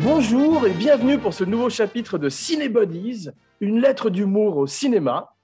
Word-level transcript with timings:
Bonjour 0.00 0.66
et 0.66 0.72
bienvenue 0.72 1.18
pour 1.18 1.34
ce 1.34 1.44
nouveau 1.44 1.70
chapitre 1.70 2.18
de 2.18 2.28
Cinébodies, 2.28 3.30
une 3.60 3.80
lettre 3.80 4.10
d'humour 4.10 4.56
au 4.56 4.66
cinéma. 4.66 5.34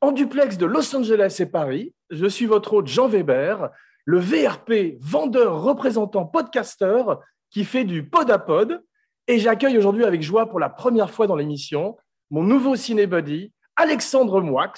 En 0.00 0.12
duplex 0.12 0.58
de 0.58 0.66
Los 0.66 0.94
Angeles 0.94 1.36
et 1.40 1.46
Paris, 1.46 1.94
je 2.10 2.26
suis 2.26 2.46
votre 2.46 2.74
hôte 2.74 2.86
Jean 2.86 3.08
Weber, 3.08 3.70
le 4.04 4.18
VRP, 4.18 4.98
vendeur, 5.00 5.62
représentant, 5.62 6.24
podcasteur 6.24 7.20
qui 7.50 7.64
fait 7.64 7.84
du 7.84 8.08
pod 8.08 8.30
à 8.30 8.38
pod. 8.38 8.82
Et 9.26 9.38
j'accueille 9.38 9.78
aujourd'hui 9.78 10.04
avec 10.04 10.22
joie 10.22 10.48
pour 10.48 10.60
la 10.60 10.68
première 10.68 11.10
fois 11.10 11.26
dans 11.26 11.36
l'émission 11.36 11.96
mon 12.30 12.42
nouveau 12.42 12.76
cinébody, 12.76 13.52
Alexandre 13.76 14.40
Moix, 14.42 14.72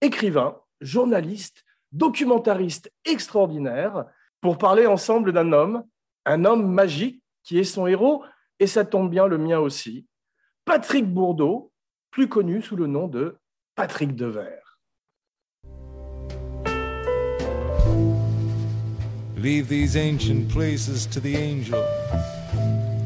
écrivain, 0.00 0.56
journaliste, 0.80 1.64
documentariste 1.92 2.90
extraordinaire, 3.04 4.04
pour 4.40 4.58
parler 4.58 4.86
ensemble 4.86 5.32
d'un 5.32 5.52
homme, 5.52 5.84
un 6.24 6.44
homme 6.44 6.66
magique 6.66 7.22
qui 7.44 7.58
est 7.58 7.64
son 7.64 7.86
héros, 7.86 8.24
et 8.58 8.66
ça 8.66 8.84
tombe 8.84 9.10
bien 9.10 9.26
le 9.26 9.38
mien 9.38 9.58
aussi, 9.58 10.06
Patrick 10.64 11.06
Bourdeau, 11.06 11.72
plus 12.10 12.28
connu 12.28 12.62
sous 12.62 12.76
le 12.76 12.86
nom 12.86 13.08
de 13.08 13.36
Patrick 13.74 14.14
Devers. 14.14 14.78
Leave 19.36 19.66
these 19.66 19.96
ancient 19.96 20.48
places 20.48 21.06
to 21.06 21.18
the 21.18 21.34
angels. 21.34 21.82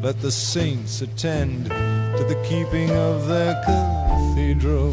Let 0.02 0.20
the 0.20 0.30
saints 0.30 1.00
attend 1.00 1.68
to 1.68 2.24
the 2.24 2.36
keeping 2.46 2.90
of 2.90 3.26
their 3.26 3.54
cathedral. 3.64 4.92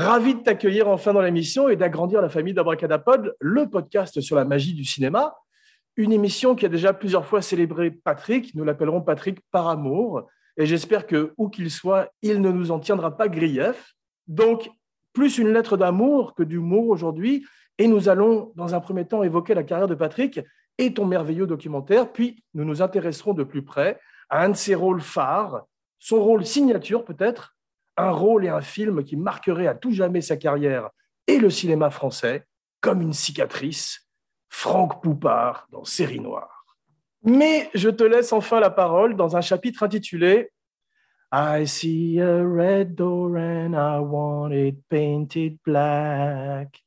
Ravi 0.00 0.34
de 0.34 0.40
t'accueillir 0.40 0.88
enfin 0.88 1.12
dans 1.12 1.20
l'émission 1.20 1.68
et 1.68 1.76
d'agrandir 1.76 2.22
la 2.22 2.30
famille 2.30 2.54
d'Abracadapod, 2.54 3.36
le 3.38 3.68
podcast 3.68 4.18
sur 4.22 4.34
la 4.34 4.46
magie 4.46 4.72
du 4.72 4.82
cinéma. 4.82 5.36
Une 5.94 6.10
émission 6.10 6.54
qui 6.54 6.64
a 6.64 6.70
déjà 6.70 6.94
plusieurs 6.94 7.26
fois 7.26 7.42
célébré 7.42 7.90
Patrick. 7.90 8.54
Nous 8.54 8.64
l'appellerons 8.64 9.02
Patrick 9.02 9.40
par 9.50 9.68
amour. 9.68 10.26
Et 10.56 10.64
j'espère 10.64 11.06
que, 11.06 11.34
où 11.36 11.50
qu'il 11.50 11.70
soit, 11.70 12.08
il 12.22 12.40
ne 12.40 12.50
nous 12.50 12.70
en 12.70 12.78
tiendra 12.78 13.14
pas 13.14 13.28
grief. 13.28 13.92
Donc, 14.26 14.70
plus 15.12 15.36
une 15.36 15.52
lettre 15.52 15.76
d'amour 15.76 16.34
que 16.34 16.44
d'humour 16.44 16.88
aujourd'hui. 16.88 17.44
Et 17.76 17.86
nous 17.86 18.08
allons, 18.08 18.54
dans 18.56 18.74
un 18.74 18.80
premier 18.80 19.04
temps, 19.04 19.22
évoquer 19.22 19.52
la 19.52 19.64
carrière 19.64 19.86
de 19.86 19.94
Patrick 19.94 20.40
et 20.78 20.94
ton 20.94 21.04
merveilleux 21.04 21.46
documentaire. 21.46 22.10
Puis, 22.10 22.42
nous 22.54 22.64
nous 22.64 22.80
intéresserons 22.80 23.34
de 23.34 23.44
plus 23.44 23.62
près 23.62 24.00
à 24.30 24.44
un 24.44 24.48
de 24.48 24.56
ses 24.56 24.74
rôles 24.74 25.02
phares, 25.02 25.66
son 25.98 26.24
rôle 26.24 26.46
signature 26.46 27.04
peut-être, 27.04 27.54
un 28.00 28.10
rôle 28.10 28.44
et 28.44 28.48
un 28.48 28.60
film 28.60 29.04
qui 29.04 29.16
marquerait 29.16 29.66
à 29.66 29.74
tout 29.74 29.92
jamais 29.92 30.20
sa 30.20 30.36
carrière 30.36 30.90
et 31.26 31.38
le 31.38 31.50
cinéma 31.50 31.90
français, 31.90 32.46
comme 32.80 33.02
une 33.02 33.12
cicatrice, 33.12 34.08
Franck 34.48 35.02
Poupard 35.02 35.66
dans 35.70 35.84
Série 35.84 36.20
Noire. 36.20 36.64
Mais 37.22 37.70
je 37.74 37.90
te 37.90 38.02
laisse 38.02 38.32
enfin 38.32 38.60
la 38.60 38.70
parole 38.70 39.14
dans 39.14 39.36
un 39.36 39.40
chapitre 39.40 39.82
intitulé 39.82 40.50
I 41.32 41.64
see 41.64 42.18
a 42.18 42.42
red 42.42 42.96
door 42.96 43.36
and 43.36 43.76
I 43.76 44.00
want 44.00 44.52
it 44.52 44.76
painted 44.88 45.58
black. 45.64 46.80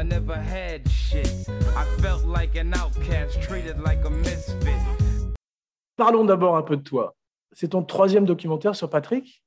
I 0.00 0.02
never 0.02 0.34
had 0.34 0.88
shit. 0.88 1.30
I 1.76 1.84
felt 2.00 2.24
like 2.24 2.54
an 2.56 2.72
outcast, 2.72 3.42
treated 3.42 3.80
like 3.80 4.02
a 4.06 4.10
misfit. 4.10 4.99
Parlons 6.00 6.24
d'abord 6.24 6.56
un 6.56 6.62
peu 6.62 6.78
de 6.78 6.82
toi. 6.82 7.14
C'est 7.52 7.68
ton 7.68 7.82
troisième 7.82 8.24
documentaire 8.24 8.74
sur 8.74 8.88
Patrick? 8.88 9.44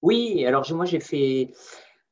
Oui, 0.00 0.46
alors 0.46 0.64
moi 0.74 0.84
j'ai 0.84 1.00
fait 1.00 1.50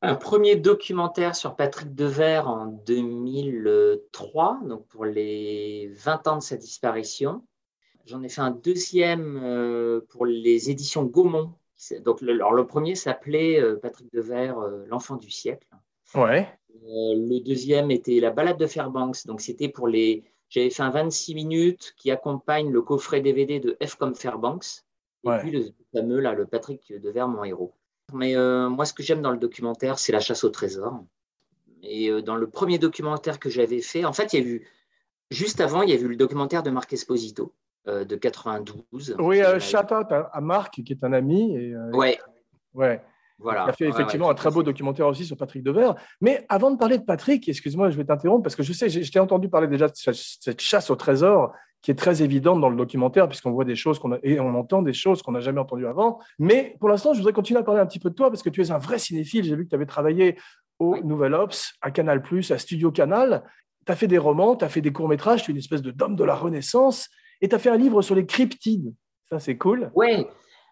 un 0.03 0.17
premier 0.17 0.57
documentaire 0.57 1.37
sur 1.37 1.55
Patrick 1.55 1.95
Devers 1.95 2.49
en 2.49 2.67
2003, 2.67 4.59
donc 4.65 4.89
pour 4.89 5.05
les 5.05 5.93
20 5.95 6.27
ans 6.27 6.37
de 6.39 6.43
sa 6.43 6.57
disparition. 6.57 7.45
J'en 8.07 8.25
ai 8.25 8.29
fait 8.29 8.41
un 8.41 8.51
deuxième 8.51 9.39
euh, 9.41 10.01
pour 10.09 10.27
les 10.27 10.69
éditions 10.69 11.05
Gaumont. 11.05 11.53
Donc, 12.05 12.23
le, 12.23 12.33
alors 12.33 12.55
le 12.55 12.67
premier 12.67 12.97
s'appelait 12.97 13.61
euh, 13.61 13.77
Patrick 13.77 14.13
Devers, 14.13 14.59
euh, 14.59 14.85
l'enfant 14.89 15.15
du 15.15 15.31
siècle. 15.31 15.69
Ouais. 16.17 16.49
le 16.83 17.39
deuxième 17.39 17.93
était 17.93 18.19
La 18.19 18.31
balade 18.31 18.59
de 18.59 18.67
Fairbanks. 18.67 19.27
Donc, 19.27 19.41
c'était 19.41 19.69
pour 19.69 19.87
les. 19.87 20.25
J'avais 20.51 20.69
fait 20.71 20.83
un 20.83 20.91
26 20.91 21.35
minutes 21.35 21.95
qui 21.97 22.11
accompagne 22.11 22.71
le 22.71 22.83
coffret 22.83 23.21
DVD 23.21 23.61
de 23.61 23.79
F 23.85 23.95
comme 23.95 24.15
Fairbanks. 24.15 24.83
Et 25.25 25.29
Ouais. 25.29 25.39
puis 25.39 25.51
le 25.51 25.65
fameux, 25.95 26.21
là, 26.21 26.33
le 26.35 26.47
Patrick 26.47 26.93
Devers, 27.01 27.29
mon 27.29 27.45
héros. 27.45 27.73
Mais 28.13 28.37
euh, 28.37 28.69
moi, 28.69 28.85
ce 28.85 28.93
que 28.93 29.03
j'aime 29.03 29.23
dans 29.23 29.31
le 29.31 29.39
documentaire, 29.39 29.99
c'est 29.99 30.13
la 30.13 30.21
chasse 30.21 30.43
au 30.45 30.49
trésor. 30.51 31.05
Et 31.83 32.11
euh, 32.11 32.21
dans 32.21 32.37
le 32.37 32.49
premier 32.49 32.79
documentaire 32.79 33.39
que 33.39 33.49
j'avais 33.49 33.81
fait, 33.81 34.05
en 34.05 34.13
fait, 34.13 34.33
il 34.33 34.41
y 34.41 34.43
a 34.43 34.47
eu, 34.47 34.69
juste 35.31 35.61
avant, 35.61 35.83
il 35.83 35.91
y 35.91 35.93
a 35.93 35.97
eu 36.01 36.09
le 36.09 36.17
documentaire 36.17 36.63
de 36.63 36.71
Marc 36.71 36.93
Esposito 36.93 37.55
euh, 37.87 38.05
de 38.05 38.17
92. 38.17 39.15
Oui, 39.19 39.39
shout 39.61 39.77
out 39.93 40.11
à, 40.11 40.31
à 40.33 40.41
Marc, 40.41 40.83
qui 40.83 40.93
est 40.93 41.05
un 41.05 41.13
ami. 41.13 41.55
Et, 41.57 41.77
Ouais, 41.93 42.19
ouais. 42.75 43.01
Voilà. 43.41 43.65
Il 43.67 43.71
a 43.71 43.73
fait 43.73 43.89
effectivement 43.89 44.27
ouais, 44.27 44.33
un 44.33 44.35
très 44.35 44.51
beau 44.51 44.63
documentaire 44.63 45.07
aussi 45.07 45.25
sur 45.25 45.37
Patrick 45.37 45.63
Devers. 45.63 45.95
Mais 46.21 46.45
avant 46.49 46.71
de 46.71 46.77
parler 46.77 46.99
de 46.99 47.05
Patrick, 47.05 47.49
excuse-moi, 47.49 47.91
je 47.91 47.97
vais 47.97 48.05
t'interrompre 48.05 48.43
parce 48.43 48.55
que 48.57 48.63
je 48.63 48.73
sais, 48.73 48.89
j'ai- 48.89 49.03
je 49.03 49.11
t'ai 49.13 49.19
entendu 49.19 49.49
parler 49.49 49.67
déjà 49.69 49.89
de 49.89 49.93
cette 49.95 50.61
chasse 50.61 50.91
au 50.91 50.97
trésor 50.97 51.53
qui 51.83 51.91
est 51.91 51.95
très 51.95 52.23
évidente 52.23 52.61
dans 52.61 52.69
le 52.69 52.77
documentaire 52.77 53.27
puisqu'on 53.27 53.53
voit 53.53 53.65
des 53.65 53.75
choses 53.77 53.99
qu'on 53.99 54.13
a, 54.13 54.19
et 54.23 54.39
on 54.39 54.55
entend 54.55 54.83
des 54.83 54.93
choses 54.93 55.23
qu'on 55.23 55.33
n'a 55.33 55.41
jamais 55.41 55.61
entendues 55.61 55.87
avant. 55.87 56.19
Mais 56.39 56.77
pour 56.79 56.89
l'instant, 56.91 57.13
je 57.15 57.19
voudrais 57.19 57.33
continuer 57.33 57.59
à 57.61 57.63
parler 57.63 57.81
un 57.81 57.87
petit 57.87 57.99
peu 57.99 58.11
de 58.11 58.15
toi 58.15 58.31
parce 58.31 58.43
que 58.43 58.51
tu 58.51 58.61
es 58.61 58.71
un 58.71 58.79
vrai 58.79 58.99
cinéphile. 58.99 59.45
J'ai 59.45 59.57
vu 59.57 59.65
que 59.65 59.71
tu 59.71 59.75
avais 59.75 59.87
travaillé 59.87 60.37
au 60.79 60.93
Oui. 60.93 61.01
Nouvel 61.05 61.35
Ops, 61.35 61.73
à 61.81 61.91
Canal+, 61.91 62.23
à 62.51 62.59
Studio 62.59 62.91
Canal. 62.91 63.45
Tu 63.87 63.93
as 63.93 63.97
fait 63.97 64.07
des 64.09 64.19
romans, 64.19 64.57
tu 64.57 64.65
as 64.65 64.69
fait 64.69 64.83
des 64.83 64.93
courts-métrages, 64.93 65.43
tu 65.43 65.51
es 65.51 65.53
une 65.53 65.59
espèce 65.59 65.81
de 65.81 65.91
d'homme 65.91 66.17
de 66.17 66.25
la 66.25 66.35
Renaissance 66.35 67.09
et 67.41 67.49
tu 67.49 67.55
as 67.55 67.59
fait 67.59 67.71
un 67.71 67.79
livre 67.79 68.03
sur 68.03 68.15
les 68.15 68.27
cryptides. 68.27 68.93
Ça, 69.31 69.39
c'est 69.39 69.57
cool. 69.57 69.91
Ouais, 69.95 70.27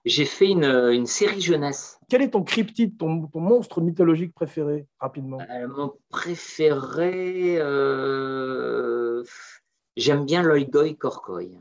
j'ai 0.05 0.25
fait 0.25 0.49
une, 0.49 0.65
une 0.65 1.07
série 1.07 1.41
jeunesse. 1.41 1.99
Quel 2.09 2.23
est 2.23 2.31
ton 2.31 2.43
cryptide, 2.43 2.97
ton, 2.97 3.27
ton 3.27 3.41
monstre 3.41 3.81
mythologique 3.81 4.33
préféré, 4.35 4.87
rapidement? 4.99 5.39
Euh, 5.51 5.69
mon 5.69 5.93
préféré, 6.09 7.57
euh, 7.59 9.23
j'aime 9.97 10.25
bien 10.25 10.43
l'Oigoy 10.43 10.97
Korkoy, 10.97 11.59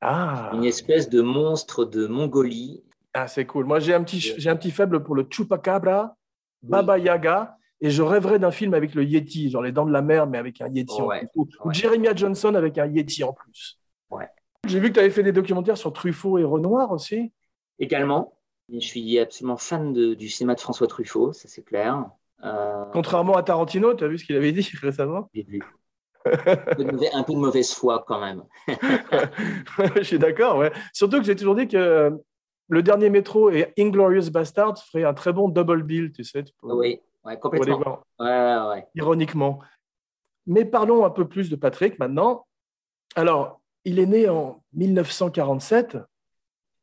Ah, 0.00 0.50
une 0.54 0.64
espèce 0.64 1.08
de 1.08 1.22
monstre 1.22 1.84
de 1.84 2.06
Mongolie. 2.06 2.82
ah 3.14 3.26
c'est 3.28 3.46
cool. 3.46 3.64
Moi, 3.66 3.80
j'ai 3.80 3.94
un, 3.94 4.02
petit, 4.04 4.20
j'ai 4.20 4.50
un 4.50 4.56
petit 4.56 4.70
faible 4.70 5.02
pour 5.02 5.14
le 5.14 5.26
Chupacabra, 5.28 6.16
Baba 6.62 6.98
Yaga, 6.98 7.56
et 7.80 7.90
je 7.90 8.02
rêverais 8.02 8.38
d'un 8.38 8.50
film 8.50 8.74
avec 8.74 8.94
le 8.94 9.02
Yeti, 9.04 9.50
genre 9.50 9.62
les 9.62 9.72
dents 9.72 9.86
de 9.86 9.92
la 9.92 10.02
mer, 10.02 10.26
mais 10.26 10.38
avec 10.38 10.60
un 10.60 10.68
Yeti 10.68 11.00
Ouais, 11.00 11.16
en 11.16 11.20
plus. 11.20 11.28
Ou, 11.34 11.48
ou 11.64 11.68
ouais. 11.68 11.74
Jeremiah 11.74 12.14
Johnson 12.14 12.54
avec 12.54 12.76
un 12.78 12.86
Yeti 12.86 13.24
en 13.24 13.32
plus. 13.32 13.78
Ouais. 14.10 14.28
J'ai 14.66 14.78
vu 14.80 14.88
que 14.90 14.94
tu 14.94 15.00
avais 15.00 15.10
fait 15.10 15.22
des 15.22 15.32
documentaires 15.32 15.78
sur 15.78 15.92
Truffaut 15.92 16.36
et 16.38 16.44
Renoir 16.44 16.92
aussi. 16.92 17.32
Également, 17.80 18.34
je 18.72 18.78
suis 18.78 19.18
absolument 19.18 19.56
fan 19.56 19.92
de- 19.92 20.14
du 20.14 20.28
cinéma 20.28 20.54
de 20.54 20.60
François 20.60 20.86
Truffaut, 20.86 21.32
ça 21.32 21.48
c'est 21.48 21.62
clair. 21.64 22.04
Euh, 22.44 22.84
Contrairement 22.92 23.34
à 23.36 23.42
Tarantino, 23.42 23.94
tu 23.94 24.04
as 24.04 24.08
vu 24.08 24.18
ce 24.18 24.24
qu'il 24.24 24.36
avait 24.36 24.52
dit 24.52 24.68
récemment? 24.82 25.28
Un, 26.26 26.56
peu 26.76 26.84
de 26.84 26.92
mauvais- 26.92 27.10
un 27.14 27.22
peu 27.22 27.32
de 27.32 27.38
mauvaise 27.38 27.72
foi 27.72 28.04
quand 28.06 28.20
même. 28.20 28.44
Je 29.96 30.02
suis 30.02 30.18
d'accord, 30.18 30.58
ouais. 30.58 30.70
Surtout 30.92 31.18
que 31.18 31.24
j'ai 31.24 31.34
toujours 31.36 31.54
dit 31.54 31.66
que 31.66 31.76
euh, 31.76 32.10
le 32.68 32.82
dernier 32.82 33.10
métro 33.10 33.50
et 33.50 33.72
Inglorious 33.78 34.30
Bastard 34.30 34.78
ferait 34.78 35.04
un 35.04 35.14
très 35.14 35.32
bon 35.32 35.48
double 35.48 35.82
bill, 35.82 36.12
tu 36.12 36.22
sais, 36.24 36.44
pour, 36.58 36.74
Oui, 36.74 37.00
ouais, 37.24 37.36
pour 37.38 37.52
les 37.54 37.58
complètement. 37.60 38.04
voir. 38.18 38.68
Ouais, 38.70 38.76
ouais. 38.76 38.86
ironiquement. 38.94 39.60
Mais 40.46 40.64
parlons 40.64 41.04
un 41.04 41.10
peu 41.10 41.26
plus 41.28 41.48
de 41.50 41.56
Patrick 41.56 41.98
maintenant. 41.98 42.46
Alors, 43.16 43.60
il 43.84 43.98
est 43.98 44.06
né 44.06 44.28
en 44.28 44.62
1947. 44.74 45.96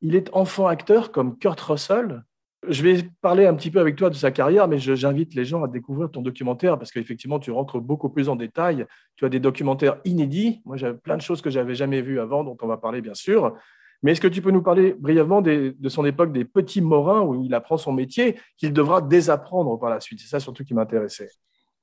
Il 0.01 0.15
est 0.15 0.29
enfant 0.33 0.67
acteur 0.67 1.11
comme 1.11 1.37
Kurt 1.37 1.59
Russell. 1.59 2.23
Je 2.67 2.83
vais 2.83 3.09
parler 3.21 3.45
un 3.45 3.53
petit 3.53 3.71
peu 3.71 3.79
avec 3.79 3.95
toi 3.95 4.09
de 4.09 4.15
sa 4.15 4.31
carrière, 4.31 4.67
mais 4.67 4.77
j'invite 4.77 5.35
les 5.35 5.45
gens 5.45 5.63
à 5.63 5.67
découvrir 5.67 6.11
ton 6.11 6.21
documentaire 6.21 6.77
parce 6.77 6.91
qu'effectivement, 6.91 7.39
tu 7.39 7.51
rentres 7.51 7.79
beaucoup 7.79 8.09
plus 8.09 8.29
en 8.29 8.35
détail. 8.35 8.85
Tu 9.15 9.25
as 9.25 9.29
des 9.29 9.39
documentaires 9.39 9.99
inédits. 10.05 10.61
Moi, 10.65 10.75
j'avais 10.75 10.97
plein 10.97 11.17
de 11.17 11.21
choses 11.21 11.41
que 11.41 11.49
j'avais 11.49 11.75
jamais 11.75 12.01
vues 12.01 12.19
avant, 12.19 12.43
dont 12.43 12.57
on 12.61 12.67
va 12.67 12.77
parler 12.77 13.01
bien 13.01 13.13
sûr. 13.13 13.55
Mais 14.03 14.11
est-ce 14.11 14.21
que 14.21 14.27
tu 14.27 14.41
peux 14.41 14.51
nous 14.51 14.61
parler 14.61 14.93
brièvement 14.93 15.41
de 15.41 15.89
son 15.89 16.05
époque 16.05 16.31
des 16.31 16.45
petits 16.45 16.81
morins 16.81 17.21
où 17.21 17.43
il 17.43 17.53
apprend 17.53 17.77
son 17.77 17.93
métier 17.93 18.39
qu'il 18.57 18.73
devra 18.73 19.01
désapprendre 19.01 19.79
par 19.79 19.89
la 19.89 19.99
suite? 19.99 20.19
C'est 20.19 20.27
ça 20.27 20.39
surtout 20.39 20.63
qui 20.63 20.73
m'intéressait. 20.73 21.29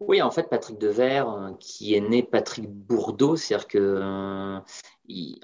Oui, 0.00 0.20
en 0.20 0.30
fait, 0.30 0.48
Patrick 0.50 0.78
Devers, 0.78 1.28
euh, 1.28 1.50
qui 1.58 1.94
est 1.94 2.00
né 2.00 2.22
Patrick 2.22 2.68
Bourdeau, 2.68 3.36
c'est-à-dire 3.36 3.68
que, 3.68 3.78
euh, 3.78 4.58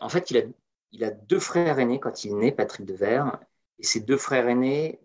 en 0.00 0.08
fait, 0.08 0.30
il 0.30 0.38
a, 0.38 0.42
il 0.92 1.04
a 1.04 1.10
deux 1.10 1.38
frères 1.40 1.78
aînés 1.78 2.00
quand 2.00 2.24
il 2.24 2.36
né, 2.36 2.52
Patrick 2.52 2.86
Devers, 2.86 3.38
et 3.78 3.84
ces 3.84 4.00
deux 4.00 4.16
frères 4.16 4.48
aînés 4.48 5.00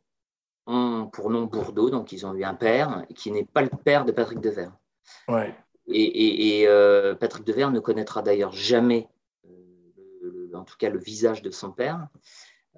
ont 0.68 1.08
pour 1.12 1.30
nom 1.30 1.44
Bourdeau, 1.44 1.90
donc 1.90 2.12
ils 2.12 2.26
ont 2.26 2.34
eu 2.34 2.44
un 2.44 2.56
père 2.56 3.06
qui 3.16 3.32
n'est 3.32 3.46
pas 3.46 3.62
le 3.62 3.70
père 3.70 4.04
de 4.06 4.12
Patrick 4.12 4.40
Devers. 4.40 4.72
Ouais. 5.28 5.56
Et, 5.88 6.02
et- 6.02 6.62
et, 6.62 6.68
euh, 6.68 7.14
Patrick 7.14 7.46
Devers 7.46 7.70
ne 7.72 7.80
connaîtra 7.80 8.24
d'ailleurs 8.24 8.52
jamais, 8.52 9.08
euh, 9.46 9.50
le- 10.22 10.56
en 10.56 10.64
tout 10.64 10.78
cas, 10.78 10.90
le 10.90 10.98
visage 10.98 11.44
de 11.44 11.52
son 11.52 11.72
père. 11.72 12.08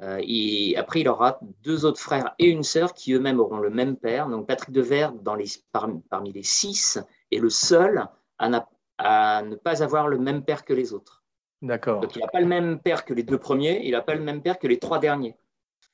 Euh, 0.01 0.21
et 0.21 0.75
après, 0.77 1.00
il 1.00 1.07
aura 1.07 1.39
deux 1.63 1.86
autres 1.86 2.00
frères 2.01 2.36
et 2.38 2.48
une 2.50 2.63
sœur 2.63 2.94
qui 2.94 3.13
eux-mêmes 3.13 3.39
auront 3.39 3.60
le 3.60 3.69
même 3.69 3.95
père. 3.95 4.27
Donc 4.27 4.45
Patrick 4.45 4.71
Devers, 4.71 5.13
dans 5.13 5.36
les, 5.36 5.45
parmi, 5.71 6.01
parmi, 6.10 6.33
les 6.33 6.44
six, 6.44 7.00
est 7.31 7.39
le 7.39 7.50
seul 7.50 8.06
à, 8.38 8.68
à, 8.98 9.42
ne 9.44 9.56
pas 9.56 9.81
avoir 9.81 10.07
le 10.07 10.19
même 10.19 10.44
père 10.44 10.65
que 10.65 10.74
les 10.74 10.94
autres. 10.94 11.17
D'accord. 11.62 12.01
Donc 12.01 12.15
il 12.15 12.19
n'a 12.19 12.27
pas 12.27 12.39
le 12.39 12.45
même 12.45 12.80
père 12.80 13.06
que 13.06 13.13
les 13.13 13.24
deux 13.24 13.38
premiers, 13.38 13.81
il 13.83 13.92
n'a 13.92 14.01
pas 14.01 14.15
le 14.15 14.24
même 14.24 14.42
père 14.42 14.59
que 14.59 14.68
les 14.68 14.77
trois 14.77 15.00
derniers. 15.00 15.36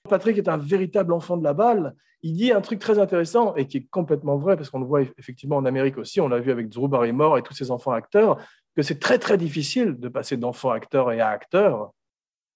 Patrick 0.09 0.37
est 0.37 0.49
un 0.49 0.57
véritable 0.57 1.13
enfant 1.13 1.37
de 1.37 1.43
la 1.43 1.53
balle. 1.53 1.95
Il 2.21 2.33
dit 2.33 2.51
un 2.51 2.61
truc 2.61 2.79
très 2.79 2.99
intéressant 2.99 3.55
et 3.55 3.67
qui 3.67 3.77
est 3.77 3.87
complètement 3.89 4.37
vrai, 4.37 4.55
parce 4.55 4.69
qu'on 4.69 4.79
le 4.79 4.85
voit 4.85 5.01
effectivement 5.17 5.57
en 5.57 5.65
Amérique 5.65 5.97
aussi, 5.97 6.21
on 6.21 6.27
l'a 6.27 6.39
vu 6.39 6.51
avec 6.51 6.69
Drew 6.69 6.87
Barrymore 6.87 7.37
et 7.37 7.41
tous 7.41 7.53
ses 7.53 7.71
enfants 7.71 7.91
acteurs, 7.91 8.37
que 8.75 8.81
c'est 8.81 8.99
très 8.99 9.19
très 9.19 9.37
difficile 9.37 9.99
de 9.99 10.07
passer 10.09 10.37
d'enfant 10.37 10.71
acteur 10.71 11.11
et 11.11 11.19
à 11.19 11.29
acteur. 11.29 11.91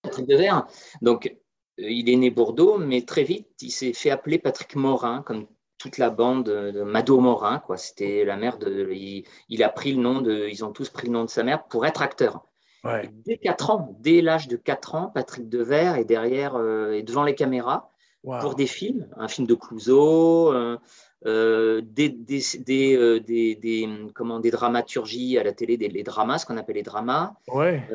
Patrick 0.03 0.27
Devers, 0.27 0.65
donc 1.01 1.27
euh, 1.79 1.89
il 1.89 2.09
est 2.09 2.15
né 2.15 2.29
Bordeaux, 2.29 2.77
mais 2.77 3.01
très 3.01 3.23
vite, 3.23 3.49
il 3.61 3.71
s'est 3.71 3.93
fait 3.93 4.09
appeler 4.09 4.39
Patrick 4.39 4.75
Morin, 4.75 5.21
comme 5.21 5.47
toute 5.77 5.97
la 5.97 6.09
bande 6.09 6.45
de 6.45 6.83
Mado 6.83 7.19
Morin. 7.19 7.59
Quoi. 7.59 7.77
C'était 7.77 8.25
la 8.25 8.35
mère 8.35 8.57
de. 8.57 8.91
Il, 8.91 9.63
a 9.63 9.69
pris 9.69 9.93
le 9.93 10.01
nom 10.01 10.21
de. 10.21 10.47
Ils 10.49 10.65
ont 10.65 10.71
tous 10.71 10.89
pris 10.89 11.07
le 11.07 11.13
nom 11.13 11.23
de 11.23 11.29
sa 11.29 11.43
mère 11.43 11.67
pour 11.67 11.85
être 11.85 12.01
acteur. 12.01 12.47
Dès 13.25 13.37
4 13.37 13.69
ans, 13.69 13.97
dès 13.99 14.21
l'âge 14.21 14.47
de 14.47 14.55
4 14.55 14.95
ans, 14.95 15.11
Patrick 15.13 15.49
Devers 15.49 15.95
est 15.95 16.05
derrière 16.05 16.55
euh, 16.55 16.91
est 16.91 17.03
devant 17.03 17.23
les 17.23 17.35
caméras 17.35 17.89
pour 18.41 18.55
des 18.55 18.67
films, 18.67 19.07
un 19.15 19.29
film 19.29 19.47
de 19.47 19.53
Clouseau, 19.53 20.51
euh, 20.51 20.77
euh, 21.25 21.81
des, 21.81 22.09
des, 22.09 22.41
des, 22.59 23.55
des, 23.55 23.89
comment, 24.13 24.41
des 24.41 24.51
dramaturgies 24.51 25.37
à 25.37 25.43
la 25.43 25.53
télé, 25.53 25.77
des, 25.77 25.87
les 25.87 26.03
dramas, 26.03 26.39
ce 26.39 26.45
qu'on 26.45 26.57
appelle 26.57 26.75
les 26.75 26.83
dramas. 26.83 27.35
Ouais. 27.47 27.87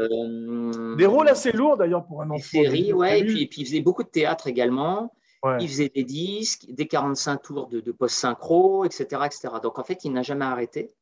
des 0.96 1.06
rôles 1.06 1.28
assez 1.28 1.52
lourds 1.52 1.76
d'ailleurs 1.76 2.06
pour 2.06 2.22
un 2.22 2.30
enfant. 2.30 2.36
Des 2.36 2.42
séries, 2.42 2.92
ouais, 2.94 3.20
et 3.20 3.24
puis, 3.24 3.42
et 3.42 3.46
puis 3.46 3.60
il 3.62 3.66
faisait 3.66 3.82
beaucoup 3.82 4.04
de 4.04 4.08
théâtre 4.08 4.46
également. 4.46 5.12
Il 5.60 5.68
faisait 5.68 5.90
des 5.92 6.04
disques, 6.04 6.66
des 6.70 6.86
45 6.86 7.42
tours 7.42 7.68
de, 7.68 7.80
de 7.80 7.92
post-synchro, 7.92 8.84
etc., 8.84 9.22
etc. 9.26 9.48
Donc 9.62 9.78
en 9.78 9.84
fait, 9.84 10.04
il 10.04 10.12
n'a 10.12 10.22
jamais 10.22 10.44
arrêté 10.44 10.94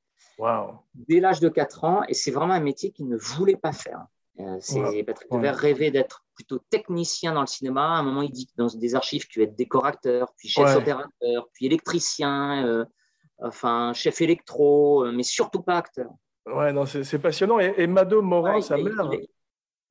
dès 0.95 1.21
l'âge 1.21 1.41
de 1.41 1.49
4 1.49 1.85
ans, 1.85 2.03
et 2.09 2.15
c'est 2.15 2.31
vraiment 2.31 2.55
un 2.55 2.61
métier 2.61 2.91
qu'il 2.91 3.09
ne 3.09 3.17
voulait 3.17 3.57
pas 3.57 3.73
faire. 3.73 4.07
Euh, 4.41 5.03
Patrick 5.07 5.31
Devers 5.31 5.57
rêvait 5.57 5.91
d'être 5.91 6.25
plutôt 6.35 6.59
technicien 6.71 7.35
dans 7.35 7.43
le 7.43 7.47
cinéma. 7.47 7.83
À 7.83 7.99
un 7.99 8.03
moment, 8.03 8.23
il 8.23 8.31
dit 8.31 8.47
que 8.47 8.53
dans 8.57 8.69
des 8.69 8.95
archives, 8.95 9.27
tu 9.29 9.41
vas 9.41 9.45
être 9.45 9.57
décorateur, 9.57 10.33
puis 10.37 10.49
chef 10.49 10.77
opérateur, 10.77 11.49
puis 11.53 11.67
électricien, 11.67 12.67
euh, 12.67 12.85
enfin 13.39 13.93
chef 13.93 14.21
électro, 14.21 15.05
euh, 15.05 15.13
mais 15.13 15.23
surtout 15.23 15.63
pas 15.63 15.77
acteur. 15.77 16.11
Ouais, 16.47 16.73
non, 16.73 16.87
c'est 16.87 17.19
passionnant. 17.19 17.59
Et, 17.59 17.87
Mado 17.87 18.23
Morin, 18.23 18.61
sa 18.61 18.77
mère, 18.77 19.11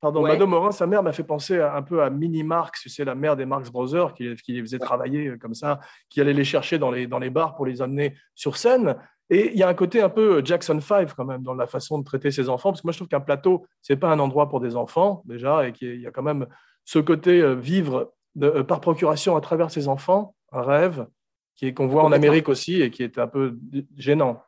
pardon, 0.00 0.22
Mado 0.22 0.46
Morin, 0.46 0.72
sa 0.72 0.86
mère 0.86 1.02
m'a 1.02 1.12
fait 1.12 1.24
penser 1.24 1.60
un 1.60 1.82
peu 1.82 2.02
à 2.02 2.10
Minnie 2.10 2.42
Marx, 2.42 2.82
c'est 2.88 3.04
la 3.04 3.14
mère 3.14 3.36
des 3.36 3.46
Marx 3.46 3.70
Brothers 3.70 4.14
qui, 4.14 4.34
qui, 4.36 4.52
les 4.52 4.60
faisait 4.60 4.78
travailler 4.78 5.38
comme 5.38 5.54
ça, 5.54 5.78
qui 6.08 6.20
allait 6.20 6.32
les 6.32 6.44
chercher 6.44 6.78
dans 6.78 6.90
les, 6.90 7.06
dans 7.06 7.18
les 7.18 7.30
bars 7.30 7.54
pour 7.54 7.66
les 7.66 7.80
amener 7.82 8.16
sur 8.34 8.56
scène. 8.56 8.96
Et 9.30 9.52
il 9.52 9.58
y 9.58 9.62
a 9.62 9.68
un 9.68 9.74
côté 9.74 10.02
un 10.02 10.08
peu 10.08 10.44
Jackson 10.44 10.80
5 10.80 11.14
quand 11.14 11.24
même 11.24 11.44
dans 11.44 11.54
la 11.54 11.68
façon 11.68 11.98
de 11.98 12.04
traiter 12.04 12.32
ses 12.32 12.48
enfants, 12.48 12.70
parce 12.70 12.82
que 12.82 12.86
moi 12.88 12.92
je 12.92 12.98
trouve 12.98 13.08
qu'un 13.08 13.20
plateau, 13.20 13.64
c'est 13.80 13.96
pas 13.96 14.10
un 14.10 14.18
endroit 14.18 14.48
pour 14.48 14.58
des 14.58 14.74
enfants 14.74 15.22
déjà, 15.24 15.68
et 15.68 15.72
qu'il 15.72 16.00
y 16.00 16.06
a 16.06 16.10
quand 16.10 16.24
même 16.24 16.46
ce 16.84 16.98
côté 16.98 17.40
euh, 17.40 17.54
vivre 17.54 18.12
euh, 18.42 18.64
par 18.64 18.80
procuration 18.80 19.36
à 19.36 19.40
travers 19.40 19.70
ses 19.70 19.86
enfants, 19.86 20.34
un 20.50 20.62
rêve, 20.62 21.06
qui 21.54 21.72
qu'on 21.72 21.86
voit 21.86 22.02
en 22.02 22.10
Amérique 22.10 22.48
aussi 22.48 22.82
et 22.82 22.90
qui 22.90 23.04
est 23.04 23.18
un 23.18 23.28
peu 23.28 23.56
gênant. 23.96 24.42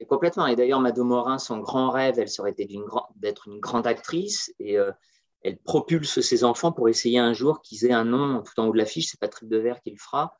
Et 0.00 0.06
complètement. 0.06 0.48
Et 0.48 0.56
d'ailleurs, 0.56 0.80
Mado 0.80 1.04
Morin, 1.04 1.38
son 1.38 1.58
grand 1.58 1.90
rêve, 1.90 2.18
elle 2.18 2.28
serait 2.28 2.54
d'être 3.16 3.48
une 3.48 3.60
grande 3.60 3.86
actrice 3.86 4.52
et 4.58 4.78
euh, 4.78 4.90
elle 5.42 5.58
propulse 5.58 6.20
ses 6.20 6.42
enfants 6.42 6.72
pour 6.72 6.88
essayer 6.88 7.18
un 7.18 7.34
jour 7.34 7.60
qu'ils 7.62 7.84
aient 7.84 7.92
un 7.92 8.04
nom 8.04 8.42
tout 8.42 8.58
en 8.58 8.66
haut 8.66 8.72
de 8.72 8.78
l'affiche. 8.78 9.10
C'est 9.10 9.20
Patrick 9.20 9.48
Devers 9.48 9.80
qui 9.82 9.90
le 9.90 9.98
fera. 9.98 10.36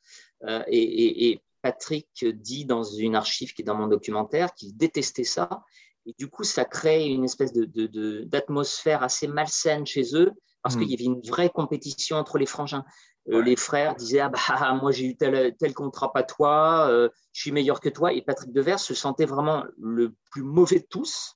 et, 0.67 1.31
et, 1.31 1.41
Patrick 1.65 2.23
dit 2.23 2.63
dans 2.65 2.83
une 2.83 3.15
archive 3.15 3.55
qui 3.55 3.63
est 3.63 3.65
dans 3.65 3.73
mon 3.73 3.87
documentaire 3.87 4.53
qu'il 4.53 4.77
détestait 4.77 5.23
ça. 5.23 5.63
Et 6.05 6.13
du 6.19 6.29
coup, 6.29 6.43
ça 6.43 6.63
crée 6.63 7.07
une 7.07 7.23
espèce 7.23 7.53
d'atmosphère 7.53 8.99
de, 8.99 9.05
assez 9.05 9.27
malsaine 9.27 9.83
chez 9.87 10.15
eux 10.15 10.31
parce 10.61 10.75
hmm. 10.75 10.79
qu'il 10.79 10.91
y 10.91 10.93
avait 10.93 11.05
une 11.05 11.21
vraie 11.21 11.49
compétition 11.49 12.17
entre 12.17 12.37
les 12.37 12.45
frangins. 12.45 12.85
Euh, 13.29 13.41
les 13.41 13.55
frères 13.55 13.95
disaient 13.95 14.19
ah 14.19 14.29
bah 14.29 14.77
moi 14.79 14.91
j'ai 14.91 15.07
eu 15.07 15.17
tel, 15.17 15.55
tel 15.57 15.73
contrat 15.73 16.13
pas 16.13 16.21
toi, 16.21 16.87
euh, 16.87 17.09
je 17.33 17.41
suis 17.41 17.51
meilleur 17.51 17.79
que 17.79 17.89
toi. 17.89 18.13
Et 18.13 18.21
Patrick 18.21 18.53
Devers 18.53 18.79
se 18.79 18.93
sentait 18.93 19.25
vraiment 19.25 19.65
le 19.79 20.13
plus 20.29 20.43
mauvais 20.43 20.81
de 20.81 20.87
tous. 20.87 21.35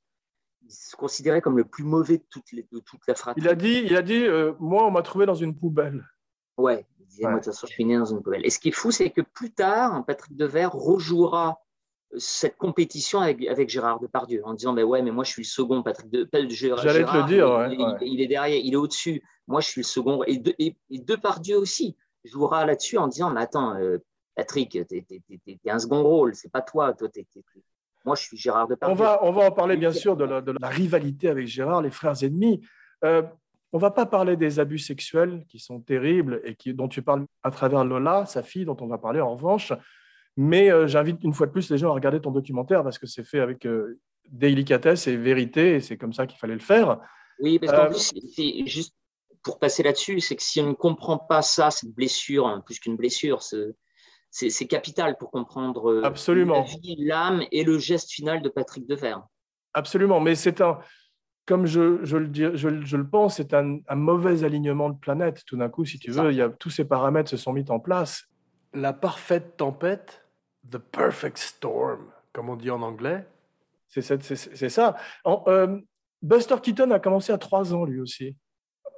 Il 0.61 0.71
se 0.71 0.95
considérait 0.95 1.41
comme 1.41 1.57
le 1.57 1.65
plus 1.65 1.83
mauvais 1.83 2.19
de 2.19 2.25
toute, 2.29 2.45
toute 2.85 3.01
la 3.07 3.15
fratrie. 3.15 3.41
Il 3.41 3.49
a 3.49 3.55
dit, 3.55 3.81
il 3.83 3.95
a 3.95 4.03
dit 4.03 4.27
euh, 4.27 4.53
moi 4.59 4.85
on 4.85 4.91
m'a 4.91 5.01
trouvé 5.01 5.25
dans 5.25 5.33
une 5.33 5.57
poubelle. 5.57 6.05
Ouais, 6.55 6.85
moi, 7.21 7.31
de 7.31 7.35
toute 7.37 7.45
façon, 7.45 7.67
je 7.67 7.73
suis 7.73 7.85
né 7.85 7.97
dans 7.97 8.05
une 8.05 8.21
poubelle. 8.21 8.45
Et 8.45 8.49
ce 8.49 8.59
qui 8.59 8.69
est 8.69 8.73
fou, 8.73 8.91
c'est 8.91 9.09
que 9.09 9.21
plus 9.21 9.51
tard, 9.51 10.05
Patrick 10.05 10.35
Devers 10.35 10.71
rejouera 10.71 11.59
euh, 12.13 12.17
cette 12.19 12.57
compétition 12.57 13.19
avec, 13.19 13.45
avec, 13.47 13.69
Gérard 13.69 13.99
Depardieu 13.99 14.41
en 14.45 14.53
disant 14.53 14.73
ben 14.73 14.83
ouais 14.83 15.01
mais 15.01 15.11
moi 15.11 15.23
je 15.23 15.31
suis 15.31 15.43
le 15.43 15.47
second 15.47 15.83
Patrick 15.83 16.09
de 16.09 16.27
j'allais 16.49 17.03
te 17.03 17.17
le 17.17 17.27
dire 17.27 17.99
il, 18.01 18.21
est 18.21 18.27
derrière 18.27 18.59
il 18.63 18.73
est 18.73 18.77
au-dessus. 18.77 19.23
Moi 19.47 19.61
je 19.61 19.67
suis 19.67 19.81
le 19.81 19.85
second. 19.85 20.23
Et, 20.25 20.37
de, 20.37 20.53
et, 20.57 20.75
Depardieu 20.89 21.57
aussi 21.57 21.95
jouera 22.23 22.65
là-dessus 22.65 22.97
en 22.97 23.07
disant 23.07 23.29
mais 23.29 23.41
attends 23.41 23.75
euh, 23.75 23.99
Patrick 24.35 24.71
t'es 24.87 25.05
es, 25.09 25.69
un 25.69 25.79
second 25.79 26.01
rôle 26.03 26.33
c'est 26.35 26.51
pas 26.51 26.61
toi 26.61 26.93
toi 26.93 27.09
moi 28.05 28.15
je 28.15 28.23
suis 28.23 28.37
Gérard 28.37 28.67
Depardieu. 28.67 28.93
on 28.93 28.97
va 28.97 29.19
on 29.23 29.31
va 29.31 29.45
en 29.45 29.51
parler 29.51 29.77
bien 29.77 29.91
sûr 29.91 30.15
de 30.15 30.23
la, 30.23 30.41
de 30.41 30.53
la 30.59 30.67
rivalité 30.67 31.29
avec 31.29 31.47
Gérard 31.47 31.81
les 31.81 31.91
frères 31.91 32.23
ennemis. 32.23 32.61
Euh, 33.05 33.21
on 33.71 33.77
va 33.77 33.91
pas 33.91 34.05
parler 34.05 34.35
des 34.35 34.59
abus 34.59 34.79
sexuels 34.79 35.43
qui 35.47 35.59
sont 35.59 35.79
terribles 35.79 36.41
et 36.43 36.55
qui, 36.55 36.73
dont 36.73 36.87
tu 36.87 37.01
parles 37.01 37.25
à 37.43 37.51
travers 37.51 37.83
Lola, 37.85 38.25
sa 38.25 38.41
fille, 38.41 38.65
dont 38.65 38.77
on 38.81 38.87
va 38.87 38.97
parler 38.97 39.21
en 39.21 39.35
revanche. 39.35 39.73
Mais 40.37 40.71
euh, 40.71 40.87
j'invite 40.87 41.23
une 41.23 41.33
fois 41.33 41.47
de 41.47 41.51
plus 41.51 41.69
les 41.69 41.77
gens 41.77 41.89
à 41.89 41.93
regarder 41.93 42.21
ton 42.21 42.31
documentaire 42.31 42.83
parce 42.83 42.97
que 42.97 43.07
c'est 43.07 43.23
fait 43.23 43.39
avec 43.39 43.65
euh, 43.65 43.99
délicatesse 44.29 45.07
et 45.07 45.17
vérité 45.17 45.75
et 45.75 45.81
c'est 45.81 45.97
comme 45.97 46.13
ça 46.13 46.25
qu'il 46.25 46.39
fallait 46.39 46.53
le 46.53 46.59
faire. 46.59 46.99
Oui, 47.39 47.59
parce 47.59 47.73
qu'en 47.73 47.85
euh, 47.85 47.89
plus, 47.89 48.11
c'est 48.35 48.65
juste 48.65 48.95
pour 49.43 49.59
passer 49.59 49.83
là-dessus, 49.83 50.19
c'est 50.19 50.35
que 50.35 50.43
si 50.43 50.59
on 50.61 50.67
ne 50.67 50.73
comprend 50.73 51.17
pas 51.17 51.41
ça, 51.41 51.71
cette 51.71 51.91
blessure, 51.91 52.47
hein, 52.47 52.61
plus 52.65 52.79
qu'une 52.79 52.97
blessure, 52.97 53.41
c'est 54.31 54.67
capital 54.67 55.17
pour 55.17 55.31
comprendre 55.31 56.01
Absolument. 56.03 56.65
l'âme 56.97 57.43
et 57.51 57.63
le 57.63 57.77
geste 57.77 58.11
final 58.11 58.41
de 58.41 58.49
Patrick 58.49 58.85
Devers. 58.87 59.21
Absolument, 59.73 60.19
mais 60.19 60.35
c'est 60.35 60.59
un, 60.61 60.79
comme 61.49 61.65
je, 61.65 61.79
le, 61.79 62.55
je, 62.55 62.95
le 62.95 63.07
pense, 63.07 63.37
c'est 63.37 63.55
un, 63.55 63.79
mauvais 63.95 64.43
alignement 64.43 64.91
de 64.91 64.99
planètes. 64.99 65.43
Tout 65.47 65.57
d'un 65.57 65.67
coup, 65.67 65.83
si 65.83 65.97
tu 65.97 66.11
veux, 66.11 66.31
il 66.31 66.37
y 66.37 66.43
a, 66.43 66.49
tous 66.49 66.69
ces 66.69 66.85
paramètres 66.85 67.31
se 67.31 67.37
sont 67.37 67.53
mis 67.53 67.65
en 67.71 67.79
place. 67.79 68.25
La 68.71 68.93
parfaite 68.93 69.57
tempête, 69.57 70.23
the 70.69 70.77
perfect 70.77 71.39
storm, 71.39 72.11
comme 72.33 72.49
on 72.49 72.55
dit 72.55 72.69
en 72.69 72.83
anglais, 72.83 73.25
c'est 73.87 74.69
ça. 74.69 74.95
Euh, 75.25 75.79
Buster 76.21 76.57
Keaton 76.61 76.91
a 76.91 76.99
commencé 76.99 77.33
à 77.33 77.39
trois 77.39 77.73
ans, 77.73 77.83
lui 77.83 77.99
aussi. 77.99 78.35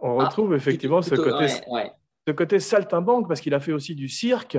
On 0.01 0.19
ah, 0.19 0.25
retrouve 0.25 0.53
effectivement 0.53 1.01
ce, 1.01 1.15
côté, 1.15 1.47
ce 1.47 2.31
côté 2.33 2.59
saltimbanque, 2.59 3.29
parce 3.29 3.39
qu'il 3.39 3.53
a 3.53 3.61
fait 3.61 3.71
aussi 3.71 3.95
du 3.95 4.09
cirque. 4.09 4.57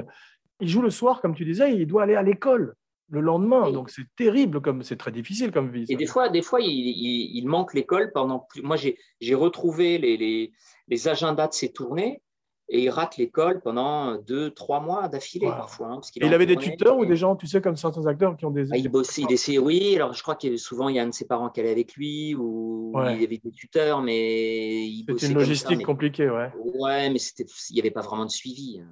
Il 0.61 0.69
joue 0.69 0.81
le 0.81 0.89
soir, 0.89 1.21
comme 1.21 1.35
tu 1.35 1.45
disais, 1.45 1.77
il 1.77 1.87
doit 1.87 2.05
aller 2.05 2.17
à 2.17 2.23
l'école 2.23 2.75
le 3.13 3.21
lendemain. 3.21 3.71
Donc 3.71 3.91
c'est 3.91 4.07
terrible, 4.17 4.61
comme 4.61 4.83
c'est 4.83 4.97
très 4.97 5.13
difficile 5.13 5.53
comme 5.53 5.71
vie. 5.71 5.85
Et 5.89 5.97
des 5.97 6.07
fois, 6.07 6.31
des 6.31 6.43
fois, 6.43 6.61
il, 6.63 7.45
manque 7.47 7.75
l'école 7.75 8.11
pendant. 8.13 8.41
Plus... 8.41 8.63
Moi, 8.63 8.77
j'ai 8.77 9.35
retrouvé 9.35 9.99
les, 9.99 10.51
les, 10.89 11.09
agendas 11.09 11.49
de 11.49 11.53
ses 11.53 11.73
tournées 11.73 12.23
et 12.71 12.85
il 12.85 12.89
rate 12.89 13.19
l'école 13.19 13.61
pendant 13.61 14.17
deux, 14.17 14.51
trois 14.51 14.81
mois 14.81 15.09
d'affilée 15.09 15.47
parfois. 15.47 15.89
Hein, 15.89 16.01
il, 16.17 16.33
avait 16.33 16.47
des 16.47 16.57
tuteurs 16.57 16.97
ou 16.97 17.05
des 17.05 17.17
gens, 17.17 17.37
tu 17.37 17.47
sais, 17.47 17.61
comme 17.61 17.77
certains 17.77 18.07
acteurs 18.07 18.35
qui 18.39 18.47
ont 18.47 18.51
des. 18.51 18.73
Ah, 18.73 18.79
il 18.79 18.89
bossait, 18.89 19.23
il 19.29 19.33
essayait, 19.33 19.59
oui. 19.59 19.95
Alors 19.95 20.15
je 20.15 20.23
crois 20.23 20.37
que 20.37 20.57
souvent 20.57 20.89
il 20.89 20.97
y 20.97 20.99
a 20.99 21.03
un 21.03 21.09
de 21.09 21.15
ses 21.15 21.27
parents 21.27 21.51
qui 21.51 21.61
allait 21.61 21.71
avec 21.71 21.95
lui 21.95 22.35
ou 22.35 22.95
il 22.97 23.21
y 23.21 23.25
avait 23.25 23.41
des 23.45 23.51
tuteurs, 23.51 24.01
mais 24.01 24.87
il 24.87 25.05
C'était 25.07 25.27
une 25.27 25.35
logistique 25.35 25.85
compliquée, 25.85 26.31
ouais. 26.31 26.51
Ouais, 26.77 27.11
mais 27.11 27.19
il 27.19 27.75
n'y 27.75 27.81
avait 27.81 27.91
pas 27.91 28.01
vraiment 28.01 28.25
de 28.25 28.31
suivi. 28.31 28.81
Hein. 28.81 28.89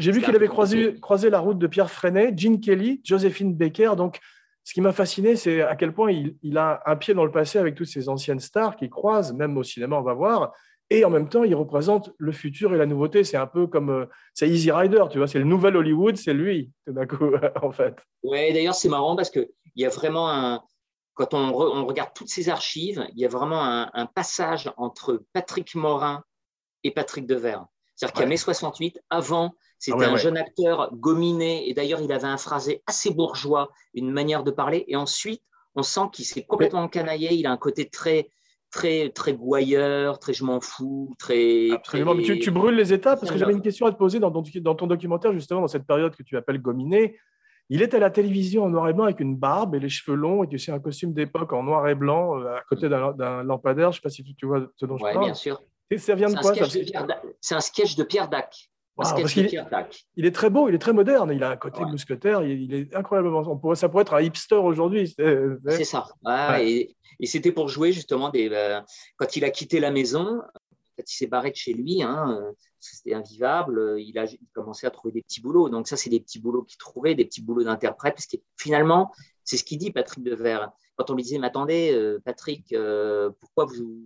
J'ai 0.00 0.12
vu 0.12 0.22
qu'il 0.22 0.34
avait 0.34 0.48
croisé, 0.48 0.98
croisé, 1.00 1.28
la 1.28 1.40
route 1.40 1.58
de 1.58 1.66
Pierre 1.66 1.90
Freinet, 1.90 2.32
Gene 2.36 2.58
Kelly, 2.58 3.02
Josephine 3.04 3.54
Baker. 3.54 3.92
Donc, 3.96 4.18
ce 4.64 4.72
qui 4.72 4.80
m'a 4.80 4.92
fasciné, 4.92 5.36
c'est 5.36 5.60
à 5.60 5.76
quel 5.76 5.92
point 5.92 6.10
il, 6.10 6.58
a 6.58 6.82
un 6.86 6.96
pied 6.96 7.12
dans 7.12 7.24
le 7.24 7.30
passé 7.30 7.58
avec 7.58 7.74
toutes 7.74 7.88
ces 7.88 8.08
anciennes 8.08 8.40
stars 8.40 8.76
qu'il 8.76 8.88
croise, 8.88 9.32
même 9.34 9.56
au 9.58 9.62
cinéma, 9.62 9.96
on 9.96 10.02
va 10.02 10.14
voir. 10.14 10.52
Et 10.88 11.04
en 11.04 11.10
même 11.10 11.28
temps, 11.28 11.44
il 11.44 11.54
représente 11.54 12.10
le 12.18 12.32
futur 12.32 12.74
et 12.74 12.78
la 12.78 12.86
nouveauté. 12.86 13.24
C'est 13.24 13.36
un 13.36 13.46
peu 13.46 13.66
comme. 13.66 13.90
Euh, 13.90 14.06
c'est 14.34 14.48
Easy 14.48 14.72
Rider, 14.72 15.04
tu 15.10 15.18
vois. 15.18 15.28
C'est 15.28 15.38
le 15.38 15.44
nouvel 15.44 15.76
Hollywood, 15.76 16.16
c'est 16.16 16.34
lui, 16.34 16.72
tout 16.86 16.92
d'un 16.92 17.06
coup, 17.06 17.30
en 17.62 17.70
fait. 17.70 17.96
Ouais, 18.22 18.52
d'ailleurs, 18.52 18.74
c'est 18.74 18.88
marrant 18.88 19.16
parce 19.16 19.30
qu'il 19.30 19.48
y 19.76 19.84
a 19.84 19.90
vraiment 19.90 20.30
un. 20.30 20.62
Quand 21.14 21.34
on, 21.34 21.84
regarde 21.84 22.10
toutes 22.14 22.30
ces 22.30 22.48
archives, 22.48 23.04
il 23.12 23.20
y 23.20 23.26
a 23.26 23.28
vraiment 23.28 23.62
un, 23.62 24.06
passage 24.06 24.72
entre 24.78 25.22
Patrick 25.34 25.74
Morin 25.74 26.24
et 26.82 26.92
Patrick 26.92 27.26
Devers. 27.26 27.66
C'est-à-dire 27.94 28.14
qu'à 28.14 28.26
mai 28.26 28.38
68, 28.38 29.00
avant 29.10 29.52
c'était 29.80 30.04
ah 30.04 30.12
un 30.12 30.16
jeune 30.16 30.36
acteur 30.36 30.90
gominé, 30.94 31.68
et 31.68 31.74
d'ailleurs, 31.74 32.02
il 32.02 32.12
avait 32.12 32.28
un 32.28 32.36
phrasé 32.36 32.82
assez 32.86 33.10
bourgeois, 33.10 33.70
une 33.94 34.12
manière 34.12 34.44
de 34.44 34.50
parler. 34.50 34.84
Et 34.88 34.94
ensuite, 34.94 35.42
on 35.74 35.82
sent 35.82 36.02
qu'il 36.12 36.26
s'est 36.26 36.44
complètement 36.44 36.86
canaillé. 36.86 37.32
Il 37.32 37.46
a 37.46 37.50
un 37.50 37.56
côté 37.56 37.88
très, 37.88 38.30
très, 38.70 39.08
très 39.08 39.32
gouailleur, 39.32 40.18
très 40.18 40.34
je 40.34 40.44
m'en 40.44 40.60
fous, 40.60 41.14
très. 41.18 41.70
Absolument. 41.70 42.12
très- 42.12 42.20
Mais 42.20 42.24
tu, 42.24 42.38
tu 42.40 42.50
brûles 42.50 42.76
les 42.76 42.92
étapes 42.92 43.20
parce 43.20 43.32
que 43.32 43.38
j'avais 43.38 43.54
une 43.54 43.62
question 43.62 43.86
à 43.86 43.92
te 43.92 43.96
poser 43.96 44.20
dans 44.20 44.30
ton, 44.30 44.42
dans 44.56 44.74
ton 44.74 44.86
documentaire, 44.86 45.32
justement, 45.32 45.62
dans 45.62 45.68
cette 45.68 45.86
période 45.86 46.14
que 46.14 46.22
tu 46.22 46.36
appelles 46.36 46.60
gominé. 46.60 47.18
Il 47.72 47.82
est 47.82 47.94
à 47.94 48.00
la 48.00 48.10
télévision 48.10 48.64
en 48.64 48.68
noir 48.68 48.88
et 48.88 48.92
blanc 48.92 49.04
avec 49.04 49.20
une 49.20 49.36
barbe 49.36 49.76
et 49.76 49.80
les 49.80 49.88
cheveux 49.88 50.16
longs 50.16 50.42
et 50.42 50.48
tu 50.48 50.58
sais, 50.58 50.72
un 50.72 50.80
costume 50.80 51.14
d'époque 51.14 51.52
en 51.52 51.62
noir 51.62 51.88
et 51.88 51.94
blanc 51.94 52.36
euh, 52.38 52.56
à 52.56 52.62
côté 52.68 52.88
d'un 52.88 53.42
lampadaire. 53.44 53.92
Je 53.92 53.98
ne 53.98 54.00
sais 54.00 54.02
pas 54.02 54.10
si 54.10 54.24
tu, 54.24 54.34
tu 54.34 54.44
vois 54.44 54.66
ce 54.76 54.86
dont 54.86 54.98
je 54.98 55.04
parle. 55.04 55.24
bien 55.24 55.34
sûr. 55.34 55.62
Et 55.88 55.96
ça 55.96 56.14
vient 56.14 56.28
de 56.28 56.36
quoi. 56.36 56.52
C'est 57.40 57.54
un 57.54 57.60
sketch 57.60 57.96
de 57.96 58.02
Pierre 58.02 58.28
Dac. 58.28 58.69
Wow, 59.04 59.20
parce 59.22 59.32
qu'il-. 59.32 59.64
Il 60.16 60.26
est 60.26 60.30
très 60.32 60.50
beau, 60.50 60.68
il 60.68 60.74
est 60.74 60.78
très 60.78 60.92
moderne. 60.92 61.30
Il 61.34 61.42
a 61.42 61.50
un 61.50 61.56
côté 61.56 61.82
Ouais. 61.82 61.90
mousquetaire. 61.90 62.42
Il, 62.42 62.62
il 62.62 62.74
est 62.74 62.94
incroyablement. 62.94 63.40
On 63.46 63.56
pourrait, 63.56 63.76
ça 63.76 63.88
pourrait 63.88 64.02
être 64.02 64.14
un 64.14 64.20
hipster 64.22 64.56
aujourd'hui. 64.56 65.08
c'est- 65.16 65.84
ça. 65.84 66.06
Ouais. 66.24 66.68
Et, 66.70 66.96
et 67.20 67.26
c'était 67.26 67.52
pour 67.52 67.68
jouer 67.68 67.92
justement 67.92 68.28
des. 68.30 68.48
euh, 68.52 68.80
quand 69.16 69.36
il 69.36 69.44
a 69.44 69.50
quitté 69.50 69.80
la 69.80 69.90
maison, 69.90 70.40
quand 70.96 71.04
il 71.10 71.14
s'est 71.14 71.26
barré 71.26 71.50
de 71.50 71.56
chez 71.56 71.72
lui, 71.72 72.02
hein, 72.02 72.38
euh, 72.42 72.52
c'était 72.78 73.14
invivable. 73.14 73.78
euh, 73.78 74.00
Il 74.00 74.18
a 74.18 74.24
il 74.26 74.38
commençait 74.52 74.86
à 74.86 74.90
trouver 74.90 75.12
des 75.12 75.22
petits 75.22 75.40
boulots. 75.40 75.68
Donc 75.68 75.88
ça, 75.88 75.96
c'est 75.96 76.10
des 76.10 76.20
petits 76.20 76.40
boulots 76.40 76.62
qu'il 76.62 76.78
trouvait, 76.78 77.14
des 77.14 77.24
petits 77.24 77.42
boulots 77.42 77.64
d'interprète, 77.64 78.14
parce 78.14 78.26
que 78.26 78.36
finalement, 78.56 79.10
c'est 79.44 79.56
ce 79.56 79.64
qu'il 79.64 79.78
dit 79.78 79.90
Patrick 79.90 80.22
Devers. 80.24 80.70
Quand 80.96 81.10
on 81.10 81.14
lui 81.14 81.22
disait, 81.22 81.38
mais 81.38 81.46
attendez, 81.46 81.92
euh, 81.94 82.20
Patrick, 82.24 82.72
euh, 82.74 83.30
pourquoi 83.40 83.64
vous, 83.64 84.02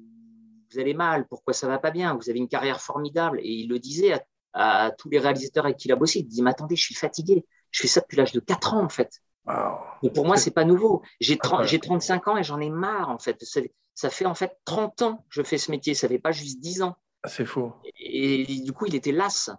vous 0.73 0.79
allez 0.79 0.95
mal? 0.95 1.27
Pourquoi 1.29 1.53
ça 1.53 1.67
va 1.67 1.79
pas 1.79 1.91
bien? 1.91 2.15
Vous 2.15 2.31
avez 2.31 2.39
une 2.39 2.49
carrière 2.49 2.81
formidable. 2.81 3.41
Et 3.43 3.51
il 3.51 3.69
le 3.69 3.79
disait 3.81 4.13
à, 4.13 4.23
à 4.55 4.93
tous 4.97 5.11
les 5.11 5.19
réalisateurs 5.19 5.65
avec 5.67 5.77
qui 5.77 5.89
il 5.89 5.93
a 5.93 5.97
bossé. 5.97 6.21
Il 6.21 6.27
dit, 6.27 6.43
mais 6.43 6.51
attendez, 6.51 6.77
je 6.77 6.85
suis 6.85 6.95
fatigué. 6.95 7.45
Je 7.71 7.83
fais 7.83 7.89
ça 7.89 8.01
depuis 8.01 8.17
l'âge 8.17 8.33
de 8.33 8.41
4 8.41 8.75
ans, 8.75 8.85
en 8.85 8.89
fait. 8.89 9.11
Wow. 9.47 9.79
Mais 10.03 10.11
pour 10.11 10.25
moi, 10.25 10.37
c'est 10.37 10.53
pas 10.53 10.65
nouveau. 10.65 11.03
J'ai 11.21 11.37
30 11.37 11.45
Incroyable. 11.53 11.69
j'ai 11.71 11.79
35 11.81 12.29
ans 12.29 12.37
et 12.37 12.45
j'en 12.45 12.61
ai 12.61 12.71
marre, 12.71 13.11
en 13.11 13.19
fait. 13.19 13.37
Ça, 13.43 13.61
ça 13.95 14.11
fait 14.11 14.27
en 14.27 14.35
fait 14.35 14.57
30 14.65 15.03
ans 15.03 15.17
que 15.17 15.23
je 15.31 15.43
fais 15.43 15.59
ce 15.59 15.71
métier. 15.71 15.95
Ça 15.95 16.09
fait 16.09 16.19
pas 16.19 16.33
juste 16.33 16.61
10 16.61 16.83
ans. 16.83 16.97
C'est 17.27 17.45
faux. 17.45 17.73
Et, 17.99 18.45
du 18.65 18.73
coup, 18.73 18.87
il 18.87 18.95
était 18.95 19.13
las. 19.13 19.51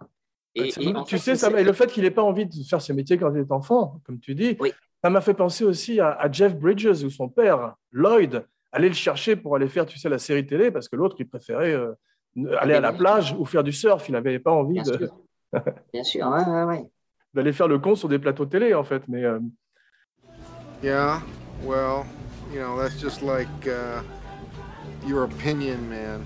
Et, 0.54 0.72
en 0.94 1.04
tu 1.04 1.18
fait, 1.18 1.22
sais, 1.22 1.36
ça, 1.36 1.50
le 1.50 1.72
fait 1.74 1.92
qu'il 1.92 2.04
n'ait 2.04 2.10
pas 2.10 2.22
envie 2.22 2.46
de 2.46 2.54
faire 2.64 2.80
ce 2.80 2.92
métier 2.92 3.18
quand 3.18 3.32
il 3.34 3.40
est 3.40 3.52
enfant, 3.52 4.00
comme 4.04 4.18
tu 4.18 4.34
dis, 4.34 4.56
Oui. 4.58 4.72
ça 5.04 5.10
m'a 5.10 5.20
fait 5.20 5.34
penser 5.34 5.64
aussi 5.64 6.00
à, 6.00 6.12
à 6.12 6.32
Jeff 6.32 6.56
Bridges, 6.56 7.04
où 7.04 7.10
son 7.10 7.28
père, 7.28 7.74
Lloyd, 7.92 8.46
allait 8.72 8.88
le 8.88 8.94
chercher 8.94 9.36
pour 9.36 9.54
aller 9.56 9.68
faire, 9.68 9.84
tu 9.84 9.98
sais, 9.98 10.08
la 10.08 10.18
série 10.18 10.46
télé, 10.46 10.70
parce 10.70 10.88
que 10.88 10.96
l'autre, 10.96 11.16
il 11.18 11.28
préférait 11.28 11.74
euh, 11.74 11.92
aller 12.58 12.74
à 12.74 12.80
la 12.80 12.92
plage 12.92 13.34
ou 13.38 13.44
faire 13.44 13.62
du 13.64 13.72
surf. 13.72 14.08
Il 14.08 14.12
n'avait 14.12 14.38
pas 14.38 14.52
envie 14.52 14.74
Bien 14.80 14.82
de- 14.82 14.98
sûr. 14.98 15.16
Bien 15.92 16.02
sûr, 16.04 16.26
ouais, 16.28 16.44
ouais, 16.44 16.64
ouais. 16.64 16.90
d'aller 17.34 17.52
faire 17.52 17.68
le 17.68 17.78
con 17.78 17.94
sur 17.94 18.08
des 18.08 18.18
plateaux 18.18 18.46
télé, 18.46 18.74
en 18.74 18.84
fait. 18.84 19.02
Mais 19.08 19.24
euh, 19.24 19.38
Yeah, 20.82 21.20
well, 21.64 22.04
you 22.52 22.60
know, 22.60 22.76
that's 22.78 23.00
just 23.00 23.22
like 23.22 23.48
uh, 23.66 24.02
your 25.08 25.24
opinion, 25.24 25.78
man. 25.88 26.24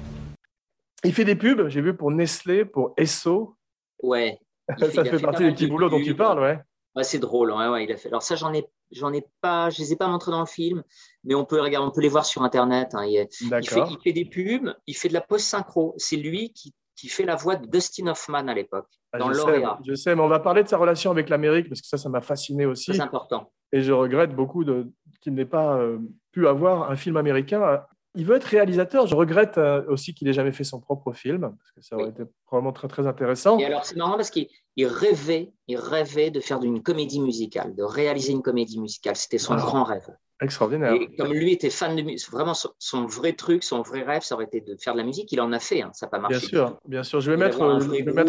il 1.04 1.12
fait 1.14 1.24
des 1.24 1.36
pubs, 1.36 1.68
j'ai 1.68 1.80
vu 1.80 1.94
pour 1.96 2.10
Nestlé, 2.10 2.64
pour 2.64 2.92
Esso. 2.96 3.56
Ouais. 4.02 4.38
Il 4.78 4.86
ça 4.92 5.04
fait 5.04 5.18
partie 5.20 5.44
des 5.44 5.52
petits 5.52 5.66
boulots 5.66 5.88
dont 5.88 6.02
tu 6.02 6.14
parles, 6.16 6.40
ouais. 6.40 6.58
Ouais, 6.96 7.04
c'est 7.04 7.18
drôle. 7.18 7.52
Ouais, 7.52 7.68
ouais, 7.68 7.84
il 7.84 7.92
a 7.92 7.96
fait. 7.96 8.08
Alors 8.08 8.22
ça, 8.22 8.34
j'en 8.36 8.52
ai, 8.52 8.66
j'en 8.90 9.12
ai 9.12 9.24
pas, 9.40 9.70
je 9.70 9.78
les 9.78 9.92
ai 9.92 9.96
pas 9.96 10.08
montrés 10.08 10.30
dans 10.32 10.40
le 10.40 10.46
film, 10.46 10.82
mais 11.24 11.34
on 11.34 11.44
peut 11.44 11.60
regarder, 11.60 11.86
on 11.86 11.92
peut 11.92 12.00
les 12.00 12.08
voir 12.08 12.26
sur 12.26 12.42
internet. 12.42 12.94
hein. 12.94 13.04
Il, 13.04 13.12
il 13.12 13.28
fait, 13.30 13.48
D'accord. 13.48 13.88
il 13.90 13.98
fait 14.02 14.12
des 14.12 14.24
pubs, 14.24 14.74
il 14.86 14.94
fait 14.96 15.08
de 15.08 15.14
la 15.14 15.20
post 15.20 15.46
synchro. 15.46 15.94
C'est 15.98 16.16
lui 16.16 16.52
qui, 16.52 16.74
qui 16.96 17.08
fait 17.08 17.24
la 17.24 17.36
voix 17.36 17.56
de 17.56 17.66
Dustin 17.66 18.08
Hoffman 18.08 18.48
à 18.48 18.54
l'époque 18.54 18.88
Ah, 19.12 19.18
dans 19.18 19.32
je, 19.32 19.38
sais, 19.38 19.62
je 19.86 19.94
sais, 19.94 20.14
mais 20.16 20.22
on 20.22 20.28
va 20.28 20.40
parler 20.40 20.62
de 20.64 20.68
sa 20.68 20.76
relation 20.78 21.10
avec 21.10 21.28
l'Amérique, 21.28 21.68
parce 21.68 21.80
que 21.80 21.86
ça, 21.86 21.96
ça 21.96 22.08
m'a 22.08 22.20
fasciné 22.20 22.66
aussi. 22.66 22.90
Très 22.90 23.00
important. 23.00 23.52
Et 23.72 23.82
je 23.82 23.92
regrette 23.92 24.34
beaucoup 24.34 24.64
de, 24.64 24.88
qu'il 25.20 25.34
n'ait 25.34 25.44
pas 25.46 25.76
euh, 25.76 25.98
pu 26.32 26.48
avoir 26.48 26.90
un 26.90 26.96
film 26.96 27.16
américain. 27.16 27.82
Il 28.16 28.26
veut 28.26 28.36
être 28.36 28.44
réalisateur. 28.44 29.06
Je 29.06 29.14
regrette 29.14 29.56
euh, 29.58 29.84
aussi 29.88 30.14
qu'il 30.14 30.26
n'ait 30.26 30.32
jamais 30.34 30.52
fait 30.52 30.64
son 30.64 30.80
propre 30.80 31.12
film, 31.12 31.40
parce 31.58 31.70
que 31.72 31.80
ça 31.80 31.94
aurait 31.96 32.06
Oui. 32.06 32.10
été 32.10 32.24
probablement 32.44 32.72
très, 32.72 32.88
très 32.88 33.06
intéressant. 33.06 33.58
Et 33.58 33.64
alors, 33.64 33.84
c'est 33.84 33.96
marrant 33.96 34.16
parce 34.16 34.30
qu'il 34.30 34.48
il 34.76 34.86
rêvait, 34.86 35.52
il 35.68 35.76
rêvait 35.76 36.30
de 36.30 36.40
faire 36.40 36.60
une 36.62 36.82
comédie 36.82 37.20
musicale, 37.20 37.74
de 37.76 37.82
réaliser 37.84 38.32
une 38.32 38.42
comédie 38.42 38.80
musicale. 38.80 39.14
C'était 39.16 39.38
son 39.38 39.54
grand 39.56 39.84
rêve. 39.84 40.08
Extraordinaire. 40.42 40.94
Et 40.94 41.14
comme 41.16 41.32
lui 41.34 41.52
était 41.52 41.68
fan 41.68 41.94
de 41.94 42.00
musique, 42.02 42.30
vraiment 42.30 42.54
son, 42.54 42.70
son 42.78 43.04
vrai 43.04 43.34
truc, 43.34 43.62
son 43.62 43.82
vrai 43.82 44.02
rêve, 44.02 44.22
ça 44.22 44.34
aurait 44.34 44.46
été 44.46 44.62
de 44.62 44.74
faire 44.80 44.94
de 44.94 44.98
la 44.98 45.04
musique. 45.04 45.30
Il 45.32 45.40
en 45.40 45.52
a 45.52 45.58
fait, 45.58 45.82
hein, 45.82 45.90
ça 45.92 46.06
n'a 46.06 46.10
pas 46.10 46.18
marché. 46.18 46.38
Bien 46.38 46.48
sûr, 46.48 46.80
bien 46.86 47.02
sûr. 47.02 47.20
Je 47.20 47.30
vais 47.30 47.36
Et 47.36 47.40
mettre, 47.40 47.58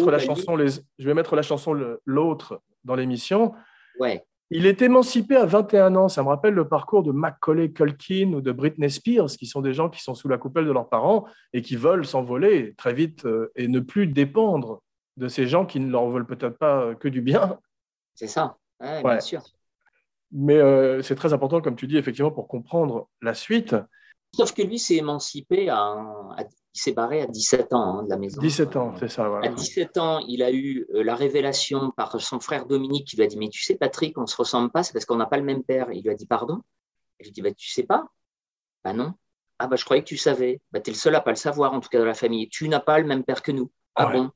je 0.04 0.10
la 0.10 0.18
chanson, 0.18 0.54
les, 0.54 0.68
je 0.98 1.06
vais 1.06 1.14
mettre 1.14 1.34
la 1.34 1.42
chanson 1.42 1.74
l'autre 2.04 2.60
dans 2.84 2.94
l'émission. 2.94 3.54
Ouais, 3.98 4.24
Il 4.54 4.66
est 4.66 4.82
émancipé 4.82 5.36
à 5.36 5.46
21 5.46 5.96
ans. 5.96 6.08
Ça 6.08 6.22
me 6.22 6.28
rappelle 6.28 6.54
le 6.54 6.68
parcours 6.68 7.02
de 7.02 7.10
Macaulay 7.12 7.72
Culkin 7.72 8.32
ou 8.34 8.40
de 8.40 8.52
Britney 8.52 8.90
Spears, 8.90 9.30
qui 9.30 9.46
sont 9.46 9.62
des 9.62 9.72
gens 9.72 9.88
qui 9.88 10.02
sont 10.02 10.14
sous 10.14 10.28
la 10.28 10.36
coupelle 10.38 10.66
de 10.66 10.72
leurs 10.72 10.88
parents 10.88 11.24
et 11.52 11.62
qui 11.62 11.76
veulent 11.76 12.04
s'envoler 12.06 12.74
très 12.76 12.92
vite 12.92 13.24
euh, 13.24 13.50
et 13.56 13.66
ne 13.68 13.80
plus 13.80 14.06
dépendre 14.06 14.82
de 15.16 15.28
ces 15.28 15.46
gens 15.46 15.64
qui 15.66 15.80
ne 15.80 15.90
leur 15.90 16.08
veulent 16.08 16.26
peut-être 16.26 16.58
pas 16.58 16.80
euh, 16.82 16.94
que 16.94 17.08
du 17.08 17.20
bien. 17.22 17.58
c'est 18.14 18.26
ça. 18.28 18.56
Ouais, 18.80 18.96
Ouais. 19.02 19.12
Bien 19.12 19.20
sûr. 19.20 19.42
Mais 20.32 20.56
euh, 20.56 21.02
c'est 21.02 21.14
très 21.14 21.32
important, 21.32 21.60
comme 21.60 21.76
tu 21.76 21.86
dis, 21.86 21.96
effectivement, 21.98 22.30
pour 22.30 22.48
comprendre 22.48 23.08
la 23.20 23.34
suite. 23.34 23.76
Sauf 24.34 24.52
que 24.54 24.62
lui 24.62 24.78
s'est 24.78 24.96
émancipé, 24.96 25.68
à, 25.68 25.76
à- 25.78 26.44
il 26.74 26.78
s'est 26.80 26.92
barré 26.92 27.20
à 27.22 27.26
17 27.26 27.72
ans 27.74 27.98
hein, 27.98 28.02
de 28.04 28.08
la 28.10 28.16
maison. 28.16 28.40
17 28.40 28.76
ans, 28.76 28.94
c'est 28.98 29.08
ça. 29.08 29.26
À 29.26 29.28
Voilà. 29.28 29.48
17 29.48 29.98
ans, 29.98 30.20
il 30.26 30.42
a 30.42 30.50
eu 30.50 30.86
euh, 30.94 31.02
la 31.02 31.14
révélation 31.14 31.90
par 31.96 32.18
son 32.20 32.40
frère 32.40 32.66
Dominique 32.66 33.08
qui 33.08 33.16
lui 33.16 33.24
a 33.24 33.26
dit 33.26 33.36
Mais 33.36 33.48
tu 33.50 33.62
sais, 33.62 33.74
Patrick, 33.76 34.16
on 34.18 34.22
ne 34.22 34.26
se 34.26 34.36
ressemble 34.36 34.70
pas, 34.70 34.82
c'est 34.82 34.92
parce 34.92 35.04
qu'on 35.04 35.16
n'a 35.16 35.26
pas 35.26 35.36
le 35.36 35.42
même 35.44 35.62
père. 35.62 35.88
Il 35.92 36.02
lui 36.02 36.10
a 36.10 36.14
dit 36.14 36.26
Pardon? 36.26 36.60
Il 37.20 37.24
lui 37.24 37.30
a 37.30 37.32
dit 37.32 37.42
bah, 37.42 37.52
Tu 37.52 37.70
sais 37.70 37.82
pas? 37.82 38.04
Bah 38.84 38.92
non. 38.92 39.12
Ah, 39.58 39.66
bah 39.66 39.76
je 39.76 39.84
croyais 39.84 40.02
que 40.02 40.08
tu 40.08 40.16
savais. 40.16 40.60
Bah, 40.72 40.80
tu 40.80 40.90
es 40.90 40.92
le 40.94 40.98
seul 40.98 41.14
à 41.14 41.20
pas 41.20 41.30
le 41.30 41.36
savoir, 41.36 41.72
en 41.74 41.80
tout 41.80 41.88
cas 41.90 41.98
dans 41.98 42.04
la 42.06 42.14
famille. 42.14 42.48
Tu 42.48 42.68
n'as 42.68 42.80
pas 42.80 42.98
le 42.98 43.06
même 43.06 43.22
père 43.22 43.42
que 43.42 43.52
nous. 43.52 43.70
Ah 43.94 44.06
Ouais. 44.08 44.14
bon? 44.14 44.30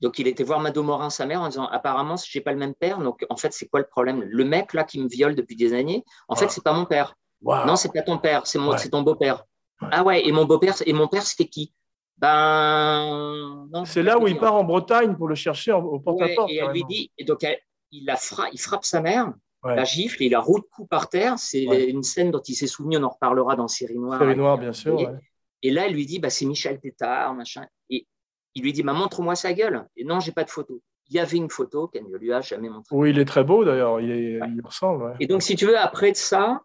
Donc 0.00 0.18
il 0.18 0.26
était 0.26 0.42
voir 0.42 0.58
Mado 0.58 0.82
Morin, 0.82 1.10
sa 1.10 1.26
mère, 1.26 1.42
en 1.42 1.48
disant 1.48 1.66
Apparemment, 1.66 2.16
j'ai 2.16 2.40
pas 2.40 2.52
le 2.52 2.58
même 2.58 2.74
père. 2.74 2.98
Donc 2.98 3.24
en 3.28 3.36
fait, 3.36 3.52
c'est 3.52 3.68
quoi 3.68 3.78
le 3.80 3.86
problème? 3.86 4.22
Le 4.22 4.44
mec 4.44 4.72
là 4.72 4.82
qui 4.84 4.98
me 4.98 5.08
viole 5.08 5.34
depuis 5.36 5.54
des 5.56 5.74
années, 5.74 6.04
en 6.28 6.34
fait, 6.36 6.46
Ouais. 6.46 6.50
c'est 6.50 6.64
pas 6.64 6.72
mon 6.72 6.86
père. 6.86 7.14
Waouh. 7.42 7.66
Non, 7.66 7.76
c'est 7.76 7.92
pas 7.92 8.02
ton 8.02 8.18
père, 8.18 8.46
c'est 8.46 8.58
Ouais. 8.58 8.78
c'est 8.78 8.88
ton 8.88 9.02
beau-père. 9.02 9.44
Ouais. 9.80 9.88
Ah 9.92 10.02
ouais, 10.02 10.26
et 10.26 10.32
mon 10.32 10.44
beau-père, 10.46 10.74
et 10.86 10.92
mon 10.92 11.06
père, 11.06 11.22
c'était 11.22 11.46
qui? 11.48 11.72
Ben. 12.22 13.68
C'est 13.84 14.02
là 14.02 14.18
où 14.18 14.26
il 14.28 14.38
part 14.38 14.54
en 14.54 14.64
Bretagne 14.64 15.16
pour 15.16 15.28
le 15.28 15.34
chercher 15.34 15.72
au 15.72 15.80
Ouais, 15.96 16.00
porte-à-porte. 16.04 16.50
et 16.50 16.56
elle 16.56 16.70
lui 16.72 16.84
dit, 16.84 17.10
et 17.18 17.24
donc 17.24 17.42
elle- 17.44 17.58
il, 17.90 18.04
la 18.06 18.16
fra- 18.16 18.48
il 18.52 18.58
frappe 18.60 18.84
sa 18.84 19.00
mère, 19.00 19.32
Ouais. 19.64 19.76
la 19.76 19.84
gifle, 19.84 20.22
et 20.22 20.26
il 20.26 20.32
la 20.32 20.40
roule 20.40 20.60
de 20.60 20.66
coups 20.66 20.88
par 20.88 21.08
terre. 21.08 21.38
C'est 21.38 21.66
Ouais. 21.66 21.88
une 21.88 22.02
scène 22.02 22.30
dont 22.30 22.40
il 22.40 22.54
s'est 22.54 22.66
souvenu, 22.66 22.96
on 22.96 23.02
en 23.04 23.08
reparlera 23.10 23.54
dans 23.56 23.68
Série 23.68 23.98
Noire. 23.98 24.18
Série 24.18 24.36
noire, 24.36 24.58
bien 24.58 24.72
sûr. 24.72 24.98
Et, 25.64 25.70
là, 25.70 25.86
elle 25.86 25.92
lui 25.94 26.06
dit, 26.06 26.18
bah, 26.18 26.30
c'est 26.30 26.46
Michel 26.46 26.80
Tétard, 26.80 27.34
machin. 27.34 27.64
Et 27.88 28.06
il 28.54 28.62
lui 28.64 28.72
dit, 28.72 28.82
bah, 28.82 28.92
montre-moi 28.94 29.36
sa 29.36 29.52
gueule. 29.52 29.86
Et 29.96 30.04
non, 30.04 30.18
j'ai 30.18 30.32
pas 30.32 30.42
de 30.42 30.50
photo. 30.50 30.80
Il 31.08 31.14
y 31.16 31.20
avait 31.20 31.36
une 31.36 31.50
photo 31.50 31.86
qu'elle 31.86 32.08
ne 32.08 32.16
lui 32.16 32.32
a 32.32 32.40
jamais 32.40 32.68
montrée. 32.68 32.96
Oui, 32.96 33.10
il 33.10 33.18
est 33.20 33.24
très 33.24 33.44
beau 33.44 33.64
d'ailleurs. 33.64 34.00
Il, 34.00 34.10
est- 34.10 34.40
Ouais. 34.40 34.48
il 34.56 34.60
ressemble. 34.64 35.16
Et 35.20 35.26
donc, 35.28 35.42
si 35.42 35.54
tu 35.54 35.66
veux, 35.66 35.78
après 35.78 36.10
de 36.10 36.16
ça, 36.16 36.60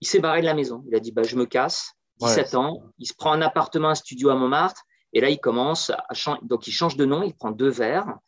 il 0.00 0.08
s'est 0.08 0.18
barré 0.20 0.40
de 0.40 0.46
la 0.46 0.54
maison. 0.54 0.82
Il 0.88 0.94
a 0.96 1.00
dit, 1.00 1.12
bah, 1.12 1.22
je 1.22 1.36
me 1.36 1.44
casse. 1.46 1.92
17 2.20 2.54
ans, 2.54 2.82
il 2.98 3.06
se 3.06 3.14
prend 3.14 3.32
un 3.32 3.42
appartement, 3.42 3.88
un 3.88 3.94
studio 3.94 4.30
à 4.30 4.34
Montmartre. 4.34 4.82
Et 5.12 5.20
là, 5.20 5.30
il 5.30 5.38
commence 5.38 5.90
à 5.90 6.14
changer. 6.14 6.40
Donc, 6.42 6.66
il 6.66 6.72
change 6.72 6.96
de 6.96 7.04
nom, 7.04 7.22
il 7.22 7.34
prend 7.34 7.50
deux 7.50 7.70
verres 7.70 8.18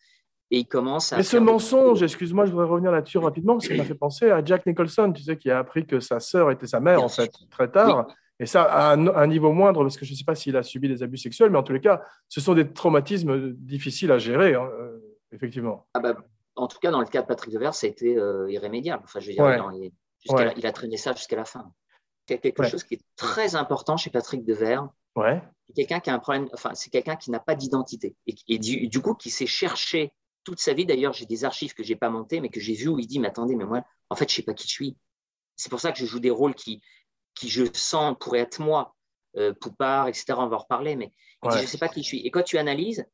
et 0.50 0.58
il 0.58 0.66
commence 0.66 1.12
à. 1.12 1.18
Mais 1.18 1.22
ce 1.22 1.36
mensonge, 1.36 2.02
excuse-moi, 2.02 2.46
je 2.46 2.52
voudrais 2.52 2.66
revenir 2.66 2.90
là-dessus 2.90 3.18
rapidement, 3.18 3.54
parce 3.54 3.68
que 3.68 3.74
ça 3.74 3.82
m'a 3.82 3.86
fait 3.86 3.94
penser 3.94 4.30
à 4.30 4.44
Jack 4.44 4.64
Nicholson, 4.66 5.12
tu 5.12 5.22
sais, 5.22 5.36
qui 5.36 5.50
a 5.50 5.58
appris 5.58 5.86
que 5.86 6.00
sa 6.00 6.20
sœur 6.20 6.50
était 6.50 6.66
sa 6.66 6.80
mère, 6.80 6.96
Bien 6.96 7.04
en 7.04 7.08
fait, 7.08 7.32
très 7.50 7.70
tard. 7.70 8.06
Et 8.38 8.46
ça, 8.46 8.62
à 8.62 8.94
un, 8.94 9.06
un 9.08 9.26
niveau 9.26 9.52
moindre, 9.52 9.82
parce 9.82 9.98
que 9.98 10.06
je 10.06 10.12
ne 10.12 10.16
sais 10.16 10.24
pas 10.24 10.34
s'il 10.34 10.56
a 10.56 10.62
subi 10.62 10.88
des 10.88 11.02
abus 11.02 11.18
sexuels, 11.18 11.50
mais 11.50 11.58
en 11.58 11.62
tous 11.62 11.74
les 11.74 11.80
cas, 11.80 12.00
ce 12.28 12.40
sont 12.40 12.54
des 12.54 12.72
traumatismes 12.72 13.52
difficiles 13.52 14.10
à 14.10 14.16
gérer, 14.18 14.54
hein, 14.54 14.66
euh, 14.80 14.98
effectivement. 15.30 15.86
Ah 15.92 16.00
bah, 16.00 16.14
en 16.56 16.66
tout 16.66 16.78
cas, 16.78 16.90
dans 16.90 17.00
le 17.00 17.06
cas 17.06 17.20
de 17.20 17.26
Patrick 17.26 17.52
Devers, 17.52 17.74
ça 17.74 17.86
a 17.86 17.90
été 17.90 18.16
euh, 18.16 18.50
irrémédiable. 18.50 19.02
Enfin, 19.04 19.20
je 19.20 19.26
veux 19.26 19.34
dire, 19.34 19.44
Ouais. 19.44 19.60
Ouais. 20.30 20.54
il 20.56 20.66
a 20.66 20.72
traîné 20.72 20.96
ça 20.96 21.12
jusqu'à 21.12 21.36
la 21.36 21.44
fin. 21.44 21.70
Il 22.30 22.34
y 22.34 22.38
a 22.38 22.40
quelque 22.40 22.62
Ouais. 22.62 22.70
chose 22.70 22.84
qui 22.84 22.94
est 22.94 23.02
très 23.16 23.54
important 23.56 23.96
chez 23.96 24.10
Patrick 24.10 24.44
Devers. 24.44 24.88
Ouais, 25.16 25.42
C'est 25.66 25.74
quelqu'un 25.74 26.00
qui 26.00 26.10
a 26.10 26.14
un 26.14 26.18
problème, 26.20 26.48
enfin, 26.54 26.74
c'est 26.74 26.88
quelqu'un 26.90 27.16
qui 27.16 27.30
n'a 27.30 27.40
pas 27.40 27.54
d'identité. 27.56 28.14
Et, 28.26 28.34
et 28.48 28.58
du, 28.58 28.88
du 28.88 29.00
coup, 29.00 29.14
qui 29.14 29.30
s'est 29.30 29.46
cherché 29.46 30.12
toute 30.44 30.60
sa 30.60 30.72
vie. 30.72 30.86
D'ailleurs, 30.86 31.12
j'ai 31.12 31.26
des 31.26 31.44
archives 31.44 31.74
que 31.74 31.82
j'ai 31.82 31.96
pas 31.96 32.08
montées, 32.10 32.40
mais 32.40 32.48
que 32.48 32.60
j'ai 32.60 32.74
vues 32.74 32.88
où 32.88 32.98
il 32.98 33.06
dit, 33.06 33.18
mais 33.18 33.28
attendez, 33.28 33.56
mais 33.56 33.64
moi, 33.64 33.82
en 34.08 34.14
fait, 34.16 34.28
je 34.30 34.36
sais 34.36 34.42
pas 34.42 34.54
qui 34.54 34.66
je 34.68 34.72
suis. 34.72 34.96
C'est 35.56 35.68
pour 35.68 35.80
ça 35.80 35.92
que 35.92 35.98
je 35.98 36.06
joue 36.06 36.20
des 36.20 36.30
rôles 36.30 36.54
qui, 36.54 36.80
qui 37.34 37.48
je 37.48 37.64
sens 37.74 38.16
pourraient 38.20 38.38
être 38.40 38.60
moi. 38.60 38.94
Euh, 39.36 39.52
Poupard, 39.54 40.08
etc. 40.08 40.24
On 40.38 40.48
va 40.48 40.56
en 40.56 40.60
reparler, 40.60 40.96
mais 40.96 41.12
il 41.44 41.50
dit, 41.50 41.56
Ouais. 41.56 41.62
je 41.62 41.66
sais 41.66 41.78
pas 41.78 41.88
qui 41.88 42.02
je 42.02 42.06
suis. 42.08 42.20
Et 42.26 42.30
quand 42.30 42.42
tu 42.42 42.58
analyses, 42.58 43.04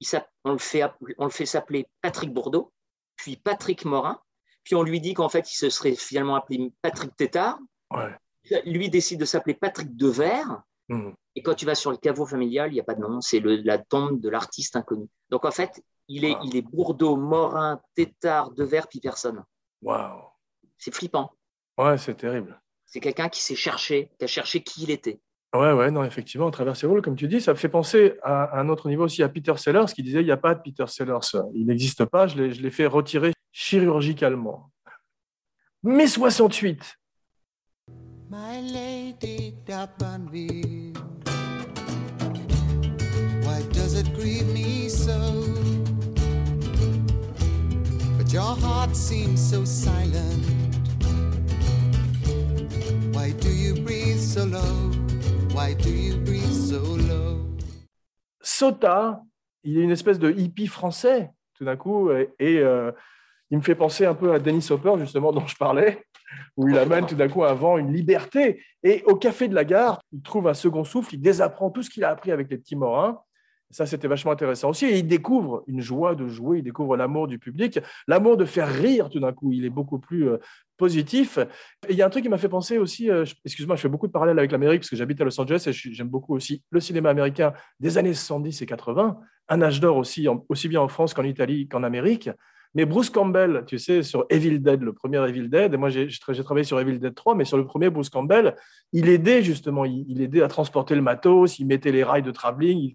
il 0.00 0.08
on 0.44 0.52
le 0.52 0.58
fait, 0.58 0.82
app- 0.82 0.98
on 1.18 1.24
le 1.24 1.30
fait 1.30 1.46
s'appeler 1.46 1.86
Patrick 2.02 2.30
Bourdeau, 2.32 2.72
puis 3.16 3.36
Patrick 3.36 3.84
Morin, 3.86 4.20
puis 4.64 4.74
on 4.74 4.82
lui 4.82 5.00
dit 5.00 5.14
qu'en 5.14 5.28
fait, 5.30 5.50
il 5.50 5.56
se 5.56 5.70
serait 5.70 5.94
finalement 5.94 6.34
appelé 6.34 6.72
Patrick 6.82 7.14
Tétard. 7.16 7.58
ouais. 7.90 8.14
Lui 8.64 8.90
décide 8.90 9.20
de 9.20 9.24
s'appeler 9.24 9.54
Patrick 9.54 9.96
Devers. 9.96 10.62
Mhm. 10.88 11.14
Et 11.36 11.42
quand 11.42 11.54
tu 11.54 11.64
vas 11.64 11.74
sur 11.74 11.90
le 11.90 11.96
caveau 11.96 12.26
familial, 12.26 12.70
il 12.70 12.74
n'y 12.74 12.80
a 12.80 12.84
pas 12.84 12.94
de 12.94 13.00
nom, 13.00 13.20
c'est 13.20 13.40
la 13.40 13.78
tombe 13.78 14.20
de 14.20 14.28
l'artiste 14.28 14.76
inconnu. 14.76 15.06
Donc 15.30 15.44
en 15.44 15.50
fait, 15.50 15.82
il 16.08 16.24
est, 16.24 16.34
Wow. 16.34 16.40
il 16.44 16.56
est 16.56 16.62
Bourdeau, 16.62 17.16
Morin, 17.16 17.80
Tétard, 17.94 18.50
Devers, 18.50 18.88
puis 18.88 19.00
personne. 19.00 19.42
Waouh. 19.80 20.20
C'est 20.76 20.94
flippant. 20.94 21.30
Ouais, 21.78 21.96
c'est 21.96 22.14
terrible. 22.14 22.60
C'est 22.84 23.00
quelqu'un 23.00 23.28
qui 23.28 23.40
s'est 23.42 23.54
cherché, 23.54 24.10
qui 24.18 24.24
a 24.24 24.28
cherché 24.28 24.62
qui 24.62 24.82
il 24.82 24.90
était. 24.90 25.20
Ouais, 25.54 25.72
ouais, 25.72 25.90
non, 25.90 26.02
effectivement, 26.04 26.48
à 26.48 26.50
travers 26.50 26.76
ses 26.76 26.86
rôles, 26.86 27.02
comme 27.02 27.16
tu 27.16 27.28
dis, 27.28 27.40
ça 27.40 27.52
me 27.52 27.58
fait 27.58 27.68
penser 27.68 28.18
à 28.22 28.58
un 28.58 28.68
autre 28.68 28.88
niveau 28.88 29.04
aussi 29.04 29.22
à 29.22 29.28
Peter 29.28 29.56
Sellers 29.56 29.86
qui 29.94 30.02
disait 30.02 30.20
il 30.20 30.26
n'y 30.26 30.30
a 30.30 30.36
pas 30.36 30.54
de 30.54 30.62
Peter 30.62 30.86
Sellers, 30.86 31.18
il 31.54 31.66
n'existe 31.66 32.04
pas, 32.06 32.26
je 32.26 32.36
l'ai 32.36 32.70
fait 32.70 32.86
retirer 32.86 33.32
chirurgicalement. 33.52 34.70
Mai 35.82 36.06
68. 36.06 36.98
My 38.32 38.62
lady 38.62 39.52
d'Abanville, 39.66 40.94
why 43.44 43.60
does 43.72 43.92
it 43.92 44.10
grieve 44.14 44.46
me 44.54 44.88
so? 44.88 45.44
But 48.16 48.32
your 48.32 48.56
heart 48.56 48.96
seems 48.96 49.38
so 49.38 49.66
silent. 49.66 50.46
Why 53.12 53.32
do 53.32 53.50
you 53.50 53.74
breathe 53.84 54.18
so 54.18 54.46
low? 54.46 54.90
Why 55.52 55.74
do 55.74 55.90
you 55.90 56.16
breathe 56.24 56.54
so 56.54 56.80
low? 56.80 57.44
Sota, 58.42 59.20
il 59.62 59.76
est 59.76 59.82
une 59.82 59.90
espèce 59.90 60.18
de 60.18 60.30
hippie 60.30 60.68
français, 60.68 61.30
tout 61.52 61.66
d'un 61.66 61.76
coup, 61.76 62.10
et, 62.10 62.30
euh, 62.40 62.92
il 63.50 63.58
me 63.58 63.62
fait 63.62 63.74
penser 63.74 64.06
un 64.06 64.14
peu 64.14 64.32
à 64.32 64.38
Dennis 64.38 64.68
Hopper, 64.70 64.94
justement, 65.00 65.32
dont 65.32 65.46
je 65.46 65.56
parlais, 65.56 66.06
où 66.56 66.68
il 66.68 66.78
amène 66.78 67.06
tout 67.06 67.14
d'un 67.14 67.28
coup 67.28 67.44
un 67.44 67.54
vent, 67.54 67.78
une 67.78 67.92
liberté. 67.92 68.62
Et 68.82 69.02
au 69.06 69.16
café 69.16 69.48
de 69.48 69.54
la 69.54 69.64
gare, 69.64 70.00
il 70.12 70.22
trouve 70.22 70.48
un 70.48 70.54
second 70.54 70.84
souffle, 70.84 71.14
il 71.14 71.20
désapprend 71.20 71.70
tout 71.70 71.82
ce 71.82 71.90
qu'il 71.90 72.04
a 72.04 72.10
appris 72.10 72.30
avec 72.32 72.50
les 72.50 72.58
petits 72.58 72.76
morins. 72.76 73.20
Ça, 73.72 73.86
c'était 73.86 74.06
vachement 74.06 74.32
intéressant 74.32 74.68
aussi. 74.68 74.84
Et 74.84 74.98
il 74.98 75.06
découvre 75.06 75.64
une 75.66 75.80
joie 75.80 76.14
de 76.14 76.28
jouer, 76.28 76.58
il 76.58 76.62
découvre 76.62 76.94
l'amour 76.96 77.26
du 77.26 77.38
public, 77.38 77.80
l'amour 78.06 78.36
de 78.36 78.44
faire 78.44 78.68
rire 78.68 79.08
tout 79.08 79.18
d'un 79.18 79.32
coup. 79.32 79.50
Il 79.52 79.64
est 79.64 79.70
beaucoup 79.70 79.98
plus 79.98 80.28
euh, 80.28 80.36
positif. 80.76 81.38
Il 81.88 81.96
y 81.96 82.02
a 82.02 82.06
un 82.06 82.10
truc 82.10 82.22
qui 82.22 82.28
m'a 82.28 82.36
fait 82.36 82.50
penser 82.50 82.76
aussi, 82.76 83.10
euh, 83.10 83.24
excuse-moi, 83.46 83.76
je 83.76 83.80
fais 83.80 83.88
beaucoup 83.88 84.06
de 84.06 84.12
parallèles 84.12 84.38
avec 84.38 84.52
l'Amérique 84.52 84.82
parce 84.82 84.90
que 84.90 84.96
j'habite 84.96 85.20
à 85.22 85.24
Los 85.24 85.40
Angeles 85.40 85.64
et 85.66 85.72
j'aime 85.72 86.08
beaucoup 86.08 86.34
aussi 86.34 86.62
le 86.70 86.80
cinéma 86.80 87.08
américain 87.08 87.54
des 87.80 87.96
années 87.96 88.12
70 88.12 88.60
et 88.60 88.66
80, 88.66 89.18
un 89.48 89.62
âge 89.62 89.80
d'or 89.80 89.96
aussi, 89.96 90.28
aussi 90.50 90.68
bien 90.68 90.82
en 90.82 90.88
France 90.88 91.14
qu'en 91.14 91.24
Italie 91.24 91.66
qu'en 91.66 91.82
Amérique. 91.82 92.28
Mais 92.74 92.86
Bruce 92.86 93.10
Campbell, 93.10 93.64
tu 93.66 93.78
sais, 93.78 94.02
sur 94.02 94.24
Evil 94.30 94.60
Dead, 94.60 94.80
le 94.80 94.94
premier 94.94 95.18
Evil 95.28 95.48
Dead, 95.48 95.74
et 95.74 95.76
moi 95.76 95.90
j'ai 95.90 96.08
travaillé 96.42 96.64
sur 96.64 96.80
Evil 96.80 96.98
Dead 96.98 97.14
3, 97.14 97.34
mais 97.34 97.44
sur 97.44 97.58
le 97.58 97.66
premier, 97.66 97.90
Bruce 97.90 98.08
Campbell, 98.08 98.56
il 98.92 99.08
aidait 99.08 99.42
justement, 99.42 99.84
il, 99.84 100.22
aidait 100.22 100.42
à 100.42 100.48
transporter 100.48 100.94
le 100.94 101.02
matos, 101.02 101.58
il 101.58 101.66
mettait 101.66 101.92
les 101.92 102.02
rails 102.02 102.22
de 102.22 102.30
travelling, 102.30 102.94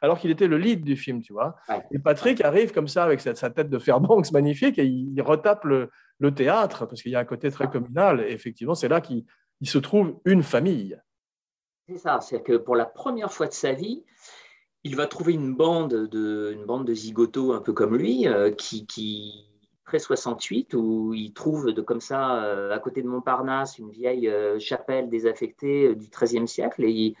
alors 0.00 0.18
qu'il 0.18 0.30
était 0.30 0.46
le 0.46 0.56
lead 0.56 0.84
du 0.84 0.96
film, 0.96 1.20
tu 1.20 1.34
vois. 1.34 1.56
Et 1.90 1.98
Patrick 1.98 2.40
arrive 2.40 2.72
comme 2.72 2.88
ça 2.88 3.04
avec 3.04 3.20
sa, 3.20 3.34
tête 3.34 3.68
de 3.68 3.78
Fairbanks 3.78 4.32
magnifique 4.32 4.78
et 4.78 4.86
il, 4.86 5.20
retape 5.20 5.64
le, 5.64 5.90
théâtre, 6.34 6.86
parce 6.86 7.02
qu'il 7.02 7.12
y 7.12 7.16
a 7.16 7.20
un 7.20 7.24
côté 7.24 7.50
très 7.50 7.68
communal, 7.68 8.20
et 8.20 8.32
effectivement, 8.32 8.74
c'est 8.74 8.88
là 8.88 9.00
qu'il 9.02 9.24
se 9.64 9.78
trouve 9.78 10.18
une 10.24 10.42
famille. 10.42 10.98
C'est 11.88 11.98
ça, 11.98 12.20
c'est 12.20 12.42
que 12.42 12.56
pour 12.56 12.76
la 12.76 12.84
première 12.84 13.32
fois 13.32 13.46
de 13.46 13.52
sa 13.52 13.72
vie, 13.72 14.04
il 14.84 14.96
va 14.96 15.06
trouver 15.06 15.34
une 15.34 15.54
bande 15.54 15.94
de, 15.94 16.52
une 16.54 16.64
bande 16.64 16.86
de 16.86 16.94
zigotos 16.94 17.52
un 17.52 17.60
peu 17.60 17.72
comme 17.72 17.96
lui, 17.96 18.28
euh, 18.28 18.50
qui, 18.50 18.86
qui 18.86 19.44
après 19.84 19.98
68, 19.98 20.74
où 20.74 21.14
il 21.14 21.32
trouve 21.32 21.72
de, 21.72 21.80
comme 21.80 22.00
ça, 22.00 22.44
euh, 22.44 22.72
à 22.72 22.78
côté 22.78 23.02
de 23.02 23.08
Montparnasse, 23.08 23.78
une 23.78 23.90
vieille 23.90 24.28
euh, 24.28 24.58
chapelle 24.58 25.08
désaffectée 25.08 25.94
du 25.94 26.08
XIIIe 26.08 26.46
siècle. 26.46 26.84
Et 26.84 27.14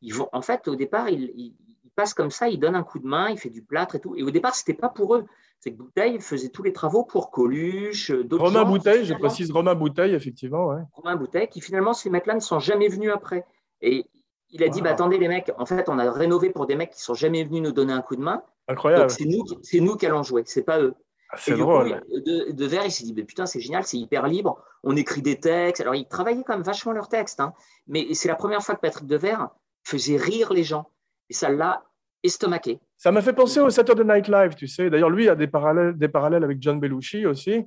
ils, 0.00 0.14
vont, 0.14 0.28
en 0.32 0.42
fait, 0.42 0.66
au 0.68 0.74
départ, 0.74 1.08
il, 1.08 1.32
il, 1.36 1.54
passe 1.94 2.14
comme 2.14 2.30
ça, 2.30 2.48
il 2.48 2.58
donne 2.58 2.74
un 2.74 2.82
coup 2.82 2.98
de 2.98 3.06
main, 3.06 3.28
il 3.30 3.38
fait 3.38 3.50
du 3.50 3.62
plâtre 3.62 3.94
et 3.94 4.00
tout. 4.00 4.16
Et 4.16 4.24
au 4.24 4.32
départ, 4.32 4.56
c'était 4.56 4.74
pas 4.74 4.88
pour 4.88 5.14
eux. 5.14 5.26
C'est 5.60 5.70
que 5.70 5.76
Bouteille 5.76 6.20
faisait 6.20 6.48
tous 6.48 6.64
les 6.64 6.72
travaux 6.72 7.04
pour 7.04 7.30
Coluche, 7.30 8.10
d'autres 8.10 8.46
Romain 8.46 8.64
Bouteille, 8.64 9.04
je 9.04 9.14
précise 9.14 9.52
Romain 9.52 9.76
Bouteille, 9.76 10.12
effectivement. 10.12 10.66
Ouais. 10.66 10.82
Romain 10.92 11.14
Bouteille, 11.14 11.48
qui 11.48 11.60
finalement, 11.60 11.92
ces 11.92 12.10
mecs-là 12.10 12.34
ne 12.34 12.40
sont 12.40 12.58
jamais 12.58 12.88
venus 12.88 13.12
après. 13.14 13.46
Et 13.80 14.06
il 14.54 14.62
a 14.62 14.68
dit 14.68 14.80
bah, 14.80 14.90
attendez, 14.90 15.18
les 15.18 15.26
mecs, 15.26 15.50
en 15.58 15.66
fait, 15.66 15.88
on 15.88 15.98
a 15.98 16.10
rénové 16.12 16.50
pour 16.50 16.66
des 16.66 16.76
mecs 16.76 16.92
qui 16.92 17.02
sont 17.02 17.14
jamais 17.14 17.42
venus 17.42 17.60
nous 17.60 17.72
donner 17.72 17.92
un 17.92 18.02
coup 18.02 18.14
de 18.14 18.22
main. 18.22 18.40
Incroyable. 18.68 19.10
C'est 19.10 19.24
nous, 19.24 19.44
c'est 19.62 19.80
nous 19.80 19.96
qui 19.96 20.06
allons 20.06 20.22
jouer, 20.22 20.44
c'est 20.46 20.62
pas 20.62 20.80
eux. 20.80 20.94
Ah, 21.30 21.36
c'est 21.36 21.56
drôle. 21.56 22.00
de, 22.08 22.52
de 22.52 22.64
Verre, 22.64 22.84
il 22.86 22.92
s'est 22.92 23.04
dit 23.04 23.12
putain, 23.24 23.46
c'est 23.46 23.60
génial, 23.60 23.84
c'est 23.84 23.98
hyper 23.98 24.28
libre. 24.28 24.62
On 24.84 24.94
écrit 24.94 25.22
des 25.22 25.40
textes. 25.40 25.80
Alors, 25.80 25.96
ils 25.96 26.06
travaillaient 26.06 26.44
quand 26.46 26.54
même 26.54 26.62
vachement 26.62 26.92
leurs 26.92 27.08
textes, 27.08 27.40
hein. 27.40 27.52
mais 27.88 28.14
c'est 28.14 28.28
la 28.28 28.36
première 28.36 28.62
fois 28.62 28.76
que 28.76 28.80
Patrick 28.80 29.08
Devers 29.08 29.48
faisait 29.82 30.16
rire 30.16 30.52
les 30.52 30.62
gens. 30.62 30.88
Et 31.30 31.34
ça 31.34 31.48
l'a 31.48 31.82
estomaqué. 32.22 32.78
Ça 32.96 33.10
m'a 33.10 33.22
fait 33.22 33.32
penser 33.32 33.58
au 33.58 33.70
Saturday 33.70 34.04
Night 34.04 34.28
Live, 34.28 34.54
tu 34.54 34.68
sais. 34.68 34.88
D'ailleurs, 34.88 35.10
lui, 35.10 35.24
il 35.24 35.28
a 35.28 35.34
des 35.34 35.48
parallèles, 35.48 35.98
des 35.98 36.08
parallèles 36.08 36.44
avec 36.44 36.62
John 36.62 36.78
Belushi 36.78 37.26
aussi. 37.26 37.64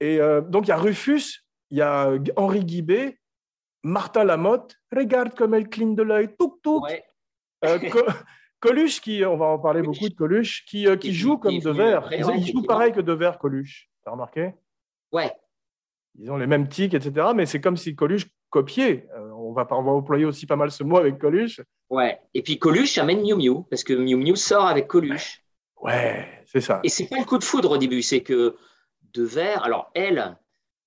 Et 0.00 0.20
euh, 0.20 0.42
donc, 0.42 0.66
il 0.66 0.68
y 0.68 0.72
a 0.72 0.76
Rufus, 0.76 1.46
il 1.70 1.78
y 1.78 1.82
a 1.82 2.12
Henri 2.36 2.64
Guibé, 2.64 3.19
Martin 3.82 4.24
Lamotte, 4.24 4.76
regarde 4.92 5.34
comme 5.34 5.54
elle 5.54 5.68
cligne 5.68 5.94
de 5.94 6.02
l'œil, 6.02 6.34
tout, 6.38 6.58
tout. 6.62 6.82
Euh, 7.64 7.78
Coluche, 8.60 9.00
qui, 9.00 9.24
on 9.24 9.36
va 9.36 9.46
en 9.46 9.58
parler 9.58 9.82
beaucoup 9.82 10.08
de 10.08 10.14
Coluche, 10.14 10.64
qui, 10.66 10.86
euh, 10.86 10.96
qui 10.96 11.14
joue 11.14 11.38
comme 11.38 11.58
De 11.58 11.70
Verre. 11.70 12.10
Il, 12.12 12.46
joue 12.46 12.62
pareil 12.62 12.92
que 12.92 13.00
De 13.00 13.12
Verre, 13.12 13.38
Coluche. 13.38 13.88
T'as 14.04 14.10
remarqué? 14.10 14.52
Ouais. 15.12 15.32
Ils 16.18 16.30
ont 16.30 16.36
les 16.36 16.46
mêmes 16.46 16.68
tics, 16.68 16.92
etc. 16.92 17.28
Mais 17.34 17.46
c'est 17.46 17.60
comme 17.60 17.76
si 17.76 17.94
Coluche 17.94 18.26
copiait. 18.50 19.08
Euh, 19.16 19.30
on, 19.30 19.52
va, 19.52 19.66
on 19.70 19.82
va 19.82 19.92
employer 19.92 20.26
aussi 20.26 20.46
pas 20.46 20.56
mal 20.56 20.70
ce 20.70 20.84
mot 20.84 20.98
avec 20.98 21.18
Coluche. 21.18 21.60
Ouais. 21.88 22.20
Et 22.34 22.42
puis 22.42 22.58
Coluche 22.58 22.98
amène 22.98 23.22
Miu 23.22 23.34
Miu, 23.34 23.64
parce 23.70 23.82
que 23.82 23.94
Miu 23.94 24.16
Miu 24.16 24.36
sort 24.36 24.66
avec 24.66 24.88
Coluche. 24.88 25.42
Ouais, 25.80 26.28
c'est 26.44 26.60
ça. 26.60 26.80
Et 26.84 26.90
c'est 26.90 27.08
pas 27.08 27.18
le 27.18 27.24
coup 27.24 27.38
de 27.38 27.44
foudre 27.44 27.70
au 27.70 27.78
début, 27.78 28.02
c'est 28.02 28.22
que 28.22 28.56
De 29.14 29.22
Verre, 29.22 29.64
alors 29.64 29.90
elle, 29.94 30.36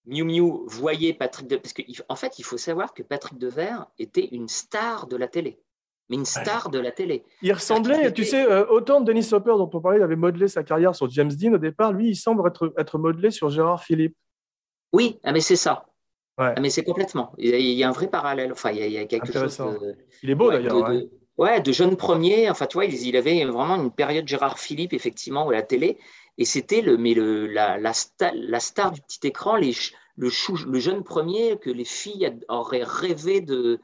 Miu 0.05 0.23
Miu 0.23 0.63
voyait 0.67 1.13
Patrick 1.13 1.47
de... 1.47 1.57
Parce 1.57 1.73
qu'en 1.73 1.83
en 2.09 2.15
fait, 2.15 2.39
il 2.39 2.43
faut 2.43 2.57
savoir 2.57 2.93
que 2.93 3.03
Patrick 3.03 3.37
Devers 3.37 3.87
était 3.99 4.27
une 4.31 4.47
star 4.47 5.07
de 5.07 5.15
la 5.15 5.27
télé. 5.27 5.59
Mais 6.09 6.17
une 6.17 6.25
star 6.25 6.69
de 6.69 6.79
la 6.79 6.91
télé. 6.91 7.23
Il 7.41 7.53
ressemblait, 7.53 8.11
tu 8.11 8.25
sais, 8.25 8.45
euh, 8.45 8.65
autant 8.67 8.99
de 8.99 9.05
Dennis 9.05 9.29
Hopper 9.31 9.53
dont 9.57 9.69
on 9.71 9.79
parlait, 9.79 9.99
il 9.99 10.03
avait 10.03 10.17
modelé 10.17 10.49
sa 10.49 10.63
carrière 10.63 10.93
sur 10.95 11.09
James 11.09 11.31
Dean 11.31 11.53
au 11.53 11.57
départ, 11.57 11.93
lui, 11.93 12.09
il 12.09 12.15
semble 12.15 12.45
être, 12.45 12.73
être 12.77 12.97
modelé 12.97 13.31
sur 13.31 13.49
Gérard 13.49 13.81
Philippe. 13.81 14.15
Oui, 14.91 15.19
ah, 15.23 15.31
mais 15.31 15.39
c'est 15.39 15.55
ça. 15.55 15.85
Ah, 16.37 16.55
mais 16.59 16.69
c'est 16.69 16.83
complètement. 16.83 17.33
Il 17.37 17.55
y, 17.55 17.83
a, 17.83 17.89
un 17.89 17.91
vrai 17.91 18.07
parallèle. 18.07 18.51
Enfin, 18.51 18.71
il 18.71 18.91
y 18.91 18.97
a, 18.97 19.05
quelque 19.05 19.31
chose. 19.31 19.61
il 20.23 20.29
est 20.29 20.35
beau 20.35 20.51
d'ailleurs. 20.51 20.91
Ouais. 21.37 21.61
De, 21.61 21.71
jeune 21.71 21.95
premier. 21.95 22.49
Enfin, 22.49 22.65
tu 22.65 22.75
vois, 22.75 22.85
il, 22.85 22.93
il, 23.07 23.15
avait 23.15 23.43
vraiment 23.45 23.75
une 23.75 23.91
période 23.91 24.27
Gérard 24.27 24.59
Philippe, 24.59 24.93
effectivement, 24.93 25.47
à 25.47 25.51
la 25.51 25.61
télé. 25.61 25.97
Et 26.37 26.45
c'était 26.45 26.81
le, 26.81 26.97
mais 26.97 27.13
le, 27.13 27.47
la, 27.47 27.77
la, 27.77 27.91
la, 28.33 28.59
star 28.59 28.91
du 28.91 29.01
petit 29.01 29.27
écran, 29.27 29.55
les, 29.55 29.73
le, 30.15 30.29
chou, 30.29 30.57
le 30.67 30.79
jeune 30.79 31.03
premier 31.03 31.57
que 31.59 31.69
les 31.69 31.85
filles 31.85 32.31
auraient 32.47 32.83
rêvé 32.83 33.41
de. 33.41 33.79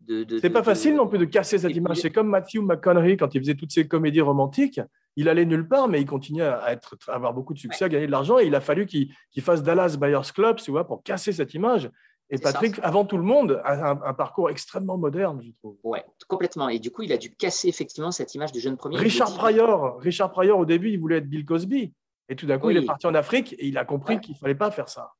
de, 0.00 0.24
de 0.24 0.38
c'est 0.38 0.50
pas 0.50 0.64
facile 0.64 0.96
non 0.96 1.06
plus 1.06 1.18
de 1.18 1.24
casser 1.24 1.58
cette 1.58 1.76
image. 1.76 1.98
C'est 1.98 2.10
comme 2.10 2.28
Matthew 2.28 2.60
McConaughey 2.62 3.16
quand 3.16 3.34
il 3.34 3.40
faisait 3.40 3.54
toutes 3.54 3.72
ces 3.72 3.86
comédies 3.86 4.20
romantiques. 4.20 4.80
Il 5.16 5.28
allait 5.28 5.44
nulle 5.44 5.68
part, 5.68 5.88
mais 5.88 6.00
il 6.00 6.06
continuait 6.06 6.46
à, 6.46 6.72
être, 6.72 6.96
à 7.06 7.14
avoir 7.14 7.34
beaucoup 7.34 7.52
de 7.52 7.58
succès, 7.58 7.84
à 7.84 7.88
gagner 7.88 8.06
de 8.06 8.10
l'argent. 8.10 8.38
Et 8.38 8.46
il 8.46 8.54
a 8.54 8.60
fallu 8.62 8.86
qu'il 8.86 9.08
fasse 9.40 9.62
Dallas 9.62 9.96
Buyers 10.00 10.32
Club, 10.34 10.56
tu 10.56 10.70
vois, 10.70 10.86
pour 10.86 11.02
casser 11.02 11.32
cette 11.32 11.54
image. 11.54 11.90
Et 12.32 12.38
Patrick, 12.38 12.80
avant 12.82 13.04
tout 13.04 13.18
le 13.18 13.22
monde, 13.22 13.60
a 13.62 13.90
un, 13.90 14.14
parcours 14.14 14.48
extrêmement 14.48 14.96
moderne, 14.96 15.42
je 15.44 15.50
trouve. 15.58 15.76
Ouais, 15.84 16.02
complètement. 16.28 16.70
Et 16.70 16.78
du 16.78 16.90
coup, 16.90 17.02
il 17.02 17.12
a 17.12 17.18
dû 17.18 17.34
casser 17.34 17.68
effectivement 17.68 18.10
cette 18.10 18.34
image 18.34 18.52
de 18.52 18.58
jeune 18.58 18.78
premier. 18.78 18.96
Richard 18.96 19.34
Pryor, 19.34 19.98
Richard 20.00 20.32
Pryor, 20.32 20.58
au 20.58 20.64
début, 20.64 20.90
il 20.90 20.98
voulait 20.98 21.18
être 21.18 21.28
Bill 21.28 21.44
Cosby. 21.44 21.92
Et 22.30 22.34
tout 22.34 22.46
d'un 22.46 22.58
coup, 22.58 22.70
il 22.70 22.78
est 22.78 22.86
parti 22.86 23.06
en 23.06 23.14
Afrique 23.14 23.52
et 23.58 23.66
il 23.66 23.76
a 23.76 23.84
compris 23.84 24.18
qu'il 24.18 24.32
ne 24.32 24.38
fallait 24.38 24.54
pas 24.54 24.70
faire 24.70 24.88
ça. 24.88 25.12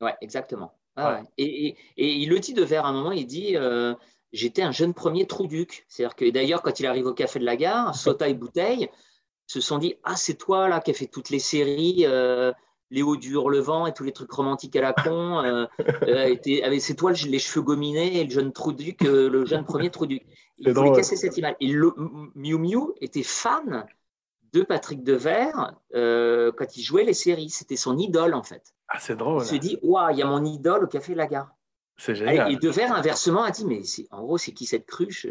Ouais, 0.00 0.14
exactement. 0.20 0.78
Ah 0.94 1.22
et, 1.38 1.76
il 1.96 2.28
le 2.28 2.38
dit 2.38 2.54
de 2.54 2.62
vers 2.62 2.86
un 2.86 2.92
moment, 2.92 3.10
il 3.10 3.26
dit 3.26 3.56
euh, 3.56 3.94
J'étais 4.32 4.62
un 4.62 4.70
jeune 4.70 4.94
premier 4.94 5.26
Trouduc. 5.26 5.84
C'est-à-dire 5.88 6.14
que 6.14 6.30
d'ailleurs, 6.30 6.62
quand 6.62 6.78
il 6.78 6.86
arrive 6.86 7.06
au 7.06 7.14
café 7.14 7.40
de 7.40 7.44
la 7.44 7.56
gare, 7.56 7.96
Sota 7.96 8.28
et 8.28 8.34
Bouteille 8.34 8.88
se 9.48 9.60
sont 9.60 9.78
dit 9.78 9.96
Ah, 10.04 10.14
c'est 10.14 10.34
toi 10.34 10.68
là 10.68 10.80
qui 10.80 10.92
as 10.92 10.94
fait 10.94 11.08
toutes 11.08 11.30
les 11.30 11.40
séries. 11.40 12.04
Euh, 12.06 12.52
Léo 12.90 13.16
du 13.16 13.32
Hurlevent 13.32 13.86
et 13.86 13.92
tous 13.92 14.04
les 14.04 14.12
trucs 14.12 14.32
romantiques 14.32 14.74
à 14.76 14.80
la 14.80 14.92
con. 14.92 15.42
Euh, 15.44 15.66
euh 16.08 16.78
c'est 16.80 16.94
toi 16.94 17.12
les 17.12 17.38
cheveux 17.38 17.62
gominés 17.62 18.20
et 18.20 18.24
le 18.24 18.30
jeune 18.30 18.52
Trouduc, 18.52 19.02
euh, 19.02 19.30
le 19.30 19.46
jeune 19.46 19.64
premier 19.64 19.90
Trouduc. 19.90 20.24
Il 20.58 20.72
voulait 20.72 20.92
casser 20.92 21.16
cette 21.16 21.36
image. 21.36 21.54
Et 21.60 21.72
Miu 21.72 22.58
Miu 22.58 22.92
était 23.00 23.22
fan 23.22 23.86
de 24.52 24.62
Patrick 24.62 25.04
Devers 25.04 25.76
euh, 25.94 26.50
quand 26.56 26.76
il 26.76 26.82
jouait 26.82 27.04
les 27.04 27.14
séries. 27.14 27.50
C'était 27.50 27.76
son 27.76 27.96
idole 27.96 28.34
en 28.34 28.42
fait. 28.42 28.74
Ah, 28.88 28.98
c'est 28.98 29.16
drôle. 29.16 29.42
Il 29.42 29.46
se 29.46 29.56
dit 29.56 29.78
Waouh, 29.82 30.10
il 30.10 30.18
y 30.18 30.22
a 30.22 30.26
mon 30.26 30.44
idole 30.44 30.84
au 30.84 30.88
Café 30.88 31.12
de 31.12 31.18
la 31.18 31.26
Gare. 31.26 31.54
C'est 31.96 32.14
génial. 32.14 32.50
Et, 32.50 32.56
Devers, 32.56 32.92
inversement, 32.92 33.42
a 33.42 33.50
dit 33.50 33.66
Mais 33.66 33.82
en 34.10 34.22
gros, 34.22 34.38
c'est 34.38 34.52
qui 34.52 34.66
cette 34.66 34.86
cruche? 34.86 35.26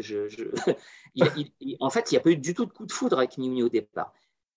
En 1.80 1.90
fait, 1.90 2.12
il 2.12 2.14
n'y 2.14 2.18
a 2.18 2.20
pas 2.20 2.30
eu 2.30 2.36
du 2.36 2.54
tout 2.54 2.64
de 2.64 2.70
coup 2.70 2.86
de 2.86 2.92
foudre 2.92 3.18
avec 3.18 3.36
Miu 3.36 3.50
Miu 3.50 3.64
au 3.64 3.68
départ. 3.68 4.14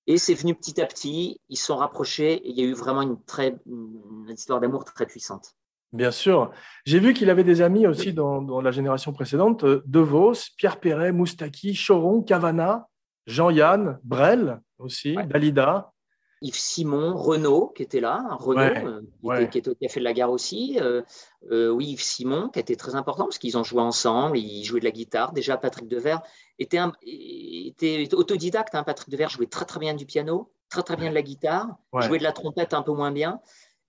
Et 0.08 0.18
c'est 0.18 0.34
venu 0.34 0.54
petit 0.54 0.82
à 0.82 0.86
petit, 0.86 1.39
ils 1.50 1.58
se 1.58 1.66
sont 1.66 1.78
rapprochés 1.78 2.34
et 2.34 2.50
il 2.50 2.60
y 2.60 2.62
a 2.62 2.66
eu 2.66 2.74
vraiment 2.74 3.02
une, 3.02 3.22
très, 3.24 3.56
une 3.66 4.30
histoire 4.30 4.60
d'amour 4.60 4.84
très 4.84 5.06
puissante. 5.06 5.56
Bien 5.94 6.12
sûr. 6.12 6.52
J'ai 6.86 7.00
vu 7.00 7.13
qu'il 7.13 7.30
avait 7.30 7.44
des 7.44 7.62
amis 7.62 7.86
aussi 7.86 8.13
dans, 8.13 8.62
la 8.62 8.72
génération 8.72 9.13
précédente 9.13 9.63
euh, 9.63 9.84
De 9.86 10.00
Vos, 10.00 10.34
Pierre 10.58 10.80
Perret, 10.80 11.12
Moustaki, 11.12 11.74
Choron, 11.76 12.24
Cavana, 12.24 12.88
Jean-Yann, 13.28 14.00
Brel 14.04 14.60
aussi, 14.80 15.16
Dalida. 15.28 15.94
Yves 16.44 16.56
Simon, 16.60 17.16
Renaud 17.16 17.70
qui 17.70 17.84
était 17.84 18.02
là, 18.02 18.22
hein, 18.30 18.36
Renaud 18.38 18.60
Ouais, 18.60 18.86
euh, 18.86 19.02
qui, 19.02 19.26
ouais. 19.26 19.44
était, 19.44 19.50
qui 19.50 19.58
était 19.60 19.70
au 19.70 19.76
Café 19.76 20.00
de 20.02 20.04
la 20.04 20.13
Gare 20.13 20.30
aussi. 20.30 20.78
euh, 20.82 21.02
euh, 21.52 21.70
oui, 21.70 21.92
Yves 21.92 22.02
Simon 22.02 22.50
qui 22.50 22.60
était 22.60 22.76
très 22.76 22.96
important 22.96 23.24
parce 23.24 23.38
qu'ils 23.38 23.58
ont 23.58 23.63
joué 23.63 23.82
ensemble, 23.82 24.38
ils 24.38 24.63
jouaient 24.66 24.82
de 24.82 24.86
la 24.86 24.92
guitare. 24.92 25.32
Déjà, 25.32 25.58
Patrick 25.58 25.88
Devers 25.88 26.22
était, 26.60 26.78
un- 26.78 26.94
était 27.02 28.13
autodidacte. 28.13 28.76
hein. 28.76 28.84
Patrick 28.84 29.10
Devers 29.10 29.30
jouait 29.30 29.48
très 29.48 29.66
très 29.66 29.80
bien 29.80 29.94
du 29.94 30.06
piano, 30.06 30.52
très 30.70 30.84
très 30.84 30.96
bien 30.96 31.10
de 31.10 31.16
la 31.16 31.22
guitare, 31.22 31.68
Ouais. 31.92 32.04
jouait 32.04 32.18
de 32.20 32.24
la 32.24 32.32
trompette 32.32 32.74
un 32.74 32.82
peu 32.82 32.92
moins 32.94 33.12
bien. 33.12 33.39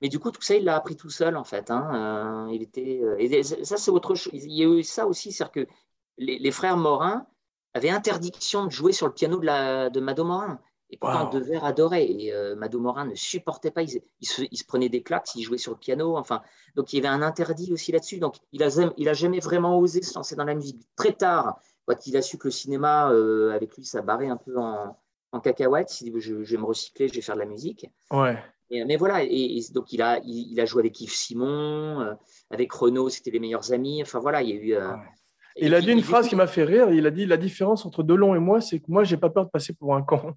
Mais 0.00 0.08
du 0.08 0.18
coup, 0.18 0.30
tout 0.30 0.42
ça, 0.42 0.54
il 0.56 0.64
l'a 0.64 0.76
appris 0.76 0.96
tout 0.96 1.10
seul 1.10 1.36
en 1.36 1.44
fait. 1.44 1.70
hein. 1.70 2.46
Euh, 2.48 2.52
il 2.54 2.62
était, 2.62 3.00
euh, 3.02 3.16
et 3.18 3.42
ça, 3.42 3.76
c'est 3.76 3.90
autre 3.90 4.14
chose. 4.14 4.32
Il 4.34 4.52
y 4.52 4.62
a 4.62 4.66
eu 4.66 4.82
ça 4.82 5.06
aussi, 5.06 5.32
c'est-à-dire 5.32 5.52
que 5.66 5.66
les, 6.18 6.38
les 6.38 6.50
frères 6.50 6.76
Morin 6.76 7.26
avaient 7.72 7.90
interdiction 7.90 8.66
de 8.66 8.70
jouer 8.70 8.92
sur 8.92 9.06
le 9.06 9.12
piano 9.14 9.38
de, 9.38 9.46
la, 9.46 9.90
de 9.90 10.00
Mado 10.00 10.24
Morin. 10.24 10.60
Et 10.90 10.96
pourtant, 10.98 11.24
Wow. 11.24 11.30
Devers 11.40 11.64
adorait. 11.64 12.06
Et 12.08 12.32
euh, 12.32 12.54
Mado 12.54 12.78
Morin 12.78 13.06
ne 13.06 13.14
supportait 13.16 13.70
pas. 13.72 13.82
Il, 13.82 13.88
se- 13.88 13.98
il 14.20 14.28
se, 14.28 14.42
il 14.50 14.56
se 14.56 14.64
prenait 14.64 14.88
des 14.88 15.02
claques 15.02 15.26
s'il 15.26 15.42
jouait 15.42 15.58
sur 15.58 15.72
le 15.72 15.78
piano. 15.78 16.16
Enfin, 16.16 16.42
donc, 16.76 16.92
il 16.92 16.96
y 16.96 16.98
avait 17.00 17.08
un 17.08 17.22
interdit 17.22 17.72
aussi 17.72 17.90
là-dessus. 17.90 18.18
Donc, 18.18 18.36
il 18.52 18.62
a, 18.62 18.68
zam- 18.68 18.92
il 18.96 19.08
a 19.08 19.12
jamais 19.14 19.40
vraiment 19.40 19.76
osé 19.78 20.02
se 20.02 20.14
lancer 20.14 20.36
dans 20.36 20.44
la 20.44 20.54
musique. 20.54 20.82
Très 20.94 21.12
tard, 21.12 21.58
quand 21.86 22.06
il 22.06 22.16
a 22.16 22.22
su 22.22 22.38
que 22.38 22.48
le 22.48 22.52
cinéma, 22.52 23.10
euh, 23.12 23.52
avec 23.52 23.76
lui, 23.76 23.84
ça 23.84 24.02
barrait 24.02 24.28
un 24.28 24.36
peu 24.36 24.56
en, 24.58 24.96
en 25.32 25.40
cacahuète, 25.40 26.00
il 26.00 26.12
dit 26.12 26.20
je, 26.20 26.42
je 26.44 26.50
vais 26.56 26.60
me 26.60 26.66
recycler, 26.66 27.08
je 27.08 27.14
vais 27.14 27.20
faire 27.20 27.34
de 27.36 27.40
la 27.40 27.46
musique. 27.46 27.86
Ouais. 28.10 28.38
Et- 28.70 28.84
mais 28.84 28.96
voilà, 28.96 29.22
et, 29.22 29.28
et 29.58 29.60
donc 29.72 29.92
il 29.92 30.00
a, 30.02 30.18
il, 30.24 30.52
il 30.52 30.60
a 30.60 30.64
joué 30.64 30.80
avec 30.80 30.98
Yves 31.00 31.12
Simon, 31.12 32.00
euh, 32.00 32.14
avec 32.50 32.72
Renaud, 32.72 33.08
c'était 33.10 33.30
les 33.30 33.40
meilleurs 33.40 33.72
amis. 33.72 34.00
Enfin 34.02 34.18
voilà, 34.20 34.42
il 34.42 34.48
y 34.48 34.52
a 34.52 34.56
eu. 34.56 34.74
euh, 34.74 34.88
Ouais. 34.92 34.98
et 35.56 35.66
Il 35.66 35.74
a 35.74 35.80
dit 35.80 35.92
une 35.92 36.02
phrase 36.02 36.28
qui 36.28 36.36
m'a 36.36 36.46
fait 36.46 36.64
rire. 36.64 36.90
Il 36.92 37.06
a 37.06 37.10
dit 37.10 37.26
la 37.26 37.36
différence 37.36 37.84
entre 37.86 38.02
Delon 38.02 38.34
et 38.34 38.38
moi, 38.40 38.60
c'est 38.60 38.78
que 38.80 38.86
moi, 38.88 39.04
j'ai 39.04 39.16
pas 39.18 39.30
peur 39.30 39.44
de 39.44 39.50
passer 39.50 39.72
pour 39.74 39.94
un 39.94 40.02
con. 40.02 40.34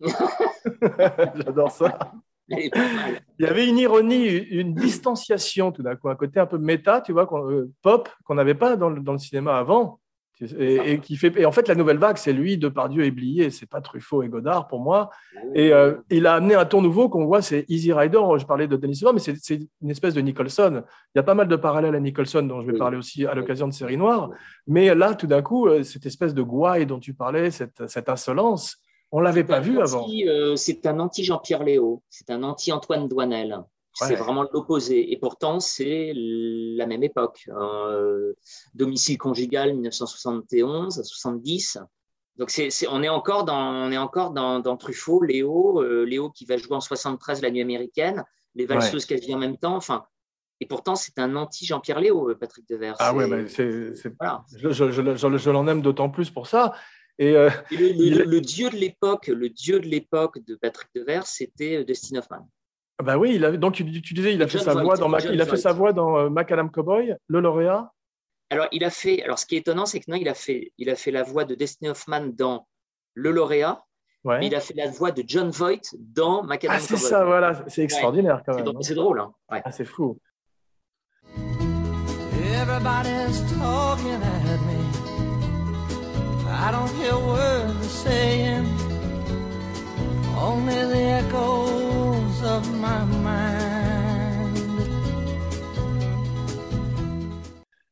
J'adore 1.36 1.70
ça. 1.70 2.12
Il 2.48 2.70
y 3.38 3.46
avait 3.46 3.66
une 3.66 3.78
ironie, 3.78 4.26
une 4.26 4.74
distanciation 4.74 5.72
tout 5.72 5.82
d'un 5.82 5.96
coup, 5.96 6.08
un 6.10 6.16
côté 6.16 6.38
un 6.40 6.46
peu 6.46 6.58
méta, 6.58 7.00
tu 7.00 7.12
vois, 7.12 7.26
pop, 7.82 8.08
qu'on 8.24 8.34
n'avait 8.34 8.54
pas 8.54 8.76
dans 8.76 8.90
le, 8.90 9.00
dans 9.00 9.12
le 9.12 9.18
cinéma 9.18 9.56
avant. 9.56 10.00
Et, 10.58 10.94
et 10.94 10.98
qui 10.98 11.16
fait, 11.16 11.32
et 11.38 11.46
en 11.46 11.52
fait, 11.52 11.68
la 11.68 11.76
nouvelle 11.76 11.98
vague, 11.98 12.16
c'est 12.16 12.32
lui, 12.32 12.58
Depardieu 12.58 13.04
et 13.04 13.12
Blier, 13.12 13.50
c'est 13.50 13.66
pas 13.66 13.80
Truffaut 13.80 14.24
et 14.24 14.28
Godard 14.28 14.66
pour 14.66 14.80
moi. 14.80 15.10
Et 15.54 15.72
euh, 15.72 15.94
il 16.10 16.26
a 16.26 16.34
amené 16.34 16.54
un 16.56 16.64
ton 16.64 16.82
nouveau 16.82 17.08
qu'on 17.08 17.26
voit, 17.26 17.42
c'est 17.42 17.64
Easy 17.68 17.92
Rider. 17.92 18.20
Je 18.38 18.44
parlais 18.44 18.66
de 18.66 18.76
Denis 18.76 18.96
Silva, 18.96 19.12
mais 19.12 19.20
c'est 19.20 19.60
une 19.82 19.90
espèce 19.90 20.14
de 20.14 20.20
Nicholson. 20.20 20.82
Il 21.14 21.18
y 21.18 21.20
a 21.20 21.22
pas 21.22 21.34
mal 21.34 21.46
de 21.46 21.54
parallèles 21.56 21.94
à 21.94 22.00
Nicholson, 22.00 22.42
dont 22.42 22.60
je 22.60 22.72
vais 22.72 22.78
parler 22.78 22.96
aussi 22.96 23.24
à 23.24 23.34
l'occasion 23.34 23.68
de 23.68 23.72
Série 23.72 23.96
Noire. 23.96 24.30
Mais 24.66 24.94
là, 24.94 25.14
tout 25.14 25.28
d'un 25.28 25.42
coup, 25.42 25.68
euh, 25.68 25.84
cette 25.84 26.06
espèce 26.06 26.34
de 26.34 26.42
gouaille 26.42 26.86
dont 26.86 26.98
tu 26.98 27.14
parlais, 27.14 27.50
cette, 27.52 27.86
cette 27.86 28.08
insolence, 28.08 28.78
on 29.12 29.20
l'avait 29.20 29.44
pas 29.44 29.60
vu 29.60 29.78
avant. 29.80 30.06
euh, 30.26 30.56
c'est 30.56 30.86
un 30.86 30.98
anti-Jean-Pierre 30.98 31.62
Léo, 31.62 32.02
c'est 32.08 32.30
un 32.30 32.42
anti-Antoine 32.42 33.06
Douanel. 33.06 33.60
C'est 33.94 34.06
Ouais. 34.06 34.14
vraiment 34.16 34.44
l'opposé. 34.52 35.12
Et 35.12 35.18
pourtant, 35.18 35.60
c'est 35.60 36.12
la 36.14 36.86
même 36.86 37.02
époque. 37.02 37.44
Euh, 37.48 38.32
domicile 38.74 39.18
conjugal 39.18 39.74
1971 39.74 40.98
à 40.98 41.04
70. 41.04 41.78
Donc, 42.36 42.50
c'est, 42.50 42.70
c'est- 42.70 42.86
on 42.88 43.02
est 43.02 43.08
encore 43.10 43.44
dans, 43.44 43.54
on 43.86 43.90
est 43.92 43.98
encore 43.98 44.30
dans, 44.30 44.60
dans 44.60 44.76
Truffaut, 44.78 45.22
Léo, 45.22 45.82
euh, 45.82 46.04
Léo 46.04 46.30
qui 46.30 46.46
va 46.46 46.56
jouer 46.56 46.74
en 46.76 46.80
73 46.80 47.42
la 47.42 47.50
nuit 47.50 47.60
américaine, 47.60 48.24
les 48.54 48.64
valseuses 48.66 49.04
quasi 49.04 49.34
en 49.34 49.38
même 49.38 49.58
temps. 49.58 49.76
Enfin, 49.76 50.04
et 50.60 50.66
pourtant, 50.66 50.94
c'est 50.94 51.18
un 51.18 51.36
anti-Jean-Pierre 51.36 52.00
Léo, 52.00 52.30
euh, 52.30 52.34
Patrick 52.34 52.66
Devers. 52.68 52.94
Ah 52.98 53.12
ouais, 53.14 53.24
C'est- 53.24 53.30
mais 53.30 53.48
c'est, 53.48 53.94
c'est- 53.94 54.14
voilà. 54.18 54.44
je, 54.56 54.70
je, 54.70 54.90
je, 54.90 55.16
je- 55.16 55.36
je 55.36 55.50
l'en 55.50 55.66
aime 55.66 55.82
d'autant 55.82 56.08
plus 56.08 56.30
pour 56.30 56.46
ça. 56.46 56.72
Et 57.18 57.36
euh, 57.36 57.50
Et 57.70 57.76
le, 57.76 58.24
le- 58.24 58.40
dieu 58.40 58.70
de 58.70 58.76
l'époque, 58.76 59.26
le 59.26 59.50
dieu 59.50 59.78
de 59.80 59.86
l'époque 59.86 60.38
de 60.46 60.54
Patrick 60.54 60.88
Devers, 60.94 61.26
c'était 61.26 61.84
Dustin 61.84 62.16
Hoffman. 62.18 62.48
Bah 63.02 63.18
oui, 63.18 63.34
il 63.34 63.42
donc 63.58 63.74
tu, 63.74 63.84
tu 64.02 64.14
disais, 64.14 64.32
il 64.34 64.42
a 64.42 64.48
fait 64.48 64.58
sa 64.58 64.74
voix 64.74 64.96
dans 64.96 65.08
Mac- 65.08 65.24
il 65.30 65.40
a 65.40 65.46
fait 65.46 65.56
sa 65.56 65.72
voix 65.72 65.92
dans 65.92 66.16
euh, 66.18 66.28
Macadam 66.30 66.70
Cowboy, 66.70 67.14
le 67.26 67.40
lauréat. 67.40 67.90
Alors, 68.50 68.66
il 68.72 68.84
a 68.84 68.90
fait. 68.90 69.22
Alors, 69.22 69.38
ce 69.38 69.46
qui 69.46 69.54
est 69.56 69.58
étonnant, 69.60 69.86
c'est 69.86 69.98
que 70.00 70.10
non, 70.10 70.16
il 70.16 70.28
a 70.28 70.34
fait, 70.34 70.72
il 70.78 70.90
a 70.90 70.94
fait 70.96 71.10
la 71.10 71.22
voix 71.22 71.44
de 71.44 71.54
Dustin 71.54 71.90
Hoffman 71.90 72.26
dans 72.34 72.66
Le 73.14 73.30
Lauréat, 73.30 73.82
Ouais. 74.24 74.38
mais 74.38 74.46
il 74.48 74.54
a 74.54 74.60
fait 74.60 74.74
la 74.74 74.88
voix 74.90 75.10
de 75.10 75.22
John 75.26 75.50
Voight 75.50 75.80
dans 75.98 76.42
Macadam 76.44 76.76
Ah, 76.76 76.80
c'est 76.80 76.94
Cowboy. 76.94 77.08
ça, 77.10 77.24
voilà, 77.24 77.64
c'est 77.66 77.82
extraordinaire 77.82 78.42
quand 78.46 78.52
C'est 78.52 78.56
même. 78.58 78.64
drôle- 78.66 78.76
hein. 78.76 78.82
C'est 78.82 78.94
drôle, 78.94 79.20
hein. 79.20 79.32
Ouais. 79.50 79.62
Ah, 79.64 79.72
c'est 79.72 79.84
fou. 79.86 80.18
Everybody's 82.60 83.40
talking 83.58 84.20
at 84.22 84.60
me. 84.66 84.78
I 86.48 86.70
don't 86.70 86.88
hear 87.00 87.16
words 87.18 87.74
they're 87.80 87.88
saying, 87.88 88.66
only 90.38 90.74
the 90.92 91.02
echoes 91.20 91.81
of 92.62 92.70
my 92.80 93.04
mind. 93.22 93.42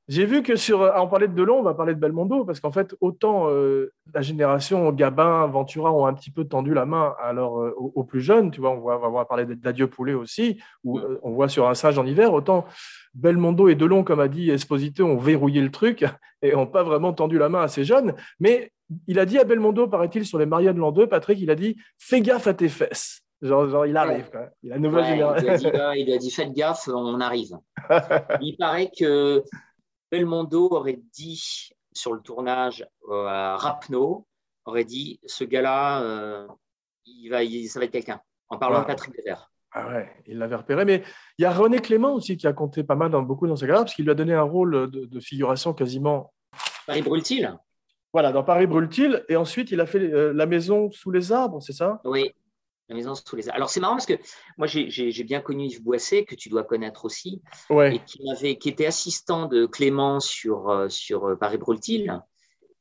J'ai 0.08 0.24
vu 0.24 0.42
que 0.42 0.56
sur. 0.56 0.82
ah, 0.82 1.00
on 1.04 1.08
parlait 1.08 1.28
de 1.28 1.34
Delon, 1.34 1.60
on 1.60 1.62
va 1.62 1.74
parler 1.74 1.94
de 1.94 2.00
Belmondo, 2.00 2.44
parce 2.44 2.58
qu'en 2.58 2.72
fait, 2.72 2.96
autant 3.00 3.48
euh, 3.48 3.92
la 4.12 4.22
génération 4.22 4.90
Gabin, 4.90 5.46
Ventura 5.46 5.92
ont 5.92 6.04
un 6.04 6.14
petit 6.14 6.32
peu 6.32 6.44
tendu 6.46 6.74
la 6.74 6.84
main 6.84 7.14
alors, 7.22 7.60
euh, 7.60 7.72
aux, 7.78 7.92
aux 7.94 8.02
plus 8.02 8.20
jeunes, 8.20 8.50
tu 8.50 8.60
vois, 8.60 8.72
on 8.72 8.80
va, 8.80 8.98
on 9.04 9.12
va 9.12 9.24
parler 9.24 9.46
d'Adieu 9.46 9.86
Poulet 9.86 10.14
aussi, 10.14 10.60
où 10.82 10.98
Mm. 10.98 11.02
euh, 11.02 11.18
on 11.22 11.30
voit 11.30 11.48
sur 11.48 11.68
un 11.68 11.74
singe 11.74 11.96
en 11.96 12.04
hiver, 12.06 12.32
autant 12.32 12.64
Belmondo 13.14 13.68
et 13.68 13.76
Delon, 13.76 14.02
comme 14.02 14.18
a 14.18 14.26
dit 14.26 14.50
Esposito, 14.50 15.04
ont 15.04 15.16
verrouillé 15.16 15.60
le 15.62 15.70
truc 15.70 16.04
et 16.42 16.52
n'ont 16.56 16.66
pas 16.66 16.82
vraiment 16.82 17.12
tendu 17.12 17.38
la 17.38 17.48
main 17.48 17.62
à 17.62 17.68
ces 17.68 17.84
jeunes. 17.84 18.14
Mais 18.40 18.72
il 19.06 19.20
a 19.20 19.26
dit 19.26 19.38
à 19.38 19.44
Belmondo, 19.44 19.86
paraît-il, 19.86 20.26
sur 20.26 20.38
les 20.38 20.46
Marias 20.46 20.72
de 20.72 20.80
l'an 20.80 20.90
2, 20.90 21.06
Patrick, 21.06 21.38
il 21.40 21.50
a 21.52 21.54
dit 21.54 21.76
Fais 21.98 22.20
gaffe 22.20 22.48
à 22.48 22.54
tes 22.54 22.68
fesses. 22.68 23.22
Genre, 23.42 23.68
genre, 23.68 23.86
il 23.86 23.96
arrive, 23.96 24.30
quoi. 24.30 24.50
La 24.62 24.78
nouvelle 24.78 25.04
Ouais, 25.04 25.16
il, 25.18 25.22
a 25.22 25.38
génération. 25.38 25.70
dit, 25.70 25.76
ah, 25.80 25.96
il 25.96 26.12
a 26.12 26.18
dit 26.18 26.30
faites 26.30 26.52
gaffe, 26.52 26.88
on 26.88 27.20
arrive. 27.20 27.58
il 28.42 28.56
paraît 28.58 28.90
que 28.96 29.42
Belmondo 30.10 30.68
aurait 30.70 31.00
dit 31.14 31.70
sur 31.92 32.12
le 32.12 32.20
tournage 32.20 32.86
euh, 33.10 33.26
à 33.26 33.56
Rapno, 33.56 34.26
aurait 34.66 34.84
dit 34.84 35.20
ce 35.26 35.44
gars-là, 35.44 36.02
euh, 36.02 36.46
il 37.06 37.28
va, 37.30 37.42
il- 37.42 37.68
ça 37.68 37.78
va 37.80 37.86
être 37.86 37.92
quelqu'un. 37.92 38.20
En 38.48 38.58
parlant 38.58 38.76
Ouais. 38.76 38.82
de 38.82 38.86
Patrick 38.88 39.16
Devers. 39.16 39.50
Ah 39.72 39.88
ouais, 39.88 40.10
il 40.26 40.38
l'avait 40.38 40.56
repéré. 40.56 40.84
Mais 40.84 41.02
il 41.38 41.42
y 41.42 41.44
a 41.44 41.52
René 41.52 41.78
Clément 41.78 42.12
aussi 42.12 42.36
qui 42.36 42.46
a 42.48 42.52
compté 42.52 42.82
pas 42.82 42.96
mal 42.96 43.10
dans 43.10 43.22
beaucoup 43.22 43.46
dans 43.46 43.54
sa 43.56 43.66
carrière, 43.66 43.84
parce 43.84 43.94
qu'il 43.94 44.04
lui 44.04 44.10
a 44.10 44.14
donné 44.16 44.34
un 44.34 44.42
rôle 44.42 44.90
de, 44.90 45.04
de 45.06 45.20
figuration 45.20 45.72
quasiment. 45.72 46.32
Paris 46.86 47.02
brûle-t-il? 47.02 47.56
Voilà, 48.12 48.32
dans 48.32 48.42
Paris 48.42 48.66
brûle-t-il. 48.66 49.24
Et 49.28 49.36
ensuite, 49.36 49.70
il 49.70 49.80
a 49.80 49.86
fait 49.86 50.00
euh, 50.00 50.32
La 50.32 50.46
maison 50.46 50.90
sous 50.90 51.12
les 51.12 51.30
arbres, 51.30 51.62
c'est 51.62 51.72
ça? 51.72 52.00
Oui, 52.04 52.32
la 52.90 52.96
maison 52.96 53.14
sous 53.14 53.36
les. 53.36 53.48
Alors 53.48 53.70
c'est 53.70 53.80
marrant 53.80 53.94
parce 53.94 54.06
que 54.06 54.18
moi 54.58 54.66
j'ai 54.66 55.24
bien 55.24 55.40
connu 55.40 55.64
Yves 55.66 55.82
Boisset, 55.82 56.24
que 56.24 56.34
tu 56.34 56.48
dois 56.48 56.64
connaître 56.64 57.04
aussi, 57.06 57.40
et 57.94 58.00
qui, 58.04 58.22
m'avait- 58.24 58.58
qui 58.58 58.68
était 58.68 58.86
assistant 58.86 59.46
de 59.46 59.64
Clément 59.66 60.20
sur, 60.20 60.68
euh, 60.68 60.88
sur 60.88 61.26
euh, 61.26 61.36
Paris 61.36 61.56
brûle-t-il. 61.58 62.20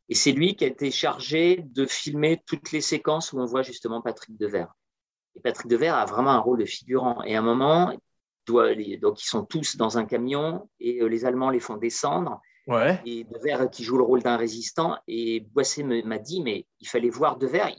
Et 0.10 0.16
c'est 0.16 0.32
lui 0.32 0.56
qui 0.56 0.66
a 0.66 0.68
été 0.68 0.90
chargé 0.90 1.64
de 1.64 1.86
filmer 1.86 2.42
toutes 2.48 2.72
les 2.72 2.82
séquences 2.82 3.32
où 3.32 3.40
on 3.40 3.46
voit 3.46 3.62
justement 3.62 4.02
Patrick 4.02 4.36
Devers. 4.38 4.74
Et 5.36 5.40
Patrick 5.40 5.68
Devers 5.68 5.94
a 5.94 6.06
vraiment 6.06 6.32
un 6.32 6.40
rôle 6.40 6.58
de 6.58 6.66
figurant. 6.66 7.22
Et 7.24 7.36
à 7.36 7.40
un 7.40 7.44
moment, 7.44 7.96
doit, 8.48 8.74
donc 9.00 9.22
ils 9.22 9.28
sont 9.28 9.46
tous 9.46 9.78
dans 9.78 10.00
un 10.00 10.06
camion 10.06 10.68
et 10.80 11.04
euh, 11.04 11.06
les 11.08 11.26
Allemands 11.26 11.52
les 11.52 11.60
font 11.60 11.78
descendre. 11.78 12.42
Ouais. 12.66 13.00
Et 13.06 13.24
Devers 13.26 13.70
qui 13.70 13.84
joue 13.84 13.98
le 13.98 14.04
rôle 14.04 14.24
d'un 14.24 14.38
résistant. 14.38 14.98
Et 15.08 15.42
Boisset 15.42 15.84
m'a 15.84 16.18
dit, 16.18 16.42
mais 16.42 16.66
il 16.80 16.88
fallait 16.88 17.12
voir 17.12 17.38
Devers. 17.38 17.76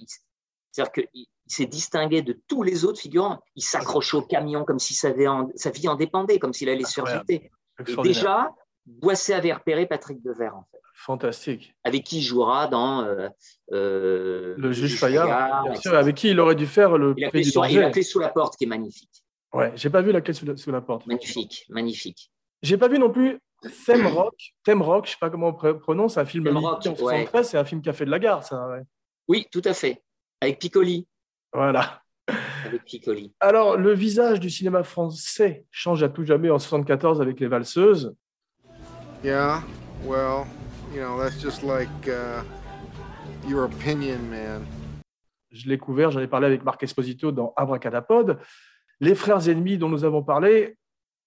C'est-à-dire 0.70 0.92
qu'il 0.92 1.26
il 1.50 1.52
s'est 1.52 1.66
distingué 1.66 2.22
de 2.22 2.38
tous 2.46 2.62
les 2.62 2.84
autres 2.84 3.00
figurants. 3.00 3.40
Il 3.56 3.62
s'accrochait 3.62 4.16
au 4.16 4.22
camion 4.22 4.64
comme 4.64 4.78
si 4.78 4.94
sa 4.94 5.10
vie 5.10 5.26
en, 5.26 5.94
dépendait, 5.96 6.38
comme 6.38 6.52
s'il 6.52 6.68
allait 6.68 6.84
jeter. 6.84 7.50
Et 7.88 7.96
déjà, 8.04 8.54
Boisset 8.86 9.34
avait 9.34 9.52
repéré 9.52 9.86
Patrick 9.86 10.22
Devers, 10.22 10.54
en 10.54 10.64
fait, 10.70 10.78
Fantastique. 10.94 11.74
avec 11.82 12.04
qui 12.04 12.18
il 12.18 12.22
jouera 12.22 12.68
dans 12.68 13.02
euh, 13.02 13.28
euh, 13.72 14.54
Le 14.58 14.70
juge 14.72 14.96
Fayard, 14.98 15.62
bien 15.64 15.72
etc. 15.72 15.88
sûr, 15.88 15.94
avec 15.98 16.14
qui 16.16 16.30
il 16.30 16.38
aurait 16.38 16.54
dû 16.54 16.66
faire 16.66 16.96
le 16.96 17.14
Il 17.16 17.24
a, 17.24 17.30
prix 17.30 17.42
du 17.42 17.50
sur, 17.50 17.66
il 17.66 17.74
danger. 17.74 17.84
a 17.84 17.92
fait 17.92 18.02
sous 18.02 18.20
la 18.20 18.28
porte, 18.28 18.56
qui 18.56 18.64
est 18.64 18.68
magnifique. 18.68 19.24
Ouais, 19.52 19.72
j'ai 19.74 19.90
pas 19.90 20.02
vu 20.02 20.12
la 20.12 20.20
clé 20.20 20.32
sous 20.34 20.46
la, 20.46 20.56
sous 20.56 20.70
la 20.70 20.80
porte. 20.80 21.06
Magnifique, 21.08 21.66
magnifique. 21.68 22.30
J'ai 22.62 22.76
pas 22.78 22.86
vu 22.86 22.98
non 23.00 23.10
plus 23.10 23.40
Thème 23.86 24.06
Rock. 24.06 24.34
Thème 24.64 24.82
Rock, 24.82 25.06
je 25.06 25.12
sais 25.12 25.16
pas 25.20 25.30
comment 25.30 25.48
on 25.48 25.52
pr- 25.52 25.78
prononce, 25.78 26.16
un 26.16 26.24
film 26.26 26.44
Thème 26.44 26.58
Rock, 26.58 26.86
en 26.86 26.90
ouais. 26.90 26.96
73, 26.96 27.48
c'est 27.48 27.58
un 27.58 27.64
film 27.64 27.82
qui 27.82 27.88
a 27.88 27.92
fait 27.92 28.04
de 28.04 28.10
la 28.10 28.20
gare, 28.20 28.44
ça. 28.44 28.68
ouais. 28.68 28.82
Oui, 29.26 29.46
tout 29.50 29.62
à 29.64 29.74
fait. 29.74 30.00
Avec 30.40 30.58
Piccoli. 30.58 31.06
Voilà. 31.52 32.02
Avec 32.64 32.84
Piccoli. 32.84 33.32
Alors, 33.40 33.76
le 33.76 33.92
visage 33.92 34.38
du 34.40 34.50
cinéma 34.50 34.84
français 34.84 35.64
change 35.70 36.02
à 36.02 36.08
tout 36.08 36.24
jamais 36.24 36.50
en 36.50 36.58
74 36.58 37.20
avec 37.20 37.40
les 37.40 37.48
valseuses. 37.48 38.14
Yeah, 39.24 39.62
well, 40.04 40.46
you 40.94 41.00
know, 41.00 41.18
that's 41.20 41.40
just 41.42 41.62
like 41.62 41.88
uh, 42.06 42.42
your 43.48 43.64
opinion, 43.64 44.18
man. 44.30 44.64
Je 45.50 45.68
l'ai 45.68 45.78
couvert, 45.78 46.12
j'en 46.12 46.20
ai 46.20 46.28
parlé 46.28 46.46
avec 46.46 46.62
Marc 46.64 46.82
Esposito 46.84 47.32
dans 47.32 47.52
Abracadapod. 47.56 48.38
Les 49.00 49.14
frères 49.16 49.48
ennemis 49.48 49.78
dont 49.78 49.88
nous 49.88 50.04
avons 50.04 50.22
parlé. 50.22 50.76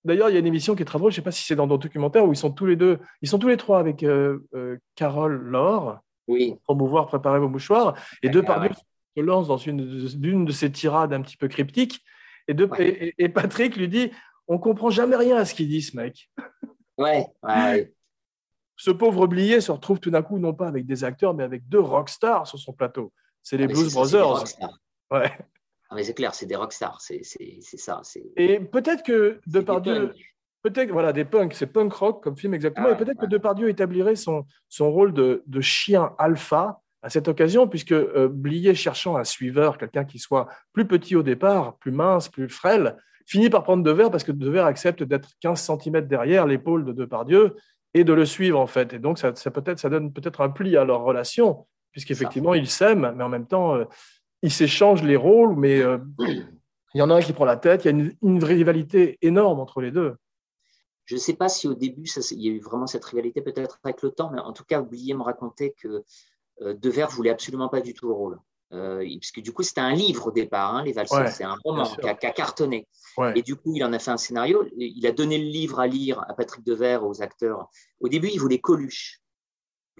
D'ailleurs, 0.05 0.29
il 0.29 0.33
y 0.33 0.35
a 0.37 0.39
une 0.39 0.47
émission 0.47 0.75
qui 0.75 0.81
est 0.81 0.85
très 0.85 0.97
drôle, 0.97 1.11
je 1.11 1.15
ne 1.17 1.21
sais 1.21 1.23
pas 1.23 1.31
si 1.31 1.43
c'est 1.43 1.55
dans 1.55 1.67
ton 1.67 1.77
documentaire, 1.77 2.25
où 2.25 2.31
ils 2.31 2.37
sont 2.37 2.51
tous 2.51 2.65
les 2.65 2.75
deux, 2.75 2.99
ils 3.21 3.27
sont 3.27 3.39
tous 3.39 3.47
les 3.47 3.57
trois 3.57 3.79
avec 3.79 4.03
euh, 4.03 4.39
euh, 4.53 4.77
Carole 4.95 5.35
Laure, 5.43 5.99
Oui. 6.27 6.55
promouvoir, 6.63 7.07
préparer 7.07 7.39
vos 7.39 7.49
mouchoirs. 7.49 7.95
Et 8.21 8.29
deux 8.29 8.43
par 8.43 8.61
ouais. 8.61 8.69
deux, 8.69 8.75
se 9.15 9.21
lance 9.21 9.47
dans 9.47 9.57
une, 9.57 10.07
d'une 10.07 10.45
de 10.45 10.51
ces 10.51 10.71
tirades 10.71 11.13
un 11.13 11.21
petit 11.21 11.37
peu 11.37 11.47
cryptiques. 11.47 12.03
Et, 12.47 12.53
de, 12.53 12.65
Ouais. 12.65 12.87
et, 12.89 13.23
et 13.25 13.29
Patrick 13.29 13.75
lui 13.77 13.87
dit 13.87 14.11
On 14.47 14.57
comprend 14.57 14.89
jamais 14.89 15.15
rien 15.15 15.37
à 15.37 15.45
ce 15.45 15.53
qu'il 15.53 15.67
dit, 15.69 15.81
ce 15.81 15.95
mec. 15.95 16.29
Ouais, 16.97 17.25
ouais. 17.43 17.93
Ce 18.75 18.91
pauvre 18.91 19.27
Blier 19.27 19.61
se 19.61 19.71
retrouve 19.71 19.99
tout 19.99 20.09
d'un 20.11 20.21
coup, 20.23 20.39
non 20.39 20.53
pas 20.53 20.67
avec 20.67 20.85
des 20.85 21.03
acteurs, 21.03 21.33
mais 21.33 21.43
avec 21.43 21.67
deux 21.69 21.79
rockstars 21.79 22.47
sur 22.47 22.59
son 22.59 22.73
plateau. 22.73 23.13
C'est 23.41 23.57
les 23.57 23.65
Ah, 23.65 23.67
Blues 23.67 23.93
Brothers. 23.93 24.43
Ouais. 25.11 25.31
Ah, 25.89 25.95
mais 25.95 26.03
c'est 26.03 26.13
clair, 26.15 26.33
c'est 26.33 26.45
des 26.47 26.55
rockstars, 26.55 26.99
c'est 27.01 27.23
c'est- 27.23 27.59
c'est 27.61 27.77
ça. 27.77 28.01
c'est- 28.03 28.25
Et 28.35 28.59
peut-être 28.59 29.03
que 29.03 29.39
Depardieu, 29.45 30.13
peut-être, 30.63 30.91
voilà, 30.91 31.13
des 31.13 31.23
punks, 31.25 31.53
c'est 31.53 31.67
punk 31.67 31.93
rock 31.93 32.23
comme 32.23 32.35
film 32.35 32.53
exactement, 32.55 32.87
Ah 32.89 32.93
et 32.93 32.97
peut-être 32.97 33.19
que. 33.19 33.25
Depardieu 33.27 33.69
établirait 33.69 34.15
son, 34.15 34.45
son 34.69 34.91
rôle 34.91 35.13
de, 35.13 35.43
de 35.45 35.61
chien 35.61 36.13
alpha 36.17 36.81
à 37.03 37.09
cette 37.09 37.27
occasion, 37.27 37.67
puisque 37.67 37.91
euh, 37.91 38.29
Blier, 38.31 38.73
cherchant 38.73 39.17
un 39.17 39.25
suiveur, 39.25 39.77
quelqu'un 39.77 40.05
qui 40.05 40.19
soit 40.19 40.47
plus 40.71 40.87
petit 40.87 41.15
au 41.15 41.21
départ, 41.21 41.77
plus 41.77 41.91
mince, 41.91 42.29
plus 42.29 42.49
frêle, 42.49 42.97
finit 43.25 43.49
par 43.49 43.63
prendre 43.63 43.83
Devers 43.83 44.09
parce 44.09 44.23
que 44.23 44.31
Devers 44.31 44.65
accepte 44.65 45.03
d'être 45.03 45.29
15 45.41 45.61
cm 45.61 46.07
derrière 46.07 46.47
l'épaule 46.47 46.85
de 46.85 46.93
Depardieu 46.93 47.55
et 47.93 48.05
de 48.05 48.13
le 48.13 48.25
suivre, 48.25 48.59
en 48.59 48.67
fait. 48.67 48.93
Et 48.93 48.99
donc, 48.99 49.19
ça, 49.19 49.35
ça, 49.35 49.51
peut-être, 49.51 49.79
ça 49.79 49.89
donne 49.89 50.13
peut-être 50.13 50.41
un 50.41 50.49
pli 50.49 50.77
à 50.77 50.85
leur 50.85 51.01
relation, 51.01 51.67
puisqu'effectivement, 51.91 52.53
ils 52.53 52.69
s'aiment, 52.69 53.13
mais 53.15 53.23
en 53.23 53.29
même 53.29 53.47
temps, 53.47 53.75
euh, 53.75 53.83
ils 54.41 54.51
s'échangent 54.51 55.03
les 55.03 55.17
rôles, 55.17 55.55
mais 55.57 55.81
euh, 55.81 55.97
il 56.19 56.99
y 56.99 57.01
en 57.01 57.09
a 57.09 57.15
un 57.15 57.21
qui 57.21 57.33
prend 57.33 57.45
la 57.45 57.57
tête, 57.57 57.83
il 57.83 57.87
y 57.87 57.89
a 57.89 57.91
une, 57.91 58.13
une 58.23 58.43
rivalité 58.43 59.17
énorme 59.21 59.59
entre 59.59 59.81
les 59.81 59.91
deux. 59.91 60.15
Je 61.05 61.15
ne 61.15 61.19
sais 61.19 61.33
pas 61.33 61.49
si 61.49 61.67
au 61.67 61.73
début, 61.73 62.07
ça, 62.07 62.21
il 62.31 62.41
y 62.41 62.47
a 62.49 62.51
eu 62.51 62.59
vraiment 62.59 62.87
cette 62.87 63.03
rivalité, 63.03 63.41
peut-être 63.41 63.79
avec 63.83 64.01
le 64.01 64.11
temps, 64.11 64.31
mais 64.31 64.39
en 64.39 64.53
tout 64.53 64.63
cas, 64.63 64.81
oubliez 64.81 65.13
me 65.13 65.21
raconter 65.21 65.73
que 65.77 66.03
euh, 66.61 66.73
Devers 66.73 67.09
voulait 67.09 67.29
absolument 67.31 67.69
pas 67.69 67.81
du 67.81 67.93
tout 67.93 68.07
le 68.07 68.13
rôle. 68.13 68.39
Euh, 68.73 69.05
parce 69.19 69.31
que 69.31 69.39
du 69.41 69.51
coup, 69.53 69.61
c'était 69.61 69.81
un 69.81 69.93
livre 69.93 70.27
au 70.27 70.31
départ, 70.31 70.73
hein, 70.75 70.83
Les 70.83 70.93
Valseurs, 70.93 71.19
Ouais, 71.21 71.29
c'est 71.29 71.43
un 71.43 71.55
roman 71.63 71.83
qui 71.85 72.07
a, 72.07 72.15
qui 72.15 72.25
a 72.25 72.31
cartonné. 72.31 72.87
Ouais. 73.17 73.33
Et 73.35 73.43
du 73.43 73.55
coup, 73.55 73.71
il 73.75 73.83
en 73.83 73.93
a 73.93 73.99
fait 73.99 74.09
un 74.09 74.17
scénario. 74.17 74.65
Il 74.75 75.05
a 75.05 75.11
donné 75.11 75.37
le 75.37 75.43
livre 75.45 75.79
à 75.79 75.85
lire 75.85 76.23
à 76.27 76.33
Patrick 76.33 76.65
Devers, 76.65 77.05
aux 77.05 77.21
acteurs. 77.21 77.69
Au 77.99 78.07
début, 78.09 78.29
il 78.33 78.39
voulait 78.39 78.57
Coluche. 78.59 79.19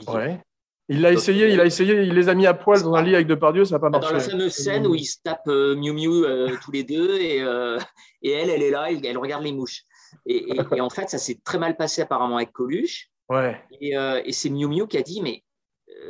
Ouais. 0.07 0.41
Il 0.89 1.01
l'a 1.01 1.13
essayé, 1.13 1.49
il 1.49 1.61
a 1.61 1.65
essayé, 1.65 2.01
il 2.01 2.13
les 2.13 2.27
a 2.29 2.33
mis 2.33 2.45
à 2.47 2.53
poil 2.53 2.81
dans 2.81 2.93
un 2.95 3.01
lit 3.03 3.13
avec 3.15 3.27
Depardieu, 3.27 3.63
ça 3.63 3.75
n'a 3.75 3.79
pas 3.79 3.89
Dans 3.89 3.99
marché. 3.99 4.15
la 4.15 4.19
fameuse 4.19 4.51
scène 4.53 4.85
où 4.87 4.95
ils 4.95 5.05
se 5.05 5.17
tapent 5.23 5.47
euh, 5.47 5.75
Miu 5.75 5.93
Miu 5.93 6.25
euh, 6.25 6.57
tous 6.61 6.71
les 6.71 6.83
deux 6.83 7.15
et, 7.21 7.41
euh, 7.41 7.79
et 8.21 8.31
elle, 8.31 8.49
elle 8.49 8.61
est 8.63 8.69
là, 8.71 8.91
elle, 8.91 9.05
elle 9.05 9.17
regarde 9.17 9.43
les 9.43 9.53
mouches. 9.53 9.83
Et, 10.25 10.51
et- 10.51 10.59
et 10.75 10.81
en 10.81 10.89
fait, 10.89 11.09
ça 11.09 11.17
s'est 11.19 11.39
très 11.43 11.57
mal 11.57 11.77
passé 11.77 12.01
apparemment 12.01 12.35
avec 12.37 12.51
Coluche. 12.51 13.09
Ouais. 13.29 13.61
Et, 13.79 13.93
et 14.25 14.31
c'est 14.33 14.49
Miu 14.49 14.67
Miu 14.67 14.87
qui 14.87 14.97
a 14.97 15.03
dit, 15.03 15.21
mais 15.21 15.43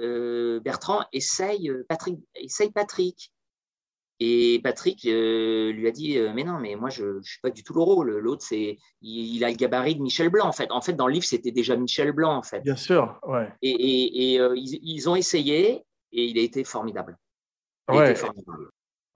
euh, 0.02 0.60
Bertrand, 0.60 1.06
essaye 1.14 1.70
euh, 1.70 1.86
Patrick, 1.88 2.20
essaye 2.36 2.72
Patrick. 2.72 3.32
Et 4.20 4.62
Patrick 4.64 5.06
euh, 5.06 5.72
lui 5.72 5.88
a 5.88 5.92
dit, 5.92 6.18
mais 6.34 6.44
non, 6.44 6.60
mais 6.60 6.76
moi, 6.76 6.90
je 6.90 7.18
ne 7.18 7.22
suis 7.24 7.42
pas 7.42 7.50
du 7.50 7.64
tout 7.64 7.74
le 7.74 7.82
rôle. 7.82 8.18
L'autre, 8.20 8.44
c'est, 8.46 8.78
il, 9.02 9.36
il 9.36 9.44
a 9.44 9.50
le 9.50 9.56
gabarit 9.56 9.96
de 9.96 10.02
Michel 10.02 10.30
Blanc, 10.30 10.48
en 10.48 10.52
fait. 10.54 10.72
En 10.72 10.82
fait, 10.82 10.94
dans 10.94 11.08
le 11.08 11.14
livre, 11.14 11.26
c'était 11.26 11.52
déjà 11.52 11.76
Michel 11.76 12.12
Blanc, 12.14 12.38
en 12.38 12.44
fait. 12.44 12.62
Bien 12.62 12.76
sûr, 12.76 13.20
ouais. 13.24 13.52
Et, 13.62 13.72
et- 13.72 14.34
et, 14.34 14.40
euh, 14.40 14.54
ils, 14.56 14.80
ils 14.82 15.10
ont 15.10 15.16
essayé 15.16 15.84
et 16.12 16.26
il 16.26 16.38
a 16.38 16.42
été 16.42 16.64
formidable. 16.64 17.18
Il 17.90 17.96
a 17.96 17.98
Ouais. 17.98 18.12
été 18.12 18.16
formidable. 18.20 18.70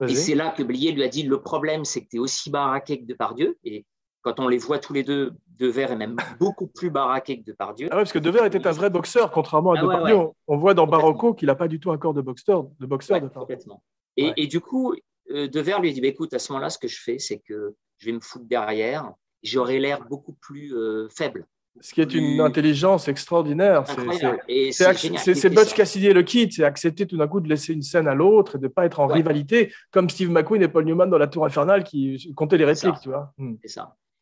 Et 0.06 0.14
c'est 0.14 0.34
là 0.34 0.50
que 0.50 0.62
Blier 0.62 0.92
lui 0.92 1.02
a 1.04 1.08
dit 1.08 1.22
le 1.22 1.40
problème, 1.40 1.84
c'est 1.84 2.02
que 2.04 2.08
tu 2.10 2.16
es 2.16 2.20
aussi 2.20 2.50
baraqué 2.50 3.00
que 3.00 3.04
Depardieu. 3.06 3.56
Et 3.64 3.86
quand 4.32 4.44
on 4.44 4.48
les 4.48 4.58
voit 4.58 4.78
tous 4.78 4.92
les 4.92 5.02
deux, 5.02 5.32
Devers 5.58 5.90
est 5.92 5.96
même 5.96 6.16
beaucoup 6.38 6.66
plus 6.66 6.90
baraqué 6.90 7.40
que 7.40 7.44
Depardieu. 7.44 7.88
Ah 7.90 7.96
ouais, 7.96 8.02
parce 8.02 8.12
que 8.12 8.18
Devers 8.18 8.44
était 8.44 8.66
un 8.66 8.72
vrai 8.72 8.90
boxeur, 8.90 9.30
contrairement 9.30 9.72
à 9.72 9.78
Ah 9.78 9.84
ouais, 9.86 9.94
Depardieu. 9.94 10.16
ouais. 10.16 10.28
On- 10.46 10.56
voit 10.56 10.74
dans. 10.74 10.86
Barocco 10.86 11.34
qu'il 11.34 11.46
n'a 11.46 11.54
pas 11.54 11.68
du 11.68 11.80
tout 11.80 11.90
un 11.90 11.98
corps 11.98 12.14
de 12.14 12.20
boxeur. 12.22 12.64
De 12.80 12.86
boxeur 12.86 13.20
complètement. 13.32 13.82
Et, 14.16 14.46
du 14.46 14.60
coup, 14.60 14.94
euh, 15.30 15.46
Devers 15.48 15.80
lui 15.80 15.92
dit 15.92 16.00
bah, 16.00 16.08
écoute, 16.08 16.32
à 16.34 16.38
ce 16.38 16.52
moment-là, 16.52 16.70
ce 16.70 16.78
que 16.78 16.88
je 16.88 17.00
fais, 17.00 17.18
c'est 17.18 17.38
que 17.38 17.74
je 17.98 18.06
vais 18.06 18.12
me 18.12 18.20
foutre 18.20 18.46
derrière. 18.46 19.12
J'aurai 19.42 19.78
l'air 19.78 20.04
beaucoup 20.08 20.32
plus 20.40 20.74
euh, 20.74 21.08
faible. 21.10 21.46
Ce 21.80 21.94
qui 21.94 22.00
est 22.00 22.12
une 22.12 22.34
Plus- 22.36 22.40
intelligence 22.42 23.06
extraordinaire. 23.06 23.84
C'est- 23.86 25.48
Butch. 25.50 25.74
Cassidy 25.74 26.06
et 26.08 26.12
le 26.12 26.22
Kid, 26.24 26.52
c'est 26.52 26.64
accepter 26.64 27.06
tout 27.06 27.16
d'un 27.16 27.28
coup 27.28 27.40
de 27.40 27.48
laisser 27.48 27.72
une 27.72 27.82
scène 27.82 28.08
à 28.08 28.14
l'autre 28.14 28.56
et 28.56 28.58
de 28.58 28.64
ne 28.64 28.68
pas 28.68 28.84
être 28.84 28.98
en 28.98 29.06
rivalité, 29.06 29.72
comme 29.92 30.10
Steve 30.10 30.30
McQueen 30.30 30.62
et 30.62 30.68
Paul 30.68 30.84
Newman 30.84 31.08
dans 31.08 31.18
La 31.18 31.28
Tour 31.28 31.44
Infernale 31.46 31.84
qui 31.84 32.32
comptaient 32.34 32.56
les 32.58 32.66
C'est 32.66 32.74
ça. 32.74 32.86
répliques, 32.88 33.02
tu 33.02 33.08
vois. 33.10 33.32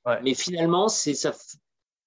Ouais. 0.06 0.20
Mais 0.22 0.34
finalement, 0.34 0.88
c'est 0.88 1.14
ça. 1.14 1.32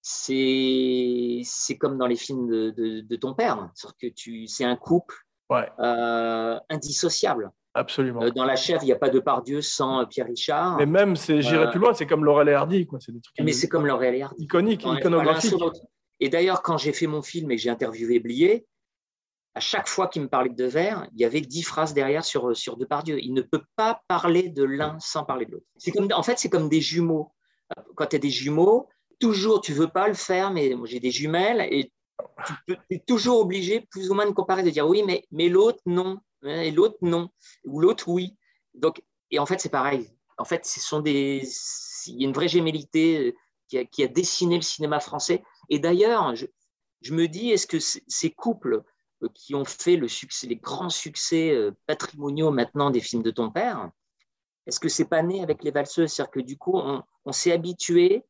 C'est 0.02 1.42
c'est 1.44 1.78
comme 1.78 1.98
dans 1.98 2.08
les 2.08 2.16
films 2.16 2.48
de, 2.48 2.70
de, 2.72 3.02
de 3.02 3.16
ton 3.16 3.34
père, 3.34 3.70
sauf 3.76 3.92
que 4.02 4.08
tu 4.08 4.48
c'est 4.48 4.64
un 4.66 4.76
couple 4.76 5.16
Ouais, 5.50 5.68
euh, 5.80 6.60
indissociable. 6.70 7.52
absolument. 7.74 8.22
Euh, 8.22 8.30
dans 8.30 8.46
la 8.46 8.56
chèvre, 8.56 8.84
il 8.84 8.86
n'y 8.86 8.92
a 8.92 8.98
pas 8.98 9.10
de 9.10 9.20
Pardieu 9.20 9.62
sans 9.62 10.02
euh, 10.02 10.06
Pierre 10.06 10.28
Richard. 10.28 10.78
Mais 10.78 10.86
même, 10.86 11.16
c'est- 11.16 11.42
j'irais 11.42 11.72
plus 11.72 11.80
loin, 11.80 11.94
c'est 11.96 12.06
comme 12.06 12.24
Laurel 12.24 12.50
et 12.50 12.54
Hardy, 12.54 12.86
quoi. 12.86 13.00
C'est 13.00 13.12
des 13.12 13.20
trucs 13.20 13.34
Mais 13.44 13.52
c'est 13.52 13.68
comme 13.68 13.88
Laurel 13.88 14.14
et 14.16 14.22
Hardy. 14.22 14.48
Ouais, 14.54 15.42
sur 15.42 15.58
l'autre. 15.60 15.82
Et 16.20 16.30
d'ailleurs, 16.30 16.62
quand 16.62 16.78
j'ai 16.78 16.94
fait 16.94 17.08
mon 17.08 17.22
film 17.24 17.50
et 17.52 17.56
que 17.56 17.62
j'ai 17.62 17.72
interviewé 17.72 18.20
Blier, 18.20 18.68
à 19.56 19.60
chaque 19.60 19.88
fois 19.88 20.08
qu'il 20.08 20.22
me 20.22 20.28
parlait 20.28 20.50
de 20.52 20.56
Devers, 20.56 21.08
il 21.14 21.20
y 21.22 21.26
avait 21.26 21.42
dix 21.42 21.64
phrases 21.64 21.94
derrière 21.96 22.24
sur, 22.24 22.56
sur 22.56 22.78
Depardieu. 22.78 23.18
Il 23.20 23.34
ne 23.34 23.42
peut 23.42 23.64
pas 23.76 24.02
parler 24.08 24.50
de 24.50 24.64
l'un 24.64 24.98
sans 25.00 25.24
parler 25.26 25.46
de 25.48 25.54
l'autre. 25.54 25.66
C'est 25.78 25.92
comme, 25.92 26.08
en 26.14 26.22
fait, 26.24 26.38
c'est 26.38 26.50
comme 26.50 26.70
des 26.70 26.82
jumeaux. 26.82 27.32
Quand 27.96 28.08
tu 28.08 28.16
as 28.16 28.20
des 28.20 28.30
jumeaux, 28.30 28.88
toujours, 29.20 29.62
tu 29.62 29.74
veux 29.74 29.88
pas 29.88 30.08
le 30.08 30.14
faire, 30.14 30.52
mais 30.52 30.76
j'ai 30.86 31.00
des 31.00 31.12
jumelles 31.12 31.68
et 31.72 31.92
tu 32.66 32.78
es 32.90 33.00
toujours 33.00 33.40
obligé, 33.40 33.82
plus 33.82 34.10
ou 34.10 34.14
moins, 34.14 34.26
de 34.26 34.32
comparer, 34.32 34.64
de 34.64 34.70
dire 34.70 34.88
oui, 34.88 35.04
mais, 35.06 35.26
mais 35.32 35.50
l'autre, 35.50 35.80
non. 35.86 36.20
Et 36.44 36.72
l'autre, 36.72 36.98
non. 37.02 37.30
Ou 37.66 37.80
l'autre, 37.80 38.08
oui. 38.08 38.36
Donc, 38.74 39.02
et 39.32 39.40
en 39.40 39.46
fait, 39.46 39.60
c'est 39.60 39.70
pareil. 39.70 40.10
En 40.38 40.46
fait, 40.46 40.66
ce 40.66 40.80
sont 40.80 41.02
des, 41.02 41.44
il 42.08 42.22
y 42.22 42.26
a 42.26 42.28
une 42.28 42.34
vraie 42.34 42.48
gémellité 42.48 43.36
qui 43.68 43.78
a, 43.78 43.86
qui 43.86 44.04
a 44.04 44.08
dessiné 44.08 44.56
le 44.56 44.62
cinéma 44.62 45.00
français. 45.00 45.44
Et 45.70 45.80
d'ailleurs, 45.80 46.36
je, 46.36 46.46
je 47.02 47.14
me 47.14 47.28
dis, 47.28 47.52
est-ce 47.52 47.68
que 47.68 47.80
ces 47.80 48.32
couples 48.32 48.84
euh, 49.24 49.28
qui 49.34 49.56
ont 49.56 49.66
fait 49.66 49.96
le 49.96 50.08
succès, 50.08 50.48
les 50.48 50.56
grands 50.56 50.90
succès 50.90 51.52
euh, 51.52 51.72
patrimoniaux 51.88 52.52
maintenant 52.52 52.90
des 52.90 53.02
films 53.02 53.24
de 53.24 53.32
ton 53.32 53.52
père, 53.52 53.92
est-ce 54.70 54.80
que 54.80 54.88
c'est 54.88 55.10
pas 55.10 55.22
né 55.24 55.42
avec 55.42 55.64
les 55.64 55.72
valseuses? 55.72 56.12
C'est-à-dire 56.12 56.32
que 56.32 56.40
du 56.40 56.58
coup, 56.58 56.78
on, 56.78 57.32
s'est 57.32 57.52
habitué 57.52 58.24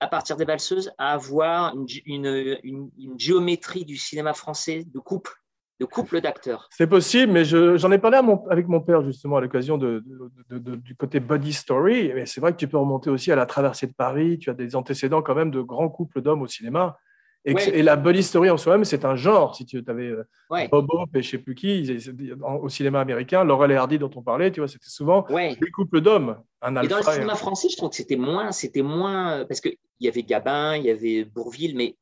à 0.00 0.08
partir 0.08 0.36
des 0.36 0.44
valseuses 0.44 0.92
à 0.98 1.12
avoir 1.12 1.74
une, 1.74 1.86
gé- 1.86 2.02
une, 2.04 2.58
une- 2.62 2.90
une 2.98 3.18
géométrie 3.18 3.84
du 3.84 3.96
cinéma 3.96 4.34
français 4.34 4.84
de 4.84 4.98
couple, 4.98 5.32
de 5.80 5.84
couple 5.86 6.20
d'acteurs. 6.20 6.68
C'est 6.70 6.86
possible, 6.88 7.32
mais 7.32 7.44
je- 7.44 7.76
j'en 7.76 7.90
ai 7.92 7.98
parlé 7.98 8.18
avec 8.50 8.66
mon 8.68 8.80
père 8.80 9.02
justement 9.04 9.36
à 9.36 9.40
l'occasion 9.40 9.78
du 9.78 10.94
côté 10.96 11.20
body 11.20 11.52
story. 11.52 12.12
Mais 12.14 12.26
c'est 12.26 12.40
vrai 12.40 12.52
que 12.52 12.58
tu 12.58 12.68
peux 12.68 12.78
remonter 12.78 13.10
aussi 13.10 13.30
à 13.32 13.36
la 13.36 13.46
traversée 13.46 13.86
de 13.86 13.94
Paris. 13.94 14.38
Tu 14.38 14.50
as 14.50 14.54
des 14.54 14.74
antécédents 14.76 15.22
quand 15.22 15.34
même 15.34 15.50
de 15.50 15.60
grands 15.60 15.88
couples 15.88 16.20
d'hommes 16.22 16.42
au 16.42 16.48
cinéma. 16.48 16.98
Et, 17.44 17.54
que- 17.54 17.60
Ouais. 17.60 17.78
et 17.78 17.82
la 17.82 17.96
body 17.96 18.22
story 18.22 18.50
en 18.50 18.56
soi-même, 18.56 18.84
c'est 18.84 19.04
un 19.04 19.14
genre. 19.14 19.54
Si 19.54 19.64
tu 19.64 19.82
avais 19.86 20.12
Ouais, 20.50 20.68
Bob 20.68 20.86
Hope 20.90 21.14
et 21.16 21.22
je 21.22 21.30
sais 21.30 21.38
plus 21.38 21.54
qui 21.54 21.88
au 22.42 22.68
cinéma 22.68 23.00
américain, 23.00 23.44
Laurel 23.44 23.70
et 23.70 23.76
Hardy 23.76 23.98
dont 23.98 24.10
on 24.16 24.22
parlait, 24.22 24.50
tu 24.50 24.60
vois, 24.60 24.68
c'était 24.68 24.88
souvent 24.88 25.24
ouais. 25.30 25.56
des 25.56 25.70
couples 25.70 26.00
d'hommes. 26.00 26.36
Un 26.60 26.82
Et 26.82 26.88
dans 26.88 26.96
le 26.98 27.02
cinéma 27.02 27.32
un- 27.32 27.36
français, 27.36 27.68
je 27.70 27.76
trouve 27.76 27.90
que 27.90 27.96
c'était 27.96 28.16
moins, 28.16 28.50
c'était 28.52 28.82
moins, 28.82 29.44
parce 29.46 29.60
qu'il 29.60 29.76
y 30.00 30.08
avait 30.08 30.24
Gabin, 30.24 30.76
il 30.76 30.84
y 30.84 30.90
avait 30.90 31.24
Bourville, 31.24 31.76
mais 31.76 31.94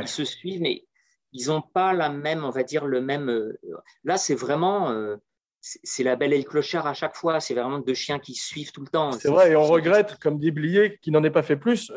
ils 0.00 0.08
se 0.08 0.24
suivent, 0.24 0.60
mais 0.62 0.84
ils 1.32 1.48
n'ont 1.48 1.60
pas 1.62 1.92
la 1.92 2.08
même, 2.08 2.44
on 2.44 2.50
va 2.50 2.62
dire, 2.62 2.86
le 2.86 3.00
même. 3.00 3.28
euh, 3.28 3.58
Là, 4.04 4.16
c'est 4.16 4.36
vraiment. 4.36 4.90
euh, 4.90 5.16
c'est 5.60 6.04
la 6.04 6.14
belle 6.14 6.32
et 6.34 6.38
le 6.38 6.44
clochard 6.44 6.86
à 6.86 6.92
chaque 6.94 7.16
fois. 7.16 7.40
C'est 7.40 7.54
vraiment 7.54 7.78
deux 7.78 7.94
chiens 7.94 8.18
qui 8.18 8.34
suivent 8.34 8.70
tout 8.70 8.82
le 8.82 8.86
temps. 8.88 9.12
C'est 9.12 9.28
vrai, 9.30 9.50
et 9.52 9.56
on 9.56 9.64
regrette, 9.64 10.18
comme 10.20 10.38
dit 10.38 10.50
Blier, 10.50 10.98
qu'il 11.02 11.12
n'en 11.14 11.24
ait 11.24 11.30
pas 11.30 11.42
fait 11.42 11.56
plus, 11.56 11.90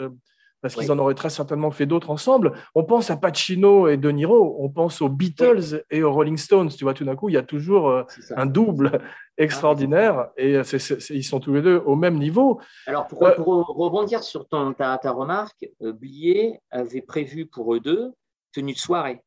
euh, 0.67 0.75
parce 0.75 0.85
qu'ils 0.85 0.91
en 0.91 0.99
auraient 0.99 1.13
très 1.15 1.29
certainement 1.29 1.71
fait 1.71 1.85
d'autres 1.85 2.09
ensemble. 2.09 2.53
On 2.75 2.83
pense 2.83 3.09
à 3.09 3.17
Pacino 3.17 3.87
et 3.87 3.97
De 3.97 4.09
Niro, 4.11 4.57
on 4.59 4.69
pense 4.69 5.01
aux 5.01 5.09
Beatles 5.09 5.83
et 5.91 6.03
aux 6.03 6.11
Rolling 6.13 6.37
Stones. 6.37 6.69
Tu 6.69 6.83
vois, 6.83 6.93
tout 6.93 7.05
d'un 7.05 7.15
coup, 7.15 7.29
il 7.29 7.33
y 7.33 7.37
a 7.37 7.43
toujours 7.43 7.89
euh, 7.89 8.03
un 8.35 8.45
double 8.45 9.01
extraordinaire, 9.37 10.29
et 10.37 10.63
c'est- 10.63 11.09
ils 11.11 11.23
sont 11.23 11.39
tous 11.39 11.53
les 11.53 11.61
deux 11.61 11.77
au 11.85 11.95
même 11.95 12.17
niveau. 12.17 12.59
Alors, 12.85 13.07
pour, 13.07 13.19
pour 13.35 13.65
rebondir 13.67 14.23
sur 14.23 14.47
ton, 14.47 14.73
ta, 14.73 14.97
ta 14.97 15.11
remarque, 15.11 15.65
euh, 15.83 15.93
Blier 15.93 16.59
avait 16.71 17.01
prévu 17.01 17.45
pour 17.45 17.73
eux 17.75 17.79
deux 17.79 18.11
tenue 18.53 18.73
de 18.73 18.77
soirée. 18.79 19.21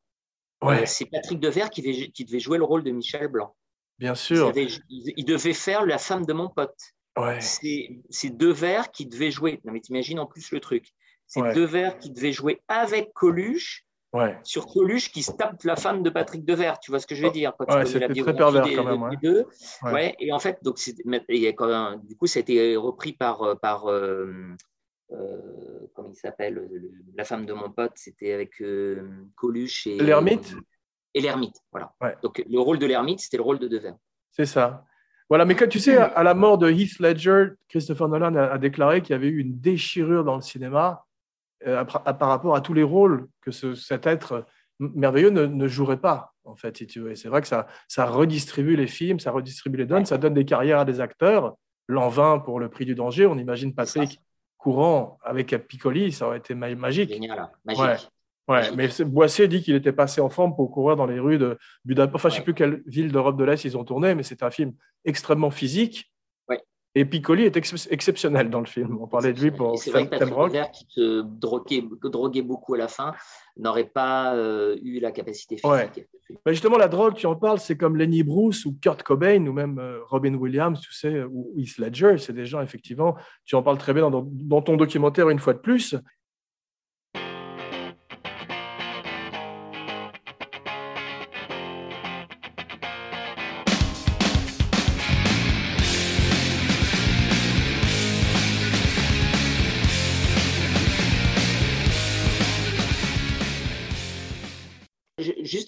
Euh, 0.64 0.82
c'est 0.84 1.06
Patrick 1.06 1.40
Devers 1.40 1.70
qui 1.70 1.80
devait, 1.80 2.08
qui 2.10 2.24
devait 2.24 2.40
jouer 2.40 2.58
le 2.58 2.64
rôle 2.64 2.82
de 2.84 2.90
Michel 2.90 3.28
Blanc. 3.28 3.54
bien 3.98 4.12
Il, 4.12 4.16
sûr. 4.16 4.48
avait- 4.48 4.66
il- 4.90 5.24
devait 5.24 5.54
faire 5.54 5.86
la 5.86 5.98
femme 5.98 6.26
de 6.26 6.32
mon 6.32 6.48
pote. 6.48 6.76
Ouais. 7.18 7.40
c'est 7.40 8.00
c'est 8.08 8.34
Devers 8.36 8.90
qui 8.92 9.04
devait 9.06 9.30
jouer. 9.32 9.60
Non, 9.64 9.72
mais 9.72 9.80
t'imagines 9.80 10.20
en 10.20 10.26
plus 10.26 10.52
le 10.52 10.60
truc. 10.60 10.86
C'est 11.32 11.40
Ouais. 11.40 11.54
Devers 11.54 11.96
qui 12.00 12.10
devait 12.10 12.32
jouer 12.32 12.60
avec 12.66 13.12
Coluche 13.12 13.86
Ouais. 14.12 14.36
sur 14.42 14.66
Coluche 14.66 15.12
qui 15.12 15.22
se 15.22 15.30
tape 15.30 15.62
la 15.62 15.76
femme 15.76 16.02
de 16.02 16.10
Patrick 16.10 16.44
Devers. 16.44 16.80
Tu 16.80 16.90
vois 16.90 16.98
ce 16.98 17.06
que 17.06 17.14
je 17.14 17.24
veux 17.24 17.30
dire 17.30 17.52
quand 17.56 17.72
Ouais, 17.72 17.86
c'était 17.86 18.08
très 18.12 18.34
pervers 18.34 18.64
des, 18.64 18.74
quand 18.74 18.82
même, 18.82 19.00
ouais. 19.00 19.16
deux. 19.22 19.46
Ouais. 19.84 20.16
Et 20.18 20.32
en 20.32 20.40
fait, 20.40 20.58
donc 20.64 20.84
il 20.86 21.36
y 21.38 21.46
a 21.46 21.52
quand 21.52 21.68
même- 21.68 22.00
du 22.02 22.16
coup, 22.16 22.26
ça 22.26 22.40
a 22.40 22.42
été 22.42 22.74
repris 22.74 23.12
par 23.12 23.56
par 23.60 23.88
euh, 23.88 24.32
euh, 25.12 25.86
comment 25.94 26.10
il 26.12 26.16
s'appelle 26.16 26.54
le- 26.54 26.90
la 27.14 27.24
femme 27.24 27.46
de 27.46 27.52
mon 27.52 27.70
pote. 27.70 27.92
C'était 27.94 28.32
avec 28.32 28.60
euh, 28.60 29.08
Coluche 29.36 29.86
et 29.86 29.98
L'ermite 29.98 30.56
et 31.14 31.20
l'ermite. 31.20 31.56
Voilà. 31.70 31.92
Ouais. 32.00 32.16
Donc 32.24 32.42
le 32.48 32.58
rôle 32.58 32.80
de 32.80 32.86
l'ermite, 32.86 33.20
c'était 33.20 33.36
le 33.36 33.44
rôle 33.44 33.60
de 33.60 33.68
Devers. 33.68 33.94
C'est 34.32 34.46
ça. 34.46 34.84
Voilà, 35.28 35.44
mais 35.44 35.54
quand 35.54 35.68
tu 35.68 35.78
sais, 35.78 35.96
à 35.96 36.24
la 36.24 36.34
mort 36.34 36.58
de 36.58 36.68
Heath 36.68 36.98
Ledger, 36.98 37.50
Christopher 37.68 38.08
Nolan 38.08 38.34
a, 38.34 38.46
a 38.46 38.58
déclaré 38.58 39.00
qu'il 39.00 39.10
y 39.12 39.14
avait 39.14 39.28
eu 39.28 39.38
une 39.38 39.60
déchirure 39.60 40.24
dans 40.24 40.34
le 40.34 40.42
cinéma 40.42 41.04
euh, 41.66 41.82
à- 41.84 42.08
à- 42.08 42.14
par 42.14 42.28
rapport 42.28 42.54
à 42.56 42.60
tous 42.60 42.74
les 42.74 42.82
rôles 42.82 43.26
que 43.42 43.50
ce- 43.50 43.74
cet 43.74 44.06
être 44.06 44.44
merveilleux 44.78 45.30
ne, 45.30 45.44
ne 45.46 45.68
jouerait 45.68 45.98
pas, 46.00 46.32
en 46.44 46.56
fait, 46.56 46.76
si 46.78 46.86
tu 46.86 47.00
veux. 47.00 47.10
Et 47.12 47.16
c'est 47.16 47.28
vrai 47.28 47.40
que 47.42 47.46
ça, 47.48 47.66
ça 47.88 48.06
redistribue 48.06 48.76
les 48.76 48.86
films, 48.86 49.20
ça 49.20 49.30
redistribue 49.30 49.78
les 49.78 49.86
donnes, 49.86 50.06
ça 50.06 50.16
donne 50.18 50.34
des 50.34 50.44
carrières 50.46 50.78
à 50.80 50.84
des 50.84 51.00
acteurs. 51.00 51.54
L'an 51.88 52.08
20 52.08 52.38
pour 52.40 52.60
le 52.60 52.68
prix 52.68 52.84
du 52.86 52.94
danger, 52.94 53.26
on 53.26 53.36
imagine 53.36 53.74
Patrick 53.74 54.20
courant 54.56 55.18
avec 55.22 55.48
Piccoli, 55.68 56.12
ça 56.12 56.26
aurait 56.26 56.38
été 56.38 56.54
ma- 56.54 56.74
magique. 56.74 57.10
Génial, 57.10 57.38
hein. 57.38 57.50
magique. 57.64 57.82
Ouais. 57.82 57.96
Ouais, 58.48 58.70
Magique. 58.74 58.98
mais 59.00 59.04
Boissier 59.04 59.46
dit 59.48 59.62
qu'il 59.62 59.74
était 59.76 59.92
passé 59.92 60.20
en 60.20 60.28
forme 60.28 60.56
pour 60.56 60.70
courir 60.72 60.96
dans 60.96 61.06
les 61.06 61.20
rues 61.20 61.38
de 61.38 61.56
Budapest. 61.84 62.16
Enfin, 62.16 62.28
je 62.30 62.34
ne 62.34 62.38
sais 62.38 62.44
plus 62.44 62.54
quelle 62.54 62.82
ville 62.86 63.12
d'Europe 63.12 63.36
de 63.36 63.44
l'Est 63.44 63.64
ils 63.64 63.76
ont 63.78 63.84
tourné, 63.84 64.14
mais 64.16 64.22
c'est 64.24 64.42
un 64.42 64.50
film 64.50 64.72
extrêmement 65.04 65.50
physique. 65.52 66.09
Et 66.96 67.04
Piccoli 67.04 67.44
est 67.44 67.56
ex- 67.56 67.86
exceptionnel 67.90 68.50
dans 68.50 68.58
le 68.58 68.66
film. 68.66 68.98
On 69.00 69.06
parlait 69.06 69.32
de 69.32 69.40
lui 69.40 69.52
pour 69.52 69.78
C'est 69.78 69.92
vrai 69.92 70.06
que 70.06 70.10
Patrick 70.10 70.34
Rock. 70.34 70.52
Qui 70.72 70.86
se 70.88 71.22
droguait, 71.22 71.84
droguait 72.02 72.42
beaucoup 72.42 72.74
à 72.74 72.78
la 72.78 72.88
fin, 72.88 73.14
n'aurait 73.56 73.84
pas 73.84 74.34
euh, 74.34 74.76
eu 74.82 74.98
la 74.98 75.12
capacité 75.12 75.56
physique. 75.56 75.70
Ouais. 75.70 76.08
Mais 76.44 76.52
justement, 76.52 76.78
la 76.78 76.88
drogue, 76.88 77.14
tu 77.14 77.26
en 77.26 77.36
parles, 77.36 77.60
c'est 77.60 77.76
comme 77.76 77.96
Lenny 77.96 78.24
Bruce 78.24 78.66
ou 78.66 78.76
Kurt 78.80 79.04
Cobain 79.04 79.46
ou 79.46 79.52
même 79.52 79.78
euh, 79.78 80.00
Robin 80.06 80.34
Williams, 80.34 80.80
tu 80.80 80.92
sais, 80.92 81.22
ou 81.22 81.52
Heath 81.56 81.78
Ledger. 81.78 82.18
C'est 82.18 82.32
des 82.32 82.46
gens, 82.46 82.60
effectivement, 82.60 83.16
tu 83.44 83.54
en 83.54 83.62
parles 83.62 83.78
très 83.78 83.94
bien 83.94 84.10
dans, 84.10 84.26
dans 84.28 84.62
ton 84.62 84.76
documentaire 84.76 85.30
une 85.30 85.38
fois 85.38 85.54
de 85.54 85.60
plus. 85.60 85.94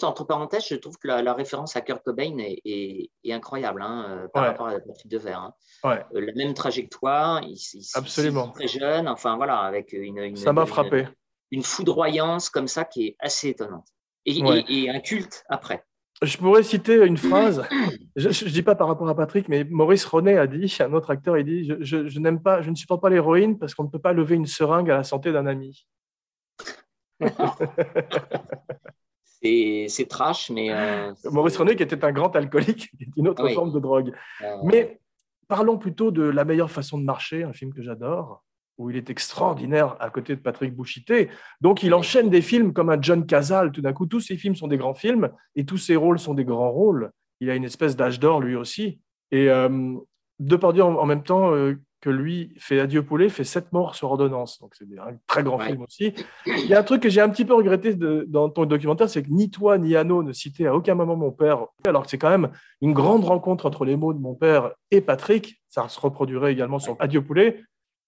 Juste 0.03 0.11
entre 0.11 0.25
parenthèses, 0.25 0.67
je 0.69 0.75
trouve 0.75 0.99
que 0.99 1.07
la, 1.07 1.23
la 1.23 1.33
référence 1.33 1.77
à 1.77 1.81
Kurt 1.81 2.03
Cobain 2.03 2.37
est, 2.39 2.61
est- 2.65 3.11
est 3.23 3.33
incroyable 3.33 3.83
hein, 3.83 4.05
euh, 4.09 4.27
par 4.35 4.43
Ouais. 4.43 4.49
rapport 4.49 4.67
à 4.67 4.73
Patrick 4.81 5.07
Devers. 5.07 5.39
hein. 5.39 5.55
Ouais, 5.85 6.05
Euh, 6.17 6.21
la 6.27 6.33
même 6.33 6.55
trajectoire, 6.55 7.41
il, 7.45 7.53
il- 7.75 7.87
Absolument. 7.95 8.47
il 8.49 8.53
très 8.53 8.67
jeune, 8.67 9.07
enfin 9.07 9.37
voilà, 9.37 9.59
avec 9.61 9.93
une, 9.93 10.19
une, 10.19 10.35
ça 10.35 10.53
m'a 10.53 10.63
une- 10.63 10.67
frappé. 10.67 11.07
une 11.53 11.63
foudroyance 11.63 12.51
comme 12.51 12.67
ça 12.67 12.85
qui 12.85 13.07
est 13.07 13.17
assez 13.21 13.51
étonnante. 13.51 13.87
Et, 14.27 14.43
Ouais. 14.43 14.65
et- 14.69 14.83
et 14.87 14.91
un 14.91 14.99
culte 14.99 15.45
après. 15.49 15.85
Je 16.21 16.37
pourrais 16.37 16.65
citer 16.65 16.97
une 17.05 17.17
phrase. 17.17 17.63
Je 18.17 18.29
ne 18.29 18.51
dis 18.51 18.63
pas 18.63 18.75
par 18.75 18.89
rapport 18.89 19.09
à 19.09 19.15
Patrick, 19.15 19.49
mais 19.49 19.63
Maurice 19.63 20.05
Ronet 20.05 20.37
a 20.37 20.49
dit, 20.49 20.77
un 20.81 20.93
autre 20.95 21.11
acteur, 21.11 21.39
il 21.39 21.45
dit 21.45 21.65
Je, 21.65 21.75
je- 21.81 22.09
je 22.09 22.19
n'aime 22.19 22.43
pas, 22.43 22.61
je 22.61 22.71
ne 22.71 22.75
supporte 22.75 23.01
pas 23.03 23.09
l'héroïne 23.11 23.57
parce 23.57 23.73
qu'on 23.77 23.85
ne 23.85 23.89
peut 23.89 24.01
pas 24.01 24.13
lever 24.13 24.35
une 24.35 24.47
seringue 24.47 24.91
à 24.91 24.97
la 24.97 25.05
santé 25.05 25.31
d'un 25.31 25.47
ami. 25.47 25.87
C'est 29.43 30.07
trash, 30.09 30.51
mais. 30.51 30.69
euh, 30.71 31.13
Maurice 31.31 31.57
René, 31.57 31.75
qui 31.77 31.83
était 31.83 32.05
un 32.05 32.13
grand 32.13 32.35
alcoolique, 32.37 32.91
qui 32.97 33.05
est 33.05 33.09
une 33.17 33.29
autre 33.29 33.45
Oui. 33.45 33.55
forme 33.55 33.73
de 33.73 33.81
drogue. 33.81 34.13
euh, 34.43 34.57
Mais 34.65 35.01
parlons 35.49 35.79
plutôt 35.79 36.11
de 36.11 36.23
La 36.23 36.45
meilleure 36.45 36.71
façon 36.71 36.99
de 36.99 37.05
marcher, 37.05 37.43
un 37.43 37.53
film 37.53 37.73
que 37.75 37.83
j'adore, 37.83 38.43
où 38.79 38.89
il 38.91 38.97
est 38.97 39.11
extraordinaire 39.11 39.97
à 40.01 40.11
côté 40.11 40.35
de 40.37 40.41
Patrick 40.41 40.75
Bouchité. 40.75 41.29
Donc 41.61 41.83
il 41.83 41.93
enchaîne 41.93 42.31
des 42.31 42.41
films 42.41 42.73
comme 42.73 42.89
un 42.91 43.01
John 43.01 43.27
Cazale. 43.27 43.71
Tout 43.73 43.83
d'un 43.83 43.93
coup, 43.93 44.07
tous 44.07 44.21
ses 44.21 44.37
films 44.37 44.55
sont 44.57 44.69
des 44.69 44.79
grands 44.79 44.95
films 44.95 45.29
et 45.57 45.65
tous 45.65 45.77
ses 45.79 45.97
rôles 45.97 46.19
sont 46.19 46.35
des 46.35 46.45
grands 46.45 46.71
rôles. 46.71 47.11
Il 47.41 47.51
a 47.51 47.55
une 47.55 47.65
espèce 47.65 47.97
d'âge 47.97 48.19
d'or 48.21 48.41
lui 48.41 48.55
aussi. 48.57 49.01
Et 49.31 49.51
euh, 49.51 49.95
Depardieu, 50.39 50.83
en, 50.85 50.95
en 50.95 51.05
même 51.07 51.23
temps 51.23 51.53
euh, 51.55 51.75
que 52.03 52.11
lui, 52.11 52.53
fait 52.59 52.81
Adieu 52.81 53.03
poulet, 53.03 53.29
fait 53.31 53.45
Sept 53.45 53.73
morts 53.73 53.95
sur 53.95 54.11
ordonnance. 54.11 54.61
Donc 54.61 54.75
c'est 54.75 54.85
un 54.99 55.17
très 55.27 55.43
grand 55.43 55.57
Ouais. 55.59 55.69
film 55.69 55.83
aussi. 55.83 56.13
Il 56.47 56.67
y 56.67 56.75
a 56.75 56.81
un 56.81 56.83
truc 56.83 57.01
que 57.03 57.09
j'ai 57.09 57.21
un 57.23 57.29
petit 57.31 57.45
peu 57.47 57.55
regretté 57.55 57.95
de- 57.95 58.27
dans 58.29 58.51
ton 58.51 58.67
documentaire, 58.67 59.09
c'est 59.09 59.23
que 59.23 59.31
ni 59.31 59.51
toi 59.51 59.79
ni 59.79 59.97
Anno 59.97 60.23
ne 60.23 60.33
citaient 60.33 60.67
à 60.67 60.75
aucun 60.75 60.95
moment 60.97 61.17
mon 61.17 61.31
père, 61.31 61.65
alors 61.87 62.03
que 62.03 62.11
c'est 62.11 62.19
quand 62.19 62.29
même 62.29 62.51
une 62.81 62.93
grande 62.93 63.25
rencontre 63.25 63.65
entre 63.67 63.85
les 63.87 63.97
mots 63.97 64.13
de 64.13 64.19
mon 64.19 64.35
père 64.35 64.73
et 64.91 65.01
Patrick. 65.01 65.63
Ça 65.69 65.89
se 65.89 65.99
reproduirait 66.01 66.53
également 66.53 66.79
sur 66.81 66.97
Adieu 66.99 67.23
poulet. 67.23 67.63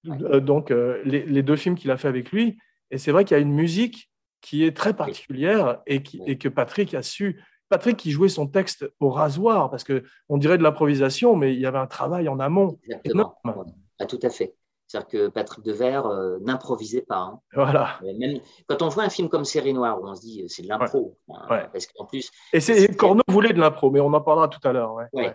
Euh, 0.08 0.40
donc 0.40 0.70
euh, 0.70 1.00
les, 1.04 1.24
les 1.24 1.42
deux 1.42 1.56
films 1.56 1.76
qu'il 1.76 1.90
a 1.90 1.96
fait 1.96 2.08
avec 2.08 2.30
lui. 2.32 2.58
Et 2.90 2.98
c'est 2.98 3.12
vrai 3.12 3.24
qu'il 3.24 3.36
y 3.36 3.40
a 3.40 3.42
une 3.42 3.54
musique 3.54 4.10
qui 4.42 4.64
est 4.64 4.76
très 4.76 4.92
particulière 4.92 5.78
et, 5.86 6.02
qui, 6.02 6.20
et 6.26 6.36
que 6.36 6.48
Patrick 6.50 6.92
a 6.94 7.02
su. 7.02 7.40
Patrick 7.70 7.96
qui 7.96 8.10
jouait 8.10 8.28
son 8.28 8.46
texte 8.46 8.86
au 9.00 9.08
rasoir, 9.08 9.70
parce 9.70 9.84
que 9.84 10.02
on 10.28 10.36
dirait 10.36 10.58
de 10.58 10.62
l'improvisation, 10.62 11.34
mais 11.36 11.54
il 11.54 11.60
y 11.60 11.64
avait 11.66 11.78
un 11.78 11.86
travail 11.86 12.28
en 12.28 12.38
amont. 12.38 12.78
Exactement. 12.84 13.36
énorme. 13.44 13.64
Ah, 14.04 14.06
tout 14.06 14.20
à 14.22 14.30
fait. 14.30 14.54
C'est-à-dire 14.86 15.08
que 15.08 15.28
Patrick 15.28 15.64
Devers 15.64 16.06
euh, 16.06 16.38
n'improvisait 16.42 17.00
pas. 17.02 17.16
hein. 17.18 17.40
Voilà. 17.54 17.98
Euh, 18.04 18.12
Même 18.18 18.38
quand 18.68 18.82
on 18.82 18.88
voit 18.88 19.04
un 19.04 19.08
film 19.08 19.28
comme 19.30 19.44
Série 19.46 19.72
Noire, 19.72 20.00
où 20.00 20.06
on 20.06 20.14
se 20.14 20.20
dit 20.20 20.42
euh, 20.42 20.46
c'est 20.48 20.62
de 20.62 20.68
l'impro. 20.68 21.16
hein, 21.30 21.46
Ouais. 21.50 21.66
Parce 21.72 21.86
qu'en 21.86 22.04
plus, 22.04 22.30
Et 22.52 22.60
c'est 22.60 22.94
Corneau 22.96 23.22
voulait 23.28 23.52
de 23.54 23.60
l'impro, 23.60 23.90
mais 23.90 24.00
on 24.00 24.12
en 24.12 24.20
parlera 24.20 24.48
tout 24.48 24.60
à 24.66 24.72
l'heure. 24.72 24.92
ouais. 24.94 25.06
ouais. 25.14 25.34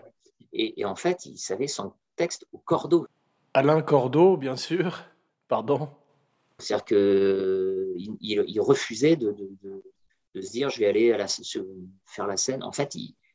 Et, 0.52 0.80
et 0.80 0.84
en 0.84 0.94
fait, 0.96 1.26
il 1.26 1.36
savait 1.36 1.66
son 1.66 1.92
texte 2.16 2.46
au 2.52 2.58
cordeau. 2.58 3.06
Alain 3.54 3.82
Cordeau, 3.82 4.36
bien 4.36 4.56
sûr. 4.56 5.02
Pardon. 5.48 5.88
C'est-à-dire 6.58 6.84
qu'il 6.84 8.16
il, 8.20 8.44
il 8.46 8.60
refusait 8.60 9.16
de, 9.16 9.32
de- 9.32 9.50
de- 9.62 9.82
de 10.36 10.40
se 10.40 10.50
dire 10.52 10.70
je 10.70 10.78
vais 10.78 10.86
aller 10.86 11.12
à 11.12 11.16
la, 11.18 11.26
se- 11.26 11.58
faire 12.06 12.26
la 12.28 12.36
scène. 12.36 12.62
En 12.62 12.70
fait, 12.72 12.92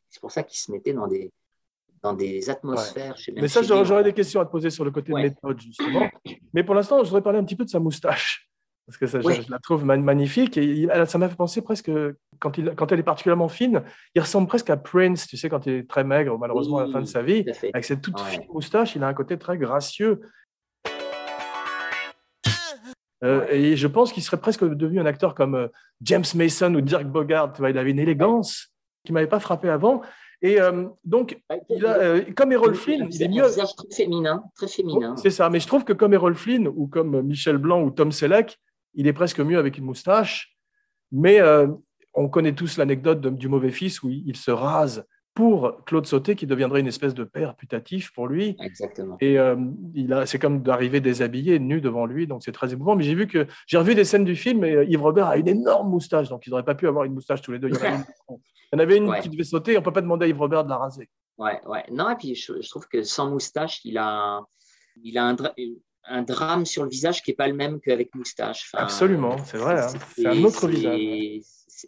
c'est 0.10 0.20
pour 0.22 0.32
ça 0.32 0.44
qu'il 0.44 0.58
se 0.58 0.72
mettait 0.72 0.94
dans 0.94 1.08
des, 1.08 1.32
dans 2.06 2.14
des 2.14 2.50
atmosphères. 2.50 3.16
même 3.28 3.42
Mais 3.42 3.48
ça, 3.48 3.62
j'aurais 3.64 4.04
des 4.04 4.14
questions 4.14 4.40
à 4.40 4.46
te 4.46 4.52
poser 4.52 4.70
sur 4.70 4.86
le 4.86 4.92
côté 4.92 5.12
Ouais. 5.12 5.24
méthode, 5.24 5.60
justement. 5.60 6.08
Mais 6.54 6.64
pour 6.64 6.76
l'instant, 6.76 7.00
je 7.04 7.10
voudrais 7.10 7.22
parler 7.22 7.40
un 7.40 7.44
petit 7.44 7.56
peu 7.56 7.66
de 7.66 7.70
sa 7.70 7.80
moustache. 7.80 8.48
Parce 8.88 8.98
que 9.00 9.08
ça, 9.08 9.20
je- 9.20 9.26
Ouais. 9.26 9.42
je, 9.42 9.50
la 9.52 9.58
trouve 9.58 9.84
magnifique. 9.84 10.58
Et 10.58 10.88
ça 11.08 11.18
m'a 11.18 11.28
fait 11.28 11.36
penser 11.36 11.62
presque, 11.64 11.92
quand, 12.40 12.58
il, 12.60 12.74
quand 12.76 12.92
elle 12.92 13.00
est 13.00 13.04
particulièrement 13.04 13.50
fine, 13.50 13.82
il 14.14 14.22
ressemble 14.22 14.48
presque 14.48 14.70
à 14.70 14.78
Prince, 14.78 15.26
tu 15.28 15.38
sais, 15.38 15.50
quand 15.50 15.66
il 15.66 15.74
est 15.74 15.90
très 15.90 16.04
maigre, 16.04 16.38
malheureusement, 16.38 16.78
à 16.78 16.86
la 16.86 16.92
fin 16.92 17.02
de 17.02 17.06
sa 17.08 17.24
vie. 17.24 17.44
Avec 17.74 17.84
cette 17.84 18.02
toute 18.02 18.20
Ouais. 18.22 18.30
fine 18.30 18.44
moustache, 18.54 18.96
il 18.96 19.04
a 19.04 19.08
un 19.08 19.14
côté 19.16 19.40
très 19.40 19.58
gracieux. 19.58 20.22
Euh, 23.24 23.48
et 23.50 23.76
je 23.76 23.88
pense 23.88 24.14
qu'il 24.14 24.22
serait 24.22 24.40
presque 24.40 24.64
devenu 24.64 25.00
un 25.00 25.06
acteur 25.08 25.34
comme 25.34 25.56
euh, 25.56 25.68
James 26.02 26.26
Mason 26.36 26.76
ou 26.76 26.82
Dirk 26.82 27.06
Bogart. 27.06 27.54
Tu 27.54 27.60
vois, 27.60 27.72
il 27.72 27.78
avait 27.80 27.90
une 27.92 27.98
élégance 28.00 28.68
qui 29.04 29.12
ne 29.12 29.16
m'avait 29.16 29.28
pas 29.28 29.40
frappé 29.40 29.70
avant. 29.70 30.02
Et 30.46 30.62
euh, 30.62 30.86
donc, 31.04 31.42
il 31.72 31.84
a, 31.88 31.98
euh, 31.98 32.22
comme 32.36 32.52
Errol 32.52 32.76
Flynn, 32.76 33.08
il 33.12 33.24
est 33.24 33.28
mieux. 33.28 33.42
très 33.50 33.66
féminin, 33.92 34.44
très 34.56 34.68
féminin. 34.68 35.16
C'est 35.16 35.32
ça, 35.32 35.50
mais 35.50 35.60
je 35.60 35.66
trouve 35.66 35.84
que 35.84 35.92
comme 35.94 36.14
Errol 36.14 36.36
Flynn 36.36 36.68
ou 36.68 36.86
comme 36.86 37.20
Michel 37.24 37.58
Blanc 37.58 37.82
ou 37.82 37.90
Tom 37.90 38.12
Selleck, 38.12 38.60
il 38.94 39.08
est 39.08 39.14
presque 39.14 39.40
mieux 39.40 39.58
avec 39.58 39.80
une 39.80 39.86
moustache. 39.86 40.56
Mais 41.12 41.40
euh, 41.40 41.66
on 42.14 42.30
connaît 42.30 42.54
tous 42.54 42.78
l'anecdote 42.78 43.22
du 43.22 43.48
mauvais 43.48 43.72
fils 43.72 44.04
où 44.04 44.12
il 44.12 44.36
se 44.36 44.52
rase 44.52 45.04
pour 45.36 45.84
Claude 45.86 46.08
Sauté, 46.08 46.36
qui 46.36 46.48
deviendrait 46.48 46.80
une 46.80 46.88
espèce 46.88 47.14
de 47.14 47.26
père 47.26 47.56
putatif 47.56 48.12
pour 48.14 48.28
lui. 48.28 48.56
Exactement. 48.60 49.18
Et 49.20 49.38
euh, 49.38 49.56
il 49.94 50.12
a, 50.14 50.26
c'est 50.26 50.40
comme 50.40 50.64
d'arriver 50.64 51.02
déshabillé, 51.02 51.60
nu 51.60 51.82
devant 51.82 52.06
lui, 52.06 52.26
donc 52.26 52.42
c'est 52.42 52.54
très 52.54 52.72
émouvant. 52.72 52.96
Mais 52.96 53.04
j'ai 53.04 53.16
vu 53.16 53.28
que 53.28 53.46
j'ai 53.68 53.78
revu 53.78 53.96
des 53.96 54.06
scènes 54.06 54.24
du 54.24 54.36
film 54.38 54.64
et 54.64 54.74
euh, 54.74 54.86
Yves 54.86 55.02
Robert 55.04 55.28
a 55.28 55.38
une 55.38 55.50
énorme 55.50 55.90
moustache, 55.90 56.30
donc 56.30 56.48
ils 56.48 56.50
n'auraient 56.52 56.64
pas 56.64 56.74
pu 56.74 56.88
avoir 56.88 57.04
une 57.04 57.14
moustache 57.14 57.42
tous 57.42 57.52
les 57.52 57.60
deux. 57.60 57.68
Il 57.68 57.76
y 57.76 57.78
en 57.78 57.82
avait 57.84 57.96
une, 57.98 58.04
en 58.74 58.80
avait 58.80 58.98
une 58.98 59.10
Ouais. 59.10 59.20
qui 59.20 59.30
devait 59.30 59.44
sauter, 59.44 59.78
on 59.78 59.82
peut 59.82 59.92
pas 59.92 60.02
demander 60.02 60.26
à 60.26 60.30
Yves 60.30 60.40
Robert 60.40 60.64
de 60.64 60.70
la 60.70 60.78
raser. 60.78 61.10
Ouais, 61.38 61.60
ouais. 61.68 61.84
Non, 61.92 62.10
et 62.10 62.16
puis 62.16 62.34
je, 62.34 62.62
je 62.62 62.70
trouve 62.70 62.88
que 62.88 63.04
sans 63.04 63.30
moustache, 63.30 63.82
il 63.84 63.98
a, 63.98 64.42
il 65.04 65.18
a 65.18 65.26
un, 65.28 65.36
un 66.06 66.22
drame 66.22 66.66
sur 66.66 66.84
le 66.84 66.90
visage 66.90 67.22
qui 67.22 67.32
n'est 67.32 67.36
pas 67.36 67.50
le 67.50 67.56
même 67.56 67.82
qu'avec 67.82 68.16
moustache. 68.16 68.70
Enfin, 68.74 68.84
Absolument, 68.86 69.36
c'est 69.44 69.58
vrai, 69.58 69.82
hein. 69.82 69.88
C'est 70.16 70.28
un 70.28 70.42
autre 70.46 70.66
visage. 70.70 71.42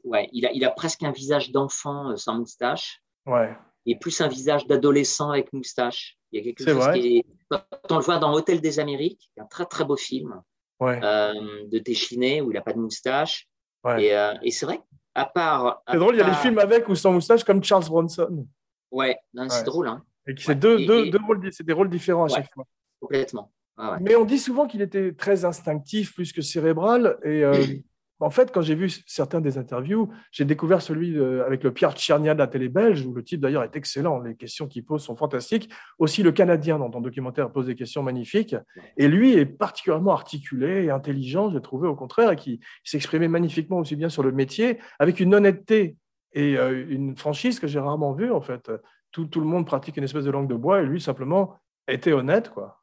Ouais, 0.04 0.28
il 0.34 0.46
a, 0.46 0.52
il 0.52 0.66
a 0.66 0.72
presque 0.72 1.04
un 1.04 1.12
visage 1.14 1.52
d'enfant 1.54 2.12
euh, 2.12 2.18
sans 2.18 2.36
moustache 2.38 3.02
Ouais, 3.28 3.56
et 3.86 3.96
plus 3.98 4.20
un 4.22 4.28
visage 4.28 4.66
d'adolescent 4.68 5.30
avec 5.32 5.52
moustache. 5.54 6.18
Il 6.32 6.40
y 6.40 6.42
a 6.42 6.44
quelque 6.44 6.64
chose 6.64 6.76
vrai. 6.84 7.00
qui 7.00 7.18
est. 7.18 7.26
Quand 7.50 7.62
on 7.92 7.98
le 7.98 8.04
voit 8.04 8.18
dans 8.20 8.34
Hôtel 8.34 8.60
des 8.60 8.80
Amériques, 8.80 9.32
un 9.38 9.46
très 9.46 9.66
très 9.66 9.86
beau 9.86 9.96
film 9.96 10.42
ouais, 10.80 11.00
euh, 11.04 11.34
de 11.68 11.80
Téchiné 11.80 12.42
où 12.42 12.52
il 12.52 12.56
n'a 12.56 12.62
pas 12.62 12.74
de 12.74 12.80
moustache. 12.80 13.48
ouais. 13.86 14.06
Et, 14.06 14.16
euh, 14.18 14.34
et 14.42 14.52
c'est 14.52 14.66
vrai, 14.66 14.82
à 15.16 15.26
part. 15.26 15.82
C'est 15.90 15.98
drôle, 15.98 16.16
il 16.16 16.20
y 16.20 16.22
a 16.22 16.30
des 16.30 16.36
films 16.36 16.60
avec 16.60 16.88
ou 16.90 16.96
sans 16.96 17.14
moustache, 17.14 17.44
comme 17.44 17.64
Charles 17.64 17.86
Bronson. 17.86 18.48
Ouais, 18.92 19.18
c'est 19.50 19.64
drôle, 19.66 19.88
hein, 19.88 20.04
Et 20.28 20.34
c'est 20.38 20.56
deux, 20.56 20.80
Et- 20.80 20.86
deux, 20.86 21.06
et- 21.06 21.10
deux 21.10 21.20
rôles, 21.26 21.40
des 21.42 21.74
rôles 21.74 21.90
différents 21.90 22.26
à 22.26 22.30
chaque 22.30 22.54
fois. 22.54 22.66
complètement. 23.00 23.52
Ouais. 23.78 23.98
Mais 24.02 24.16
on 24.16 24.26
dit 24.26 24.40
souvent 24.40 24.66
qu'il 24.66 24.82
était 24.82 25.14
très 25.14 25.46
instinctif 25.46 26.16
plus 26.16 26.34
que 26.34 26.42
cérébral. 26.42 27.20
Et 27.24 27.44
euh, 27.44 27.52
en 28.20 28.30
fait, 28.30 28.52
quand 28.52 28.62
j'ai 28.62 28.76
vu 28.76 28.90
certains 29.06 29.42
des 29.42 29.58
interviews, 29.58 30.10
j'ai 30.32 30.46
découvert 30.46 30.82
celui 30.82 31.14
de- 31.14 31.44
avec 31.46 31.64
le 31.64 31.72
Pierre 31.72 31.94
Tchernia 31.94 32.34
de 32.34 32.40
la 32.40 32.48
télé 32.48 32.68
belge, 32.70 33.06
où 33.06 33.14
le 33.14 33.24
type 33.24 33.40
d'ailleurs 33.42 33.64
est 33.64 33.76
excellent. 33.76 34.20
Les 34.20 34.36
questions 34.36 34.68
qu'il 34.68 34.84
pose 34.84 35.04
sont 35.04 35.16
fantastiques. 35.16 35.70
Aussi, 36.00 36.24
le 36.24 36.32
Canadien 36.32 36.80
dans 36.80 36.90
ton 36.90 37.02
documentaire 37.02 37.52
pose 37.52 37.68
des 37.68 37.76
questions 37.76 38.02
magnifiques. 38.04 38.56
Et 38.98 39.08
lui 39.08 39.34
est 39.34 39.46
particulièrement 39.46 40.14
articulé 40.14 40.86
et 40.86 40.90
intelligent, 40.90 41.52
j'ai 41.52 41.62
trouvé 41.62 41.88
au 41.88 41.96
contraire, 41.96 42.32
et 42.32 42.36
qui 42.36 42.60
s'exprimait 42.84 43.28
magnifiquement 43.28 43.78
aussi 43.80 43.96
bien 43.96 44.10
sur 44.10 44.24
le 44.24 44.32
métier, 44.32 44.80
avec 45.00 45.20
une 45.20 45.36
honnêteté 45.36 45.98
et 46.34 46.58
euh, 46.58 46.86
une 46.90 47.16
franchise 47.16 47.60
que 47.60 47.68
j'ai 47.68 47.80
rarement 47.80 48.14
vue 48.14 48.32
en 48.32 48.42
fait. 48.42 48.72
tout, 49.12 49.26
tout 49.26 49.40
le 49.40 49.48
monde 49.48 49.66
pratique 49.66 49.98
une 49.98 50.04
espèce 50.04 50.26
de 50.26 50.32
langue 50.32 50.50
de 50.50 50.56
bois 50.56 50.82
et 50.82 50.86
lui, 50.86 51.00
simplement, 51.00 51.56
était 51.88 52.14
honnête. 52.14 52.50
quoi. 52.50 52.82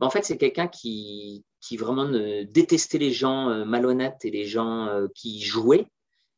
En 0.00 0.10
fait, 0.10 0.24
c'est 0.24 0.36
quelqu'un 0.38 0.68
qui, 0.68 1.44
qui 1.60 1.76
vraiment 1.76 2.04
ne- 2.04 2.44
détestait 2.44 2.98
les 2.98 3.10
gens 3.12 3.48
euh, 3.50 3.64
malhonnêtes 3.64 4.24
et 4.24 4.30
les 4.30 4.46
gens 4.46 4.86
euh, 4.86 5.08
qui 5.14 5.40
jouaient. 5.40 5.86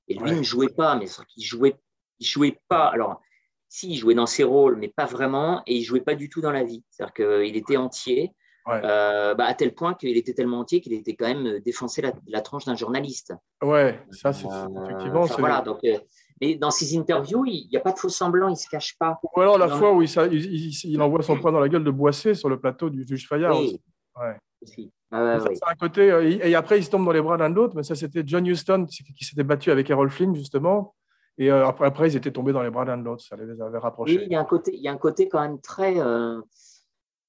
Et 0.08 0.14
lui 0.14 0.30
Ouais. 0.30 0.36
ne 0.36 0.42
jouait 0.42 0.68
pas, 0.68 0.96
mais 0.96 1.06
qu'il 1.28 1.44
jouait, 1.44 1.76
il 2.18 2.26
jouait 2.26 2.58
pas. 2.68 2.86
Alors, 2.88 3.20
si, 3.68 3.90
il 3.90 3.96
jouait 3.96 4.14
dans 4.14 4.26
ses 4.26 4.42
rôles, 4.44 4.76
mais 4.76 4.88
pas 4.88 5.06
vraiment, 5.06 5.62
et 5.66 5.76
il 5.76 5.82
jouait 5.82 6.00
pas 6.00 6.14
du 6.16 6.28
tout 6.28 6.40
dans 6.40 6.50
la 6.50 6.64
vie. 6.64 6.82
C'est-à-dire 6.90 7.14
qu'il 7.14 7.56
était 7.56 7.76
entier, 7.76 8.32
Ouais. 8.66 8.80
euh, 8.84 9.34
bah, 9.34 9.46
à 9.46 9.54
tel 9.54 9.74
point 9.74 9.94
qu'il 9.94 10.14
était 10.16 10.34
tellement 10.34 10.58
entier 10.60 10.80
qu'il 10.82 10.92
était 10.92 11.14
quand 11.16 11.26
même 11.26 11.46
euh, 11.46 11.60
défoncé 11.60 12.02
la, 12.02 12.12
la 12.26 12.40
tranche 12.42 12.66
d'un 12.66 12.74
journaliste. 12.76 13.32
Ouais, 13.62 14.00
ça, 14.10 14.32
c'est 14.32 14.46
Euh, 14.46 14.84
effectivement. 14.84 15.20
enfin, 15.22 15.36
voilà, 15.38 15.60
donc, 15.62 15.78
euh, 15.84 15.98
mais 16.42 16.56
dans 16.56 16.70
ses 16.70 16.96
interviews, 16.98 17.44
il 17.46 17.68
n'y 17.70 17.76
a 17.76 17.80
pas 17.80 17.92
de 17.92 17.98
faux 17.98 18.08
semblant, 18.10 18.48
il 18.48 18.56
se 18.56 18.68
cache 18.68 18.96
pas. 18.98 19.18
Ou 19.34 19.40
alors 19.40 19.56
la 19.58 19.68
fois 19.68 19.92
où 19.94 20.02
il, 20.02 20.10
il- 20.32 20.66
il- 20.66 20.90
il 20.92 21.00
envoie 21.02 21.22
son 21.22 21.38
poing 21.40 21.52
dans 21.52 21.60
la 21.60 21.68
gueule 21.68 21.84
de 21.84 21.90
Boissé 21.90 22.34
sur 22.34 22.48
le 22.50 22.60
plateau 22.60 22.90
du 22.90 23.06
juge 23.06 23.26
Fayard. 23.28 23.58
Oui. 23.58 23.80
Ouais. 24.18 24.36
Aussi. 24.62 24.92
Ah 25.10 25.38
Ça, 25.40 25.48
un 25.70 25.74
côté. 25.74 26.10
euh, 26.10 26.22
et 26.22 26.54
après, 26.54 26.78
il 26.78 26.84
se 26.84 26.90
tombe 26.90 27.04
dans 27.04 27.12
les 27.12 27.20
bras 27.22 27.36
l'un 27.36 27.50
de 27.50 27.54
l'autre, 27.54 27.74
mais 27.76 27.82
ça, 27.82 27.94
c'était 27.94 28.22
John 28.24 28.46
Huston 28.46 28.86
qui, 28.86 29.02
qui 29.14 29.24
s'était 29.24 29.42
battu 29.42 29.70
avec 29.70 29.88
Errol 29.90 30.10
Flynn, 30.10 30.34
justement. 30.34 30.94
Et 31.38 31.50
euh, 31.50 31.66
après, 31.66 31.86
après, 31.86 32.08
ils 32.10 32.16
étaient 32.16 32.30
tombés 32.30 32.52
dans 32.52 32.62
les 32.62 32.70
bras 32.70 32.84
l'un 32.84 32.98
de 32.98 33.04
l'autre. 33.04 33.22
Ça 33.22 33.36
les 33.36 33.60
avait 33.60 33.78
rapprochés. 33.78 34.18
Oui, 34.18 34.24
il 34.26 34.32
y 34.32 34.36
a 34.36 34.40
un 34.40 34.44
côté, 34.44 34.74
il 34.74 34.82
y 34.82 34.88
a 34.88 34.92
un 34.92 34.98
côté 34.98 35.28
quand 35.28 35.40
même 35.40 35.60
très, 35.60 35.98
euh, 35.98 36.40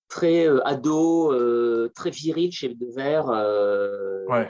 très 0.09 0.47
euh, 0.47 0.59
ado, 0.67 1.33
très 1.95 2.09
viril 2.09 2.51
chez 2.51 2.69
De 2.69 2.85
Verre. 2.95 3.29
euh, 3.29 4.25
Ouais. 4.27 4.49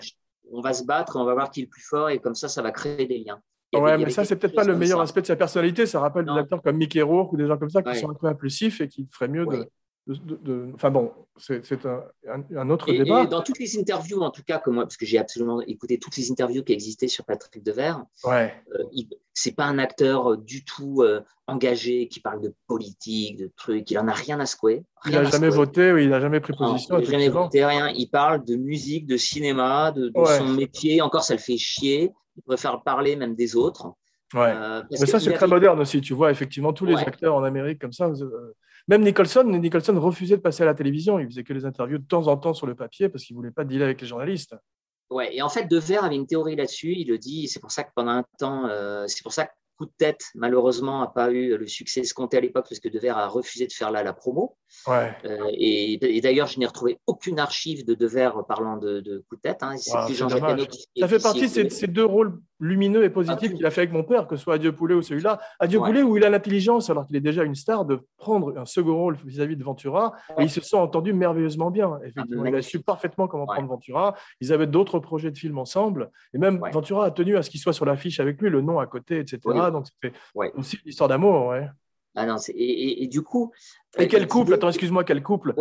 On 0.53 0.59
va 0.61 0.73
se 0.73 0.83
battre, 0.83 1.15
on 1.15 1.23
va 1.23 1.33
voir 1.33 1.49
qui 1.49 1.61
est 1.61 1.63
le 1.63 1.69
plus 1.69 1.83
fort 1.83 2.09
et 2.09 2.19
comme 2.19 2.35
ça, 2.35 2.49
ça 2.49 2.61
va 2.61 2.71
créer 2.71 3.05
des 3.05 3.19
liens. 3.19 3.39
Ouais, 3.73 3.97
mais 3.97 4.09
ça, 4.09 4.25
c'est 4.25 4.35
peut-être 4.35 4.55
pas 4.55 4.65
le 4.65 4.75
meilleur 4.75 4.97
ça. 4.97 5.03
aspect 5.03 5.21
de 5.21 5.27
sa 5.27 5.37
personnalité. 5.37 5.85
Ça 5.85 6.01
rappelle 6.01 6.25
Non. 6.25 6.33
des 6.35 6.41
acteurs 6.41 6.61
comme 6.61 6.75
Mickey 6.75 7.01
Rourke 7.01 7.31
ou 7.31 7.37
des 7.37 7.47
gens 7.47 7.57
comme 7.57 7.69
ça 7.69 7.81
qui 7.81 7.87
Ouais. 7.89 7.95
sont 7.95 8.09
un 8.09 8.13
peu 8.15 8.27
impulsifs 8.27 8.81
et 8.81 8.89
qui 8.89 9.07
feraient 9.13 9.29
mieux 9.29 9.45
de- 9.45 9.65
Enfin 10.73 10.89
bon, 10.89 11.11
c'est 11.37 11.61
un, 12.55 12.69
autre 12.69 12.89
Et, 12.89 12.97
débat. 12.97 13.23
et 13.23 13.27
dans 13.27 13.41
toutes 13.41 13.59
les 13.59 13.77
interviews, 13.79 14.21
en 14.21 14.31
tout 14.31 14.41
cas, 14.43 14.57
que 14.59 14.69
moi, 14.71 14.83
parce 14.83 14.97
que 14.97 15.05
j'ai 15.05 15.19
absolument 15.19 15.61
écouté 15.61 15.99
toutes 15.99 16.17
les 16.17 16.31
interviews 16.31 16.63
qui 16.63 16.73
existaient 16.73 17.07
sur 17.07 17.23
Patrick 17.23 17.63
Devers, 17.63 18.03
Ouais. 18.25 18.53
euh, 18.75 18.83
c'est 19.33 19.55
pas 19.55 19.65
un 19.65 19.77
acteur 19.77 20.31
euh, 20.33 20.37
du 20.37 20.65
tout 20.65 21.01
euh, 21.03 21.21
engagé 21.47 22.07
qui 22.07 22.19
parle 22.19 22.41
de 22.41 22.53
politique, 22.67 23.37
de 23.37 23.51
trucs. 23.55 23.89
Il 23.91 23.99
en 23.99 24.07
a 24.07 24.13
rien 24.13 24.39
à 24.39 24.45
secouer. 24.47 24.83
Il 25.05 25.11
n'a 25.11 25.23
jamais 25.23 25.33
secouer. 25.47 25.49
voté, 25.49 25.91
oui, 25.93 26.03
il 26.05 26.09
n'a 26.09 26.19
jamais 26.19 26.39
pris 26.39 26.53
Non, 26.59 26.71
position. 26.71 26.97
il 26.99 27.03
n'a 27.05 27.11
jamais 27.11 27.29
voté 27.29 27.63
rien. 27.63 27.89
Il 27.89 28.07
parle 28.09 28.43
de 28.43 28.55
musique, 28.55 29.05
de 29.05 29.17
cinéma, 29.17 29.91
de, 29.91 30.09
de 30.09 30.19
Ouais. 30.19 30.37
son 30.39 30.47
métier. 30.47 31.01
Encore, 31.01 31.23
ça 31.23 31.35
le 31.35 31.39
fait 31.39 31.57
chier. 31.57 32.11
Il 32.37 32.43
préfère 32.43 32.81
parler 32.81 33.15
même 33.15 33.35
des 33.35 33.55
autres. 33.55 33.93
Ouais. 34.33 34.51
Euh, 34.55 34.81
Mais 34.89 34.97
ça, 34.97 35.19
c'est 35.19 35.33
très 35.33 35.47
moderne 35.47 35.79
aussi. 35.79 36.01
Tu 36.01 36.13
vois, 36.13 36.31
effectivement, 36.31 36.73
tous 36.73 36.85
les 36.85 36.95
acteurs 36.95 37.35
en 37.35 37.43
Amérique 37.43 37.79
comme 37.79 37.91
ça. 37.93 38.11
Même 38.87 39.03
Nicholson, 39.03 39.43
Nicholson 39.43 39.99
refusait 39.99 40.37
de 40.37 40.41
passer 40.41 40.63
à 40.63 40.65
la 40.65 40.73
télévision. 40.73 41.19
Il 41.19 41.27
faisait 41.27 41.43
que 41.43 41.53
les 41.53 41.65
interviews 41.65 41.97
de 41.99 42.05
temps 42.07 42.27
en 42.27 42.37
temps 42.37 42.53
sur 42.53 42.67
le 42.67 42.75
papier 42.75 43.09
parce 43.09 43.23
qu'il 43.23 43.35
voulait 43.35 43.51
pas 43.51 43.63
dealer 43.63 43.83
avec 43.85 44.01
les 44.01 44.07
journalistes. 44.07 44.55
Ouais, 45.09 45.35
et 45.35 45.41
en 45.41 45.49
fait, 45.49 45.65
Devers 45.69 46.03
avait 46.05 46.15
une 46.15 46.25
théorie 46.27 46.55
là-dessus. 46.55 46.93
Il 46.97 47.09
le 47.09 47.17
dit. 47.17 47.47
C'est 47.47 47.59
pour 47.59 47.71
ça 47.71 47.83
que 47.83 47.91
pendant 47.95 48.11
un 48.11 48.23
temps, 48.39 48.67
euh, 48.67 49.05
c'est 49.07 49.23
pour 49.23 49.33
ça 49.33 49.45
que 49.45 49.51
Coup 49.77 49.85
de 49.87 49.93
tête, 49.97 50.21
malheureusement, 50.35 50.99
n'a 51.01 51.07
pas 51.07 51.31
eu 51.31 51.57
le 51.57 51.65
succès 51.65 52.01
escompté 52.01 52.37
à 52.37 52.39
l'époque 52.39 52.67
parce 52.69 52.79
que 52.79 52.87
Devers 52.87 53.17
a 53.17 53.27
refusé 53.27 53.65
de 53.65 53.73
faire 53.73 53.89
là 53.89 54.03
la 54.03 54.13
promo. 54.13 54.55
Ouais. 54.85 55.11
Euh, 55.25 55.47
et 55.53 56.17
et 56.17 56.21
d'ailleurs, 56.21 56.45
je 56.45 56.59
n'ai 56.59 56.67
retrouvé 56.67 56.99
aucune 57.07 57.39
archive 57.39 57.83
de 57.83 57.95
Devers 57.95 58.45
parlant 58.47 58.77
de, 58.77 58.99
de 58.99 59.25
Coup 59.27 59.37
de 59.37 59.41
tête. 59.41 59.63
Hein. 59.63 59.73
Wow, 59.87 60.05
plus 60.05 60.67
qui- 60.67 60.85
Ça 60.99 61.07
fait 61.07 61.17
partie 61.19 61.49
de 61.49 61.69
ces 61.69 61.87
deux 61.87 62.05
rôles 62.05 62.39
lumineux 62.61 63.03
et 63.03 63.09
positifs 63.09 63.49
Ah, 63.51 63.55
qu'il 63.57 63.65
a 63.65 63.71
fait 63.71 63.81
avec 63.81 63.91
mon 63.91 64.03
père, 64.03 64.27
que 64.27 64.35
ce 64.37 64.43
soit 64.43 64.53
Adieu 64.53 64.71
Poulet 64.71 64.93
ou 64.95 65.01
celui-là. 65.01 65.39
Adieu 65.59 65.79
Ouais. 65.79 65.87
Poulet, 65.89 66.01
où 66.03 66.15
il 66.15 66.23
a 66.23 66.29
l'intelligence, 66.29 66.89
alors 66.89 67.05
qu'il 67.07 67.15
est 67.15 67.19
déjà 67.21 67.43
une 67.43 67.55
star, 67.55 67.83
de 67.83 67.99
prendre 68.17 68.57
un 68.57 68.65
second 68.65 68.95
rôle 68.95 69.17
vis-à-vis 69.25 69.57
de 69.57 69.63
Ventura. 69.63 70.13
Et 70.29 70.33
Ouais. 70.33 70.43
il 70.45 70.49
se 70.49 70.61
sent 70.61 70.77
entendu 70.77 71.11
merveilleusement 71.11 71.71
bien. 71.71 71.99
Effectivement, 72.05 72.45
il 72.45 72.55
a 72.55 72.61
su 72.61 72.79
parfaitement 72.79 73.27
comment 73.27 73.43
Ouais. 73.47 73.55
prendre 73.55 73.67
Ventura. 73.67 74.15
Ils 74.39 74.53
avaient 74.53 74.67
d'autres 74.67 74.99
projets 74.99 75.31
de 75.31 75.37
films 75.37 75.57
ensemble. 75.57 76.11
Et 76.33 76.37
même. 76.37 76.61
Ventura 76.71 77.05
a 77.05 77.11
tenu 77.11 77.35
à 77.35 77.43
ce 77.43 77.49
qu'il 77.49 77.59
soit 77.59 77.73
sur 77.73 77.85
l'affiche 77.85 78.19
avec 78.19 78.39
lui, 78.41 78.49
le 78.49 78.61
nom 78.61 78.79
à 78.79 78.85
côté, 78.85 79.17
etc. 79.17 79.39
Oui. 79.45 79.55
Donc 79.71 79.87
c'était 79.87 80.15
aussi 80.55 80.77
une 80.85 80.89
histoire 80.89 81.09
d'amour. 81.09 81.47
Ouais. 81.47 81.67
Ah 82.15 82.25
non, 82.25 82.35
et, 82.49 82.51
et- 82.53 83.03
et 83.03 83.07
du 83.07 83.21
coup. 83.21 83.51
Et 83.97 84.03
euh, 84.03 84.07
quel 84.09 84.23
il 84.23 84.27
couple, 84.27 84.53
attends, 84.53 84.67
excuse-moi, 84.67 85.03
quel 85.05 85.23
couple 85.23 85.53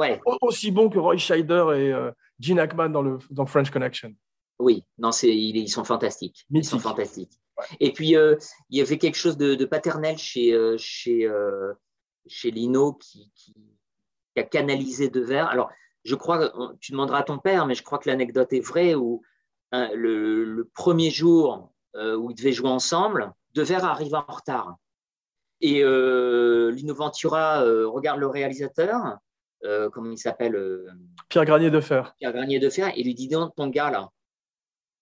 Aussi 0.42 0.70
bon 0.72 0.88
que 0.90 0.98
Roy 0.98 1.16
Scheider 1.16 1.64
et 1.76 1.92
euh, 1.92 2.10
Gene 2.40 2.58
Hackman 2.58 2.88
dans, 2.90 3.02
le, 3.02 3.18
dans 3.30 3.46
French 3.46 3.70
Connection? 3.70 4.12
Oui, 4.60 4.84
non, 4.98 5.10
c'est, 5.10 5.34
ils, 5.34 5.68
sont 5.68 5.84
fantastiques. 5.84 6.46
Ils 6.50 6.64
sont 6.64 6.78
fantastiques. 6.78 7.40
Et 7.80 7.92
puis, 7.92 8.16
euh, 8.16 8.36
il 8.68 8.78
y 8.78 8.82
avait 8.82 8.98
quelque 8.98 9.16
chose 9.16 9.36
de, 9.36 9.54
de 9.54 9.64
paternel 9.64 10.18
chez, 10.18 10.52
euh, 10.52 10.76
chez, 10.78 11.26
euh, 11.26 11.72
chez 12.26 12.50
Lino 12.50 12.94
qui, 12.94 13.30
qui, 13.34 13.54
qui 14.34 14.40
a 14.40 14.42
canalisé 14.42 15.08
Devers. 15.08 15.48
Alors, 15.48 15.70
je 16.04 16.14
crois, 16.14 16.52
tu 16.80 16.92
demanderas 16.92 17.18
à 17.18 17.22
ton 17.22 17.38
père, 17.38 17.66
mais 17.66 17.74
je 17.74 17.82
crois 17.82 17.98
que 17.98 18.08
l'anecdote 18.08 18.52
est 18.52 18.60
vraie 18.60 18.94
où 18.94 19.22
hein, 19.72 19.90
le, 19.94 20.44
le 20.44 20.64
premier 20.64 21.10
jour 21.10 21.72
où 21.94 22.30
ils 22.30 22.34
devaient 22.36 22.52
jouer 22.52 22.68
ensemble, 22.68 23.32
Devers 23.52 23.84
arrive 23.84 24.14
en 24.14 24.24
retard. 24.26 24.76
Et 25.60 25.82
Lino 25.82 26.94
Ventura 26.94 27.62
regarde 27.62 28.20
le 28.20 28.28
réalisateur, 28.28 29.18
comment 29.92 30.10
il 30.10 30.16
s'appelle 30.16 30.56
Pierre 31.28 31.44
Granier 31.44 31.70
de 31.70 31.80
Fer. 31.80 32.14
Pierre 32.18 32.32
Granier 32.32 32.60
de 32.60 32.70
Fer 32.70 32.92
et 32.96 33.02
lui 33.02 33.14
dit 33.14 33.28
donc 33.28 33.54
ton 33.56 33.66
gars 33.66 33.90
là, 33.90 34.08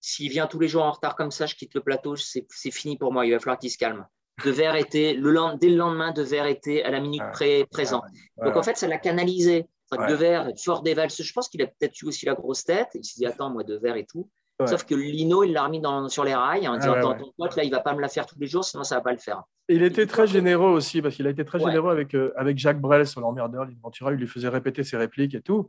s'il 0.00 0.30
vient 0.30 0.46
tous 0.46 0.58
les 0.58 0.68
jours 0.68 0.82
en 0.84 0.92
retard 0.92 1.16
comme 1.16 1.30
ça, 1.30 1.46
je 1.46 1.54
quitte 1.54 1.74
le 1.74 1.80
plateau, 1.80 2.14
c'est 2.16 2.46
fini 2.70 2.96
pour 2.96 3.12
moi, 3.12 3.26
il 3.26 3.32
va 3.32 3.38
falloir 3.38 3.58
qu'il 3.58 3.70
se 3.70 3.78
calme. 3.78 4.06
De 4.44 4.50
Verre 4.50 4.76
était, 4.76 5.14
le 5.14 5.30
lend- 5.32 5.56
dès 5.56 5.68
le 5.68 5.76
lendemain, 5.76 6.12
De 6.12 6.22
Verre 6.22 6.46
était 6.46 6.82
à 6.84 6.90
la 6.90 7.00
minute 7.00 7.20
Ouais. 7.22 7.30
près 7.32 7.66
présent. 7.70 8.02
Donc 8.42 8.56
en 8.56 8.62
fait, 8.62 8.76
ça 8.76 8.86
l'a 8.86 8.98
canalisé. 8.98 9.66
Enfin, 9.90 10.02
Ouais. 10.04 10.10
De 10.10 10.14
Verre, 10.16 10.48
fort 10.62 10.82
des 10.82 10.94
valses, 10.94 11.20
je 11.22 11.32
pense 11.32 11.48
qu'il 11.48 11.62
a 11.62 11.66
peut-être 11.66 12.00
eu 12.02 12.06
aussi 12.06 12.26
la 12.26 12.34
grosse 12.34 12.62
tête. 12.64 12.88
Il 12.94 13.02
s'est 13.04 13.14
dit 13.16 13.26
attends, 13.26 13.50
moi, 13.50 13.64
De 13.64 13.74
Verre 13.76 13.96
et 13.96 14.04
tout. 14.06 14.28
Ouais. 14.60 14.66
Sauf 14.66 14.84
que 14.84 14.94
Lino, 14.94 15.42
il 15.44 15.52
l'a 15.52 15.64
remis 15.64 15.80
dans, 15.80 16.08
sur 16.08 16.24
les 16.24 16.34
rails 16.34 16.68
en 16.68 16.74
Ah 16.74 16.78
disant 16.78 16.92
ouais, 16.92 16.98
attends, 16.98 17.12
ouais. 17.12 17.18
ton 17.18 17.32
pote 17.36 17.56
là, 17.56 17.64
il 17.64 17.70
va 17.70 17.80
pas 17.80 17.94
me 17.94 18.00
la 18.00 18.08
faire 18.08 18.26
tous 18.26 18.38
les 18.38 18.46
jours, 18.46 18.64
sinon 18.64 18.84
ça 18.84 18.96
va 18.96 19.00
pas 19.00 19.12
le 19.12 19.18
faire. 19.18 19.42
Et 19.68 19.74
il 19.76 19.82
était 19.82 20.06
très 20.06 20.26
généreux 20.26 20.70
aussi, 20.70 21.00
parce 21.02 21.14
qu'il 21.16 21.26
a 21.26 21.30
été 21.30 21.44
très 21.44 21.58
Ouais. 21.58 21.66
généreux 21.70 21.90
avec, 21.90 22.14
euh, 22.14 22.32
avec 22.36 22.58
Jacques 22.58 22.80
Brel 22.80 23.06
sur 23.06 23.20
l'emmerdeur, 23.20 23.66
Ventura. 23.82 24.12
Il 24.12 24.18
lui 24.18 24.26
faisait 24.28 24.48
répéter 24.48 24.84
ses 24.84 24.96
répliques 24.96 25.34
et 25.34 25.40
tout. 25.42 25.68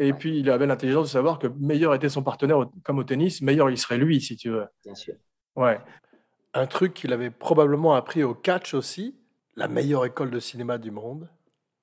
Et 0.00 0.12
Ouais. 0.12 0.18
puis, 0.18 0.40
il 0.40 0.48
avait 0.50 0.66
l'intelligence 0.66 1.06
de 1.08 1.10
savoir 1.12 1.38
que 1.38 1.46
meilleur 1.46 1.94
était 1.94 2.08
son 2.08 2.22
partenaire, 2.22 2.58
au- 2.58 2.72
comme 2.82 2.98
au 2.98 3.04
tennis, 3.04 3.42
meilleur 3.42 3.68
il 3.70 3.76
serait 3.78 3.98
lui, 3.98 4.20
si 4.20 4.34
tu 4.36 4.48
veux. 4.50 4.64
Bien 4.84 4.94
sûr. 4.94 5.14
Ouais. 5.56 5.78
Un 6.54 6.66
truc 6.66 6.94
qu'il 6.94 7.12
avait 7.12 7.30
probablement 7.30 7.94
appris 7.94 8.22
au 8.24 8.34
catch 8.34 8.72
aussi, 8.74 9.14
la 9.56 9.68
meilleure 9.68 10.06
école 10.06 10.30
de 10.30 10.40
cinéma 10.40 10.78
du 10.78 10.90
monde. 10.90 11.28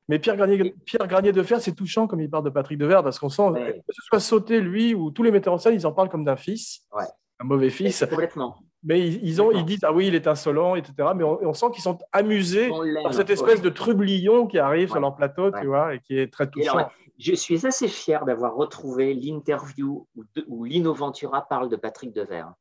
Mais 0.10 0.18
Pierre 0.20 0.36
Granier, 0.36 0.74
Pierre 0.86 1.08
Granier 1.08 1.32
de 1.32 1.44
Fer, 1.44 1.62
c'est 1.62 1.74
touchant 1.76 2.08
comme 2.08 2.20
il 2.22 2.30
parle 2.30 2.46
de 2.46 2.50
Patrick 2.50 2.78
Devers, 2.80 3.04
parce 3.04 3.20
qu'on 3.20 3.30
sent, 3.30 3.50
Ouais. 3.50 3.84
que 3.88 3.94
ce 3.94 4.02
soit 4.02 4.20
Sauté, 4.20 4.62
lui, 4.62 4.96
ou 4.96 5.12
tous 5.12 5.22
les 5.22 5.32
metteurs 5.32 5.54
en 5.54 5.58
scène, 5.60 5.76
ils 5.76 5.86
en 5.86 5.92
parlent 5.92 6.10
comme 6.10 6.26
d'un 6.26 6.38
fils, 6.38 6.82
Ouais. 6.94 7.04
un 7.40 7.44
mauvais 7.46 7.70
fils. 7.70 8.04
Complètement. 8.10 8.58
Mais 8.84 9.06
ils, 9.06 9.26
ils 9.26 9.42
ont, 9.42 9.52
ils 9.52 9.66
disent, 9.66 9.84
ah 9.84 9.92
oui, 9.92 10.08
il 10.08 10.16
est 10.16 10.28
insolent, 10.28 10.76
etc. 10.76 11.10
Mais 11.16 11.24
on, 11.24 11.40
on 11.42 11.54
sent 11.54 11.66
qu'ils 11.74 11.82
sont 11.84 11.98
amusés 12.12 12.70
par 13.04 13.14
cette 13.14 13.30
espèce 13.30 13.58
Ouais. 13.58 13.64
de 13.64 13.70
trublion 13.70 14.48
qui 14.48 14.60
arrive 14.60 14.90
sur 14.90 15.00
leur 15.00 15.16
plateau, 15.16 15.50
Ouais. 15.52 15.62
tu 15.62 15.68
vois, 15.68 15.96
et 15.96 16.00
qui 16.00 16.18
est 16.20 16.32
très 16.32 16.44
alors, 16.46 16.76
touchant. 16.76 16.90
je 17.18 17.34
suis 17.34 17.66
assez 17.66 17.88
fier 17.88 18.24
d'avoir 18.26 18.56
retrouvé 18.56 19.14
l'interview 19.14 20.08
où, 20.16 20.24
où 20.48 20.64
Lino 20.64 20.94
Ventura 20.94 21.42
parle 21.48 21.70
de 21.70 21.76
Patrick 21.76 22.14
Devers. 22.14 22.52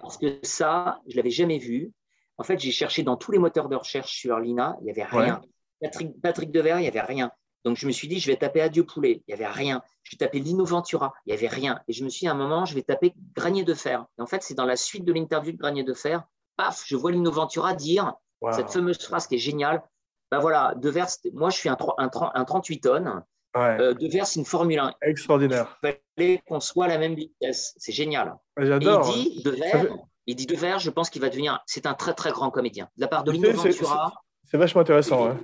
Parce 0.00 0.16
que 0.16 0.38
ça, 0.42 1.00
je 1.06 1.16
l'avais 1.16 1.30
jamais 1.30 1.58
vu. 1.58 1.92
En 2.38 2.42
fait, 2.42 2.58
j'ai 2.58 2.70
cherché 2.70 3.02
dans 3.02 3.16
tous 3.16 3.32
les 3.32 3.38
moteurs 3.38 3.68
de 3.68 3.76
recherche 3.76 4.12
sur 4.12 4.38
Lina, 4.38 4.76
il 4.80 4.84
n'y 4.84 4.90
avait 4.90 5.04
rien. 5.04 5.42
Patrick, 5.82 6.20
Patrick 6.22 6.50
Devers, 6.50 6.78
il 6.78 6.82
n'y 6.82 6.88
avait 6.88 7.00
rien. 7.02 7.30
Donc, 7.64 7.76
je 7.76 7.86
me 7.86 7.92
suis 7.92 8.08
dit, 8.08 8.18
je 8.20 8.26
vais 8.30 8.36
taper 8.36 8.60
Adieu 8.62 8.84
Poulet. 8.84 9.22
Il 9.28 9.34
n'y 9.34 9.34
avait 9.34 9.46
rien. 9.52 9.82
Je 10.02 10.12
vais 10.12 10.16
taper 10.18 10.38
Lino 10.40 10.64
Ventura. 10.64 11.12
Il 11.26 11.30
n'y 11.32 11.38
avait 11.38 11.48
rien. 11.48 11.80
Et 11.88 11.92
je 11.92 12.04
me 12.04 12.08
suis 12.08 12.20
dit, 12.20 12.28
à 12.28 12.32
un 12.32 12.34
moment, 12.34 12.64
je 12.64 12.74
vais 12.74 12.82
taper 12.82 13.12
Granier 13.36 13.64
de 13.64 13.74
Fer. 13.74 14.06
Et 14.18 14.22
en 14.22 14.26
fait, 14.26 14.42
c'est 14.42 14.54
dans 14.54 14.64
la 14.66 14.76
suite 14.76 15.04
de 15.04 15.12
l'interview 15.12 15.52
de 15.52 15.58
Granier 15.58 15.84
de 15.84 15.92
Fer. 15.94 16.22
Paf, 16.56 16.82
je 16.86 16.96
vois 16.96 17.10
Lino 17.12 17.30
Ventura 17.30 17.74
dire 17.74 18.14
Wow. 18.40 18.52
cette 18.54 18.70
fameuse 18.70 18.98
phrase 18.98 19.26
qui 19.26 19.34
est 19.34 19.38
géniale. 19.38 19.82
Ben 20.30 20.38
voilà, 20.38 20.72
Devers, 20.76 21.08
moi, 21.34 21.50
je 21.50 21.56
suis 21.58 21.68
un, 21.68 21.74
tro- 21.76 21.92
un, 21.98 22.08
tro- 22.08 22.30
un 22.32 22.44
38 22.46 22.80
tonnes. 22.80 23.22
Ouais. 23.54 23.76
Euh, 23.80 23.92
Devers, 23.94 24.26
c'est 24.26 24.40
une 24.40 24.46
Formule 24.46 24.78
1. 24.78 24.94
Extraordinaire. 25.02 25.78
Il 25.82 25.98
fallait 26.16 26.42
qu'on 26.46 26.60
soit 26.60 26.86
à 26.86 26.88
la 26.88 26.96
même 26.96 27.14
vitesse. 27.14 27.74
C'est 27.76 27.92
génial. 27.92 28.34
Et 28.58 28.62
il 28.62 28.66
J'adore. 28.68 29.12
dit 29.12 29.42
de 29.42 29.52
fait- 29.52 29.90
il 30.26 30.36
dit 30.36 30.46
de 30.46 30.56
Verre, 30.56 30.78
je 30.78 30.88
pense 30.88 31.10
qu'il 31.10 31.20
va 31.20 31.28
devenir, 31.28 31.60
c'est 31.66 31.84
un 31.84 31.92
très 31.94 32.14
très 32.14 32.30
grand 32.30 32.50
comédien. 32.50 32.88
De 32.96 33.02
la 33.02 33.08
part 33.08 33.24
de 33.24 33.32
Lino 33.32 33.50
Ventura, 33.52 34.12
C'est 34.44 34.56
vachement 34.56 34.80
intéressant. 34.82 35.36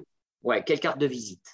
ouais, 0.43 0.63
quelle 0.65 0.81
carte 0.81 0.99
de 0.99 1.07
visite. 1.07 1.45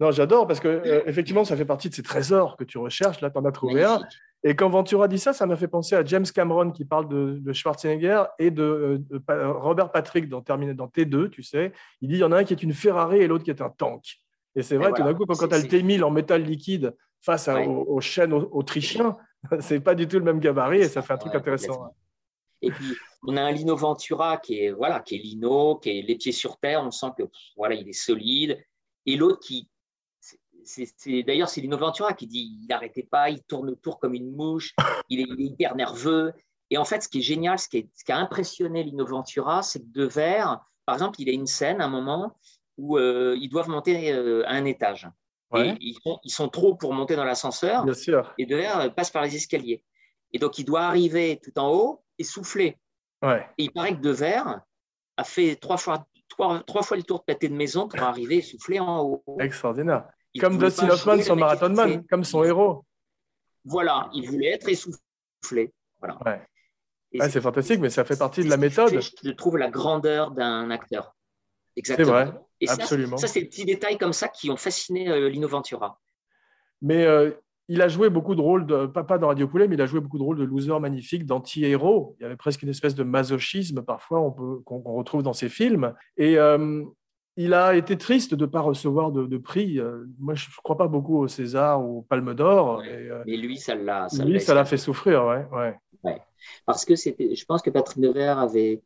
Non, 0.00 0.10
j'adore 0.12 0.46
parce 0.46 0.60
que 0.60 0.68
euh, 0.68 1.02
effectivement, 1.06 1.44
ça 1.44 1.56
fait 1.56 1.64
partie 1.64 1.88
de 1.88 1.94
ces 1.94 2.02
trésors 2.02 2.56
que 2.56 2.64
tu 2.64 2.78
recherches. 2.78 3.20
Là, 3.20 3.30
tu 3.30 3.38
en 3.38 3.44
as 3.44 3.52
trouvé 3.52 3.82
un. 3.84 4.00
Et 4.44 4.54
quand 4.54 4.68
Ventura 4.68 5.08
dit 5.08 5.18
ça, 5.18 5.32
ça 5.32 5.46
m'a 5.46 5.56
fait 5.56 5.66
penser 5.66 5.96
à 5.96 6.04
James 6.04 6.24
Cameron 6.32 6.70
qui 6.70 6.84
parle 6.84 7.08
de, 7.08 7.38
de 7.40 7.52
Schwarzenegger 7.52 8.22
et 8.38 8.52
de, 8.52 8.62
euh, 8.62 8.98
de 8.98 9.20
Robert 9.50 9.90
Patrick 9.90 10.28
dans, 10.28 10.40
Termin- 10.40 10.74
dans 10.74 10.86
T2, 10.86 11.28
tu 11.30 11.42
sais. 11.42 11.72
Il 12.00 12.08
dit 12.08 12.14
il 12.14 12.20
y 12.20 12.24
en 12.24 12.30
a 12.30 12.36
un 12.38 12.44
qui 12.44 12.52
est 12.54 12.62
une 12.62 12.72
Ferrari 12.72 13.18
et 13.18 13.26
l'autre 13.26 13.42
qui 13.42 13.50
est 13.50 13.60
un 13.60 13.70
tank. 13.70 14.04
Et 14.54 14.62
c'est 14.62 14.76
vrai, 14.76 14.90
Et 14.90 14.92
tout 14.92 14.96
voilà. 14.98 15.12
d'un 15.12 15.18
coup, 15.18 15.24
quand, 15.26 15.34
tu 15.48 15.52
as 15.54 15.58
le 15.58 15.68
c'est- 15.68 15.78
T1000 15.78 16.04
en 16.04 16.10
métal 16.10 16.42
liquide 16.44 16.94
face 17.20 17.48
à- 17.48 17.54
Ouais. 17.56 17.66
aux, 17.66 17.82
aux 17.96 18.00
chaînes 18.00 18.32
au- 18.32 18.48
autrichiens, 18.52 19.16
c'est 19.58 19.80
pas 19.80 19.96
du 19.96 20.06
tout 20.06 20.18
le 20.20 20.24
même 20.24 20.38
gabarit 20.38 20.78
et 20.82 20.88
ça 20.88 21.02
fait 21.02 21.14
un 21.14 21.18
truc 21.18 21.32
Ouais, 21.32 21.38
intéressant. 21.40 21.92
Et 22.62 22.70
puis, 22.70 22.94
on 23.26 23.36
a 23.36 23.42
un 23.42 23.50
Lino 23.50 23.74
Ventura 23.76 24.36
qui 24.36 24.60
est, 24.64 24.70
voilà, 24.70 25.00
qui 25.00 25.16
est 25.16 25.18
Lino, 25.18 25.76
qui 25.76 25.90
est 25.98 26.02
les 26.02 26.14
pieds 26.16 26.32
sur 26.32 26.56
terre. 26.58 26.82
On 26.84 26.90
sent 26.92 27.08
que 27.18 27.24
voilà, 27.56 27.74
il 27.74 27.88
est 27.88 27.92
solide. 27.92 28.56
Et 29.06 29.16
l'autre 29.16 29.40
qui. 29.40 29.68
D'ailleurs, 31.26 31.48
c'est 31.48 31.60
Lino 31.60 31.76
Ventura 31.76 32.12
qui 32.12 32.26
dit 32.26 32.58
il 32.62 32.66
n'arrêtait 32.68 33.02
pas, 33.10 33.30
il 33.30 33.42
tourne 33.42 33.70
autour 33.70 33.98
comme 33.98 34.14
une 34.14 34.34
mouche, 34.34 34.74
il 35.08 35.20
est, 35.20 35.26
il 35.28 35.40
est 35.40 35.44
hyper 35.46 35.74
nerveux. 35.76 36.32
Et 36.70 36.76
en 36.78 36.84
fait, 36.84 37.02
ce 37.02 37.08
qui 37.08 37.18
est 37.18 37.22
génial, 37.22 37.58
ce 37.58 37.68
qui, 37.68 37.78
est- 37.78 37.88
ce 37.96 38.04
qui 38.04 38.12
a 38.12 38.18
impressionné 38.18 38.82
Lino 38.82 39.06
Ventura, 39.06 39.62
c'est 39.62 39.80
que 39.80 39.86
Devers, 39.92 40.60
par 40.84 40.94
exemple, 40.96 41.20
il 41.20 41.28
a 41.28 41.32
une 41.32 41.46
scène, 41.46 41.80
un 41.80 41.88
moment, 41.88 42.36
où 42.76 42.98
euh, 42.98 43.36
ils 43.40 43.48
doivent 43.48 43.68
monter 43.70 44.12
euh, 44.12 44.46
à 44.46 44.52
un 44.52 44.64
étage. 44.64 45.08
Ouais. 45.50 45.70
Et 45.70 45.76
ils 45.80 45.98
sont, 46.04 46.18
ils 46.24 46.30
sont 46.30 46.48
trop 46.48 46.74
pour 46.74 46.92
monter 46.92 47.16
dans 47.16 47.24
l'ascenseur 47.24 47.84
Bien 47.84 47.94
sûr. 47.94 48.34
et 48.36 48.44
Devers 48.44 48.80
euh, 48.80 48.88
passe 48.90 49.10
par 49.10 49.22
les 49.22 49.34
escaliers. 49.34 49.82
Et 50.32 50.38
donc, 50.38 50.58
il 50.58 50.64
doit 50.64 50.82
arriver 50.82 51.40
tout 51.42 51.58
en 51.58 51.70
haut 51.72 52.04
et 52.18 52.24
souffler. 52.24 52.76
Ouais. 53.22 53.46
Et 53.56 53.64
il 53.64 53.72
paraît 53.72 53.96
que 53.96 54.02
Devers 54.02 54.60
a 55.16 55.24
fait 55.24 55.56
trois 55.56 55.78
fois, 55.78 56.06
trois, 56.28 56.62
trois 56.64 56.82
fois 56.82 56.98
le 56.98 57.02
tour 57.02 57.20
de 57.20 57.24
pâté 57.24 57.48
de 57.48 57.54
maison 57.54 57.88
pour 57.88 58.00
arriver 58.02 58.36
et 58.36 58.42
souffler 58.42 58.78
en 58.78 59.00
haut. 59.00 59.24
Extraordinaire. 59.40 60.06
Comme 60.38 60.58
Dustin 60.58 60.88
Hoffman, 60.90 61.20
son 61.22 61.36
Marathon. 61.36 61.70
Man, 61.70 62.04
comme 62.06 62.24
son 62.24 62.44
héros. 62.44 62.84
Voilà, 63.64 64.08
il 64.14 64.28
voulait 64.28 64.52
être 64.52 64.68
essoufflé. 64.68 65.72
Voilà. 66.00 66.18
Ouais. 66.24 67.28
C'est 67.30 67.40
fantastique, 67.40 67.80
mais 67.80 67.90
ça 67.90 68.04
fait 68.04 68.18
partie 68.18 68.40
de 68.40 68.44
c'est 68.44 68.50
la 68.50 68.56
méthode. 68.56 69.00
Je 69.22 69.30
trouve 69.30 69.56
la 69.56 69.70
grandeur 69.70 70.30
d'un 70.30 70.70
acteur. 70.70 71.16
C'est 71.74 71.80
Exactement. 71.80 72.12
vrai, 72.12 72.32
Et 72.60 72.66
ça, 72.66 72.74
absolument. 72.74 73.16
Ça, 73.16 73.28
c'est 73.28 73.40
des 73.40 73.46
petits 73.46 73.64
détails 73.64 73.98
comme 73.98 74.12
ça 74.12 74.28
qui 74.28 74.50
ont 74.50 74.56
fasciné 74.56 75.08
euh, 75.08 75.28
Lino 75.28 75.48
Ventura. 75.48 76.00
Mais 76.82 77.04
euh, 77.04 77.30
il 77.68 77.82
a 77.82 77.88
joué 77.88 78.10
beaucoup 78.10 78.34
de 78.34 78.40
rôles, 78.40 78.66
de, 78.66 78.86
pas, 78.86 79.04
pas 79.04 79.18
dans 79.18 79.28
Radio 79.28 79.46
Poulet, 79.46 79.68
mais 79.68 79.76
il 79.76 79.82
a 79.82 79.86
joué 79.86 80.00
beaucoup 80.00 80.18
de 80.18 80.22
rôles 80.22 80.38
de 80.38 80.44
loser 80.44 80.78
magnifique, 80.80 81.24
d'anti-héros. 81.24 82.16
Il 82.18 82.22
y 82.22 82.26
avait 82.26 82.36
presque 82.36 82.62
une 82.62 82.68
espèce 82.68 82.94
de 82.94 83.04
masochisme 83.04 83.82
parfois 83.82 84.34
qu'on 84.64 84.80
retrouve 84.80 85.22
dans 85.22 85.32
ses 85.32 85.48
films. 85.48 85.94
Et 86.16 86.38
euh, 86.38 86.84
il 87.38 87.54
a 87.54 87.74
été 87.74 87.96
triste 87.96 88.34
de 88.34 88.44
ne 88.44 88.50
pas 88.50 88.60
recevoir 88.60 89.12
de, 89.12 89.24
de 89.24 89.38
prix. 89.38 89.78
Euh, 89.78 90.04
Moi, 90.18 90.34
je 90.34 90.48
ne 90.48 90.52
crois 90.62 90.76
pas 90.76 90.88
beaucoup 90.88 91.18
au 91.18 91.28
César 91.28 91.82
ou 91.82 91.98
au 91.98 92.02
Palme 92.02 92.34
d'Or. 92.34 92.78
Ouais. 92.78 92.88
Et, 92.88 93.10
euh, 93.10 93.22
Mais 93.26 93.36
lui, 93.36 93.56
ça 93.58 93.74
l'a. 93.74 94.08
ça 94.08 94.24
lui, 94.24 94.40
ça 94.40 94.54
l'a 94.54 94.64
fait 94.64 94.76
souffrir. 94.76 95.24
Ouais, 95.24 95.46
ouais. 95.52 95.78
Parce 96.66 96.84
que 96.84 96.96
c'était, 96.96 97.34
je 97.34 97.44
pense 97.44 97.62
que 97.62 97.70
Patrick 97.70 98.00
Devers 98.00 98.38
avait 98.38 98.82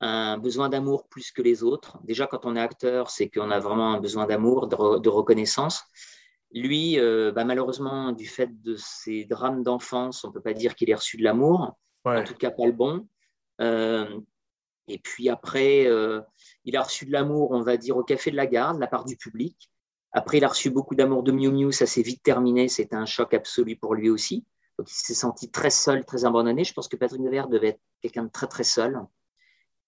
un 0.00 0.38
besoin 0.38 0.68
d'amour 0.70 1.08
plus 1.08 1.30
que 1.30 1.42
les 1.42 1.62
autres. 1.62 1.98
Déjà, 2.04 2.26
quand 2.26 2.46
on 2.46 2.56
est 2.56 2.60
acteur, 2.60 3.10
c'est 3.10 3.28
qu'on 3.28 3.50
a 3.50 3.58
vraiment 3.60 3.92
un 3.94 4.00
besoin 4.00 4.26
d'amour, 4.26 4.66
de, 4.68 4.76
re- 4.76 5.00
de 5.00 5.08
reconnaissance. 5.08 5.84
Lui, 6.52 6.98
euh, 6.98 7.32
bah, 7.32 7.44
malheureusement, 7.44 8.12
du 8.12 8.26
fait 8.26 8.50
de 8.62 8.76
ses 8.76 9.24
drames 9.26 9.62
d'enfance, 9.62 10.24
on 10.24 10.28
ne 10.28 10.32
peut 10.32 10.40
pas 10.40 10.54
dire 10.54 10.74
qu'il 10.74 10.90
ait 10.90 10.94
reçu 10.94 11.16
de 11.18 11.24
l'amour, 11.24 11.76
en 12.04 12.24
tout 12.24 12.34
cas 12.34 12.50
pas 12.50 12.66
le 12.66 12.72
bon. 12.72 13.06
Euh, 13.60 14.06
et 14.88 14.98
puis 14.98 15.28
après, 15.28 15.86
euh, 15.86 16.20
il 16.64 16.76
a 16.76 16.82
reçu 16.82 17.06
de 17.06 17.12
l'amour, 17.12 17.52
on 17.52 17.62
va 17.62 17.76
dire, 17.76 17.96
au 17.96 18.04
Café 18.04 18.30
de 18.30 18.36
la 18.36 18.46
Gare, 18.46 18.74
de 18.74 18.80
la 18.80 18.86
part 18.86 19.04
du 19.04 19.16
public. 19.16 19.70
Après, 20.12 20.38
il 20.38 20.44
a 20.44 20.48
reçu 20.48 20.70
beaucoup 20.70 20.94
d'amour 20.94 21.22
de 21.22 21.32
Miu 21.32 21.50
Miu, 21.50 21.72
ça 21.72 21.86
s'est 21.86 22.02
vite 22.02 22.22
terminé, 22.22 22.68
c'était 22.68 22.96
un 22.96 23.06
choc 23.06 23.32
absolu 23.32 23.76
pour 23.76 23.94
lui 23.94 24.10
aussi. 24.10 24.44
Donc, 24.78 24.90
il 24.90 24.94
s'est 24.94 25.14
senti 25.14 25.50
très 25.50 25.70
seul, 25.70 26.04
très 26.04 26.24
abandonné. 26.24 26.64
Je 26.64 26.72
pense 26.72 26.88
que 26.88 26.96
Patrick 26.96 27.22
Devers 27.22 27.48
devait 27.48 27.68
être 27.68 27.80
quelqu'un 28.00 28.24
de 28.24 28.30
très, 28.30 28.46
très 28.46 28.64
seul. 28.64 29.00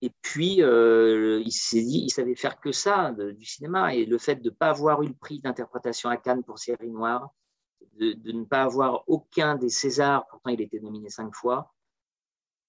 Et 0.01 0.12
puis, 0.20 0.62
euh, 0.62 1.41
il 1.45 1.53
s'est 1.53 1.83
dit, 1.83 2.03
il 2.05 2.11
savait 2.11 2.35
faire 2.35 2.61
que 2.61 2.73
ça, 2.73 3.12
du 3.12 3.45
cinéma. 3.45 3.95
Et 3.95 4.05
le 4.05 4.18
fait 4.18 4.37
de 4.37 4.51
ne 4.51 4.55
pas 4.55 4.68
avoir 4.68 5.03
eu 5.03 5.07
le 5.07 5.14
prix 5.14 5.41
d'interprétation 5.41 6.09
à 6.09 6.16
Cannes 6.16 6.43
pour 6.45 6.59
Série 6.59 6.91
Noire, 6.91 7.31
de, 7.99 8.12
de 8.12 8.33
ne 8.33 8.45
pas 8.45 8.62
avoir 8.62 9.05
aucun 9.07 9.57
des 9.57 9.68
Césars, 9.68 10.27
pourtant 10.29 10.51
il 10.51 10.61
était 10.61 10.81
nominé 10.81 11.09
cinq 11.09 11.35
fois, 11.35 11.73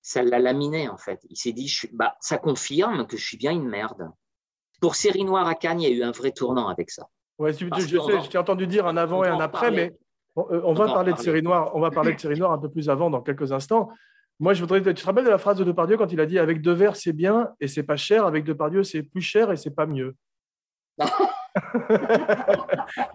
ça 0.04 0.22
l'a 0.22 0.38
laminé 0.38 0.88
en 0.89 0.97
fait. 0.97 1.20
Il 1.30 1.38
s'est 1.38 1.54
dit, 1.54 1.68
je 1.68 1.76
suis- 1.76 1.89
bah, 1.93 2.14
ça 2.20 2.38
confirme 2.38 3.08
que 3.08 3.18
je 3.18 3.26
suis 3.26 3.38
bien 3.38 3.51
une 3.51 3.68
merde. 3.68 4.12
Pour 4.80 4.95
Série 4.95 5.24
Noire 5.24 5.47
à 5.47 5.56
Cannes, 5.56 5.82
il 5.82 5.89
y 5.89 5.91
a 5.91 5.95
eu 5.95 6.04
un 6.04 6.12
vrai 6.12 6.32
tournant 6.32 6.68
avec 6.68 6.91
ça. 6.91 7.08
Ouais, 7.39 7.54
je 7.54 7.66
je 7.66 8.30
t'ai 8.30 8.38
entendu 8.38 8.68
dire 8.68 8.86
un 8.86 8.97
avant 8.97 9.24
et 9.24 9.28
un 9.28 9.39
après, 9.39 9.68
parler. 9.68 9.89
mais 9.89 9.97
on, 10.36 10.41
euh, 10.51 10.62
on 10.64 10.72
On 10.72 10.74
va 10.74 10.86
parler 10.86 11.14
de 11.14 11.18
série 11.18 11.41
noire. 11.41 11.72
On 11.76 11.80
va 11.80 11.89
parler 11.89 12.14
de 12.14 12.20
série 12.20 12.38
noire 12.38 12.51
un 12.51 12.60
peu 12.60 12.70
plus 12.70 12.89
avant, 12.89 13.10
dans 13.10 13.22
quelques 13.22 13.51
instants. 13.51 13.89
Moi, 14.39 14.54
je 14.54 14.62
voudrais. 14.62 14.82
Tu 14.82 14.93
te 14.93 15.06
rappelles 15.06 15.26
de 15.26 15.30
la 15.30 15.38
phrase 15.38 15.58
de 15.58 15.64
Depardieu 15.64 15.95
quand 15.97 16.12
il 16.12 16.20
a 16.20 16.26
dit 16.26 16.38
avec 16.38 16.62
Devers 16.62 16.95
c'est 16.95 17.14
bien 17.14 17.49
et 17.60 17.68
c'est 17.68 17.84
pas 17.84 17.95
cher, 17.95 18.26
avec 18.26 18.43
Depardieu 18.43 18.84
c'est 18.84 19.04
plus 19.04 19.22
cher 19.22 19.51
et 19.51 19.58
c'est 19.58 19.74
pas 19.74 19.86
mieux. 19.86 20.16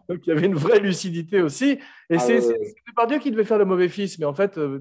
Donc 0.09 0.19
il 0.27 0.29
y 0.29 0.31
avait 0.33 0.47
une 0.47 0.55
vraie 0.55 0.81
lucidité 0.81 1.43
aussi. 1.43 1.79
Et 2.11 2.17
Ah 2.17 2.19
c'est 2.19 2.41
c'est 2.41 2.75
Depardieu 2.89 3.19
qui 3.19 3.31
devait 3.31 3.45
faire 3.45 3.59
le 3.59 3.65
mauvais 3.65 3.89
fils, 3.89 4.19
mais 4.19 4.25
en 4.27 4.35
fait, 4.35 4.59
euh, 4.59 4.81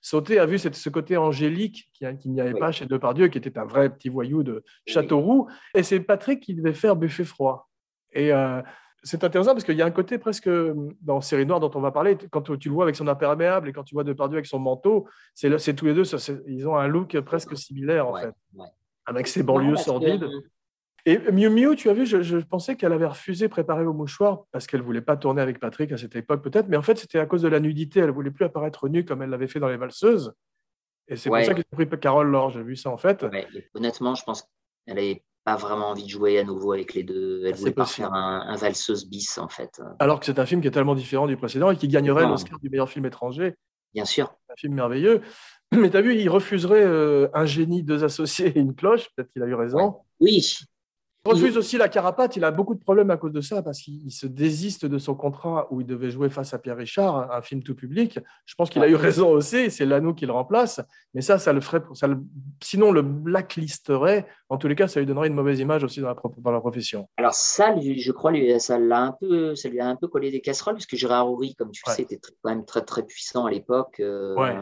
Sauté 0.00 0.38
a 0.38 0.46
vu 0.46 0.58
cette- 0.58 0.74
ce 0.74 0.88
côté 0.90 1.16
angélique 1.16 1.90
qui, 1.94 2.04
qu'il 2.18 2.32
n'y 2.32 2.40
avait 2.40 2.54
Oui. 2.54 2.60
pas 2.60 2.72
chez 2.72 2.86
Depardieu, 2.86 3.28
qui 3.28 3.38
était 3.38 3.58
un 3.58 3.64
vrai 3.64 3.90
petit 3.90 4.08
voyou 4.08 4.42
de 4.42 4.64
Châteauroux. 4.86 5.48
Et 5.74 5.82
c'est 5.82 6.00
Patrick 6.00 6.40
qui 6.40 6.54
devait 6.54 6.74
faire 6.74 6.96
Buffet 6.96 7.24
froid. 7.24 7.68
Et 8.12 8.32
euh, 8.32 8.60
c'est 9.02 9.24
intéressant 9.24 9.52
parce 9.52 9.64
qu'il 9.64 9.76
y 9.76 9.82
a 9.82 9.86
un 9.86 9.90
côté 9.90 10.18
presque 10.18 10.48
dans 11.00 11.20
Série 11.20 11.44
Noire 11.46 11.60
dont 11.60 11.70
on 11.74 11.80
va 11.80 11.90
parler, 11.90 12.16
quand 12.30 12.42
tu 12.56 12.68
le 12.68 12.74
vois 12.74 12.84
avec 12.84 12.94
son 12.96 13.08
imperméable 13.08 13.68
et 13.68 13.72
quand 13.72 13.82
tu 13.84 13.94
vois 13.94 14.04
Depardieu 14.04 14.36
avec 14.36 14.46
son 14.46 14.58
manteau, 14.60 15.08
c'est 15.34 15.74
tous 15.74 15.86
les 15.86 15.94
deux, 15.94 16.04
ils 16.46 16.68
ont 16.68 16.76
un 16.76 16.86
look 16.88 17.18
presque 17.20 17.56
similaire 17.56 18.08
en 18.08 18.12
Ouais, 18.14 18.22
fait, 18.22 18.32
ouais. 18.54 18.66
avec 19.06 19.26
ses 19.26 19.42
banlieues 19.42 19.74
que, 19.74 19.80
sordides. 19.80 20.22
euh, 20.24 20.40
Et 21.04 21.18
Miu 21.32 21.50
Miu, 21.50 21.74
tu 21.74 21.88
as 21.90 21.94
vu, 21.94 22.06
je, 22.06 22.22
je 22.22 22.36
pensais 22.38 22.76
qu'elle 22.76 22.92
avait 22.92 23.06
refusé 23.06 23.48
préparer 23.48 23.84
au 23.84 23.92
mouchoir 23.92 24.44
parce 24.52 24.66
qu'elle 24.68 24.82
voulait 24.82 25.00
pas 25.00 25.16
tourner 25.16 25.42
avec 25.42 25.58
Patrick 25.58 25.90
à 25.90 25.96
cette 25.96 26.14
époque 26.14 26.42
peut-être, 26.44 26.68
mais 26.68 26.76
en 26.76 26.82
fait 26.82 26.96
c'était 26.96 27.18
à 27.18 27.26
cause 27.26 27.42
de 27.42 27.48
la 27.48 27.58
nudité. 27.58 28.00
Elle 28.00 28.10
voulait 28.12 28.30
plus 28.30 28.44
apparaître 28.44 28.88
nue 28.88 29.04
comme 29.04 29.20
elle 29.22 29.30
l'avait 29.30 29.48
fait 29.48 29.58
dans 29.60 29.68
les 29.68 29.76
valseuses. 29.76 30.32
Et 31.08 31.16
c'est 31.16 31.28
Ouais. 31.28 31.40
pour 31.40 31.46
ça 31.48 31.54
qu'ils 31.54 31.64
ont 31.72 31.84
pris 31.88 31.98
Carole 32.00 32.28
Laure. 32.30 32.50
J'ai 32.50 32.62
vu 32.62 32.76
ça 32.76 32.90
en 32.90 32.96
fait. 32.98 33.22
Ouais, 33.24 33.46
honnêtement, 33.74 34.14
je 34.14 34.22
pense 34.22 34.42
qu'elle 34.86 34.94
n'avait 34.94 35.24
pas 35.44 35.56
vraiment 35.56 35.88
envie 35.88 36.04
de 36.04 36.08
jouer 36.08 36.38
à 36.38 36.44
nouveau 36.44 36.72
avec 36.72 36.94
les 36.94 37.02
deux. 37.02 37.42
Elle 37.44 37.54
C'est 37.56 37.60
voulait 37.62 37.72
pas 37.72 37.82
possible. 37.82 38.06
faire 38.06 38.14
un, 38.14 38.42
un 38.46 38.54
valseuse 38.56 39.08
bis, 39.10 39.38
en 39.38 39.48
fait. 39.48 39.80
Alors 39.98 40.20
que 40.20 40.26
c'est 40.26 40.38
un 40.38 40.46
film 40.46 40.60
qui 40.60 40.68
est 40.68 40.70
tellement 40.70 40.94
différent 40.94 41.26
du 41.26 41.36
précédent 41.36 41.72
et 41.72 41.76
qui 41.76 41.88
gagnerait 41.88 42.28
l'Oscar 42.28 42.60
du 42.60 42.70
meilleur 42.70 42.88
film 42.88 43.06
étranger. 43.06 43.56
Bien 43.92 44.04
sûr. 44.04 44.32
un 44.48 44.54
film 44.56 44.74
merveilleux. 44.74 45.20
Mais 45.72 45.90
tu 45.90 45.96
as 45.96 46.00
vu, 46.00 46.14
il 46.14 46.28
refuserait 46.30 46.84
euh, 46.84 47.26
un 47.34 47.44
génie, 47.44 47.82
deux 47.82 48.04
associés 48.04 48.52
et 48.54 48.60
une 48.60 48.76
cloche. 48.76 49.08
Peut-être 49.16 49.32
qu'il 49.32 49.42
a 49.42 49.46
eu 49.46 49.54
raison. 49.54 49.96
Oui, 50.20 50.40
refuse 51.24 51.56
aussi 51.56 51.78
la 51.78 51.88
carapate. 51.88 52.36
Il 52.36 52.44
a 52.44 52.50
beaucoup 52.50 52.74
de 52.74 52.80
problèmes 52.80 53.10
à 53.10 53.16
cause 53.16 53.32
de 53.32 53.40
ça 53.40 53.62
parce 53.62 53.80
qu'il 53.80 54.04
il 54.06 54.10
se 54.10 54.26
désiste 54.26 54.86
de 54.86 54.98
son 54.98 55.14
contrat 55.14 55.68
où 55.70 55.80
il 55.80 55.86
devait 55.86 56.10
jouer 56.10 56.28
face 56.30 56.52
à 56.54 56.58
Pierre 56.58 56.76
Richard, 56.76 57.30
un 57.32 57.42
film 57.42 57.62
tout 57.62 57.74
public. 57.74 58.18
Je 58.44 58.54
pense 58.54 58.70
qu'il 58.70 58.82
a 58.82 58.88
eu 58.88 58.94
raison 58.96 59.30
aussi. 59.30 59.70
C'est 59.70 59.86
Lano 59.86 60.14
qui 60.14 60.26
le 60.26 60.32
remplace. 60.32 60.80
Mais 61.14 61.20
ça, 61.20 61.38
ça 61.38 61.52
le 61.52 61.60
ferait. 61.60 61.82
Ça 61.94 62.06
le- 62.08 62.18
sinon, 62.62 62.90
le 62.90 63.02
blacklisterait. 63.02 64.26
En 64.48 64.58
tous 64.58 64.68
les 64.68 64.74
cas, 64.74 64.88
ça 64.88 65.00
lui 65.00 65.06
donnerait 65.06 65.28
une 65.28 65.34
mauvaise 65.34 65.58
image 65.60 65.84
aussi 65.84 66.00
dans 66.00 66.08
la, 66.08 66.14
pro- 66.14 66.34
dans 66.38 66.50
la 66.52 66.60
profession. 66.60 67.08
Alors 67.16 67.34
ça, 67.34 67.74
je 67.80 68.12
crois, 68.12 68.32
ça 68.58 68.78
l'a 68.78 69.00
un 69.02 69.12
peu, 69.12 69.54
ça 69.54 69.68
lui 69.68 69.80
a 69.80 69.86
un 69.88 69.96
peu 69.96 70.08
collé 70.08 70.30
des 70.30 70.40
casseroles 70.40 70.74
parce 70.74 70.86
que 70.86 70.96
Gérard 70.96 71.30
Houry, 71.30 71.54
comme 71.54 71.70
tu 71.70 71.82
le 71.86 71.92
sais, 71.92 72.02
était 72.02 72.18
très- 72.18 72.32
quand 72.42 72.50
même 72.50 72.64
très 72.64 72.82
très 72.82 73.04
puissant 73.04 73.46
à 73.46 73.50
l'époque, 73.50 74.00
euh, 74.00 74.34
Ouais. 74.34 74.56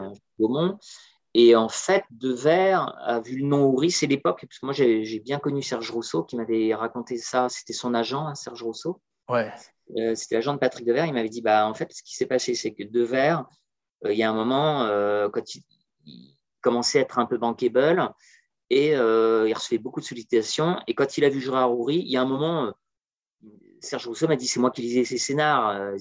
Et 1.33 1.55
en 1.55 1.69
fait, 1.69 2.03
Devers 2.09 2.93
a 2.99 3.21
vu 3.21 3.37
le 3.37 3.45
nom 3.45 3.63
Houry, 3.65 3.89
c'est 3.89 4.07
l'époque, 4.07 4.41
parce 4.41 4.59
que 4.59 4.65
moi 4.65 4.73
j'ai 4.73 5.19
bien 5.19 5.39
connu 5.39 5.61
Serge 5.61 5.89
Rousseau 5.89 6.23
qui 6.23 6.35
m'avait 6.35 6.73
raconté 6.75 7.17
ça. 7.17 7.47
C'était 7.49 7.73
son 7.73 7.93
agent, 7.93 8.27
hein, 8.27 8.35
Serge 8.35 8.63
Rousseau. 8.63 9.01
Ouais. 9.29 9.51
Euh, 9.97 10.13
c'était 10.15 10.35
l'agent 10.35 10.53
de 10.53 10.59
Patrick 10.59 10.85
Devers. 10.85 11.05
Il 11.05 11.13
m'avait 11.13 11.29
dit, 11.29 11.41
bah 11.41 11.67
en 11.67 11.73
fait, 11.73 11.91
ce 11.93 12.03
qui 12.03 12.15
s'est 12.15 12.25
passé, 12.25 12.53
c'est 12.53 12.73
que 12.73 12.83
Devers, 12.83 13.45
euh, 14.05 14.11
il 14.11 14.19
y 14.19 14.23
a 14.23 14.29
un 14.29 14.33
moment, 14.33 14.83
euh, 14.83 15.29
quand 15.29 15.55
il, 15.55 15.63
il 16.05 16.37
commençait 16.59 16.99
à 16.99 17.01
être 17.03 17.17
un 17.17 17.25
peu 17.25 17.37
bankable, 17.37 18.09
et 18.69 18.95
euh, 18.95 19.47
il 19.47 19.53
recevait 19.53 19.77
beaucoup 19.77 19.99
de 19.99 20.05
sollicitations. 20.05 20.79
Et 20.87 20.93
quand 20.95 21.17
il 21.17 21.23
a 21.23 21.29
vu 21.29 21.39
Gérard 21.39 21.73
Houry, 21.73 21.97
il 21.97 22.09
y 22.09 22.17
a 22.17 22.21
un 22.21 22.25
moment, 22.25 22.65
euh, 22.65 22.71
Serge 23.79 24.07
Rousseau 24.07 24.27
m'a 24.27 24.35
dit 24.35 24.47
c'est 24.47 24.59
moi 24.59 24.71
qui 24.71 24.81
lisais 24.81 25.05
ses 25.05 25.17
scénars. 25.17 25.69
euh, 25.69 25.97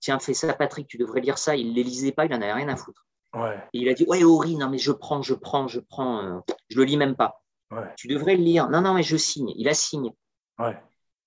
tiens, 0.00 0.18
fais 0.18 0.34
ça, 0.34 0.52
Patrick, 0.52 0.86
tu 0.86 0.98
devrais 0.98 1.20
lire 1.20 1.38
ça. 1.38 1.56
Il 1.56 1.70
ne 1.70 1.74
les 1.74 1.82
lisait 1.82 2.12
pas, 2.12 2.26
il 2.26 2.30
n'en 2.30 2.42
avait 2.42 2.52
rien 2.52 2.68
à 2.68 2.76
foutre. 2.76 3.06
Ouais. 3.36 3.56
Et 3.72 3.78
il 3.80 3.88
a 3.88 3.94
dit 3.94 4.04
ouais, 4.08 4.22
Houry, 4.24 4.56
non, 4.56 4.68
mais 4.70 4.78
je 4.78 4.92
prends, 4.92 5.22
je 5.22 5.34
prends, 5.34 5.68
je 5.68 5.80
prends. 5.80 6.24
euh, 6.24 6.38
je 6.68 6.78
le 6.78 6.84
lis 6.84 6.96
même 6.96 7.16
pas. 7.16 7.42
Ouais. 7.70 7.92
Tu 7.96 8.08
devrais 8.08 8.36
le 8.36 8.42
lire. 8.42 8.68
Non, 8.70 8.80
non, 8.80 8.94
mais 8.94 9.02
je 9.02 9.16
signe. 9.16 9.52
Il 9.56 9.68
a 9.68 9.74
signé. 9.74 10.12
Ouais. 10.58 10.76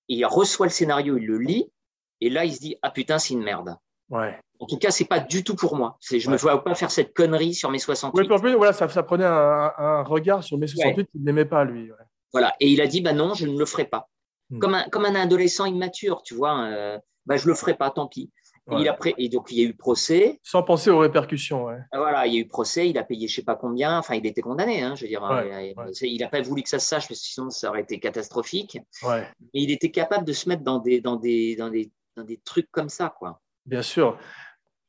Et 0.10 0.16
il 0.16 0.26
reçoit 0.26 0.66
le 0.66 0.72
scénario, 0.72 1.18
il 1.18 1.26
le 1.26 1.38
lit. 1.38 1.72
Et 2.22 2.30
là, 2.30 2.46
il 2.46 2.54
se 2.54 2.60
dit 2.60 2.76
ah 2.82 2.90
putain, 2.90 3.20
c'est 3.20 3.34
une 3.34 3.44
merde. 3.44 3.76
Ouais. 4.10 4.40
En 4.60 4.66
tout 4.66 4.78
cas, 4.78 4.92
c'est 4.92 5.06
pas 5.06 5.20
du 5.20 5.44
tout 5.44 5.56
pour 5.56 5.76
moi. 5.76 5.98
Je 6.02 6.16
ne 6.28 6.34
me 6.34 6.38
vois 6.38 6.64
pas 6.64 6.76
faire 6.76 6.92
cette 6.92 7.14
connerie 7.14 7.54
sur 7.54 7.70
mes 7.72 7.80
68. 7.80 8.30
Oui, 8.30 8.40
plus, 8.40 8.56
voilà, 8.56 8.74
ça, 8.74 8.90
ça 8.90 9.04
prenait 9.04 9.26
un, 9.26 9.72
un 9.78 10.04
regard 10.04 10.44
sur 10.44 10.58
mai 10.58 10.68
68 10.68 11.12
qu'il 11.12 11.24
n'aimait 11.24 11.46
pas, 11.46 11.64
lui. 11.64 11.92
Voilà. 12.34 12.56
Et 12.60 12.68
il 12.70 12.82
a 12.82 12.88
dit, 12.88 13.02
bah 13.02 13.14
non, 13.14 13.34
je 13.36 13.46
ne 13.48 13.58
le 13.58 13.66
ferai 13.66 13.86
pas. 13.86 14.10
Hmm. 14.50 14.60
Comme, 14.60 14.74
un, 14.74 14.84
comme 14.90 15.06
un 15.06 15.16
adolescent 15.16 15.66
immature, 15.66 16.24
tu 16.24 16.34
vois, 16.34 16.60
euh, 16.64 17.00
bah 17.26 17.38
je 17.38 17.48
le 17.48 17.54
ferai 17.54 17.76
pas, 17.76 17.90
tant 17.92 18.08
pis. 18.08 18.32
Ouais. 18.76 18.82
il 18.82 18.88
a 18.90 18.94
pré- 18.94 19.16
et 19.18 19.30
donc, 19.30 19.48
il 19.52 19.58
y 19.60 19.66
a 19.66 19.70
eu 19.70 19.74
procès. 19.74 20.40
Sans 20.44 20.64
penser 20.64 20.90
aux 20.90 21.00
répercussions. 21.00 21.66
Ouais. 21.66 21.78
Ah, 21.92 21.98
Voilà, 22.00 22.28
il 22.28 22.34
y 22.34 22.38
a 22.38 22.40
eu 22.42 22.48
procès, 22.48 22.90
il 22.90 22.98
a 22.98 23.04
payé 23.04 23.28
je 23.28 23.36
sais 23.36 23.44
pas 23.44 23.56
combien. 23.56 23.98
Enfin, 24.00 24.16
il 24.16 24.26
était 24.26 24.42
condamné, 24.42 24.82
hein, 24.82 24.96
je 24.96 25.02
veux 25.04 25.08
dire. 25.08 25.22
Ouais, 25.24 25.48
il, 25.48 25.80
a- 25.80 25.84
ouais. 25.86 25.92
il 26.02 26.24
a 26.24 26.28
pas 26.30 26.42
voulu 26.42 26.64
que 26.64 26.70
ça 26.70 26.80
se 26.80 26.88
sache, 26.88 27.08
parce 27.08 27.20
que 27.20 27.26
sinon, 27.26 27.50
ça 27.50 27.70
aurait 27.70 27.82
été 27.82 28.00
catastrophique. 28.00 28.78
Mais 29.08 29.26
il 29.54 29.72
était 29.72 29.92
capable 29.92 30.26
de 30.26 30.34
se 30.34 30.48
mettre 30.50 30.64
dans 30.64 30.80
des, 30.80 31.02
dans 31.02 31.16
des, 31.16 31.56
dans 31.56 31.70
des, 31.70 31.92
dans 32.16 32.24
des 32.24 32.38
trucs 32.44 32.70
comme 32.72 32.90
ça, 32.90 33.14
quoi. 33.18 33.40
Bien 33.66 33.82
sûr. 33.82 34.18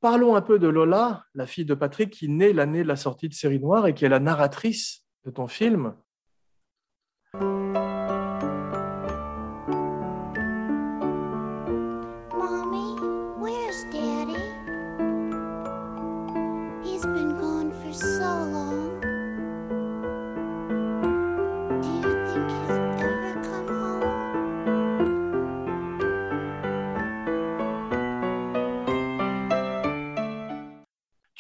parlons 0.01 0.35
un 0.35 0.41
peu 0.43 0.59
de 0.59 0.67
Lola, 0.69 1.25
la 1.35 1.47
fille 1.47 1.67
de 1.67 1.75
Patrick, 1.75 2.11
qui 2.11 2.29
naît 2.29 2.53
l'année 2.55 2.83
de 2.83 2.89
la 2.89 2.97
sortie 2.97 3.29
de 3.29 3.35
Série 3.35 3.61
Noire 3.61 3.87
et 3.87 3.95
qui 3.95 4.05
est 4.05 4.09
la 4.09 4.19
narratrice 4.21 5.03
de 5.27 5.31
ton 5.31 5.47
film. 5.47 5.95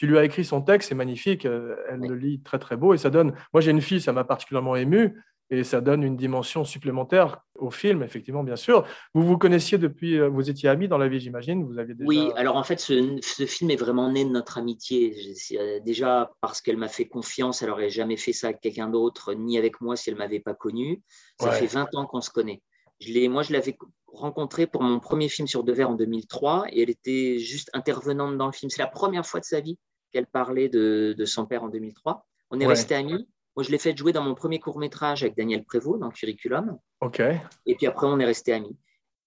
Tu 0.01 0.07
lui 0.07 0.16
as 0.16 0.24
écrit 0.24 0.46
son 0.46 0.62
texte, 0.62 0.88
c'est 0.88 0.94
magnifique, 0.94 1.44
euh, 1.44 1.76
elle 1.90 2.01
Oui. 2.01 2.09
le 2.09 2.14
lit 2.14 2.40
très 2.40 2.59
très 2.59 2.74
beau 2.74 2.94
et 2.94 2.96
ça 2.96 3.11
donne. 3.11 3.34
Moi 3.53 3.61
j'ai 3.61 3.70
une 3.70 3.82
fille, 3.82 4.01
ça 4.01 4.14
m'a 4.14 4.24
particulièrement 4.24 4.74
ému 4.74 5.22
et 5.51 5.62
ça 5.62 5.82
donne 5.82 6.03
une 6.03 6.16
dimension 6.16 6.64
supplémentaire 6.64 7.42
au 7.57 7.70
film, 7.70 8.03
effectivement, 8.03 8.42
bien 8.42 8.57
sûr. 8.57 8.86
Vous 9.12 9.22
vous 9.22 9.36
connaissiez 9.36 9.76
depuis, 9.76 10.18
euh, 10.18 10.30
vous 10.30 10.48
étiez 10.48 10.70
amis 10.70 10.88
dans 10.88 10.96
la 10.96 11.07
vie, 11.07 11.20
j'imagine. 11.20 11.66
Vous 11.66 11.78
aviez 11.78 11.92
déjà. 11.92 12.09
Oui, 12.09 12.30
alors 12.34 12.57
en 12.57 12.62
fait, 12.64 12.80
ce, 12.80 13.18
ce 13.20 13.44
film 13.44 13.70
est 13.70 13.76
vraiment 13.76 14.11
né 14.11 14.24
de 14.24 14.30
notre 14.30 14.57
amitié. 14.57 15.14
Euh, 15.59 15.80
Déjà 15.80 16.30
parce 16.40 16.62
qu'elle 16.62 16.78
m'a 16.78 16.88
fait 16.88 17.07
confiance, 17.07 17.61
elle 17.61 17.68
n'aurait 17.68 17.90
jamais 17.90 18.16
fait 18.16 18.32
ça 18.32 18.46
avec 18.46 18.62
quelqu'un 18.62 18.88
d'autre, 18.88 19.34
ni 19.34 19.59
avec 19.59 19.82
moi 19.82 19.96
si 19.96 20.09
elle 20.09 20.14
ne 20.14 20.20
m'avait 20.20 20.40
pas 20.40 20.55
connu. 20.55 21.03
Ça 21.38 21.51
Ouais. 21.51 21.57
fait 21.59 21.66
20 21.66 21.94
ans 21.96 22.07
qu'on 22.07 22.22
se 22.22 22.30
connaît. 22.30 22.62
Je 23.01 23.28
moi, 23.28 23.42
je 23.42 23.53
l'avais 23.53 23.76
rencontrée 24.14 24.66
pour 24.66 24.82
mon 24.82 24.98
premier 24.98 25.28
film 25.28 25.46
sur 25.46 25.62
Devers 25.62 25.90
en 25.90 25.94
2003 25.94 26.68
et 26.70 26.80
elle 26.84 26.90
était 26.90 27.38
juste 27.38 27.68
intervenante 27.74 28.38
dans 28.38 28.46
le 28.46 28.53
film. 28.53 28.70
C'est 28.70 28.80
la 28.80 28.88
première 28.88 29.26
fois 29.26 29.40
de 29.40 29.44
sa 29.44 29.61
vie 29.61 29.78
qu'elle 30.11 30.27
parlait 30.27 30.69
de, 30.69 31.15
de 31.17 31.25
son 31.25 31.47
père 31.47 31.63
en 31.65 31.69
2003. 31.69 32.27
On 32.51 32.59
est 32.61 32.65
Ouais. 32.65 32.69
restés 32.71 32.95
amis. 32.95 33.29
Moi, 33.57 33.65
je 33.65 33.71
l'ai 33.71 33.79
fait 33.79 33.97
jouer 33.97 34.13
dans 34.13 34.23
mon 34.23 34.35
premier 34.35 34.59
court 34.61 34.79
métrage 34.79 35.23
avec 35.23 35.37
Daniel 35.37 35.65
Prévost 35.65 35.99
dans 36.01 36.11
Curriculum. 36.11 36.79
Ok. 37.01 37.21
Et 37.67 37.75
puis 37.75 37.87
après, 37.87 38.07
on 38.07 38.19
est 38.21 38.25
restés 38.25 38.53
amis. 38.53 38.77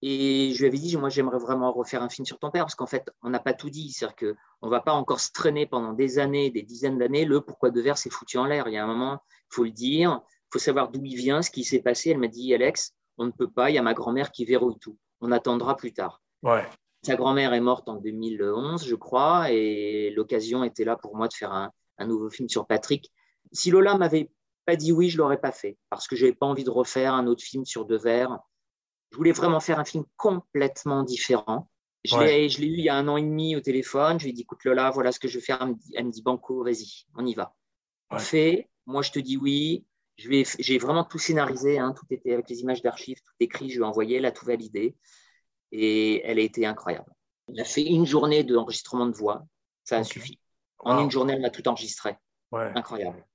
Et 0.02 0.52
je 0.54 0.58
lui 0.60 0.66
avais 0.66 0.78
dit, 0.78 0.96
moi, 0.96 1.08
j'aimerais 1.08 1.38
vraiment 1.38 1.72
refaire 1.72 2.02
un 2.02 2.08
film 2.10 2.26
sur 2.26 2.38
ton 2.38 2.50
père, 2.50 2.64
parce 2.64 2.74
qu'en 2.74 2.86
fait, 2.86 3.10
on 3.22 3.30
n'a 3.30 3.38
pas 3.40 3.54
tout 3.54 3.70
dit. 3.70 3.90
C'est-à-dire 3.90 4.16
qu'on 4.60 4.66
ne 4.66 4.70
va 4.70 4.80
pas 4.80 4.92
encore 4.92 5.20
se 5.20 5.32
traîner 5.32 5.66
pendant 5.66 5.92
des 5.94 6.18
années, 6.18 6.50
des 6.50 6.62
dizaines 6.62 6.98
d'années. 6.98 7.24
Le 7.24 7.40
pourquoi 7.40 7.70
de 7.70 7.80
verre, 7.80 7.96
c'est 7.96 8.10
foutu 8.10 8.36
en 8.36 8.44
l'air. 8.44 8.68
Il 8.68 8.74
y 8.74 8.76
a 8.76 8.84
un 8.84 8.86
moment, 8.86 9.20
il 9.50 9.54
faut 9.54 9.64
le 9.64 9.70
dire, 9.70 10.20
il 10.26 10.48
faut 10.52 10.58
savoir 10.58 10.90
d'où 10.90 11.00
il 11.04 11.16
vient, 11.16 11.40
ce 11.40 11.50
qui 11.50 11.64
s'est 11.64 11.80
passé. 11.80 12.10
Elle 12.10 12.18
m'a 12.18 12.28
dit, 12.28 12.52
Alex, 12.54 12.94
on 13.16 13.24
ne 13.26 13.30
peut 13.30 13.48
pas, 13.50 13.70
il 13.70 13.74
y 13.76 13.78
a 13.78 13.82
ma 13.82 13.94
grand-mère 13.94 14.30
qui 14.30 14.44
verrouille 14.44 14.78
tout. 14.78 14.98
On 15.22 15.32
attendra 15.32 15.74
plus 15.76 15.92
tard. 15.94 16.20
Ouais. 16.42 16.64
Sa 17.04 17.16
grand-mère 17.16 17.52
est 17.52 17.60
morte 17.60 17.88
en 17.88 17.96
2011, 17.96 18.86
je 18.86 18.94
crois, 18.94 19.50
et 19.50 20.10
l'occasion 20.10 20.64
était 20.64 20.84
là 20.84 20.96
pour 20.96 21.16
moi 21.16 21.28
de 21.28 21.34
faire 21.34 21.52
un, 21.52 21.70
un 21.98 22.06
nouveau 22.06 22.30
film 22.30 22.48
sur 22.48 22.66
Patrick. 22.66 23.12
Si 23.52 23.70
Lola 23.70 23.96
m'avait 23.96 24.30
pas 24.64 24.76
dit 24.76 24.90
oui, 24.92 25.10
je 25.10 25.18
l'aurais 25.18 25.40
pas 25.40 25.52
fait, 25.52 25.76
parce 25.90 26.08
que 26.08 26.16
j'avais 26.16 26.32
pas 26.32 26.46
envie 26.46 26.64
de 26.64 26.70
refaire 26.70 27.12
un 27.14 27.26
autre 27.26 27.42
film 27.42 27.64
sur 27.66 27.84
Devers. 27.84 28.38
Je 29.10 29.16
voulais 29.16 29.32
vraiment 29.32 29.60
faire 29.60 29.78
un 29.78 29.84
film 29.84 30.04
complètement 30.16 31.02
différent. 31.02 31.70
Je 32.04 32.16
Ouais. 32.16 32.48
l'ai 32.48 32.66
eu 32.66 32.72
il 32.78 32.80
y 32.80 32.88
a 32.88 32.96
un 32.96 33.06
an 33.08 33.16
et 33.16 33.22
demi 33.22 33.54
au 33.56 33.60
téléphone. 33.60 34.18
Je 34.18 34.24
lui 34.24 34.30
ai 34.30 34.32
dit, 34.34 34.42
écoute 34.42 34.64
Lola, 34.64 34.90
voilà 34.90 35.12
ce 35.12 35.20
que 35.20 35.28
je 35.28 35.38
vais 35.38 35.44
faire. 35.44 35.58
Elle 35.60 35.68
me 35.68 35.74
dit, 35.74 35.92
elle 35.94 36.06
me 36.06 36.10
dit 36.10 36.22
Banco, 36.22 36.64
vas-y, 36.64 37.04
on 37.16 37.24
y 37.26 37.34
va. 37.34 37.54
On 38.10 38.16
Ouais. 38.16 38.22
fait, 38.22 38.68
moi 38.86 39.02
je 39.02 39.10
te 39.12 39.18
dis 39.18 39.36
oui. 39.36 39.84
J'ai 40.16 40.78
vraiment 40.78 41.04
tout 41.04 41.18
scénarisé, 41.18 41.78
hein, 41.78 41.92
tout 41.92 42.06
était 42.10 42.32
avec 42.32 42.48
les 42.48 42.60
images 42.60 42.82
d'archives, 42.82 43.18
tout 43.24 43.32
écrit, 43.40 43.68
je 43.68 43.76
lui 43.78 43.82
ai 43.82 43.86
envoyé, 43.86 44.18
elle 44.18 44.26
a 44.26 44.30
tout 44.32 44.46
validé. 44.46 44.96
Et 45.76 46.24
elle 46.24 46.38
a 46.38 46.42
été 46.42 46.64
incroyable. 46.66 47.10
On 47.48 47.60
a 47.60 47.64
fait 47.64 47.82
une 47.84 48.06
journée 48.06 48.44
d'enregistrement 48.44 49.06
de 49.06 49.12
voix, 49.16 49.44
ça 49.82 49.98
a 49.98 50.04
suffi. 50.04 50.38
En 50.78 50.96
Wow. 50.96 51.04
une 51.04 51.10
journée, 51.10 51.32
elle 51.32 51.40
m'a 51.40 51.50
tout 51.50 51.66
enregistré. 51.66 52.16
Ouais. 52.52 52.70
Incroyable. 52.76 53.26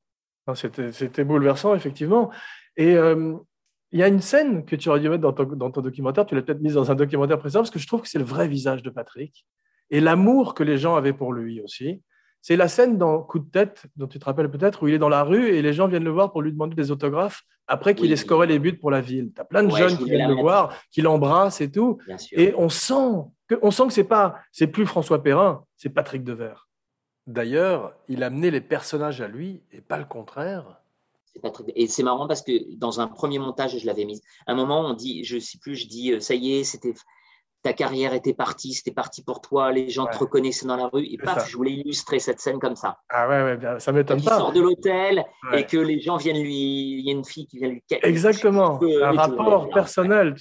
C'était 0.56 1.24
bouleversant, 1.26 1.76
effectivement. 1.76 2.32
Et 2.78 2.96
euh, 2.96 3.36
il 3.92 4.00
y 4.00 4.04
a 4.04 4.08
une 4.08 4.22
scène 4.22 4.66
que 4.66 4.76
tu 4.78 4.88
aurais 4.88 5.02
dû 5.02 5.10
mettre 5.10 5.22
dans 5.22 5.34
ton, 5.34 5.44
dans 5.44 5.70
ton 5.70 5.82
documentaire, 5.82 6.26
tu 6.26 6.34
l'as 6.34 6.42
peut-être 6.42 6.62
mise 6.62 6.76
dans 6.76 6.90
un 6.90 6.96
documentaire 6.96 7.40
précédent, 7.40 7.60
parce 7.60 7.72
que 7.72 7.80
je 7.80 7.88
trouve 7.88 8.02
que 8.02 8.08
c'est 8.08 8.20
le 8.20 8.26
vrai 8.26 8.48
visage 8.48 8.82
de 8.84 8.90
Patrick 8.90 9.46
et 9.90 10.00
l'amour 10.00 10.54
que 10.54 10.64
les 10.64 10.78
gens 10.78 10.96
avaient 10.96 11.14
pour 11.14 11.34
lui 11.34 11.62
aussi. 11.62 12.02
C'est 12.42 12.56
la 12.56 12.68
scène 12.68 12.98
dans 12.98 13.22
Coup 13.22 13.40
de 13.40 13.50
tête, 13.50 13.84
dont 13.98 14.08
tu 14.08 14.18
te 14.20 14.26
rappelles 14.26 14.50
peut-être, 14.50 14.84
où 14.84 14.88
il 14.88 14.94
est 14.94 15.00
dans 15.00 15.10
la 15.10 15.24
rue 15.24 15.50
et 15.50 15.62
les 15.62 15.74
gens 15.74 15.88
viennent 15.88 16.04
le 16.06 16.10
voir 16.12 16.32
pour 16.32 16.42
lui 16.42 16.52
demander 16.52 16.76
des 16.76 16.90
autographes 16.92 17.44
après 17.68 17.94
qu'il 17.96 18.06
Oui. 18.08 18.14
ait 18.14 18.16
scoré 18.16 18.48
les 18.48 18.58
buts 18.60 18.74
pour 18.78 18.92
la 18.92 19.02
ville. 19.02 19.32
Tu 19.36 19.42
as 19.42 19.46
plein 19.46 19.62
de 19.64 19.72
Ouais, 19.72 19.80
jeunes 19.80 19.90
je 19.92 19.96
qui 19.98 20.06
viennent 20.06 20.22
le 20.30 20.36
mettre. 20.36 20.42
voir, 20.42 20.74
qui 20.92 21.02
l'embrassent 21.02 21.62
et 21.62 21.70
tout. 21.72 22.00
Et 22.32 22.54
on 22.58 22.70
sent 22.70 23.26
que, 23.48 23.56
on 23.62 23.72
sent 23.72 23.88
que 23.88 23.94
c'est 23.94 24.04
pas, 24.06 24.38
c'est 24.52 24.68
plus 24.68 24.86
François 24.86 25.22
Perrin, 25.22 25.64
c'est 25.76 25.90
Patrick 25.90 26.24
Devers. 26.24 26.68
D'ailleurs, 27.28 27.94
il 28.08 28.24
a 28.24 28.28
amené 28.28 28.50
les 28.52 28.62
personnages 28.62 29.22
à 29.22 29.28
lui 29.28 29.62
et 29.72 29.82
pas 29.82 29.98
le 29.98 30.06
contraire. 30.06 30.82
C'est 31.32 31.42
pas 31.42 31.52
très- 31.52 31.64
Et 31.76 31.88
c'est 31.88 32.02
marrant 32.02 32.28
parce 32.28 32.42
que 32.42 32.74
dans 32.76 33.02
un 33.02 33.08
premier 33.08 33.38
montage, 33.38 33.78
je 33.78 33.86
l'avais 33.86 34.06
mise. 34.06 34.22
À 34.48 34.54
un 34.54 34.56
moment, 34.56 34.82
on 34.82 34.94
dit, 34.94 35.24
je 35.24 35.38
sais 35.38 35.60
plus, 35.60 35.76
je 35.76 35.88
dis, 35.88 36.12
euh, 36.14 36.20
ça 36.20 36.34
y 36.34 36.54
est, 36.56 36.64
c'était 36.64 36.94
ta 37.62 37.74
carrière 37.74 38.14
était 38.14 38.34
partie, 38.34 38.74
c'était 38.74 38.92
parti 38.92 39.22
pour 39.24 39.42
toi, 39.42 39.72
les 39.72 39.90
gens 39.90 40.06
Ouais. 40.06 40.12
te 40.12 40.18
reconnaissaient 40.20 40.66
dans 40.66 40.78
la 40.78 40.88
rue. 40.88 41.06
Et 41.06 41.18
paf, 41.18 41.40
ça. 41.40 41.46
je 41.46 41.58
voulais 41.58 41.72
illustrer 41.74 42.20
cette 42.20 42.40
scène 42.40 42.58
comme 42.60 42.76
ça. 42.76 42.98
Ah 43.10 43.28
ouais, 43.28 43.44
ouais 43.44 43.58
bien, 43.58 43.78
ça 43.80 43.92
m'étonne 43.92 44.20
Il 44.20 44.26
pas. 44.26 44.38
sort 44.38 44.54
de 44.54 44.62
l'hôtel 44.62 45.24
Ouais. 45.52 45.62
et 45.62 45.66
que 45.66 45.78
les 45.78 46.00
gens 46.00 46.18
viennent 46.18 46.42
lui. 46.42 47.00
Il 47.00 47.06
y 47.06 47.10
a 47.10 47.14
une 47.14 47.26
fille 47.26 47.46
qui 47.48 47.58
vient 47.60 47.70
lui. 47.70 47.84
Exactement, 48.04 48.80
un 49.04 49.12
rapport 49.12 49.70
personnel. 49.70 50.36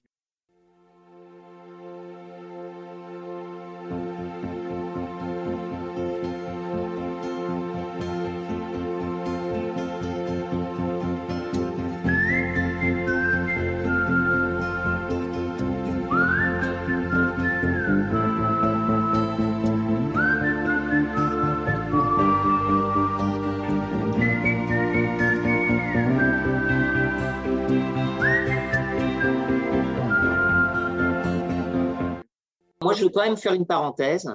Moi, 32.88 32.94
je 32.94 33.04
veux 33.04 33.10
quand 33.10 33.22
même 33.24 33.36
faire 33.36 33.52
une 33.54 33.66
parenthèse. 33.66 34.28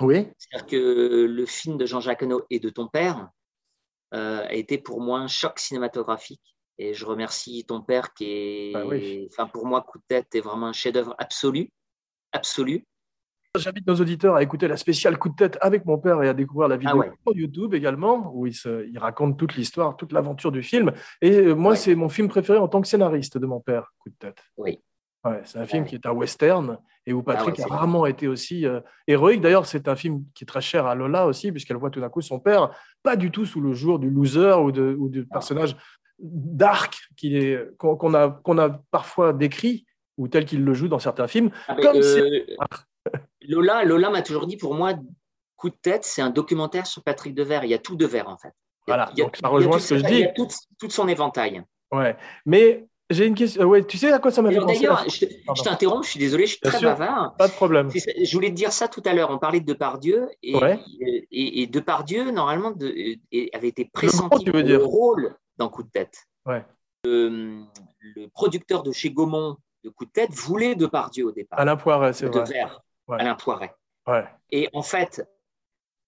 Oui. 0.00 0.28
C'est-à-dire 0.38 0.66
que 0.66 1.24
le 1.26 1.46
film 1.46 1.76
de 1.76 1.86
Jean-Jacques 1.86 2.22
Hano 2.22 2.42
et 2.50 2.60
de 2.60 2.70
ton 2.70 2.86
père 2.88 3.28
euh, 4.14 4.44
a 4.46 4.52
été 4.54 4.78
pour 4.78 5.00
moi 5.00 5.18
un 5.18 5.26
choc 5.28 5.58
cinématographique. 5.58 6.56
Et 6.78 6.94
je 6.94 7.04
remercie 7.04 7.64
ton 7.66 7.80
père 7.82 8.14
qui 8.14 8.24
est, 8.24 8.72
Bah 8.72 8.84
oui. 8.86 9.28
enfin 9.32 9.46
pour 9.46 9.66
moi, 9.66 9.82
Coup 9.82 9.98
de 9.98 10.04
tête 10.06 10.32
est 10.34 10.40
vraiment 10.40 10.68
un 10.68 10.72
chef-d'œuvre 10.72 11.14
absolu, 11.18 11.70
absolu. 12.32 12.86
J'invite 13.56 13.86
nos 13.86 13.96
auditeurs 13.96 14.36
à 14.36 14.42
écouter 14.42 14.68
la 14.68 14.76
spéciale 14.76 15.18
coup 15.18 15.30
de 15.30 15.34
tête 15.34 15.58
avec 15.60 15.84
mon 15.86 15.98
père 15.98 16.22
et 16.22 16.28
à 16.28 16.34
découvrir 16.34 16.68
la 16.68 16.76
vidéo 16.76 16.98
ouais. 16.98 17.10
sur 17.26 17.36
YouTube 17.36 17.74
également, 17.74 18.30
où 18.34 18.46
il, 18.46 18.54
se- 18.54 18.86
il 18.86 18.98
raconte 18.98 19.36
toute 19.38 19.56
l'histoire, 19.56 19.96
toute 19.96 20.12
l'aventure 20.12 20.52
du 20.52 20.62
film. 20.62 20.92
Et 21.22 21.32
euh, 21.32 21.54
moi, 21.54 21.72
Ouais. 21.72 21.76
c'est 21.76 21.94
mon 21.96 22.08
film 22.08 22.28
préféré 22.28 22.58
en 22.58 22.68
tant 22.68 22.80
que 22.80 22.86
scénariste 22.86 23.38
de 23.38 23.46
mon 23.46 23.58
père, 23.58 23.92
coup 23.98 24.10
de 24.10 24.14
tête. 24.16 24.38
Oui. 24.58 24.78
Ouais, 25.24 25.40
c'est 25.44 25.58
un 25.58 25.66
film 25.66 25.82
Ouais. 25.82 25.88
qui 25.88 25.94
est 25.96 26.06
un 26.06 26.12
western 26.12 26.78
et 27.06 27.12
où 27.12 27.22
Patrick 27.22 27.58
ouais, 27.58 27.64
a 27.64 27.66
rarement 27.74 28.06
été 28.06 28.28
aussi 28.28 28.66
euh, 28.66 28.80
héroïque. 29.06 29.40
D'ailleurs, 29.40 29.66
c'est 29.66 29.88
un 29.88 29.96
film 29.96 30.24
qui 30.34 30.44
est 30.44 30.46
très 30.46 30.60
cher 30.60 30.86
à 30.86 30.94
Lola 30.94 31.26
aussi, 31.26 31.50
puisqu'elle 31.50 31.76
voit 31.76 31.90
tout 31.90 32.00
d'un 32.00 32.08
coup 32.08 32.20
son 32.20 32.38
père, 32.38 32.70
pas 33.02 33.16
du 33.16 33.30
tout 33.30 33.44
sous 33.46 33.60
le 33.60 33.72
jour 33.74 33.98
du 33.98 34.10
loser 34.10 34.54
ou, 34.60 34.70
de, 34.72 34.94
ou 34.98 35.08
du 35.08 35.26
personnage 35.26 35.76
dark 36.20 36.96
qu'on 37.78 38.14
a, 38.14 38.68
parfois 38.90 39.32
décrit, 39.32 39.86
ou 40.16 40.28
tel 40.28 40.44
qu'il 40.44 40.64
le 40.64 40.74
joue 40.74 40.88
dans 40.88 40.98
certains 40.98 41.28
films. 41.28 41.50
Ah, 41.68 41.76
si- 41.80 41.98
euh, 42.20 42.44
Lola, 43.48 43.84
Lola 43.84 44.10
m'a 44.10 44.22
toujours 44.22 44.46
dit, 44.46 44.56
pour 44.56 44.74
moi, 44.74 44.94
Coup 45.56 45.70
de 45.70 45.74
tête, 45.82 46.04
c'est 46.04 46.22
un 46.22 46.30
documentaire 46.30 46.86
sur 46.86 47.02
Patrick 47.02 47.34
Devers. 47.34 47.64
Il 47.64 47.70
y 47.70 47.74
a 47.74 47.78
tout 47.78 47.96
Devers, 47.96 48.28
en 48.28 48.38
fait. 48.38 48.52
Il 48.86 48.90
y 48.90 48.92
a- 48.92 48.96
Voilà, 48.96 49.10
il 49.14 49.18
y 49.18 49.22
a 49.22 49.24
donc 49.24 49.36
ça 49.36 49.48
rejoint 49.48 49.80
ce 49.80 49.88
que 49.94 49.98
je 49.98 50.04
dis. 50.04 50.12
Il 50.14 50.20
y 50.20 50.24
a 50.24 50.28
tout, 50.32 50.46
tout 50.78 50.88
son 50.88 51.08
éventail. 51.08 51.64
Ouais, 51.90 52.16
mais 52.46 52.86
j'ai 53.10 53.26
une 53.26 53.34
question. 53.34 53.64
Ouais, 53.64 53.84
tu 53.84 53.96
sais 53.98 54.12
à 54.12 54.18
quoi 54.18 54.30
ça 54.30 54.42
m'a 54.42 54.50
fait 54.50 54.58
penser 54.58 54.74
D'ailleurs, 54.80 55.04
je, 55.08 55.62
t'interromps, 55.62 56.04
je 56.06 56.10
suis 56.10 56.20
désolé, 56.20 56.46
je 56.46 56.52
suis 56.52 56.60
Bien 56.62 56.70
très 56.70 56.78
sûr. 56.80 56.88
bavard. 56.90 57.34
Pas 57.36 57.48
de 57.48 57.52
problème. 57.52 57.90
Je 57.92 58.32
voulais 58.32 58.50
te 58.50 58.54
dire 58.54 58.72
ça 58.72 58.88
tout 58.88 59.02
à 59.06 59.12
l'heure. 59.14 59.30
On 59.30 59.38
parlait 59.38 59.60
de 59.60 59.66
Depardieu 59.66 60.28
et, 60.42 60.54
Ouais. 60.56 60.78
et, 61.00 61.62
et 61.62 61.66
Depardieu, 61.66 62.30
normalement, 62.30 62.70
de, 62.72 62.92
et 63.32 63.50
avait 63.54 63.68
été 63.68 63.84
pressenti 63.92 64.44
dire. 64.44 64.52
le 64.54 64.76
rôle 64.84 65.36
dans 65.56 65.68
Coup 65.68 65.82
de 65.82 65.90
tête. 65.90 66.26
Ouais. 66.46 66.64
Le, 67.04 67.62
le 68.00 68.28
producteur 68.28 68.82
de 68.82 68.92
chez 68.92 69.10
Gaumont 69.10 69.56
de 69.84 69.90
Coup 69.90 70.04
de 70.04 70.10
tête 70.10 70.32
voulait 70.32 70.74
Depardieu 70.74 71.26
au 71.26 71.32
départ. 71.32 71.58
Alain 71.60 71.76
Poiret, 71.76 72.12
c'est 72.12 72.28
de 72.28 72.38
vrai. 72.38 72.44
Verre, 72.52 72.82
Ouais. 73.06 73.16
Alain 73.20 73.34
Poiret. 73.36 73.74
Et 74.50 74.68
en 74.72 74.82
fait, 74.82 75.26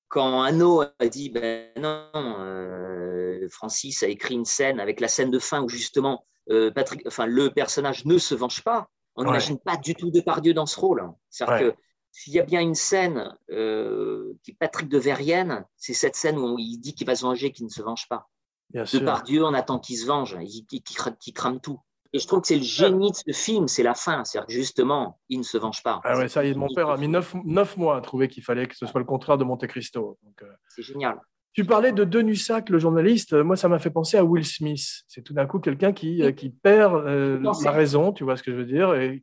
quand 0.08 0.42
Anno 0.42 0.82
a 0.82 1.06
dit 1.08 1.28
ben 1.30 1.68
non, 1.76 2.08
euh, 2.14 3.46
Francis 3.50 4.02
a 4.02 4.08
écrit 4.08 4.34
une 4.34 4.44
scène 4.44 4.80
avec 4.80 5.00
la 5.00 5.08
scène 5.08 5.30
de 5.30 5.38
fin 5.38 5.62
où 5.62 5.68
justement 5.68 6.24
euh, 6.50 6.70
Patrick, 6.70 7.02
enfin 7.06 7.26
le 7.26 7.50
personnage 7.50 8.04
ne 8.06 8.18
se 8.18 8.34
venge 8.34 8.62
pas. 8.62 8.88
On 9.16 9.22
Ouais. 9.22 9.28
n'imagine 9.28 9.58
pas 9.58 9.76
du 9.76 9.94
tout 9.94 10.10
Depardieu 10.10 10.54
dans 10.54 10.66
ce 10.66 10.78
rôle. 10.80 11.02
C'est-à-dire 11.28 11.66
Ouais. 11.68 11.72
que 11.72 11.78
s'il 12.12 12.32
y 12.32 12.40
a 12.40 12.44
bien 12.44 12.60
une 12.60 12.74
scène 12.74 13.36
euh, 13.50 14.32
qui 14.42 14.52
est 14.52 14.56
Patrick 14.58 14.88
de 14.88 14.98
Verrienne, 14.98 15.64
c'est 15.76 15.94
cette 15.94 16.16
scène 16.16 16.38
où 16.38 16.56
il 16.58 16.78
dit 16.78 16.94
qu'il 16.94 17.06
va 17.06 17.14
se 17.14 17.22
venger, 17.22 17.52
qu'il 17.52 17.64
ne 17.66 17.70
se 17.70 17.82
venge 17.82 18.08
pas. 18.08 18.28
Bien 18.70 18.82
De 18.82 18.88
sûr. 18.88 19.04
par 19.04 19.22
Dieu, 19.24 19.44
on 19.44 19.52
attend 19.54 19.78
qu'il 19.78 19.96
se 19.96 20.06
venge, 20.06 20.36
il- 20.40 20.64
qu'il 20.66 21.34
crame, 21.34 21.60
tout. 21.60 21.80
Et 22.12 22.18
je 22.18 22.26
trouve 22.26 22.40
que 22.40 22.48
c'est 22.48 22.56
le 22.56 22.62
génie 22.62 23.10
de 23.12 23.16
ce 23.16 23.32
film, 23.32 23.68
c'est 23.68 23.82
la 23.84 23.94
fin. 23.94 24.24
C'est-à-dire 24.24 24.46
que 24.48 24.52
justement, 24.52 25.20
il 25.28 25.38
ne 25.38 25.44
se 25.44 25.58
venge 25.58 25.82
pas. 25.82 26.00
Ah 26.02 26.16
ouais, 26.18 26.28
ça 26.28 26.44
y 26.44 26.50
est, 26.50 26.54
mon 26.54 26.66
père 26.74 26.88
a 26.88 26.96
mis 26.96 27.02
film. 27.02 27.12
neuf, 27.12 27.34
neuf 27.44 27.76
mois 27.76 27.96
à 27.96 28.00
trouver 28.00 28.26
qu'il 28.28 28.42
fallait 28.42 28.66
que 28.66 28.76
ce 28.76 28.86
soit 28.86 28.98
le 29.00 29.06
contraire 29.06 29.38
de 29.38 29.44
Monte 29.44 29.66
Cristo. 29.68 30.18
Euh, 30.42 30.46
C'est 30.68 30.82
génial. 30.82 31.20
Tu 31.52 31.64
parlais 31.64 31.92
de 31.92 32.04
Denussac, 32.04 32.68
le 32.68 32.78
journaliste. 32.78 33.32
Moi, 33.34 33.56
ça 33.56 33.68
m'a 33.68 33.78
fait 33.78 33.90
penser 33.90 34.16
à 34.16 34.24
Will 34.24 34.44
Smith. 34.44 35.02
C'est 35.08 35.22
tout 35.22 35.34
d'un 35.34 35.46
coup 35.46 35.58
quelqu'un 35.58 35.92
qui, 35.92 36.22
euh, 36.22 36.30
qui 36.32 36.50
perd 36.50 36.94
euh, 36.94 37.40
la 37.64 37.70
raison, 37.72 38.12
tu 38.12 38.22
vois 38.24 38.36
ce 38.36 38.42
que 38.42 38.52
je 38.52 38.56
veux 38.56 38.64
dire, 38.64 38.94
et 38.94 39.22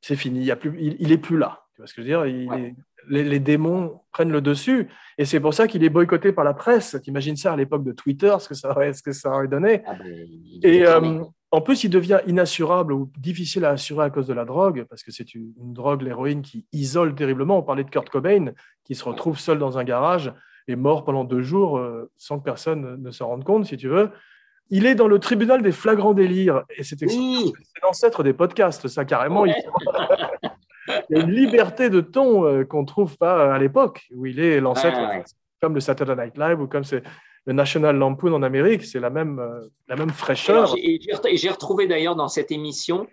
c'est 0.00 0.16
fini. 0.16 0.40
Il, 0.40 0.46
y 0.46 0.50
a 0.50 0.56
plus, 0.56 0.74
il, 0.80 0.96
il 0.98 1.12
est 1.12 1.18
plus 1.18 1.36
là. 1.38 1.60
Tu 1.74 1.82
vois 1.82 1.86
ce 1.86 1.94
que 1.94 2.02
je 2.02 2.06
veux 2.06 2.12
dire? 2.12 2.26
Il 2.26 2.48
Ouais. 2.50 2.62
est- 2.62 2.74
les, 3.08 3.22
les 3.22 3.38
démons 3.38 4.00
prennent 4.10 4.32
le 4.32 4.40
dessus, 4.40 4.88
et 5.16 5.24
c'est 5.26 5.38
pour 5.38 5.54
ça 5.54 5.68
qu'il 5.68 5.84
est 5.84 5.88
boycotté 5.90 6.32
par 6.32 6.42
la 6.44 6.54
presse. 6.54 6.96
T'imagines 7.04 7.36
ça 7.36 7.52
à 7.52 7.56
l'époque 7.56 7.84
de 7.84 7.92
Twitter, 7.92 8.34
ce 8.40 8.48
que 8.48 8.54
ça 8.56 8.72
aurait, 8.72 8.92
ce 8.94 9.00
que 9.02 9.12
ça 9.12 9.30
aurait 9.30 9.46
donné? 9.46 9.82
Ah 9.86 9.94
ben, 9.94 10.26
Et 10.64 10.84
euh, 10.84 11.22
en 11.52 11.60
plus, 11.60 11.84
il 11.84 11.90
devient 11.90 12.18
inassurable 12.26 12.92
ou 12.92 13.12
difficile 13.16 13.64
à 13.64 13.70
assurer 13.70 14.06
à 14.06 14.10
cause 14.10 14.26
de 14.26 14.34
la 14.34 14.44
drogue, 14.44 14.86
parce 14.90 15.04
que 15.04 15.12
c'est 15.12 15.36
une, 15.36 15.52
une 15.60 15.72
drogue, 15.72 16.02
l'héroïne, 16.02 16.42
qui 16.42 16.66
isole 16.72 17.14
terriblement. 17.14 17.58
On 17.58 17.62
parlait 17.62 17.84
de 17.84 17.90
Kurt 17.90 18.08
Cobain, 18.10 18.46
qui 18.82 18.96
se 18.96 19.04
retrouve 19.04 19.38
seul 19.38 19.60
dans 19.60 19.78
un 19.78 19.84
garage 19.84 20.32
et 20.68 20.76
mort 20.76 21.04
pendant 21.04 21.24
deux 21.24 21.42
jours 21.42 21.78
euh, 21.78 22.10
sans 22.16 22.38
que 22.38 22.44
personne 22.44 23.00
ne 23.02 23.10
s'en 23.10 23.28
rende 23.28 23.44
compte, 23.44 23.66
si 23.66 23.76
tu 23.76 23.88
veux. 23.88 24.10
Il 24.68 24.86
est 24.86 24.96
dans 24.96 25.06
le 25.06 25.18
tribunal 25.18 25.62
des 25.62 25.72
flagrants 25.72 26.14
délires, 26.14 26.64
et 26.76 26.82
c'est 26.82 27.00
Oui, 27.04 27.52
l'ancêtre 27.82 28.22
des 28.22 28.32
podcasts, 28.32 28.88
ça 28.88 29.04
carrément. 29.04 29.42
Ouais. 29.42 29.54
Il, 30.40 30.50
il 31.10 31.16
y 31.16 31.20
a 31.20 31.22
une 31.22 31.30
liberté 31.30 31.90
de 31.90 32.00
ton 32.00 32.44
euh, 32.44 32.64
qu'on 32.64 32.82
ne 32.82 32.86
trouve 32.86 33.16
pas 33.16 33.54
à 33.54 33.58
l'époque, 33.58 34.06
où 34.14 34.26
il 34.26 34.40
est 34.40 34.60
l'ancêtre, 34.60 34.98
ouais. 34.98 35.24
comme 35.60 35.74
le 35.74 35.80
Saturday 35.80 36.16
Night 36.16 36.36
Live 36.36 36.60
ou 36.60 36.66
comme 36.66 36.84
c'est 36.84 37.02
le 37.46 37.52
National 37.52 37.96
Lampoon 37.96 38.32
en 38.32 38.42
Amérique, 38.42 38.84
c'est 38.84 38.98
la 38.98 39.10
même, 39.10 39.38
euh, 39.38 39.68
la 39.88 39.96
même 39.96 40.10
fraîcheur. 40.10 40.74
Et 40.76 40.98
j'ai 41.34 41.48
retrouvé 41.48 41.86
d'ailleurs 41.86 42.16
dans 42.16 42.28
cette 42.28 42.50
émission, 42.50 43.06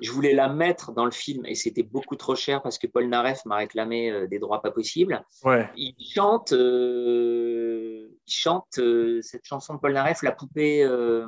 je 0.00 0.10
voulais 0.12 0.32
la 0.32 0.48
mettre 0.48 0.92
dans 0.92 1.04
le 1.04 1.10
film 1.10 1.44
et 1.46 1.54
c'était 1.54 1.82
beaucoup 1.82 2.16
trop 2.16 2.34
cher 2.36 2.62
parce 2.62 2.78
que 2.78 2.86
Paul 2.86 3.08
Naref 3.08 3.44
m'a 3.44 3.56
réclamé 3.56 4.10
euh, 4.10 4.26
des 4.26 4.38
droits 4.38 4.62
pas 4.62 4.70
possibles. 4.70 5.24
Ouais. 5.44 5.68
Il 5.76 5.94
chante, 6.14 6.52
euh, 6.52 8.08
il 8.26 8.32
chante 8.32 8.78
euh, 8.78 9.20
cette 9.22 9.44
chanson 9.44 9.74
de 9.74 9.80
Paul 9.80 9.92
Naref, 9.92 10.22
la 10.22 10.32
poupée, 10.32 10.82
euh, 10.84 11.26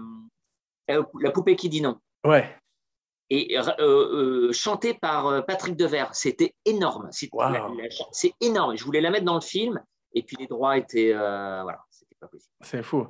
la 0.88 1.30
poupée 1.30 1.56
qui 1.56 1.68
dit 1.68 1.80
non. 1.80 1.98
Ouais. 2.24 2.56
Et 3.32 3.56
chantée 4.52 4.94
par 4.94 5.46
Patrick 5.46 5.76
Devers, 5.76 6.14
c'était 6.16 6.52
énorme. 6.64 7.08
C'est 7.12 7.28
Wow. 7.32 7.76
énorme. 8.40 8.76
Je 8.76 8.84
voulais 8.84 9.00
la 9.00 9.10
mettre 9.10 9.24
dans 9.24 9.36
le 9.36 9.40
film 9.40 9.80
et 10.14 10.22
puis 10.24 10.36
les 10.36 10.48
droits 10.48 10.76
étaient, 10.76 11.12
voilà, 11.12 11.78
pas 12.20 12.28
possible. 12.28 12.52
C'est 12.60 12.82
fou. 12.82 13.06